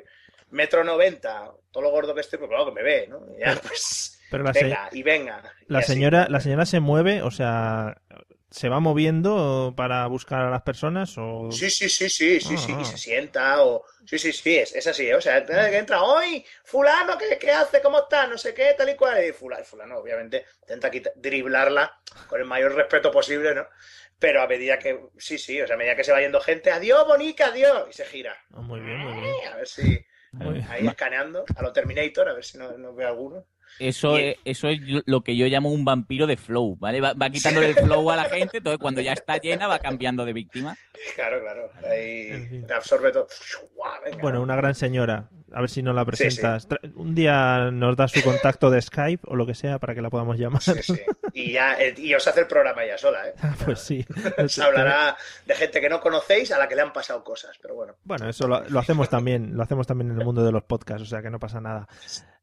Metro 0.51 0.83
noventa, 0.83 1.51
todo 1.71 1.83
lo 1.83 1.91
gordo 1.91 2.13
que 2.15 2.21
estoy, 2.21 2.39
pues 2.39 2.49
claro 2.49 2.65
que 2.65 2.71
me 2.71 2.83
ve, 2.83 3.07
¿no? 3.07 3.19
Y 3.35 3.39
ya, 3.39 3.55
pues, 3.61 4.19
Pero 4.31 4.43
la, 4.43 4.53
se- 4.53 4.63
venga, 4.63 4.89
y 4.91 5.03
venga. 5.03 5.43
la 5.67 5.81
señora, 5.81 6.27
la 6.29 6.39
señora 6.39 6.65
se 6.65 6.79
mueve, 6.79 7.21
o 7.21 7.31
sea, 7.31 7.89
así. 7.89 7.95
la 7.95 7.95
señora 7.95 7.95
se 7.95 8.09
mueve, 8.09 8.23
o 8.23 8.31
sea, 8.31 8.35
se 8.51 8.67
va 8.67 8.79
moviendo 8.79 9.73
para 9.77 10.07
buscar 10.07 10.41
a 10.45 10.49
las 10.49 10.63
personas 10.63 11.13
o 11.19 11.51
Sí, 11.51 11.69
sí, 11.69 11.87
sí, 11.87 12.09
sí, 12.09 12.39
sí, 12.39 12.57
sí, 12.57 12.73
Ah. 12.75 12.81
y 12.81 12.85
se 12.85 12.97
sienta 12.97 13.63
o... 13.63 13.83
Sí, 14.07 14.17
sí, 14.17 14.33
sí, 14.33 14.57
es, 14.57 14.73
es 14.75 14.87
así, 14.87 15.07
¿eh? 15.07 15.13
o 15.13 15.21
sea, 15.21 15.37
entra, 15.37 15.69
entra 15.77 16.01
hoy, 16.01 16.43
fulano, 16.63 17.15
¿qué, 17.15 17.37
qué 17.37 17.51
hace? 17.51 17.79
¿Cómo 17.79 17.99
está? 17.99 18.25
No 18.25 18.39
sé 18.39 18.55
qué, 18.55 18.73
tal 18.75 18.89
y 18.89 18.95
cual. 18.95 19.23
Y 19.23 19.31
fulano, 19.33 19.63
fulano 19.63 19.97
obviamente, 19.99 20.45
intenta 20.61 20.89
driblarla 21.15 21.95
con 22.27 22.39
el 22.39 22.47
mayor 22.47 22.73
respeto 22.73 23.11
posible, 23.11 23.53
¿no? 23.53 23.67
Pero 24.17 24.41
a 24.41 24.47
medida 24.47 24.79
que, 24.79 24.99
sí, 25.19 25.37
sí, 25.37 25.61
o 25.61 25.67
sea, 25.67 25.75
a 25.75 25.77
medida 25.77 25.95
que 25.95 26.03
se 26.03 26.11
va 26.11 26.19
yendo 26.19 26.41
gente, 26.41 26.71
adiós, 26.71 27.05
bonica, 27.07 27.47
adiós, 27.47 27.87
y 27.89 27.93
se 27.93 28.05
gira. 28.05 28.35
Ah, 28.51 28.61
muy 28.61 28.79
bien, 28.79 28.97
muy 28.97 29.13
bien. 29.21 29.35
A 29.53 29.57
ver 29.57 29.67
si, 29.67 30.03
ahí 30.69 30.87
escaneando, 30.87 31.45
a 31.55 31.61
lo 31.61 31.71
Terminator, 31.71 32.29
a 32.29 32.33
ver 32.33 32.43
si 32.43 32.57
no, 32.57 32.77
no 32.77 32.93
ve 32.93 33.05
alguno. 33.05 33.45
Eso 33.79 34.17
es, 34.17 34.35
eso 34.45 34.67
es 34.67 34.79
lo 35.05 35.21
que 35.21 35.35
yo 35.35 35.47
llamo 35.47 35.71
un 35.71 35.85
vampiro 35.85 36.27
de 36.27 36.37
flow, 36.37 36.75
¿vale? 36.77 37.01
Va, 37.01 37.13
va 37.13 37.29
quitándole 37.29 37.69
el 37.69 37.75
flow 37.75 38.11
a 38.11 38.15
la 38.15 38.25
gente, 38.25 38.57
entonces 38.57 38.79
cuando 38.79 39.01
ya 39.01 39.13
está 39.13 39.37
llena 39.37 39.67
va 39.67 39.79
cambiando 39.79 40.25
de 40.25 40.33
víctima. 40.33 40.77
Claro, 41.15 41.39
claro, 41.41 41.71
ahí 41.89 42.63
te 42.67 42.73
absorbe 42.73 43.11
todo. 43.11 43.27
Venga. 44.03 44.17
Bueno, 44.21 44.41
una 44.41 44.55
gran 44.55 44.75
señora. 44.75 45.29
A 45.51 45.61
ver 45.61 45.69
si 45.69 45.81
nos 45.81 45.95
la 45.95 46.05
presentas. 46.05 46.67
Un 46.95 47.15
día 47.15 47.71
nos 47.71 47.95
das 47.95 48.11
su 48.11 48.21
contacto 48.21 48.69
de 48.69 48.81
Skype 48.81 49.23
o 49.27 49.35
lo 49.35 49.45
que 49.47 49.55
sea 49.55 49.79
para 49.79 49.95
que 49.95 50.01
la 50.01 50.09
podamos 50.09 50.37
llamar. 50.37 50.61
Sí, 50.61 50.73
sí. 50.83 51.01
Y 51.33 51.53
ya, 51.53 51.79
eh, 51.79 51.95
y 51.97 52.13
os 52.13 52.27
hace 52.27 52.41
el 52.41 52.47
programa 52.47 52.85
ya 52.85 52.97
sola, 52.97 53.27
¿eh? 53.27 53.33
pues 53.65 53.79
sí. 53.79 54.05
Se 54.47 54.63
hablará 54.63 55.17
de 55.45 55.55
gente 55.55 55.81
que 55.81 55.89
no 55.89 55.99
conocéis 55.99 56.51
a 56.51 56.59
la 56.59 56.67
que 56.67 56.75
le 56.75 56.81
han 56.81 56.93
pasado 56.93 57.23
cosas, 57.23 57.57
pero 57.61 57.75
bueno. 57.75 57.95
Bueno, 58.03 58.29
eso 58.29 58.47
lo, 58.47 58.61
lo 58.69 58.79
hacemos 58.79 59.09
también, 59.09 59.55
lo 59.55 59.63
hacemos 59.63 59.87
también 59.87 60.11
en 60.11 60.19
el 60.19 60.25
mundo 60.25 60.43
de 60.43 60.51
los 60.51 60.63
podcasts, 60.63 61.03
o 61.03 61.05
sea 61.05 61.21
que 61.21 61.29
no 61.29 61.39
pasa 61.39 61.61
nada. 61.61 61.87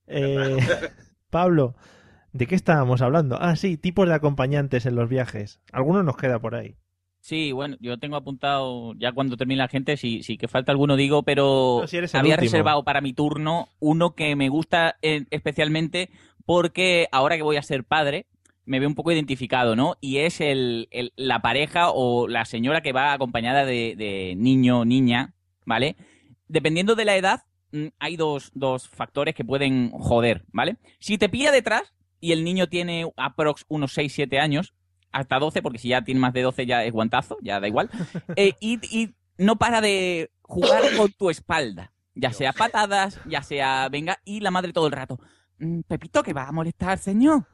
Eh, 0.06 0.56
Pablo, 1.30 1.76
¿de 2.32 2.46
qué 2.46 2.54
estábamos 2.56 3.02
hablando? 3.02 3.38
Ah, 3.40 3.56
sí, 3.56 3.76
tipos 3.78 4.08
de 4.08 4.14
acompañantes 4.14 4.86
en 4.86 4.96
los 4.96 5.08
viajes. 5.08 5.60
Alguno 5.72 6.02
nos 6.02 6.16
queda 6.16 6.40
por 6.40 6.54
ahí. 6.56 6.76
Sí, 7.20 7.50
bueno, 7.50 7.76
yo 7.80 7.98
tengo 7.98 8.14
apuntado, 8.16 8.94
ya 8.98 9.10
cuando 9.10 9.36
termine 9.36 9.58
la 9.58 9.66
gente, 9.68 9.96
si, 9.96 10.22
si 10.22 10.38
que 10.38 10.46
falta 10.46 10.70
alguno 10.70 10.94
digo, 10.94 11.24
pero 11.24 11.80
No, 11.82 11.86
si 11.88 11.96
había 12.12 12.34
último. 12.34 12.40
reservado 12.42 12.84
para 12.84 13.00
mi 13.00 13.12
turno 13.12 13.68
uno 13.80 14.14
que 14.14 14.36
me 14.36 14.48
gusta 14.48 14.96
eh, 15.02 15.24
especialmente 15.30 16.08
porque 16.44 17.08
ahora 17.10 17.36
que 17.36 17.42
voy 17.42 17.56
a 17.56 17.62
ser 17.62 17.82
padre, 17.82 18.26
me 18.64 18.78
veo 18.78 18.88
un 18.88 18.94
poco 18.94 19.10
identificado, 19.10 19.74
¿no? 19.74 19.96
Y 20.00 20.18
es 20.18 20.40
el, 20.40 20.86
el- 20.92 21.12
la 21.16 21.42
pareja 21.42 21.90
o 21.90 22.28
la 22.28 22.44
señora 22.44 22.80
que 22.80 22.92
va 22.92 23.12
acompañada 23.12 23.64
de, 23.64 23.96
de 23.96 24.34
niño, 24.36 24.84
niña, 24.84 25.34
¿vale? 25.64 25.96
Dependiendo 26.46 26.94
de 26.94 27.04
la 27.06 27.16
edad, 27.16 27.42
hay 27.98 28.16
dos, 28.16 28.50
dos 28.54 28.88
factores 28.88 29.34
que 29.34 29.44
pueden 29.44 29.90
joder, 29.90 30.44
¿vale? 30.52 30.76
Si 30.98 31.18
te 31.18 31.28
pilla 31.28 31.52
detrás 31.52 31.82
y 32.20 32.32
el 32.32 32.44
niño 32.44 32.68
tiene 32.68 33.10
aprox 33.16 33.64
unos 33.68 33.92
6, 33.92 34.12
7 34.12 34.38
años, 34.38 34.74
hasta 35.12 35.38
12, 35.38 35.62
porque 35.62 35.78
si 35.78 35.88
ya 35.88 36.02
tiene 36.02 36.20
más 36.20 36.32
de 36.32 36.42
12 36.42 36.66
ya 36.66 36.84
es 36.84 36.92
guantazo, 36.92 37.36
ya 37.42 37.60
da 37.60 37.68
igual, 37.68 37.90
eh, 38.36 38.54
y, 38.60 38.78
y 38.96 39.14
no 39.38 39.56
para 39.56 39.80
de 39.80 40.30
jugar 40.42 40.82
con 40.96 41.12
tu 41.12 41.30
espalda, 41.30 41.92
ya 42.14 42.32
sea 42.32 42.52
patadas, 42.52 43.20
ya 43.28 43.42
sea 43.42 43.88
venga, 43.90 44.18
y 44.24 44.40
la 44.40 44.50
madre 44.50 44.72
todo 44.72 44.86
el 44.86 44.92
rato. 44.92 45.18
"Mm, 45.58 45.80
Pepito, 45.88 46.22
que 46.22 46.32
va 46.34 46.48
a 46.48 46.52
molestar, 46.52 46.98
señor. 46.98 47.46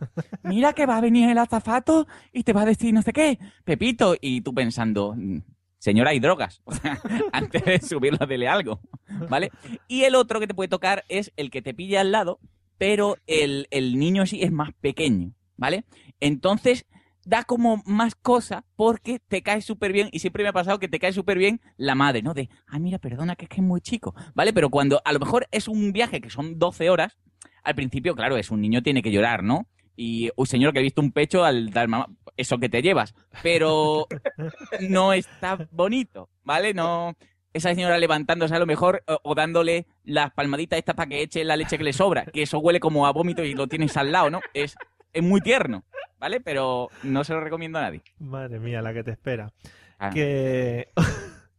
Mira 0.43 0.73
que 0.73 0.87
va 0.87 0.97
a 0.97 1.01
venir 1.01 1.29
el 1.31 1.39
azafato 1.39 2.07
y 2.33 2.43
te 2.43 2.53
va 2.53 2.63
a 2.63 2.67
decir 2.67 2.93
no 2.93 3.03
sé 3.03 3.13
qué. 3.13 3.39
Pepito, 3.65 4.17
y 4.21 4.41
tú 4.41 4.53
pensando, 4.55 5.15
"Mm, 5.17 5.39
señora, 5.83 6.11
hay 6.11 6.21
drogas. 6.21 6.63
Antes 7.33 7.65
de 7.65 7.81
subirlo, 7.81 8.25
dele 8.27 8.47
algo. 8.47 8.81
¿Vale? 9.29 9.51
Y 9.89 10.05
el 10.05 10.15
otro 10.15 10.39
que 10.39 10.47
te 10.47 10.55
puede 10.55 10.69
tocar 10.69 11.05
es 11.09 11.33
el 11.37 11.51
que 11.51 11.61
te 11.61 11.75
pilla 11.75 12.01
al 12.01 12.13
lado, 12.13 12.39
pero 12.79 13.17
el, 13.27 13.67
el 13.71 13.99
niño 13.99 14.25
sí 14.27 14.43
es 14.43 14.53
más 14.53 14.73
pequeño. 14.81 15.33
¿Vale? 15.57 15.85
Entonces, 16.21 16.87
da 17.25 17.43
como 17.43 17.83
más 17.85 18.15
cosa 18.15 18.65
porque 18.77 19.19
te 19.19 19.43
cae 19.43 19.61
súper 19.61 19.93
bien 19.93 20.09
y 20.13 20.21
siempre 20.21 20.45
me 20.45 20.51
ha 20.51 20.53
pasado 20.53 20.79
que 20.79 20.89
te 20.89 21.01
cae 21.01 21.13
súper 21.13 21.37
bien 21.37 21.61
la 21.77 21.97
madre, 21.97 22.23
¿no? 22.23 22.33
De, 22.33 22.49
ah, 22.69 22.79
mira, 22.79 22.99
perdona 22.99 23.35
que 23.35 23.47
es 23.47 23.49
que 23.49 23.57
es 23.57 23.67
muy 23.67 23.81
chico, 23.81 24.15
¿vale? 24.35 24.53
Pero 24.53 24.71
cuando 24.71 25.03
a 25.05 25.13
lo 25.13 25.19
mejor 25.19 25.49
es 25.51 25.67
un 25.67 25.93
viaje 25.93 26.21
que 26.21 26.31
son 26.31 26.59
12 26.59 26.91
horas, 26.91 27.19
al 27.65 27.75
principio, 27.75 28.15
claro, 28.15 28.37
es 28.37 28.51
un 28.51 28.61
niño, 28.61 28.83
tiene 28.83 29.03
que 29.03 29.11
llorar, 29.11 29.43
¿no? 29.43 29.67
Y, 29.97 30.31
uy, 30.37 30.47
señor, 30.47 30.73
que 30.73 30.81
he 30.81 30.83
visto 30.83 31.01
un 31.01 31.13
pecho 31.13 31.45
al 31.45 31.71
dar 31.71 31.89
mamá, 31.89 32.07
eso 32.37 32.59
que 32.59 32.69
te 32.69 32.83
llevas, 32.83 33.15
pero 33.43 34.07
no 34.81 35.13
está 35.13 35.69
bonito, 35.71 36.29
¿vale? 36.45 36.73
No, 36.75 37.15
esa 37.53 37.71
señora 37.71 37.99
levantándose 37.99 38.55
a 38.55 38.59
lo 38.59 38.67
mejor 38.67 39.03
o, 39.07 39.21
o 39.23 39.35
dándole 39.35 39.87
las 40.05 40.33
palmaditas 40.33 40.79
estas 40.79 40.95
para 40.95 41.09
que 41.09 41.23
eche 41.23 41.45
la 41.45 41.57
leche 41.57 41.79
que 41.79 41.85
le 41.85 41.93
sobra, 41.93 42.25
que 42.25 42.43
eso 42.43 42.59
huele 42.59 42.81
como 42.81 43.07
a 43.07 43.13
vómito 43.13 43.45
y 43.45 43.55
lo 43.55 43.67
tienes 43.67 43.97
al 43.97 44.13
lado, 44.13 44.31
¿no? 44.31 44.41
Es, 44.55 44.77
es 45.13 45.23
muy 45.23 45.41
tierno, 45.41 45.85
¿vale? 46.19 46.41
Pero 46.41 46.89
no 47.03 47.25
se 47.25 47.35
lo 47.35 47.41
recomiendo 47.41 47.79
a 47.79 47.83
nadie. 47.83 48.03
Madre 48.19 48.59
mía, 48.59 48.81
la 48.83 48.95
que 48.95 49.05
te 49.05 49.11
espera. 49.11 49.53
Ah. 49.99 50.11
Que, 50.11 50.89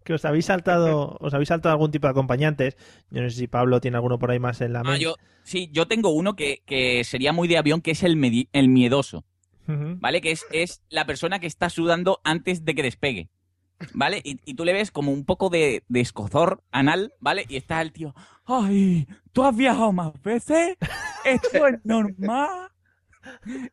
que 0.03 0.13
os 0.13 0.25
habéis 0.25 0.45
saltado, 0.45 1.17
os 1.21 1.33
habéis 1.33 1.49
saltado 1.49 1.73
algún 1.73 1.91
tipo 1.91 2.07
de 2.07 2.11
acompañantes. 2.11 2.77
Yo 3.09 3.21
no 3.21 3.29
sé 3.29 3.37
si 3.37 3.47
Pablo 3.47 3.81
tiene 3.81 3.97
alguno 3.97 4.19
por 4.19 4.31
ahí 4.31 4.39
más 4.39 4.61
en 4.61 4.73
la 4.73 4.79
Ah, 4.81 4.83
mente. 4.83 4.99
yo, 4.99 5.15
sí, 5.43 5.69
yo 5.71 5.87
tengo 5.87 6.09
uno 6.09 6.35
que, 6.35 6.61
que 6.65 7.03
sería 7.03 7.33
muy 7.33 7.47
de 7.47 7.57
avión, 7.57 7.81
que 7.81 7.91
es 7.91 8.03
el, 8.03 8.17
medi- 8.17 8.49
el 8.53 8.69
miedoso. 8.69 9.25
¿vale? 9.65 10.19
Que 10.19 10.31
es, 10.31 10.45
es 10.51 10.81
la 10.89 11.05
persona 11.05 11.39
que 11.39 11.47
está 11.47 11.69
sudando 11.69 12.19
antes 12.25 12.65
de 12.65 12.75
que 12.75 12.83
despegue, 12.83 13.29
¿vale? 13.93 14.19
Y, 14.21 14.41
y 14.43 14.55
tú 14.55 14.65
le 14.65 14.73
ves 14.73 14.91
como 14.91 15.13
un 15.13 15.23
poco 15.23 15.49
de, 15.49 15.83
de 15.87 16.01
escozor 16.01 16.61
anal, 16.71 17.13
¿vale? 17.21 17.45
Y 17.47 17.55
está 17.55 17.81
el 17.81 17.93
tío, 17.93 18.13
¡ay! 18.45 19.07
¿Tú 19.31 19.41
has 19.45 19.55
viajado 19.55 19.93
más 19.93 20.11
veces? 20.21 20.75
¿Esto 21.23 21.65
es 21.67 21.79
normal? 21.85 22.71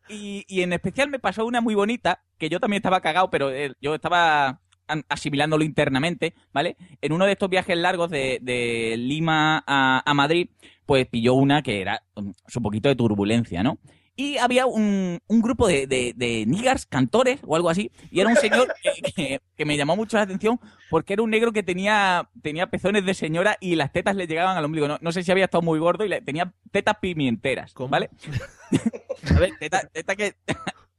Y, 0.09 0.45
y 0.47 0.63
en 0.63 0.73
especial 0.73 1.11
me 1.11 1.19
pasó 1.19 1.45
una 1.45 1.61
muy 1.61 1.75
bonita, 1.75 2.23
que 2.39 2.49
yo 2.49 2.61
también 2.61 2.79
estaba 2.79 3.01
cagado, 3.01 3.31
pero 3.31 3.51
eh, 3.51 3.73
yo 3.81 3.97
estaba 3.97 4.60
asimilándolo 5.09 5.65
internamente, 5.65 6.35
¿vale? 6.53 6.77
En 7.01 7.13
uno 7.13 7.27
de 7.27 7.33
estos 7.33 7.49
viajes 7.51 7.77
largos 7.77 8.11
de, 8.11 8.39
de 8.43 8.97
Lima 8.99 9.63
a, 9.67 10.03
a 10.05 10.15
Madrid, 10.15 10.49
pues 10.87 11.07
pilló 11.07 11.35
una 11.35 11.63
que 11.63 11.81
era 11.81 12.03
um, 12.15 12.33
un 12.57 12.63
poquito 12.63 12.89
de 12.89 12.97
turbulencia, 12.97 13.63
¿no? 13.63 13.79
Y 14.17 14.37
había 14.37 14.67
un, 14.67 15.19
un 15.29 15.41
grupo 15.41 15.67
de, 15.67 15.87
de, 15.87 16.13
de 16.15 16.45
niggers, 16.47 16.85
cantores 16.85 17.41
o 17.47 17.57
algo 17.57 17.71
así, 17.71 17.91
y 18.11 18.21
era 18.21 18.29
un 18.29 18.37
señor 18.37 18.69
que, 18.83 19.13
que- 19.13 19.41
que 19.57 19.65
me 19.65 19.77
llamó 19.79 19.97
mucho 19.97 20.17
la 20.19 20.25
atención 20.25 20.59
porque 20.91 21.15
era 21.15 21.23
un 21.23 21.31
negro 21.31 21.53
que 21.53 21.63
tenía, 21.63 22.29
tenía 22.43 22.67
pezones 22.69 23.07
de 23.07 23.15
señora 23.15 23.57
y 23.61 23.77
las 23.77 23.93
tetas 23.93 24.17
le 24.17 24.27
llegaban 24.27 24.57
al 24.59 24.65
ombligo. 24.65 24.89
No, 24.89 24.99
no 25.01 25.13
sé 25.13 25.23
si 25.23 25.31
había 25.31 25.45
estado 25.47 25.63
muy 25.63 25.79
gordo 25.79 26.05
y 26.05 26.09
le- 26.09 26.21
tenía 26.21 26.53
tetas 26.71 26.97
pimienteras, 27.01 27.73
¿vale? 27.89 28.11
A 29.35 29.39
ver, 29.39 29.53
teta, 29.59 29.89
teta 29.93 30.17
que... 30.17 30.35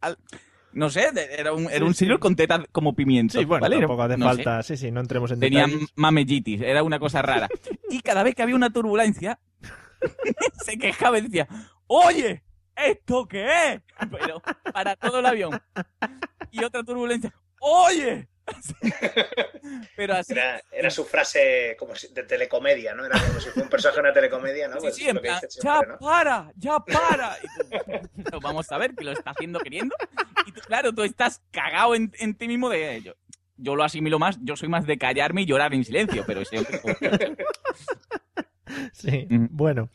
no 0.74 0.90
sé, 0.90 1.08
era 1.38 1.54
un, 1.54 1.70
era 1.70 1.86
un 1.86 1.94
señor 1.94 2.20
con 2.20 2.36
tetas 2.36 2.62
como 2.72 2.94
pimientos. 2.96 3.40
Sí, 3.40 3.46
bueno, 3.46 3.62
¿vale? 3.62 3.80
tampoco 3.80 4.04
hace 4.04 4.18
No 4.18 4.30
sé. 4.30 4.36
falta. 4.44 4.64
Sí, 4.64 4.78
sí, 4.78 4.92
no 4.92 5.00
entremos 5.02 5.32
en 5.32 5.40
Tenía 5.40 5.66
detalles. 5.66 5.90
mamellitis, 5.96 6.62
era 6.62 6.84
una 6.84 7.00
cosa 7.00 7.22
rara. 7.22 7.50
Y 7.90 8.00
cada 8.02 8.24
vez 8.24 8.36
que 8.36 8.44
había 8.44 8.56
una 8.56 8.70
turbulencia, 8.72 9.40
se 10.66 10.78
quejaba 10.78 11.18
y 11.20 11.22
decía, 11.22 11.48
oye, 11.88 12.44
¿esto 12.76 13.28
qué 13.28 13.46
es? 13.74 13.82
Pero 14.12 14.42
para 14.74 14.96
todo 14.96 15.20
el 15.20 15.26
avión. 15.26 15.62
Y 16.52 16.64
otra 16.64 16.84
turbulencia, 16.84 17.34
oye. 17.60 18.28
Pero 19.96 20.16
así. 20.16 20.34
Era, 20.34 20.62
era 20.72 20.90
su 20.90 21.06
frase 21.06 21.76
como 21.80 21.96
si- 21.96 22.14
de 22.14 22.24
telecomedia, 22.24 22.94
¿no? 22.96 23.06
Era 23.06 23.20
como 23.28 23.40
si 23.40 23.50
fuera 23.50 23.64
un 23.64 23.70
personaje 23.70 23.98
de 23.98 24.02
una 24.08 24.14
telecomedia, 24.14 24.68
¿no? 24.68 24.76
Sí, 24.76 24.82
Pues 24.82 24.96
sí, 24.96 25.08
en 25.08 25.18
plan, 25.20 25.40
ya 25.42 25.50
siempre, 25.50 25.88
¿no? 25.88 25.98
para, 26.00 26.52
ya 26.56 26.80
para. 26.86 27.38
Y 27.42 27.48
tú, 27.48 28.30
"No, 28.32 28.40
vamos 28.40 28.72
a 28.72 28.78
ver 28.78 28.94
que 28.96 29.04
lo 29.04 29.12
está 29.12 29.32
haciendo 29.32 29.60
queriendo. 29.60 29.96
Y 30.46 30.52
tú, 30.52 30.62
claro, 30.62 30.94
tú 30.94 31.04
estás 31.04 31.42
cagado 31.52 31.96
en, 31.96 32.12
en 32.20 32.36
ti 32.36 32.48
mismo 32.48 32.70
de 32.70 32.96
ello. 32.96 33.16
Yo 33.58 33.76
lo 33.76 33.84
asimilo 33.84 34.18
más, 34.18 34.38
yo 34.42 34.56
soy 34.56 34.70
más 34.70 34.88
de 34.88 34.98
callarme 34.98 35.44
y 35.44 35.46
llorar 35.46 35.74
en 35.74 35.84
silencio, 35.86 36.24
pero 36.26 36.42
Sí, 38.94 39.28
bueno. 39.30 39.90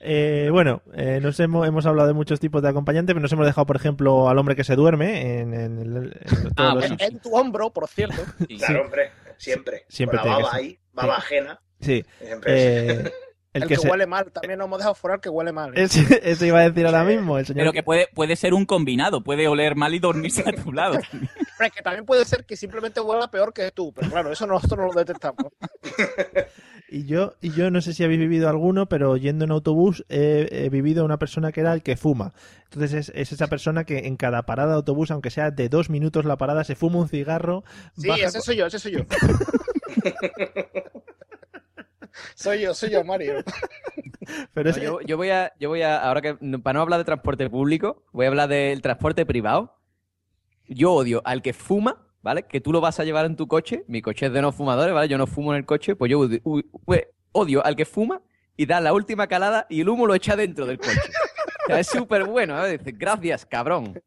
Eh, 0.00 0.48
bueno, 0.50 0.82
eh, 0.94 1.20
nos 1.20 1.38
hemos, 1.40 1.68
hemos 1.68 1.84
hablado 1.86 2.08
de 2.08 2.14
muchos 2.14 2.40
tipos 2.40 2.62
de 2.62 2.68
acompañantes, 2.70 3.12
pero 3.12 3.20
nos 3.22 3.32
hemos 3.32 3.44
dejado, 3.46 3.66
por 3.66 3.76
ejemplo, 3.76 4.28
al 4.30 4.38
hombre 4.38 4.56
que 4.56 4.64
se 4.64 4.74
duerme 4.74 5.40
en, 5.40 5.52
en 5.54 5.78
el- 5.78 5.96
en 6.20 6.54
todos 6.56 6.74
los- 6.74 6.84
en, 6.90 6.96
en 7.00 7.18
tu 7.20 7.36
hombro, 7.36 7.70
por 7.70 7.86
cierto. 7.88 8.22
Claro, 8.58 8.82
hombre, 8.82 9.10
siempre. 9.36 9.84
Siempre 9.88 10.18
Con 10.18 10.28
la 10.30 10.36
baba 10.38 10.50
ahí, 10.54 10.78
baba 10.92 11.16
Sí. 11.16 11.20
ajena. 11.22 11.60
Sí. 11.80 12.04
Eh, 12.46 13.10
El, 13.52 13.62
el 13.64 13.68
que, 13.68 13.74
que 13.74 13.80
se- 13.80 13.88
huele 13.90 14.06
mal, 14.06 14.30
también 14.30 14.58
nos 14.58 14.66
hemos 14.66 14.78
dejado 14.78 14.94
fuera 14.94 15.16
el 15.16 15.20
que 15.20 15.28
huele 15.28 15.50
mal. 15.50 15.76
¿eh? 15.76 15.82
Eso 16.22 16.46
iba 16.46 16.60
a 16.60 16.68
decir 16.70 16.86
ahora 16.86 17.02
mismo, 17.02 17.36
el 17.36 17.44
señor. 17.46 17.62
Pero 17.62 17.72
que 17.72 17.82
puede, 17.82 18.06
puede 18.14 18.36
ser 18.36 18.54
un 18.54 18.64
combinado, 18.64 19.24
puede 19.24 19.48
oler 19.48 19.74
mal 19.74 19.92
y 19.92 19.98
dormirse 19.98 20.44
a 20.48 20.52
tu 20.52 20.72
lado. 20.72 21.00
Pero 21.10 21.66
es 21.66 21.72
que 21.72 21.82
también 21.82 22.06
puede 22.06 22.24
ser 22.26 22.44
que 22.44 22.56
simplemente 22.56 23.00
huela 23.00 23.28
peor 23.28 23.52
que 23.52 23.72
tú, 23.72 23.92
pero 23.92 24.08
claro, 24.08 24.30
eso 24.30 24.46
nosotros 24.46 24.78
no 24.78 24.86
lo 24.86 24.92
detectamos. 24.92 25.52
Y 26.92 27.04
yo, 27.06 27.34
y 27.40 27.52
yo 27.52 27.70
no 27.70 27.80
sé 27.82 27.92
si 27.94 28.02
habéis 28.02 28.18
vivido 28.18 28.48
alguno, 28.48 28.86
pero 28.86 29.16
yendo 29.16 29.44
en 29.44 29.52
autobús 29.52 30.04
he, 30.08 30.48
he 30.50 30.70
vivido 30.70 31.04
una 31.04 31.20
persona 31.20 31.52
que 31.52 31.60
era 31.60 31.72
el 31.72 31.84
que 31.84 31.96
fuma. 31.96 32.32
Entonces 32.64 32.92
es, 32.92 33.12
es 33.14 33.30
esa 33.30 33.46
persona 33.46 33.84
que 33.84 34.08
en 34.08 34.16
cada 34.16 34.42
parada 34.44 34.70
de 34.70 34.74
autobús, 34.76 35.12
aunque 35.12 35.30
sea 35.30 35.52
de 35.52 35.68
dos 35.68 35.88
minutos 35.88 36.24
la 36.24 36.36
parada, 36.36 36.64
se 36.64 36.74
fuma 36.74 36.98
un 36.98 37.08
cigarro. 37.08 37.62
Sí, 37.96 38.08
baja 38.08 38.26
ese 38.26 38.40
soy 38.40 38.56
yo, 38.56 38.66
ese 38.66 38.80
soy 38.80 38.90
yo. 38.92 39.00
soy 42.34 42.60
yo, 42.62 42.74
soy 42.74 42.90
yo, 42.90 43.04
Mario. 43.04 43.42
Pero 44.54 44.70
No, 44.70 44.76
es- 44.76 44.82
yo, 44.82 45.00
yo 45.00 45.16
voy 45.16 45.30
a, 45.30 45.52
yo 45.58 45.68
voy 45.68 45.82
a, 45.82 46.02
ahora 46.02 46.20
que, 46.20 46.34
para 46.62 46.74
no 46.78 46.82
hablar 46.82 46.98
de 46.98 47.04
transporte 47.04 47.48
público, 47.48 48.04
voy 48.12 48.26
a 48.26 48.28
hablar 48.28 48.48
del 48.48 48.82
transporte 48.82 49.26
privado. 49.26 49.76
Yo 50.68 50.92
odio 50.92 51.22
al 51.24 51.42
que 51.42 51.52
fuma, 51.52 52.06
¿vale? 52.22 52.44
Que 52.44 52.60
tú 52.60 52.72
lo 52.72 52.80
vas 52.80 53.00
a 53.00 53.04
llevar 53.04 53.26
en 53.26 53.36
tu 53.36 53.46
coche. 53.46 53.84
Mi 53.88 54.02
coche 54.02 54.26
es 54.26 54.32
de 54.32 54.42
no 54.42 54.52
fumadores, 54.52 54.94
¿vale? 54.94 55.08
Yo 55.08 55.18
no 55.18 55.26
fumo 55.26 55.52
en 55.52 55.58
el 55.58 55.66
coche, 55.66 55.96
pues 55.96 56.10
yo 56.10 56.28
odio, 57.32 57.64
al 57.64 57.76
que 57.76 57.84
fuma 57.84 58.22
y 58.56 58.66
da 58.66 58.80
la 58.80 58.92
última 58.92 59.26
calada 59.26 59.66
y 59.70 59.80
el 59.80 59.88
humo 59.88 60.06
lo 60.06 60.14
echa 60.14 60.36
dentro 60.36 60.66
del 60.66 60.78
coche. 60.78 61.00
O 61.64 61.66
sea, 61.66 61.80
es 61.80 61.86
súper 61.86 62.24
bueno, 62.24 62.66
¿eh? 62.66 62.80
Gracias, 62.84 63.46
cabrón. 63.46 64.02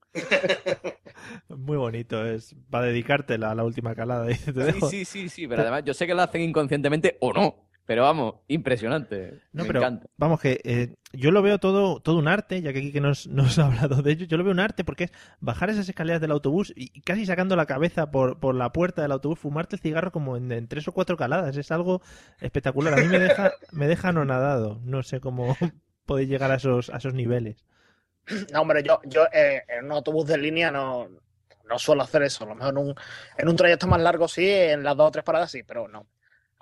Muy 1.48 1.78
bonito, 1.78 2.26
es 2.26 2.56
para 2.70 2.88
dedicártela 2.88 3.52
a 3.52 3.56
la 3.56 3.64
última 3.64 3.96
calada. 3.96 4.28
te 4.28 4.74
Sí, 4.74 4.82
sí, 4.90 5.06
sí, 5.06 5.30
sí, 5.30 5.48
pero 5.48 5.62
además 5.62 5.84
yo 5.86 5.94
sé 5.94 6.06
que 6.06 6.14
lo 6.14 6.22
hacen 6.22 6.42
inconscientemente 6.42 7.18
o 7.22 7.32
no. 7.32 7.63
Pero 7.86 8.04
vamos, 8.04 8.36
impresionante. 8.48 9.42
No, 9.52 9.64
Me 9.64 9.68
pero 9.68 9.80
encanta. 9.80 10.08
vamos 10.16 10.40
que 10.40 10.62
eh, 10.64 10.96
yo 11.12 11.32
lo 11.32 11.42
veo 11.42 11.60
todo, 11.60 12.00
todo 12.00 12.18
un 12.18 12.30
arte, 12.30 12.62
ya 12.62 12.72
que 12.72 12.80
aquí 12.80 12.92
que 12.94 13.02
nos, 13.02 13.28
nos 13.28 13.58
ha 13.60 13.66
hablado 13.66 14.02
de 14.02 14.12
ello, 14.14 14.26
yo 14.26 14.38
lo 14.38 14.44
veo 14.46 14.54
un 14.54 14.62
arte 14.62 14.86
porque 14.86 15.06
es 15.06 15.12
bajar 15.42 15.70
esas 15.70 15.90
escaleras 15.90 16.22
del 16.22 16.32
autobús 16.32 16.72
y, 16.76 17.02
casi 17.02 17.26
sacando 17.26 17.58
la 17.58 17.66
cabeza 17.66 18.10
por, 18.10 18.40
por 18.40 18.56
la 18.56 18.72
puerta 18.72 19.02
del 19.02 19.12
autobús, 19.12 19.40
fumarte 19.40 19.76
el 19.76 19.82
cigarro 19.82 20.12
como 20.12 20.38
en, 20.38 20.50
en 20.52 20.68
tres 20.68 20.88
o 20.88 20.94
cuatro 20.94 21.18
caladas. 21.18 21.58
Es 21.58 21.72
algo 21.72 22.02
espectacular. 22.40 22.94
A 22.94 22.98
mí 22.98 23.08
me 23.08 23.20
deja, 23.20 23.52
me 23.72 23.88
deja 23.88 24.10
anonadado. 24.10 24.80
No 24.84 25.04
sé 25.04 25.20
cómo 25.20 25.58
podéis 26.06 26.30
llegar 26.30 26.52
a 26.52 26.56
esos, 26.56 26.90
a 26.90 26.98
esos 26.98 27.14
niveles. 27.14 27.66
No, 28.54 28.62
hombre, 28.62 28.82
yo, 28.84 29.02
yo 29.04 29.26
eh, 29.34 29.64
en 29.68 29.86
un 29.86 29.92
autobús 29.92 30.26
de 30.28 30.38
línea 30.38 30.72
no, 30.72 31.10
no 31.70 31.80
suelo 31.80 32.04
hacer 32.04 32.24
eso. 32.24 32.46
A 32.46 32.48
lo 32.48 32.56
mejor 32.56 32.72
en 32.72 32.78
un, 32.78 32.96
en 33.38 33.50
un 33.50 33.56
trayecto 33.58 33.88
más 33.88 34.00
largo 34.02 34.30
sí, 34.30 34.48
en 34.48 34.84
las 34.84 34.96
dos 34.96 35.10
o 35.10 35.12
tres 35.12 35.26
paradas 35.26 35.52
sí, 35.52 35.64
pero 35.64 35.90
no. 35.90 36.08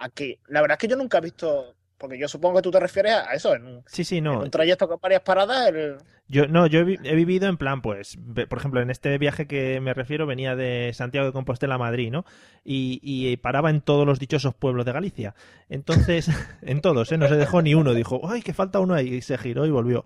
Aquí, 0.04 0.38
la 0.48 0.62
verdad 0.62 0.76
es 0.76 0.80
que 0.80 0.88
yo 0.88 0.98
nunca 0.98 1.20
he 1.20 1.22
visto, 1.22 1.76
porque 1.98 2.18
yo 2.18 2.28
supongo 2.28 2.58
que 2.58 2.62
tú 2.64 2.72
te 2.72 2.80
refieres 2.80 3.14
a 3.14 3.34
eso, 3.34 3.54
en 3.56 3.66
un, 3.68 3.84
Sí, 3.86 4.04
sí, 4.04 4.18
en 4.18 4.24
no. 4.26 4.40
un 4.42 4.50
trayecto 4.52 4.88
con 4.88 5.00
varias 5.00 5.22
paradas, 5.22 5.68
el, 5.70 5.98
Yo, 6.28 6.48
no, 6.48 6.66
yo 6.66 6.80
he, 6.80 6.84
vi- 6.86 7.00
he 7.04 7.14
vivido 7.14 7.48
en 7.48 7.58
plan, 7.58 7.82
pues, 7.82 8.18
por 8.50 8.58
ejemplo, 8.58 8.82
en 8.82 8.90
este 8.90 9.18
viaje 9.18 9.48
que 9.48 9.80
me 9.82 9.94
refiero 9.94 10.26
venía 10.26 10.56
de 10.56 10.92
Santiago 10.94 11.28
de 11.28 11.34
Compostela 11.34 11.76
a 11.76 11.78
Madrid, 11.78 12.10
¿no? 12.10 12.26
Y, 12.64 13.00
y 13.04 13.36
paraba 13.38 13.70
en 13.70 13.82
todos 13.82 14.06
los 14.08 14.18
dichosos 14.18 14.56
pueblos 14.56 14.86
de 14.86 14.94
Galicia. 14.94 15.36
Entonces, 15.70 16.30
en 16.62 16.82
todos, 16.82 17.12
¿eh? 17.12 17.18
No 17.18 17.28
se 17.28 17.36
dejó 17.36 17.62
ni 17.62 17.76
uno. 17.76 17.94
Dijo, 17.94 18.22
¡ay, 18.30 18.42
que 18.42 18.54
falta 18.54 18.80
uno 18.80 18.94
ahí! 18.94 19.16
Y 19.16 19.22
se 19.22 19.38
giró 19.38 19.66
y 19.66 19.72
volvió. 19.72 20.06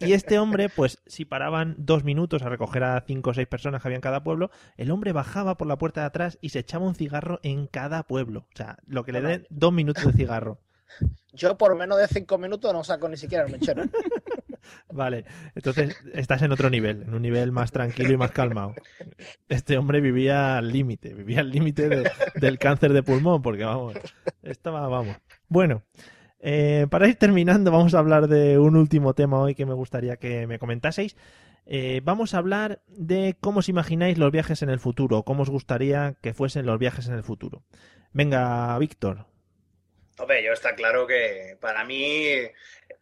Y, 0.00 0.12
este 0.12 0.38
hombre, 0.38 0.68
pues, 0.68 1.02
si 1.06 1.24
paraban 1.24 1.74
dos 1.78 2.04
minutos 2.04 2.42
a 2.42 2.48
recoger 2.48 2.84
a 2.84 3.00
cinco 3.06 3.30
o 3.30 3.34
seis 3.34 3.46
personas 3.46 3.82
que 3.82 3.88
había 3.88 3.96
en 3.96 4.02
cada 4.02 4.22
pueblo, 4.22 4.50
el 4.76 4.90
hombre 4.90 5.12
bajaba 5.12 5.56
por 5.56 5.66
la 5.68 5.78
puerta 5.78 6.00
de 6.02 6.06
atrás 6.08 6.38
y 6.40 6.50
se 6.50 6.60
echaba 6.60 6.86
un 6.86 6.94
cigarro 6.94 7.40
en 7.42 7.66
cada 7.66 8.02
pueblo. 8.04 8.46
O 8.52 8.56
sea, 8.56 8.78
lo 8.86 9.04
que 9.04 9.12
le 9.12 9.20
den 9.20 9.46
dos 9.50 9.72
minutos 9.72 10.04
de 10.06 10.12
cigarro. 10.12 10.60
yo 11.32 11.56
por 11.56 11.76
menos 11.76 11.98
de 11.98 12.08
cinco 12.08 12.38
minutos 12.38 12.72
no 12.72 12.82
saco 12.84 13.08
ni 13.08 13.16
siquiera 13.16 13.44
el 13.44 13.52
mechero. 13.52 13.84
Vale, 14.92 15.24
entonces 15.54 15.96
estás 16.12 16.42
en 16.42 16.52
otro 16.52 16.68
nivel, 16.70 17.02
en 17.02 17.14
un 17.14 17.22
nivel 17.22 17.50
más 17.50 17.72
tranquilo 17.72 18.12
y 18.12 18.16
más 18.16 18.30
calmado. 18.30 18.74
Este 19.48 19.78
hombre 19.78 20.00
vivía 20.00 20.58
al 20.58 20.70
límite, 20.70 21.14
vivía 21.14 21.40
al 21.40 21.50
límite 21.50 21.88
de- 21.88 22.10
del 22.34 22.58
cáncer 22.58 22.92
de 22.92 23.02
pulmón, 23.02 23.42
porque 23.42 23.64
vamos, 23.64 23.94
estaba, 24.42 24.86
vamos. 24.88 25.16
Bueno, 25.48 25.82
eh, 26.40 26.86
para 26.90 27.08
ir 27.08 27.16
terminando, 27.16 27.70
vamos 27.70 27.94
a 27.94 27.98
hablar 27.98 28.28
de 28.28 28.58
un 28.58 28.76
último 28.76 29.14
tema 29.14 29.40
hoy 29.40 29.54
que 29.54 29.66
me 29.66 29.74
gustaría 29.74 30.16
que 30.16 30.46
me 30.46 30.58
comentaseis. 30.58 31.16
Eh, 31.66 32.00
vamos 32.02 32.34
a 32.34 32.38
hablar 32.38 32.80
de 32.88 33.36
cómo 33.40 33.60
os 33.60 33.68
imagináis 33.68 34.18
los 34.18 34.32
viajes 34.32 34.62
en 34.62 34.70
el 34.70 34.80
futuro, 34.80 35.22
cómo 35.22 35.42
os 35.42 35.50
gustaría 35.50 36.16
que 36.22 36.34
fuesen 36.34 36.66
los 36.66 36.78
viajes 36.78 37.06
en 37.08 37.14
el 37.14 37.22
futuro. 37.22 37.62
Venga, 38.12 38.76
Víctor. 38.78 39.26
Hombre, 40.18 40.42
yo 40.44 40.52
está 40.52 40.74
claro 40.74 41.06
que 41.06 41.56
para 41.60 41.84
mí 41.84 42.24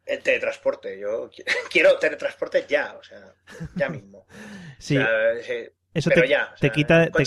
el 0.07 0.23
teletransporte, 0.23 0.99
yo 1.01 1.31
qui- 1.31 1.45
quiero 1.71 1.99
teletransporte 1.99 2.65
ya, 2.69 2.95
o 2.99 3.03
sea, 3.03 3.35
ya 3.77 3.89
mismo. 3.89 4.27
Sí, 4.79 4.97
O 4.97 5.01
sea, 5.01 5.33
eh, 5.33 5.73
eso 5.95 6.11
pero 6.11 6.23
te, 6.23 6.29
ya. 6.29 6.51
o 6.55 6.59
te 6.61 6.71
quita, 6.71 7.07
te, 7.11 7.25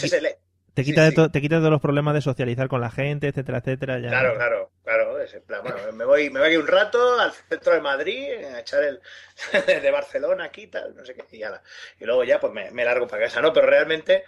te 0.73 0.83
Sí, 0.83 0.85
quita 0.85 1.03
de 1.09 1.11
sí. 1.11 1.29
te 1.31 1.41
quita 1.41 1.59
de 1.59 1.69
los 1.69 1.81
problemas 1.81 2.13
de 2.13 2.21
socializar 2.21 2.67
con 2.67 2.81
la 2.81 2.91
gente, 2.91 3.27
etcétera, 3.27 3.59
etcétera. 3.59 3.99
Ya. 3.99 4.09
Claro, 4.09 4.35
claro, 4.35 4.71
claro. 4.83 5.19
es 5.21 5.33
en 5.33 5.43
plan, 5.43 5.61
bueno, 5.63 5.91
me 5.93 6.05
voy, 6.05 6.29
me 6.29 6.39
voy 6.39 6.47
aquí 6.49 6.57
un 6.57 6.67
rato 6.67 7.19
al 7.19 7.31
centro 7.33 7.73
de 7.73 7.81
Madrid 7.81 8.27
a 8.45 8.59
echar 8.59 8.83
el 8.83 9.01
de 9.81 9.91
Barcelona 9.91 10.45
aquí, 10.45 10.67
tal, 10.67 10.95
no 10.95 11.05
sé 11.05 11.15
qué, 11.15 11.25
y, 11.37 11.43
ala. 11.43 11.61
y 11.99 12.05
luego 12.05 12.23
ya 12.23 12.39
pues 12.39 12.53
me, 12.53 12.71
me 12.71 12.85
largo 12.85 13.07
para 13.07 13.23
casa, 13.25 13.41
¿no? 13.41 13.53
Pero 13.53 13.67
realmente, 13.67 14.23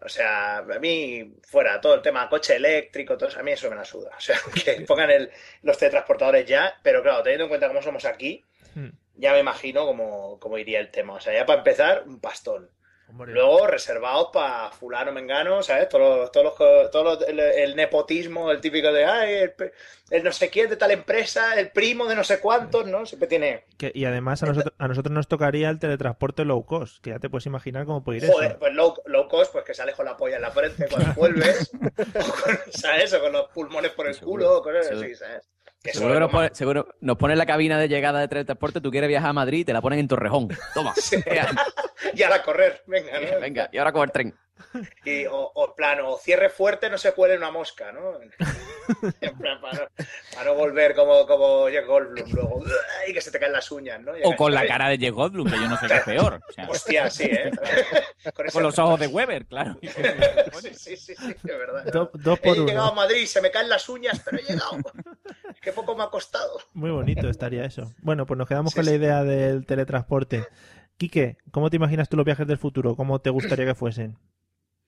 o 0.00 0.08
sea, 0.08 0.58
a 0.58 0.78
mí 0.80 1.34
fuera 1.42 1.80
todo 1.80 1.94
el 1.94 2.02
tema 2.02 2.28
coche 2.28 2.56
eléctrico, 2.56 3.16
todo 3.16 3.28
eso, 3.28 3.40
a 3.40 3.42
mí 3.42 3.52
eso 3.52 3.70
me 3.70 3.76
la 3.76 3.84
suda. 3.84 4.10
O 4.16 4.20
sea, 4.20 4.36
que 4.64 4.80
pongan 4.82 5.10
el, 5.10 5.30
los 5.62 5.78
teletransportadores 5.78 6.46
ya, 6.46 6.74
pero 6.82 7.02
claro, 7.02 7.22
teniendo 7.22 7.44
en 7.44 7.48
cuenta 7.50 7.68
cómo 7.68 7.82
somos 7.82 8.04
aquí, 8.04 8.44
Hmm. 8.74 8.88
ya 9.16 9.32
me 9.34 9.40
imagino 9.40 9.84
cómo, 9.84 10.38
cómo 10.40 10.56
iría 10.58 10.80
el 10.80 10.90
tema. 10.90 11.14
O 11.14 11.20
sea, 11.20 11.34
ya 11.34 11.44
para 11.46 11.58
empezar, 11.58 12.04
un 12.06 12.20
pastón. 12.20 12.70
Luego 13.34 13.66
reservados 13.66 14.28
para 14.32 14.70
fulano 14.70 15.12
mengano, 15.12 15.62
¿sabes? 15.62 15.88
Todos 15.88 16.18
los, 16.20 16.32
todos 16.32 16.44
los, 16.58 16.90
todos 16.90 17.04
los- 17.20 17.28
el, 17.28 17.38
el 17.40 17.76
nepotismo, 17.76 18.50
el 18.50 18.60
típico 18.60 18.92
de, 18.92 19.04
ay, 19.04 19.34
el, 19.34 19.52
pe- 19.52 19.72
el 20.10 20.24
no 20.24 20.32
sé 20.32 20.48
quién 20.50 20.68
de 20.70 20.76
tal 20.76 20.90
empresa, 20.90 21.58
el 21.58 21.70
primo 21.70 22.06
de 22.06 22.14
no 22.16 22.24
sé 22.24 22.40
cuántos, 22.40 22.86
¿no? 22.86 23.04
Siempre 23.06 23.28
tiene, 23.28 23.64
Que- 23.78 23.92
y 23.94 24.04
además 24.06 24.42
a 24.42 24.46
nosotros, 24.46 24.72
a 24.78 24.88
nosotros 24.88 25.12
nos 25.12 25.28
tocaría 25.28 25.68
el 25.70 25.78
teletransporte 25.78 26.44
low 26.44 26.64
cost, 26.64 27.02
que 27.02 27.10
ya 27.10 27.18
te 27.18 27.28
puedes 27.28 27.46
imaginar 27.46 27.84
cómo 27.86 28.02
puede 28.02 28.18
ir 28.18 28.26
joder, 28.30 28.50
eso. 28.52 28.58
pues 28.58 28.72
low, 28.74 28.94
low 29.06 29.28
cost, 29.28 29.52
pues 29.52 29.64
que 29.64 29.74
sales 29.74 29.94
con 29.94 30.06
la 30.06 30.16
polla 30.16 30.36
en 30.36 30.42
la 30.42 30.50
frente 30.50 30.86
cuando 30.88 31.12
vuelves, 31.16 31.70
o 31.74 32.42
con, 32.42 32.58
¿sabes? 32.72 33.12
O 33.14 33.20
con 33.20 33.32
los 33.32 33.48
pulmones 33.50 33.90
por 33.92 34.06
el 34.08 34.18
culo, 34.18 34.58
o 34.58 34.62
cosas 34.62 34.90
así, 34.90 35.14
¿sabes? 35.14 35.48
Que 35.82 35.92
Seguro 35.92 36.20
nos 36.20 36.30
pone, 36.30 36.50
seguro 36.52 36.94
nos 37.00 37.16
pone 37.16 37.34
en 37.34 37.38
la 37.38 37.46
cabina 37.46 37.76
de 37.78 37.88
llegada 37.88 38.20
de 38.20 38.28
teletransporte, 38.28 38.80
tú 38.80 38.90
quieres 38.90 39.08
viajar 39.08 39.30
a 39.30 39.32
Madrid 39.32 39.60
y 39.60 39.64
te 39.64 39.72
la 39.72 39.80
ponen 39.80 39.98
en 39.98 40.08
Torrejón. 40.08 40.48
Toma. 40.74 40.94
Y 42.14 42.22
ahora 42.24 42.36
a 42.36 42.42
correr, 42.42 42.82
venga, 42.86 43.12
¿no? 43.12 43.40
Venga, 43.40 43.70
y 43.72 43.78
ahora 43.78 43.92
coger 43.92 44.10
tren. 44.10 44.34
Y, 45.04 45.26
o, 45.26 45.50
o 45.54 46.18
cierre 46.22 46.48
fuerte, 46.48 46.88
no 46.88 46.96
se 46.98 47.12
cuele 47.12 47.36
una 47.36 47.50
mosca, 47.50 47.90
¿no? 47.92 48.12
Para 49.42 49.54
no, 49.74 49.86
para 50.34 50.44
no 50.46 50.54
volver 50.54 50.94
como, 50.94 51.26
como 51.26 51.68
Jeff 51.68 51.86
Goldblum 51.86 52.30
luego, 52.32 52.62
y 53.06 53.12
que 53.12 53.20
se 53.20 53.30
te 53.30 53.38
caen 53.38 53.52
las 53.52 53.70
uñas, 53.70 54.00
¿no? 54.00 54.12
O 54.24 54.34
con 54.36 54.52
la 54.52 54.66
cara 54.66 54.88
de 54.88 54.98
Jeff 54.98 55.14
Goldblum, 55.14 55.48
que 55.48 55.56
yo 55.56 55.68
no 55.68 55.76
sé 55.78 55.86
qué 55.86 55.94
es 55.96 56.02
peor. 56.02 56.40
O 56.48 56.52
sea, 56.52 56.68
Hostia, 56.68 57.10
sí, 57.10 57.24
¿eh? 57.24 57.50
Con, 58.34 58.46
ese- 58.46 58.52
con 58.52 58.62
los 58.62 58.78
ojos 58.78 58.98
de 59.00 59.06
Weber, 59.06 59.46
claro. 59.46 59.76
Sí, 59.80 60.74
sí, 60.74 60.96
sí, 60.96 61.14
sí, 61.16 61.34
de 61.42 61.56
verdad. 61.56 61.84
Do- 61.92 62.10
dos 62.14 62.38
por 62.40 62.56
He 62.56 62.60
uno. 62.60 62.68
llegado 62.68 62.88
a 62.90 62.94
Madrid, 62.94 63.26
se 63.26 63.40
me 63.40 63.50
caen 63.50 63.68
las 63.68 63.88
uñas, 63.88 64.20
pero 64.24 64.38
he 64.38 64.42
llegado. 64.42 64.78
Qué 65.60 65.72
poco 65.72 65.96
me 65.96 66.02
ha 66.04 66.08
costado. 66.08 66.58
Muy 66.74 66.90
bonito 66.90 67.28
estaría 67.28 67.64
eso. 67.64 67.92
Bueno, 68.02 68.26
pues 68.26 68.36
nos 68.38 68.48
quedamos 68.48 68.72
Sí, 68.72 68.76
con 68.78 68.84
la 68.86 68.92
idea 68.92 69.22
del 69.24 69.64
teletransporte. 69.66 70.46
Quique, 70.96 71.38
¿cómo 71.50 71.70
te 71.70 71.76
imaginas 71.76 72.08
tú 72.08 72.16
los 72.16 72.26
viajes 72.26 72.46
del 72.46 72.58
futuro? 72.58 72.96
¿Cómo 72.96 73.20
te 73.20 73.30
gustaría 73.30 73.64
que 73.66 73.74
fuesen? 73.74 74.16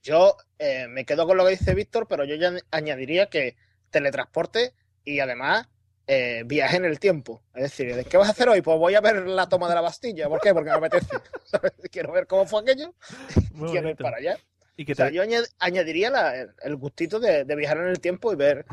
Yo 0.05 0.37
eh, 0.59 0.87
me 0.89 1.05
quedo 1.05 1.27
con 1.27 1.37
lo 1.39 1.45
que 1.45 1.53
dice 1.53 1.75
Víctor, 1.75 2.07
pero 2.07 2.25
yo 2.25 2.37
ya 2.37 2.53
añadiría 2.71 3.27
que 3.27 3.57
teletransporte 3.91 4.75
y 5.03 5.21
además 5.21 5.67
eh, 6.07 6.43
viaje 6.45 6.77
en 6.77 6.85
el 6.85 7.01
tiempo. 7.01 7.43
Es 7.55 7.63
decir, 7.65 7.97
¿de 7.97 8.05
¿qué 8.05 8.19
vas 8.19 8.29
a 8.29 8.33
hacer 8.33 8.49
hoy? 8.51 8.61
Pues 8.61 8.79
voy 8.79 8.95
a 8.95 9.01
ver 9.01 9.27
la 9.27 9.49
toma 9.49 9.67
de 9.69 9.75
la 9.75 9.81
Bastilla. 9.81 10.29
¿Por 10.29 10.41
qué? 10.41 10.53
Porque 10.53 10.71
me 10.71 10.77
apetece. 10.77 11.17
¿sabes? 11.45 11.73
Quiero 11.91 12.13
ver 12.13 12.27
cómo 12.27 12.47
fue 12.47 12.61
aquello. 12.61 12.95
Muy 13.53 13.71
Quiero 13.71 13.89
ir 13.89 13.97
para 13.97 14.19
allá. 14.19 14.39
Y 14.77 14.85
que 14.85 14.93
O 14.93 14.95
sea, 14.95 15.09
te- 15.09 15.15
yo 15.15 15.23
añad- 15.23 15.49
añadiría 15.59 16.11
la- 16.11 16.47
el 16.63 16.77
gustito 16.77 17.19
de, 17.19 17.45
de 17.45 17.57
viajar 17.57 17.79
en 17.79 17.87
el 17.89 18.01
tiempo 18.01 18.31
y 18.33 18.37
ver 18.37 18.67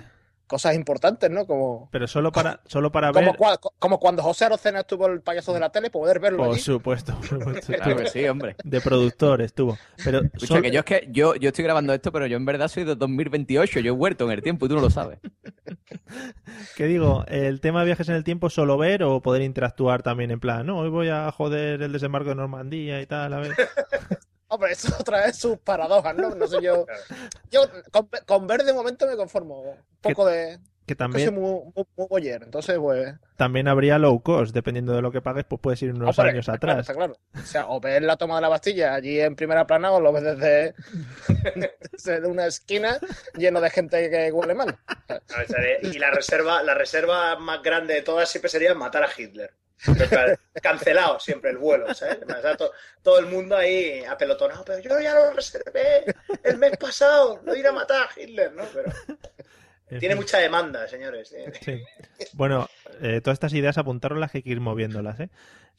cosas 0.52 0.76
importantes, 0.76 1.32
¿no? 1.32 1.46
Como, 1.48 1.88
Pero 1.92 2.08
solo 2.08 2.32
para, 2.34 2.60
solo 2.66 2.92
para 2.92 3.14
como, 3.14 3.32
ver. 3.32 3.40
cua- 3.40 3.60
como 3.80 4.00
cuando 4.00 4.22
José 4.22 4.46
Arocena 4.46 4.82
estuvo 4.82 5.08
el 5.08 5.22
payaso 5.22 5.54
de 5.54 5.62
la 5.62 5.70
tele, 5.72 5.90
poder 5.90 6.20
verlo 6.20 6.40
Por 6.40 6.50
allí. 6.50 6.60
supuesto, 6.60 7.16
por 7.16 7.26
supuesto. 7.26 7.72
Claro 7.74 7.96
que 7.96 8.08
sí, 8.08 8.28
hombre. 8.28 8.58
De 8.66 8.82
productor 8.82 9.42
estuvo. 9.42 9.78
Pero 10.04 10.20
Escucha, 10.26 10.48
solo- 10.48 10.62
que 10.64 10.72
yo 10.72 10.80
es 10.80 10.86
que 10.86 11.08
yo, 11.10 11.36
yo 11.36 11.48
estoy 11.50 11.64
grabando 11.64 11.94
esto, 11.94 12.12
pero 12.12 12.28
yo 12.28 12.36
en 12.36 12.44
verdad 12.46 12.68
soy 12.68 12.84
de 12.84 12.96
2028. 12.96 13.80
Yo 13.80 13.94
he 13.94 13.96
vuelto 13.96 14.26
en 14.26 14.32
el 14.32 14.42
tiempo 14.42 14.66
y 14.66 14.70
tú 14.70 14.76
no 14.76 14.82
lo 14.82 14.90
sabes. 14.90 15.20
¿Qué 16.76 16.86
digo? 16.86 17.24
¿El 17.28 17.62
tema 17.62 17.80
de 17.80 17.86
viajes 17.86 18.10
en 18.10 18.16
el 18.16 18.24
tiempo 18.26 18.50
solo 18.50 18.78
ver 18.78 19.04
o 19.04 19.22
poder 19.22 19.42
interactuar 19.44 20.04
también 20.04 20.32
en 20.32 20.40
plan, 20.42 20.66
no, 20.66 20.80
hoy 20.80 20.90
voy 20.90 21.10
a 21.10 21.32
joder 21.32 21.82
el 21.82 21.92
desembarco 21.94 22.30
de 22.30 22.36
Normandía 22.36 23.02
y 23.02 23.06
tal, 23.06 23.34
a 23.34 23.40
ver? 23.40 23.56
Hombre, 24.52 24.74
eso 24.74 24.90
otra 25.00 25.26
vez 25.26 25.38
sus 25.38 25.58
paradojas, 25.60 26.14
¿no? 26.16 26.36
No 26.36 26.46
sé 26.46 26.62
yo. 26.62 26.86
Yo 27.52 27.62
con, 27.92 28.10
con 28.26 28.48
ver 28.48 28.64
de 28.64 28.74
momento 28.74 29.08
me 29.08 29.16
conformo. 29.16 29.62
Un 29.62 29.78
poco 30.02 30.26
de. 30.26 30.60
Que 30.86 30.96
que 30.96 30.96
soy 30.96 30.98
también, 30.98 31.36
muy, 31.36 31.62
muy, 31.74 31.86
muy 31.96 32.08
boyer, 32.10 32.44
entonces, 32.44 32.78
pues. 32.78 33.14
también 33.38 33.68
habría 33.70 33.98
low 33.98 34.22
cost, 34.22 34.54
dependiendo 34.54 34.94
de 34.94 35.02
lo 35.02 35.12
que 35.12 35.22
pagues, 35.22 35.46
pues 35.48 35.62
puedes 35.62 35.82
ir 35.84 35.94
unos 35.94 36.18
hombre, 36.18 36.32
años 36.32 36.48
está 36.50 36.58
claro, 36.58 36.82
atrás. 36.82 36.90
está 36.90 36.94
claro. 36.96 37.18
O 37.34 37.46
sea, 37.46 37.70
o 37.70 37.80
ves 37.80 38.02
la 38.02 38.18
toma 38.18 38.36
de 38.36 38.42
la 38.42 38.50
Bastilla 38.50 38.96
allí 38.96 39.22
en 39.22 39.36
primera 39.36 39.66
plana 39.66 39.92
o 39.92 40.02
lo 40.02 40.12
ves 40.12 40.24
desde, 40.24 40.74
desde 41.94 42.28
una 42.28 42.48
esquina 42.48 42.98
lleno 43.38 43.62
de 43.62 43.70
gente 43.70 44.10
que 44.10 44.32
huele 44.32 44.56
mal. 44.56 44.76
Y 45.84 45.98
la 46.00 46.12
reserva, 46.12 46.62
la 46.64 46.74
reserva 46.74 47.38
más 47.38 47.62
grande 47.62 47.94
de 47.94 48.02
todas 48.02 48.28
siempre 48.28 48.50
sería 48.50 48.74
matar 48.74 49.04
a 49.04 49.10
Hitler. 49.16 49.54
Cancelado 50.62 51.20
siempre 51.20 51.52
el 51.52 51.58
vuelo, 51.58 51.94
¿sabes? 51.94 52.20
Todo 53.02 53.20
el 53.20 53.26
mundo 53.26 53.56
ahí 53.58 54.04
apelotonado, 54.04 54.64
pero 54.66 54.80
yo 54.80 55.00
ya 55.00 55.14
lo 55.16 55.34
reservé 55.34 56.06
el 56.44 56.58
mes 56.58 56.78
pasado, 56.78 57.42
no 57.44 57.56
ir 57.56 57.68
a 57.68 57.72
matar 57.72 58.04
a 58.04 58.20
Hitler, 58.20 58.54
¿no? 58.54 58.64
Pero 58.74 58.92
En 59.92 60.00
Tiene 60.00 60.16
mucha 60.16 60.38
demanda, 60.38 60.88
señores. 60.88 61.34
Eh, 61.34 61.52
Sí. 61.62 61.84
Bueno, 62.34 62.70
eh, 63.02 63.20
todas 63.22 63.36
estas 63.36 63.54
ideas 63.54 63.78
apuntarlas 63.78 64.32
que 64.32 64.38
hay 64.40 64.44
que 64.44 64.52
ir 64.52 64.62
moviéndolas, 64.62 65.20
¿eh? 65.20 65.30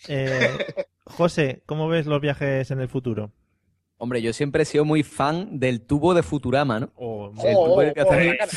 Eh, 0.08 0.58
José, 1.04 1.62
¿cómo 1.64 1.88
ves 1.88 2.06
los 2.06 2.20
viajes 2.20 2.70
en 2.70 2.80
el 2.80 2.88
futuro? 2.88 3.32
Hombre, 4.02 4.20
yo 4.20 4.32
siempre 4.32 4.64
he 4.64 4.66
sido 4.66 4.84
muy 4.84 5.04
fan 5.04 5.60
del 5.60 5.80
tubo 5.86 6.12
de 6.12 6.24
Futurama, 6.24 6.80
¿no? 6.80 6.90
Oh, 6.96 7.32
El 7.44 7.54
oh, 7.56 7.64
tubo 7.66 7.74
oh, 7.76 7.94
que 7.94 8.02
oh, 8.02 8.10
hace 8.10 8.24
la 8.24 8.36
cara. 8.36 8.52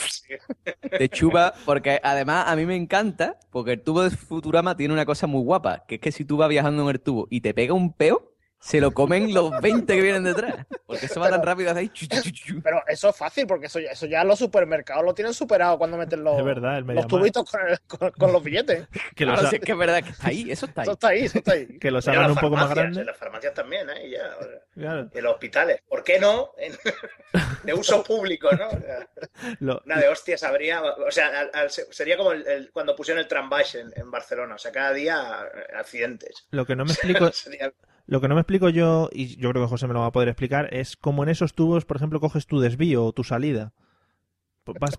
de 0.98 1.10
chupa, 1.10 1.54
porque 1.66 2.00
además 2.02 2.46
a 2.48 2.56
mí 2.56 2.66
me 2.66 2.76
encanta, 2.76 3.38
porque 3.52 3.74
el 3.74 3.82
tubo 3.82 4.02
de 4.02 4.10
Futurama 4.10 4.76
tiene 4.76 4.96
una 4.96 5.06
cosa 5.06 5.28
muy 5.28 5.44
guapa, 5.44 5.84
que 5.88 5.96
es 5.96 6.02
que 6.02 6.12
si 6.12 6.26
tú 6.26 6.38
vas 6.38 6.50
viajando 6.50 6.82
en 6.82 6.90
el 6.90 7.00
tubo 7.00 7.28
y 7.30 7.42
te 7.42 7.54
pega 7.54 7.76
un 7.76 7.94
peo, 7.94 8.32
se 8.60 8.82
lo 8.82 8.90
comen 8.90 9.36
los 9.36 9.62
20 9.62 9.94
que 9.96 10.02
vienen 10.02 10.24
detrás. 10.24 10.66
Porque 10.88 11.06
eso 11.06 11.20
va 11.20 11.30
tan 11.30 11.44
rápido 11.44 11.70
hace 11.70 11.82
ahí, 11.82 11.90
chu, 11.90 12.08
chu, 12.08 12.22
chu, 12.24 12.32
chu. 12.32 12.62
Pero 12.64 12.82
eso 12.88 13.10
es 13.10 13.16
fácil, 13.16 13.46
porque 13.46 13.68
eso 13.68 13.80
ya, 13.80 13.92
eso 13.92 14.08
ya 14.08 14.24
los 14.24 14.40
supermercados 14.40 15.06
lo 15.06 15.14
tienen 15.14 15.36
superado 15.36 15.78
cuando 15.78 15.96
meten 15.98 16.24
los, 16.24 16.40
Es 16.40 16.44
verdad, 16.46 16.80
el 16.80 16.86
los 16.86 17.06
tubitos 17.06 17.48
con, 17.52 17.62
el- 17.68 17.80
con- 17.82 18.10
con 18.18 18.34
los 18.34 18.44
billetes. 18.44 18.88
Que 19.16 19.26
los, 19.28 19.36
Claro, 19.36 19.48
ha- 19.48 19.50
si 19.52 19.58
es 19.58 19.62
que 19.62 19.72
es 19.74 19.78
verdad 19.78 20.04
que 20.04 20.10
está 20.10 20.30
ahí, 20.30 20.50
eso 20.50 20.66
está 20.66 20.82
ahí. 20.82 20.86
Eso 20.88 20.94
está 20.94 21.08
ahí, 21.10 21.20
eso 21.26 21.38
está 21.38 21.52
ahí. 21.52 21.68
que 21.80 21.92
los 21.92 22.08
hagan 22.08 22.32
un 22.32 22.38
poco 22.38 22.56
más 22.56 22.70
grandes. 22.72 22.98
En 22.98 23.06
las 23.06 23.18
farmacias 23.18 23.54
también, 23.54 23.88
¿eh? 23.92 24.08
Y 24.08 24.12
ya, 24.14 24.22
o 24.40 24.44
sea, 24.44 24.52
Claro. 24.76 25.10
en 25.14 25.24
los 25.24 25.34
hospitales. 25.34 25.80
¿Por 25.88 26.04
qué 26.04 26.20
no? 26.20 26.52
En- 26.58 26.74
de 27.64 27.74
uso 27.74 28.04
público, 28.04 28.50
¿no? 28.52 28.68
Lo- 29.60 29.82
una 29.86 30.00
de 30.00 30.08
hostias 30.10 30.44
habría. 30.44 30.84
O 30.84 31.12
sea, 31.12 31.40
al- 31.40 31.52
al- 31.54 31.70
sería 31.70 32.18
como 32.18 32.34
el, 32.34 32.46
el- 32.46 32.72
cuando 32.72 32.96
pusieron 32.96 33.22
el 33.22 33.28
trambaix 33.28 33.76
en, 33.76 33.92
en 33.96 34.12
Barcelona. 34.12 34.56
O 34.56 34.58
sea, 34.58 34.72
cada 34.72 34.92
día 34.94 35.48
eh, 35.54 35.74
accidentes. 35.78 36.46
Lo 36.52 36.66
que 36.66 36.76
no 36.76 36.84
me 36.86 36.92
explico, 36.94 37.32
Sería- 37.32 37.74
lo 38.06 38.22
que 38.22 38.28
no 38.28 38.36
me 38.36 38.42
explico 38.42 38.70
yo, 38.70 39.10
y 39.12 39.38
yo 39.38 39.50
creo 39.52 39.64
que 39.64 39.70
José 39.70 39.88
me 39.88 39.94
lo 39.94 40.02
va 40.02 40.08
a 40.08 40.12
poder 40.12 40.30
explicar, 40.30 40.72
es 40.74 40.96
cómo 40.98 41.24
en 41.24 41.30
esos 41.30 41.54
tubos, 41.56 41.86
por 41.86 41.98
ejemplo, 41.98 42.20
coges 42.20 42.46
tu 42.46 42.60
desvío 42.60 43.04
o 43.06 43.14
tu 43.14 43.24
salida. 43.24 43.74
Vas- 44.66 44.98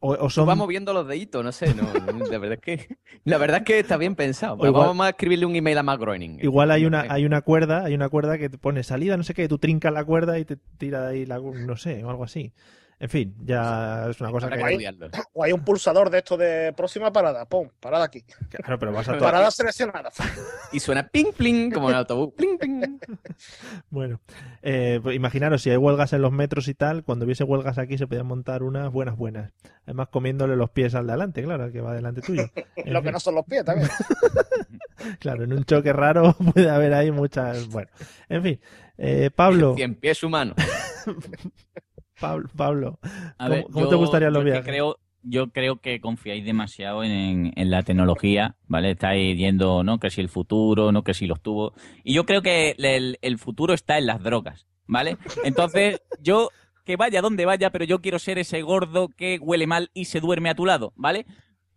o, 0.00 0.12
o 0.12 0.16
Tú 0.16 0.30
son 0.30 0.46
vas 0.46 0.56
moviendo 0.56 0.92
los 0.92 1.06
deditos, 1.06 1.44
no 1.44 1.52
sé, 1.52 1.74
no, 1.74 1.82
la 2.30 2.38
verdad 2.38 2.58
es 2.64 2.78
que 2.86 2.96
la 3.24 3.38
verdad 3.38 3.58
es 3.58 3.64
que 3.64 3.78
está 3.78 3.96
bien 3.96 4.16
pensado. 4.16 4.56
Igual- 4.66 4.86
Vamos 4.88 5.06
a 5.06 5.10
escribirle 5.10 5.46
un 5.46 5.54
email 5.56 5.78
a 5.78 5.82
Matt 5.82 6.00
Groening. 6.00 6.38
igual 6.42 6.70
hay 6.70 6.84
una 6.86 7.02
hay 7.08 7.24
una 7.24 7.42
cuerda, 7.42 7.84
hay 7.84 7.94
una 7.94 8.08
cuerda 8.08 8.38
que 8.38 8.48
te 8.48 8.58
pone 8.58 8.82
salida, 8.82 9.16
no 9.16 9.22
sé 9.22 9.34
qué, 9.34 9.46
tú 9.48 9.58
trincas 9.58 9.92
la 9.92 10.04
cuerda 10.04 10.38
y 10.38 10.44
te 10.44 10.56
tira 10.56 11.02
de 11.06 11.10
ahí 11.18 11.26
la, 11.26 11.38
no 11.38 11.76
sé, 11.76 12.02
o 12.04 12.10
algo 12.10 12.24
así. 12.24 12.52
En 13.02 13.08
fin, 13.08 13.34
ya 13.44 14.08
es 14.10 14.20
una 14.20 14.30
cosa 14.30 14.46
Habrá 14.46 14.58
que, 14.58 14.62
que 14.62 14.70
estudiarlo. 14.72 15.08
O 15.32 15.42
hay 15.42 15.52
un 15.52 15.64
pulsador 15.64 16.10
de 16.10 16.18
esto 16.18 16.36
de 16.36 16.74
próxima 16.76 17.10
parada, 17.10 17.46
pum, 17.48 17.66
parada 17.80 18.04
aquí. 18.04 18.22
claro, 18.50 18.78
pero 18.78 18.92
vas 18.92 19.08
a 19.08 19.12
to- 19.18 19.24
Parada 19.24 19.50
seleccionada. 19.50 20.10
Y 20.70 20.80
suena 20.80 21.08
ping 21.08 21.32
pling 21.34 21.70
como 21.70 21.88
en 21.88 21.94
el 21.94 22.00
autobús. 22.00 22.34
Pling 22.36 22.58
pling. 22.58 23.00
Bueno, 23.88 24.20
eh, 24.62 25.00
pues 25.02 25.16
imaginaros 25.16 25.62
si 25.62 25.70
hay 25.70 25.78
huelgas 25.78 26.12
en 26.12 26.20
los 26.20 26.30
metros 26.30 26.68
y 26.68 26.74
tal, 26.74 27.02
cuando 27.02 27.24
hubiese 27.24 27.42
huelgas 27.44 27.78
aquí 27.78 27.96
se 27.96 28.06
podían 28.06 28.26
montar 28.26 28.62
unas 28.62 28.92
buenas 28.92 29.16
buenas. 29.16 29.50
Además 29.86 30.08
comiéndole 30.08 30.54
los 30.56 30.68
pies 30.70 30.94
al 30.94 31.06
de 31.06 31.12
adelante, 31.12 31.42
claro, 31.42 31.64
al 31.64 31.72
que 31.72 31.80
va 31.80 31.94
delante 31.94 32.20
tuyo. 32.20 32.44
En 32.76 32.92
Lo 32.92 33.02
que 33.02 33.12
no 33.12 33.18
son 33.20 33.34
los 33.34 33.44
pies 33.46 33.64
también. 33.64 33.88
Claro, 35.20 35.44
en 35.44 35.52
un 35.54 35.64
choque 35.64 35.92
raro 35.94 36.34
puede 36.52 36.68
haber 36.68 36.92
ahí 36.92 37.10
muchas. 37.10 37.66
Bueno, 37.68 37.90
en 38.28 38.42
fin. 38.42 38.60
Eh, 38.98 39.30
Pablo, 39.34 39.74
Cien 39.74 39.94
pies 39.94 40.22
humanos. 40.22 40.54
Pablo, 42.20 42.48
Pablo, 42.56 42.98
A 43.38 43.44
¿cómo, 43.46 43.50
ver, 43.50 43.64
cómo 43.72 43.86
te 43.86 43.92
yo- 43.92 43.98
gustarían 43.98 44.32
los 44.32 44.40
yo 44.42 44.44
viajes? 44.44 44.64
creo, 44.66 44.96
yo 45.22 45.48
creo 45.50 45.76
que 45.80 46.00
confiáis 46.00 46.44
demasiado 46.44 47.02
en, 47.04 47.52
en 47.56 47.70
la 47.70 47.82
tecnología, 47.82 48.56
¿vale? 48.68 48.92
Estáis 48.92 49.36
viendo, 49.36 49.82
¿no? 49.82 49.98
Que 49.98 50.10
si 50.10 50.20
el 50.20 50.28
futuro, 50.28 50.92
¿no? 50.92 51.02
Que 51.02 51.14
si 51.14 51.26
los 51.26 51.40
tubos. 51.40 51.72
Y 52.04 52.14
yo 52.14 52.24
creo 52.26 52.42
que 52.42 52.74
el, 52.78 53.18
el 53.20 53.38
futuro 53.38 53.74
está 53.74 53.98
en 53.98 54.06
las 54.06 54.22
drogas, 54.22 54.66
¿vale? 54.86 55.16
Entonces, 55.44 56.00
yo, 56.22 56.50
que 56.84 56.96
vaya 56.96 57.20
donde 57.22 57.44
vaya, 57.46 57.70
pero 57.70 57.84
yo 57.84 58.00
quiero 58.00 58.18
ser 58.18 58.38
ese 58.38 58.62
gordo 58.62 59.08
que 59.08 59.38
huele 59.40 59.66
mal 59.66 59.90
y 59.94 60.06
se 60.06 60.20
duerme 60.20 60.50
a 60.50 60.54
tu 60.54 60.64
lado, 60.66 60.92
¿vale? 60.96 61.26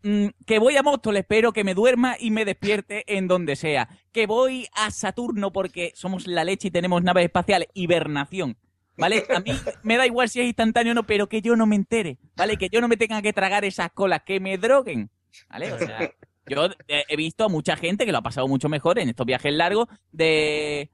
Mm, 0.03 0.27
que 0.45 0.59
voy 0.59 0.75
a 0.75 0.83
Móstoles, 0.83 1.21
espero 1.21 1.53
que 1.53 1.63
me 1.63 1.73
duerma 1.73 2.15
y 2.19 2.29
me 2.31 2.43
despierte 2.45 3.03
en 3.07 3.27
donde 3.29 3.55
sea. 3.55 3.87
Que 4.11 4.25
voy 4.27 4.67
a 4.75 4.91
Saturno 4.91 5.51
porque 5.53 5.91
somos 5.95 6.27
la 6.27 6.43
leche 6.43 6.67
y 6.67 6.71
tenemos 6.71 7.01
naves 7.03 7.23
espaciales. 7.25 7.69
Hibernación. 7.73 8.57
¿Vale? 8.97 9.25
A 9.35 9.39
mí 9.39 9.51
me 9.81 9.97
da 9.97 10.05
igual 10.05 10.29
si 10.29 10.39
es 10.39 10.45
instantáneo 10.45 10.91
o 10.91 10.95
no, 10.95 11.03
pero 11.03 11.27
que 11.27 11.41
yo 11.41 11.55
no 11.55 11.65
me 11.65 11.75
entere. 11.75 12.17
¿Vale? 12.35 12.57
Que 12.57 12.69
yo 12.69 12.81
no 12.81 12.87
me 12.87 12.97
tenga 12.97 13.21
que 13.21 13.33
tragar 13.33 13.65
esas 13.65 13.91
colas, 13.91 14.21
que 14.25 14.39
me 14.39 14.57
droguen. 14.57 15.09
¿Vale? 15.49 15.73
O 15.73 15.79
sea, 15.79 16.11
yo 16.47 16.69
he 16.87 17.15
visto 17.15 17.45
a 17.45 17.49
mucha 17.49 17.75
gente 17.75 18.05
que 18.05 18.11
lo 18.11 18.19
ha 18.19 18.23
pasado 18.23 18.47
mucho 18.47 18.69
mejor 18.69 18.99
en 18.99 19.09
estos 19.09 19.25
viajes 19.25 19.53
largos 19.53 19.87
de 20.11 20.91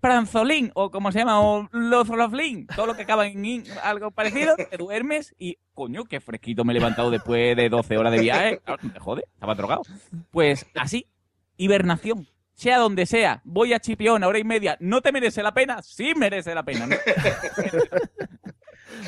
pranzolín 0.00 0.70
o 0.74 0.90
como 0.90 1.12
se 1.12 1.20
llama, 1.20 1.40
o 1.40 1.68
lozoloflin, 1.70 2.66
todo 2.68 2.86
lo 2.86 2.96
que 2.96 3.02
acaba 3.02 3.26
en 3.26 3.64
algo 3.82 4.10
parecido, 4.10 4.56
te 4.56 4.76
duermes 4.76 5.34
y, 5.38 5.58
coño, 5.74 6.04
qué 6.04 6.20
fresquito 6.20 6.64
me 6.64 6.72
he 6.72 6.74
levantado 6.74 7.10
después 7.10 7.56
de 7.56 7.68
12 7.68 7.96
horas 7.98 8.12
de 8.12 8.20
viaje. 8.20 8.60
Te 8.92 8.98
jode, 8.98 9.24
estaba 9.34 9.54
drogado. 9.54 9.82
Pues 10.30 10.66
así, 10.74 11.06
hibernación. 11.56 12.26
Sea 12.56 12.78
donde 12.78 13.04
sea, 13.04 13.42
voy 13.44 13.74
a 13.74 13.80
Chipión 13.80 14.24
a 14.24 14.28
hora 14.28 14.38
y 14.38 14.44
media, 14.44 14.78
¿no 14.80 15.02
te 15.02 15.12
merece 15.12 15.42
la 15.42 15.52
pena? 15.52 15.82
Sí 15.82 16.14
merece 16.16 16.54
la 16.54 16.62
pena. 16.64 16.86
¿no? 16.86 16.96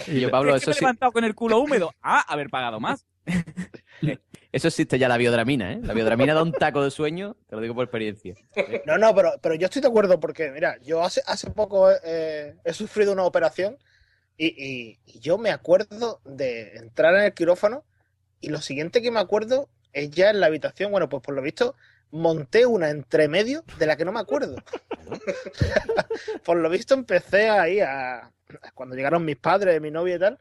Y 0.07 0.21
yo, 0.21 0.31
Pablo, 0.31 0.55
¿Es 0.55 0.65
que 0.65 0.71
eso 0.71 0.71
me 0.71 0.77
he 0.77 0.81
levantado 0.81 1.13
con 1.13 1.25
el 1.25 1.35
culo 1.35 1.59
húmedo? 1.61 1.95
Ah, 2.03 2.25
haber 2.29 2.51
pagado 2.51 2.79
más. 2.81 3.07
eso 4.53 4.69
existe 4.69 4.99
ya 4.99 5.09
la 5.09 5.17
biodramina, 5.17 5.73
¿eh? 5.73 5.81
La 5.83 5.95
biodramina 5.95 6.35
da 6.35 6.43
un 6.43 6.53
taco 6.53 6.83
de 6.85 6.91
sueño, 6.91 7.37
te 7.49 7.57
lo 7.57 7.63
digo 7.63 7.75
por 7.75 7.85
experiencia. 7.85 8.35
No, 8.85 8.99
no, 8.99 9.15
pero, 9.15 9.33
pero 9.41 9.55
yo 9.55 9.67
estoy 9.67 9.81
de 9.83 9.89
acuerdo 9.89 10.21
porque, 10.21 10.51
mira, 10.51 10.77
yo 10.83 11.03
hace, 11.03 11.23
hace 11.27 11.51
poco 11.51 11.91
eh, 12.05 12.57
he 12.65 12.73
sufrido 12.75 13.13
una 13.13 13.25
operación 13.25 13.79
y, 14.37 14.47
y- 14.49 14.99
y 15.07 15.21
yo 15.21 15.39
me 15.39 15.51
acuerdo 15.51 16.21
de 16.25 16.77
entrar 16.77 17.15
en 17.15 17.23
el 17.23 17.35
quirófano 17.35 17.85
y 18.41 18.51
lo 18.51 18.61
siguiente 18.61 19.01
que 19.01 19.11
me 19.11 19.21
acuerdo 19.21 19.69
es 19.93 20.11
ya 20.11 20.31
en 20.31 20.41
la 20.41 20.47
habitación, 20.47 20.91
bueno, 20.91 21.09
pues 21.09 21.23
por 21.23 21.35
lo 21.35 21.43
visto 21.43 21.75
monté 22.11 22.67
una 22.67 22.91
entre 22.91 23.29
medio 23.29 23.65
de 23.79 23.87
la 23.87 23.97
que 23.97 24.05
no 24.05 24.13
me 24.13 24.21
acuerdo. 24.21 24.57
por 26.45 26.57
lo 26.57 26.69
visto 26.71 26.95
empecé 26.95 27.49
ahí 27.49 27.81
a, 27.81 28.19
a 28.19 28.31
cuando 28.75 28.97
llegaron 28.97 29.25
mis 29.25 29.37
padres, 29.37 29.81
mi 29.81 29.91
novia 29.91 30.17
y 30.17 30.19
tal, 30.19 30.39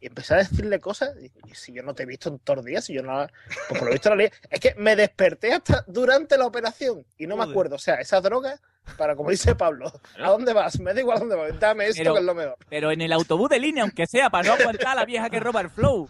y 0.00 0.06
empecé 0.06 0.34
a 0.34 0.38
decirle 0.38 0.80
cosas, 0.80 1.14
y, 1.20 1.26
y 1.50 1.54
si 1.54 1.72
yo 1.74 1.82
no 1.82 1.94
te 1.94 2.04
he 2.04 2.06
visto 2.06 2.30
en 2.30 2.38
todos 2.38 2.58
los 2.58 2.64
días, 2.64 2.84
si 2.84 2.94
yo 2.94 3.02
no 3.02 3.26
pues 3.68 3.78
por 3.80 3.88
lo 3.88 3.92
visto 3.92 4.08
la 4.10 4.16
lié. 4.16 4.32
Es 4.48 4.60
que 4.60 4.74
me 4.76 4.96
desperté 4.96 5.52
hasta 5.52 5.84
durante 5.86 6.38
la 6.38 6.46
operación 6.46 7.04
y 7.18 7.26
no 7.26 7.36
me 7.36 7.44
acuerdo. 7.44 7.76
O 7.76 7.78
sea, 7.78 7.96
esa 7.96 8.20
droga, 8.22 8.58
para 8.96 9.14
como 9.14 9.28
dice 9.30 9.54
Pablo, 9.54 9.92
¿a 10.18 10.30
dónde 10.30 10.54
vas? 10.54 10.80
Me 10.80 10.94
da 10.94 11.00
igual 11.00 11.18
a 11.18 11.20
dónde 11.20 11.36
vas, 11.36 11.60
dame 11.60 11.86
esto 11.88 12.00
Pero- 12.00 12.14
que 12.14 12.20
es 12.20 12.24
lo 12.26 12.34
mejor. 12.34 12.56
Pero 12.70 12.90
en 12.90 13.02
el 13.02 13.12
autobús 13.12 13.50
de 13.50 13.60
línea, 13.60 13.82
aunque 13.82 14.06
sea, 14.06 14.30
para 14.30 14.48
no 14.48 14.54
aguantar 14.54 14.88
a 14.88 14.94
la 14.94 15.04
vieja 15.04 15.28
que 15.28 15.38
roba 15.38 15.60
el 15.60 15.68
flow. 15.70 16.08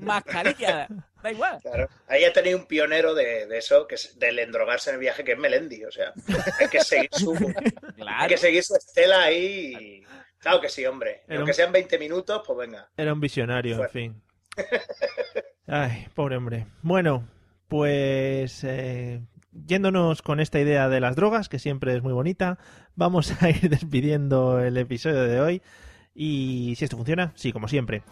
Mascarilla, 0.00 0.86
da 1.26 1.32
igual. 1.32 1.58
Claro. 1.62 1.88
Ahí 2.08 2.24
ha 2.24 2.32
tenido 2.32 2.58
un 2.58 2.66
pionero 2.66 3.14
de, 3.14 3.46
de 3.46 3.58
eso, 3.58 3.86
que 3.86 3.96
es 3.96 4.18
del 4.18 4.38
endrogarse 4.38 4.90
en 4.90 4.94
el 4.94 5.00
viaje, 5.00 5.24
que 5.24 5.32
es 5.32 5.38
Melendi. 5.38 5.84
O 5.84 5.90
sea, 5.90 6.12
hay 6.60 6.68
que 6.68 6.80
seguir 6.80 7.08
su, 7.12 7.32
hay 8.06 8.28
que 8.28 8.36
seguir 8.38 8.62
su 8.62 8.74
estela 8.76 9.22
ahí. 9.24 9.74
y- 10.02 10.06
Claro 10.38 10.60
que 10.60 10.68
sí, 10.68 10.84
hombre. 10.86 11.22
Era 11.26 11.36
Aunque 11.38 11.50
un- 11.50 11.54
sean 11.54 11.72
20 11.72 11.98
minutos, 11.98 12.42
pues 12.46 12.58
venga. 12.58 12.88
Era 12.96 13.12
un 13.12 13.20
visionario, 13.20 13.82
en 13.82 13.90
fin. 13.90 14.22
Ay, 15.66 16.06
pobre 16.14 16.36
hombre. 16.36 16.66
Bueno, 16.82 17.28
pues 17.68 18.62
eh, 18.64 19.20
yéndonos 19.52 20.22
con 20.22 20.38
esta 20.40 20.60
idea 20.60 20.88
de 20.88 21.00
las 21.00 21.16
drogas, 21.16 21.48
que 21.48 21.58
siempre 21.58 21.96
es 21.96 22.02
muy 22.02 22.12
bonita, 22.12 22.58
vamos 22.94 23.32
a 23.42 23.50
ir 23.50 23.60
despidiendo 23.70 24.60
el 24.60 24.76
episodio 24.76 25.22
de 25.24 25.40
hoy. 25.40 25.62
Y 26.14 26.74
si 26.76 26.84
esto 26.84 26.96
funciona, 26.96 27.32
sí, 27.34 27.52
como 27.52 27.68
siempre. 27.68 28.02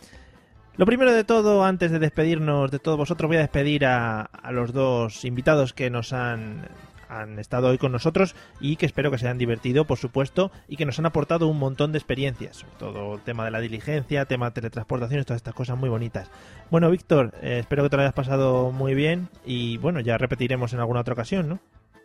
Lo 0.77 0.87
primero 0.87 1.13
de 1.13 1.23
todo, 1.23 1.65
antes 1.65 1.93
de 1.93 2.01
despedirnos 2.01 2.71
de 2.71 2.81
todos 2.81 2.99
vosotros, 2.99 3.29
voy 3.29 3.37
a 3.37 3.41
despedir 3.41 3.87
a, 3.87 4.23
a 4.23 4.51
los 4.51 4.73
dos 4.73 5.25
invitados 5.25 5.73
que 5.73 5.89
nos 5.89 6.13
han, 6.13 6.69
han 7.09 7.39
estado 7.39 7.69
hoy 7.69 7.79
con 7.79 7.93
nosotros 7.93 8.35
y 8.61 8.77
que 8.77 8.87
espero 8.87 9.11
que 9.11 9.19
se 9.19 9.27
hayan 9.27 9.39
divertido, 9.39 9.85
por 9.85 9.99
supuesto, 9.99 10.51
y 10.69 10.77
que 10.77 10.85
nos 10.85 10.99
han 10.99 11.07
aportado 11.07 11.47
un 11.47 11.59
montón 11.59 11.93
de 11.93 11.99
experiencias, 11.99 12.57
sobre 12.57 12.75
todo 12.79 13.15
el 13.15 13.21
tema 13.23 13.45
de 13.45 13.51
la 13.51 13.61
diligencia, 13.61 14.25
tema 14.25 14.47
de 14.47 14.55
teletransportaciones, 14.55 15.27
todas 15.27 15.39
estas 15.39 15.55
cosas 15.55 15.77
muy 15.79 15.89
bonitas. 15.89 16.31
Bueno, 16.71 16.91
Víctor, 16.91 17.33
eh, 17.43 17.59
espero 17.61 17.85
que 17.85 17.91
te 17.91 17.97
lo 17.97 18.03
hayas 18.03 18.15
pasado 18.15 18.71
muy 18.71 18.95
bien 18.95 19.29
y 19.45 19.77
bueno, 19.79 20.01
ya 20.01 20.19
repetiremos 20.19 20.73
en 20.73 20.81
alguna 20.81 21.01
otra 21.01 21.15
ocasión, 21.15 21.49
¿no? 21.49 21.61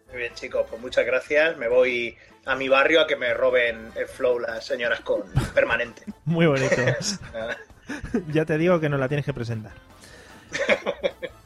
Muy 0.09 0.17
bien, 0.17 0.33
chicos, 0.33 0.65
pues 0.69 0.81
muchas 0.81 1.05
gracias. 1.05 1.57
Me 1.57 1.67
voy 1.67 2.17
a 2.45 2.55
mi 2.55 2.67
barrio 2.67 3.01
a 3.01 3.07
que 3.07 3.15
me 3.15 3.33
roben 3.33 3.89
el 3.95 4.07
flow 4.07 4.39
las 4.39 4.65
señoras 4.65 5.01
con 5.01 5.23
permanente. 5.53 6.03
Muy 6.25 6.47
bonito. 6.47 6.75
Ya 8.33 8.45
te 8.45 8.57
digo 8.57 8.79
que 8.79 8.89
nos 8.89 8.99
la 8.99 9.07
tienes 9.07 9.25
que 9.25 9.33
presentar. 9.33 9.71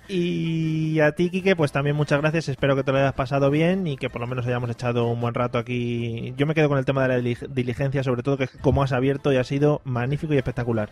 Y 0.08 1.00
a 1.00 1.14
ti, 1.14 1.30
Quique, 1.30 1.56
pues 1.56 1.72
también 1.72 1.96
muchas 1.96 2.20
gracias. 2.20 2.50
Espero 2.50 2.76
que 2.76 2.84
te 2.84 2.92
lo 2.92 2.98
hayas 2.98 3.14
pasado 3.14 3.50
bien 3.50 3.88
y 3.88 3.96
que 3.98 4.10
por 4.10 4.22
lo 4.22 4.28
menos 4.28 4.46
hayamos 4.46 4.70
echado 4.70 5.08
un 5.08 5.22
buen 5.22 5.34
rato 5.34 5.58
aquí. 5.58 6.34
Yo 6.38 6.46
me 6.46 6.54
quedo 6.54 6.68
con 6.70 6.78
el 6.78 6.86
tema 6.86 7.04
de 7.04 7.08
la 7.08 7.18
dili- 7.20 7.48
diligencia, 7.48 8.04
sobre 8.04 8.22
todo 8.22 8.38
que 8.38 8.48
como 8.62 8.84
has 8.84 8.92
abierto 8.92 9.32
y 9.32 9.38
ha 9.38 9.44
sido 9.44 9.82
magnífico 9.86 10.34
y 10.34 10.38
espectacular. 10.38 10.90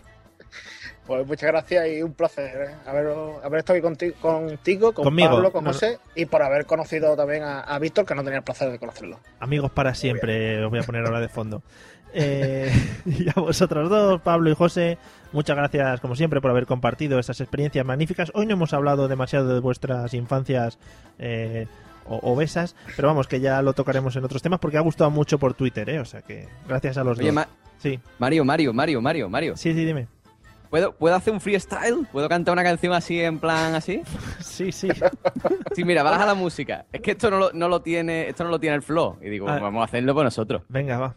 Pues 1.05 1.27
muchas 1.27 1.51
gracias 1.51 1.87
y 1.89 2.01
un 2.03 2.13
placer 2.13 2.69
¿eh? 2.69 2.75
haber, 2.85 3.07
haber 3.43 3.59
estado 3.59 3.77
aquí 3.77 3.81
contigo, 3.83 4.15
contigo 4.21 4.93
con 4.93 5.03
Conmigo. 5.05 5.29
Pablo, 5.31 5.51
con 5.51 5.63
no. 5.65 5.73
José 5.73 5.99
y 6.15 6.25
por 6.25 6.41
haber 6.41 6.65
conocido 6.65 7.15
también 7.17 7.43
a, 7.43 7.61
a 7.61 7.79
Víctor, 7.79 8.05
que 8.05 8.15
no 8.15 8.23
tenía 8.23 8.37
el 8.39 8.43
placer 8.43 8.71
de 8.71 8.79
conocerlo. 8.79 9.19
Amigos 9.39 9.71
para 9.71 9.93
siempre, 9.93 10.63
os 10.63 10.69
voy 10.69 10.79
a 10.79 10.83
poner 10.83 11.05
ahora 11.05 11.19
de 11.19 11.29
fondo. 11.29 11.61
Eh, 12.13 12.69
y 13.05 13.29
a 13.29 13.39
vosotros 13.39 13.89
dos, 13.89 14.19
Pablo 14.19 14.49
y 14.49 14.53
José, 14.53 14.97
muchas 15.33 15.55
gracias 15.55 15.99
como 16.01 16.15
siempre 16.15 16.41
por 16.41 16.51
haber 16.51 16.65
compartido 16.65 17.19
estas 17.19 17.39
experiencias 17.41 17.85
magníficas. 17.85 18.31
Hoy 18.35 18.45
no 18.45 18.53
hemos 18.53 18.73
hablado 18.73 19.07
demasiado 19.07 19.53
de 19.53 19.59
vuestras 19.59 20.13
infancias 20.13 20.77
eh, 21.19 21.67
obesas, 22.05 22.75
pero 22.95 23.07
vamos, 23.07 23.27
que 23.27 23.39
ya 23.39 23.61
lo 23.61 23.73
tocaremos 23.73 24.15
en 24.15 24.25
otros 24.25 24.41
temas 24.41 24.59
porque 24.59 24.77
ha 24.77 24.81
gustado 24.81 25.09
mucho 25.11 25.37
por 25.39 25.53
Twitter, 25.53 25.89
¿eh? 25.89 25.99
O 25.99 26.05
sea 26.05 26.21
que 26.21 26.47
gracias 26.67 26.97
a 26.97 27.03
los 27.03 27.17
Oye, 27.17 27.27
dos. 27.27 27.35
Ma- 27.35 27.47
Sí, 27.77 27.99
Mario, 28.19 28.45
Mario, 28.45 28.73
Mario, 28.73 29.01
Mario, 29.01 29.27
Mario. 29.29 29.57
sí, 29.57 29.73
sí, 29.73 29.85
dime. 29.85 30.07
¿Puedo, 30.69 30.93
¿Puedo 30.93 31.15
hacer 31.15 31.33
un 31.33 31.41
freestyle? 31.41 32.07
¿Puedo 32.11 32.29
cantar 32.29 32.53
una 32.53 32.63
canción 32.63 32.93
así 32.93 33.19
en 33.19 33.39
plan 33.39 33.73
así? 33.75 34.03
Sí, 34.39 34.71
sí. 34.71 34.87
Sí, 35.75 35.83
mira, 35.85 36.03
baja 36.03 36.25
la 36.25 36.33
música. 36.35 36.85
Es 36.91 37.01
que 37.01 37.11
esto 37.11 37.31
no 37.31 37.37
lo, 37.39 37.51
no 37.53 37.67
lo 37.69 37.81
tiene, 37.81 38.27
esto 38.29 38.43
no 38.43 38.49
lo 38.51 38.59
tiene 38.59 38.75
el 38.75 38.81
flow. 38.81 39.17
Y 39.21 39.29
digo, 39.29 39.47
Ah. 39.49 39.57
vamos 39.59 39.81
a 39.81 39.85
hacerlo 39.85 40.13
por 40.13 40.23
nosotros. 40.25 40.61
Venga, 40.69 40.97
va. 40.99 41.15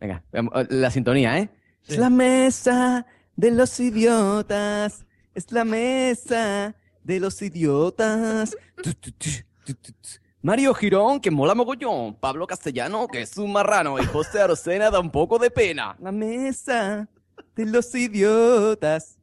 Venga, 0.00 0.22
la 0.70 0.90
sintonía, 0.90 1.38
¿eh? 1.38 1.48
Sí. 1.82 1.92
Es 1.94 1.98
la 1.98 2.10
mesa 2.10 3.06
de 3.36 3.50
los 3.50 3.78
idiotas. 3.80 5.04
Es 5.34 5.50
la 5.50 5.64
mesa 5.64 6.74
de 7.02 7.20
los 7.20 7.40
idiotas. 7.42 8.56
Mario 10.42 10.74
Girón, 10.74 11.20
que 11.20 11.30
mola 11.30 11.54
mogollón. 11.54 12.14
Pablo 12.14 12.46
Castellano, 12.46 13.06
que 13.06 13.22
es 13.22 13.36
un 13.38 13.52
marrano. 13.52 13.98
Y 13.98 14.06
José 14.06 14.40
Arocena 14.40 14.90
da 14.90 15.00
un 15.00 15.10
poco 15.10 15.38
de 15.38 15.50
pena. 15.50 15.96
La 16.00 16.12
mesa 16.12 17.08
de 17.54 17.66
los 17.66 17.94
idiotas. 17.94 19.18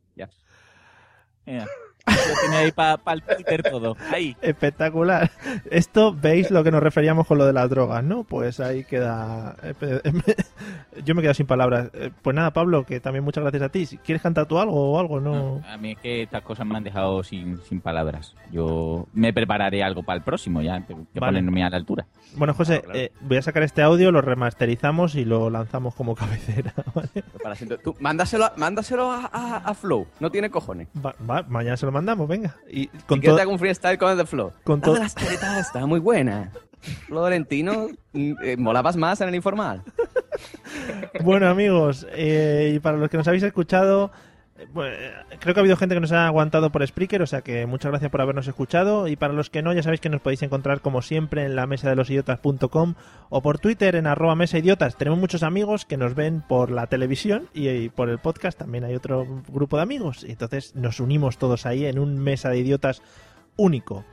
Lo 2.10 2.40
tiene 2.41 2.56
ahí 2.57 2.72
para 2.72 2.99
el 3.14 3.22
Twitter 3.23 3.64
todo. 3.64 3.95
Ahí. 4.11 4.36
Espectacular. 4.41 5.31
Esto 5.72 6.14
veis 6.14 6.52
lo 6.52 6.64
que 6.64 6.72
nos 6.72 6.81
referíamos 6.84 7.27
con 7.27 7.38
lo 7.38 7.45
de 7.45 7.53
las 7.53 7.69
drogas, 7.69 8.03
¿no? 8.03 8.23
Pues 8.23 8.60
ahí 8.60 8.84
queda. 8.84 9.56
Yo 11.06 11.15
me 11.15 11.22
quedo 11.22 11.34
sin 11.34 11.45
palabras. 11.45 11.90
Eh, 11.94 12.11
Pues 12.22 12.36
nada, 12.36 12.52
Pablo, 12.52 12.86
que 12.86 12.99
también 12.99 13.23
muchas 13.23 13.44
gracias 13.44 13.64
a 13.64 13.69
ti. 13.69 13.86
Si 13.86 13.98
¿Quieres 13.98 14.22
cantar 14.22 14.45
tú 14.48 14.60
algo 14.60 14.91
o 14.94 14.99
algo? 14.99 15.19
No. 15.19 15.61
A 15.68 15.77
mí 15.77 15.91
es 15.91 15.98
que 15.99 16.23
estas 16.23 16.41
cosas 16.44 16.65
me 16.65 16.76
han 16.77 16.84
dejado 16.84 17.23
sin, 17.23 17.60
sin 17.64 17.81
palabras. 17.81 18.36
Yo 18.52 19.07
me 19.14 19.34
prepararé 19.34 19.84
algo 19.84 20.03
para 20.03 20.18
el 20.18 20.23
próximo 20.23 20.61
ya, 20.61 20.81
que, 20.86 20.94
Vale. 20.94 21.40
ponerme 21.40 21.64
a 21.64 21.69
la 21.69 21.77
altura. 21.77 22.06
Bueno, 22.36 22.53
José, 22.53 22.84
eh, 22.94 23.11
voy 23.22 23.38
a 23.38 23.41
sacar 23.41 23.64
este 23.64 23.81
audio, 23.81 24.11
lo 24.11 24.22
remasterizamos 24.22 25.15
y 25.15 25.26
lo 25.26 25.49
lanzamos 25.49 25.95
como 25.95 26.15
cabecera. 26.15 26.73
¿vale? 26.94 27.10
Para 27.41 27.56
siento- 27.56 27.77
tú, 27.77 27.95
mándaselo, 27.99 28.45
a- 28.45 28.53
mándaselo 28.57 29.11
a, 29.11 29.30
a- 29.31 29.57
a 29.57 29.73
Flow. 29.73 30.07
No 30.19 30.30
tiene 30.30 30.49
cojones. 30.49 30.88
Va, 31.03 31.15
va, 31.27 31.44
mañana 31.48 31.77
se 31.77 31.86
lo 31.86 31.91
mandamos, 32.00 32.28
venga. 32.28 32.56
Y 32.70 32.88
Con 33.06 33.22
todo. 33.22 33.50
un 33.50 33.60
freestyle 33.60 33.98
con 33.98 34.12
el 34.12 34.18
de 34.18 34.26
Flow. 34.26 34.52
con 34.64 34.80
La 34.80 34.86
to- 34.86 34.94
de 34.96 35.00
las 35.02 35.16
tetas 35.16 35.58
está 35.68 35.86
muy 35.86 36.00
buena. 36.00 36.52
Florentino, 37.08 37.88
mm, 38.14 38.32
eh, 38.44 38.58
molabas 38.58 38.96
más 38.98 39.20
en 39.22 39.30
el 39.30 39.36
informal. 39.36 39.84
Bueno, 41.24 41.48
amigos, 41.50 42.08
eh, 42.12 42.74
y 42.76 42.80
para 42.80 42.98
los 42.98 43.10
que 43.10 43.18
nos 43.18 43.28
habéis 43.28 43.44
escuchado, 43.44 44.12
creo 45.40 45.53
que 45.53 45.60
ha 45.60 45.61
habido 45.61 45.77
gente 45.77 45.95
que 45.95 46.02
nos 46.02 46.11
ha 46.11 46.27
aguantado 46.27 46.72
por 46.72 46.86
Spreaker, 46.86 47.22
o 47.22 47.27
sea 47.27 47.41
que 47.41 47.65
muchas 47.65 47.91
gracias 47.91 48.11
por 48.11 48.22
habernos 48.22 48.48
escuchado. 48.48 49.07
Y 49.07 49.15
para 49.15 49.34
los 49.34 49.49
que 49.49 49.61
no, 49.61 49.73
ya 49.73 49.84
sabéis 49.84 50.02
que 50.02 50.10
nos 50.10 50.22
podéis 50.22 50.41
encontrar 50.44 50.81
como 50.81 51.02
siempre 51.02 51.45
en 51.45 51.56
la 51.56 51.68
mesa 51.68 51.90
de 51.90 51.95
los 51.95 52.10
idiotas.com 52.10 52.95
o 53.30 53.41
por 53.41 53.60
Twitter 53.60 53.95
en 53.95 54.07
arroba 54.07 54.36
mesa 54.36 54.57
idiotas. 54.57 54.95
Tenemos 54.95 55.19
muchos 55.19 55.44
amigos 55.44 55.86
que 55.86 55.98
nos 55.98 56.15
ven 56.15 56.41
por 56.48 56.72
la 56.72 56.88
televisión 56.88 57.49
y, 57.53 57.69
y 57.69 57.90
por 57.90 58.10
el 58.10 58.19
podcast 58.19 58.57
también 58.57 58.84
hay 58.84 58.95
otro 58.95 59.26
grupo 59.48 59.77
de 59.77 59.84
amigos. 59.84 60.23
Y 60.23 60.31
entonces 60.31 60.76
nos 60.76 60.99
unimos 60.99 61.38
todos 61.38 61.65
ahí 61.65 61.86
en 61.86 61.99
un 61.99 62.18
mesa 62.18 62.49
de 62.49 62.60
idiotas 62.60 63.02
único. 63.56 64.06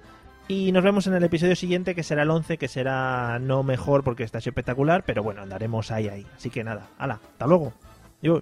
Y 0.48 0.70
nos 0.70 0.84
vemos 0.84 1.08
en 1.08 1.14
el 1.14 1.24
episodio 1.24 1.56
siguiente, 1.56 1.96
que 1.96 2.04
será 2.04 2.22
el 2.22 2.30
11, 2.30 2.56
que 2.56 2.68
será 2.68 3.40
no 3.40 3.64
mejor 3.64 4.04
porque 4.04 4.22
está 4.22 4.38
espectacular, 4.38 5.02
pero 5.04 5.24
bueno, 5.24 5.42
andaremos 5.42 5.90
ahí, 5.90 6.08
ahí. 6.08 6.24
Así 6.36 6.50
que 6.50 6.62
nada, 6.62 6.88
hala, 6.98 7.20
hasta 7.32 7.46
luego. 7.46 7.72
Yo. 8.22 8.40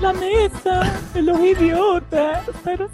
La 0.00 0.12
mesa 0.12 0.92
de 1.14 1.22
los 1.22 1.40
idiotas. 1.40 2.44
Pero... 2.64 2.90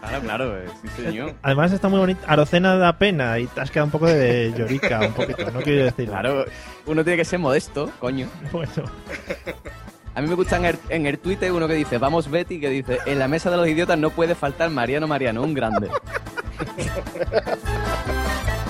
Claro, 0.00 0.20
claro, 0.20 0.58
eh, 0.58 0.66
sí 0.80 1.02
señor. 1.02 1.34
Además 1.42 1.72
está 1.72 1.88
muy 1.88 1.98
bonito. 1.98 2.20
Arocena 2.28 2.76
da 2.76 2.96
pena 2.96 3.38
y 3.40 3.46
te 3.48 3.60
has 3.60 3.70
quedado 3.70 3.86
un 3.86 3.90
poco 3.90 4.06
de 4.06 4.54
llorica, 4.56 5.00
un 5.00 5.12
poquito, 5.12 5.50
no 5.50 5.60
quiero 5.60 5.86
decir. 5.86 6.08
Claro, 6.08 6.44
uno 6.86 7.02
tiene 7.02 7.16
que 7.16 7.24
ser 7.24 7.40
modesto, 7.40 7.90
coño. 7.98 8.28
Bueno, 8.52 8.70
A 10.14 10.22
mí 10.22 10.28
me 10.28 10.34
gusta 10.34 10.56
en 10.56 10.66
el, 10.66 10.78
en 10.88 11.06
el 11.06 11.18
Twitter 11.18 11.50
uno 11.50 11.66
que 11.66 11.74
dice, 11.74 11.98
vamos 11.98 12.30
Betty, 12.30 12.60
que 12.60 12.70
dice, 12.70 12.98
en 13.04 13.18
la 13.18 13.26
mesa 13.26 13.50
de 13.50 13.56
los 13.56 13.66
idiotas 13.66 13.98
no 13.98 14.10
puede 14.10 14.36
faltar 14.36 14.70
Mariano 14.70 15.08
Mariano, 15.08 15.42
un 15.42 15.54
grande. 15.54 15.90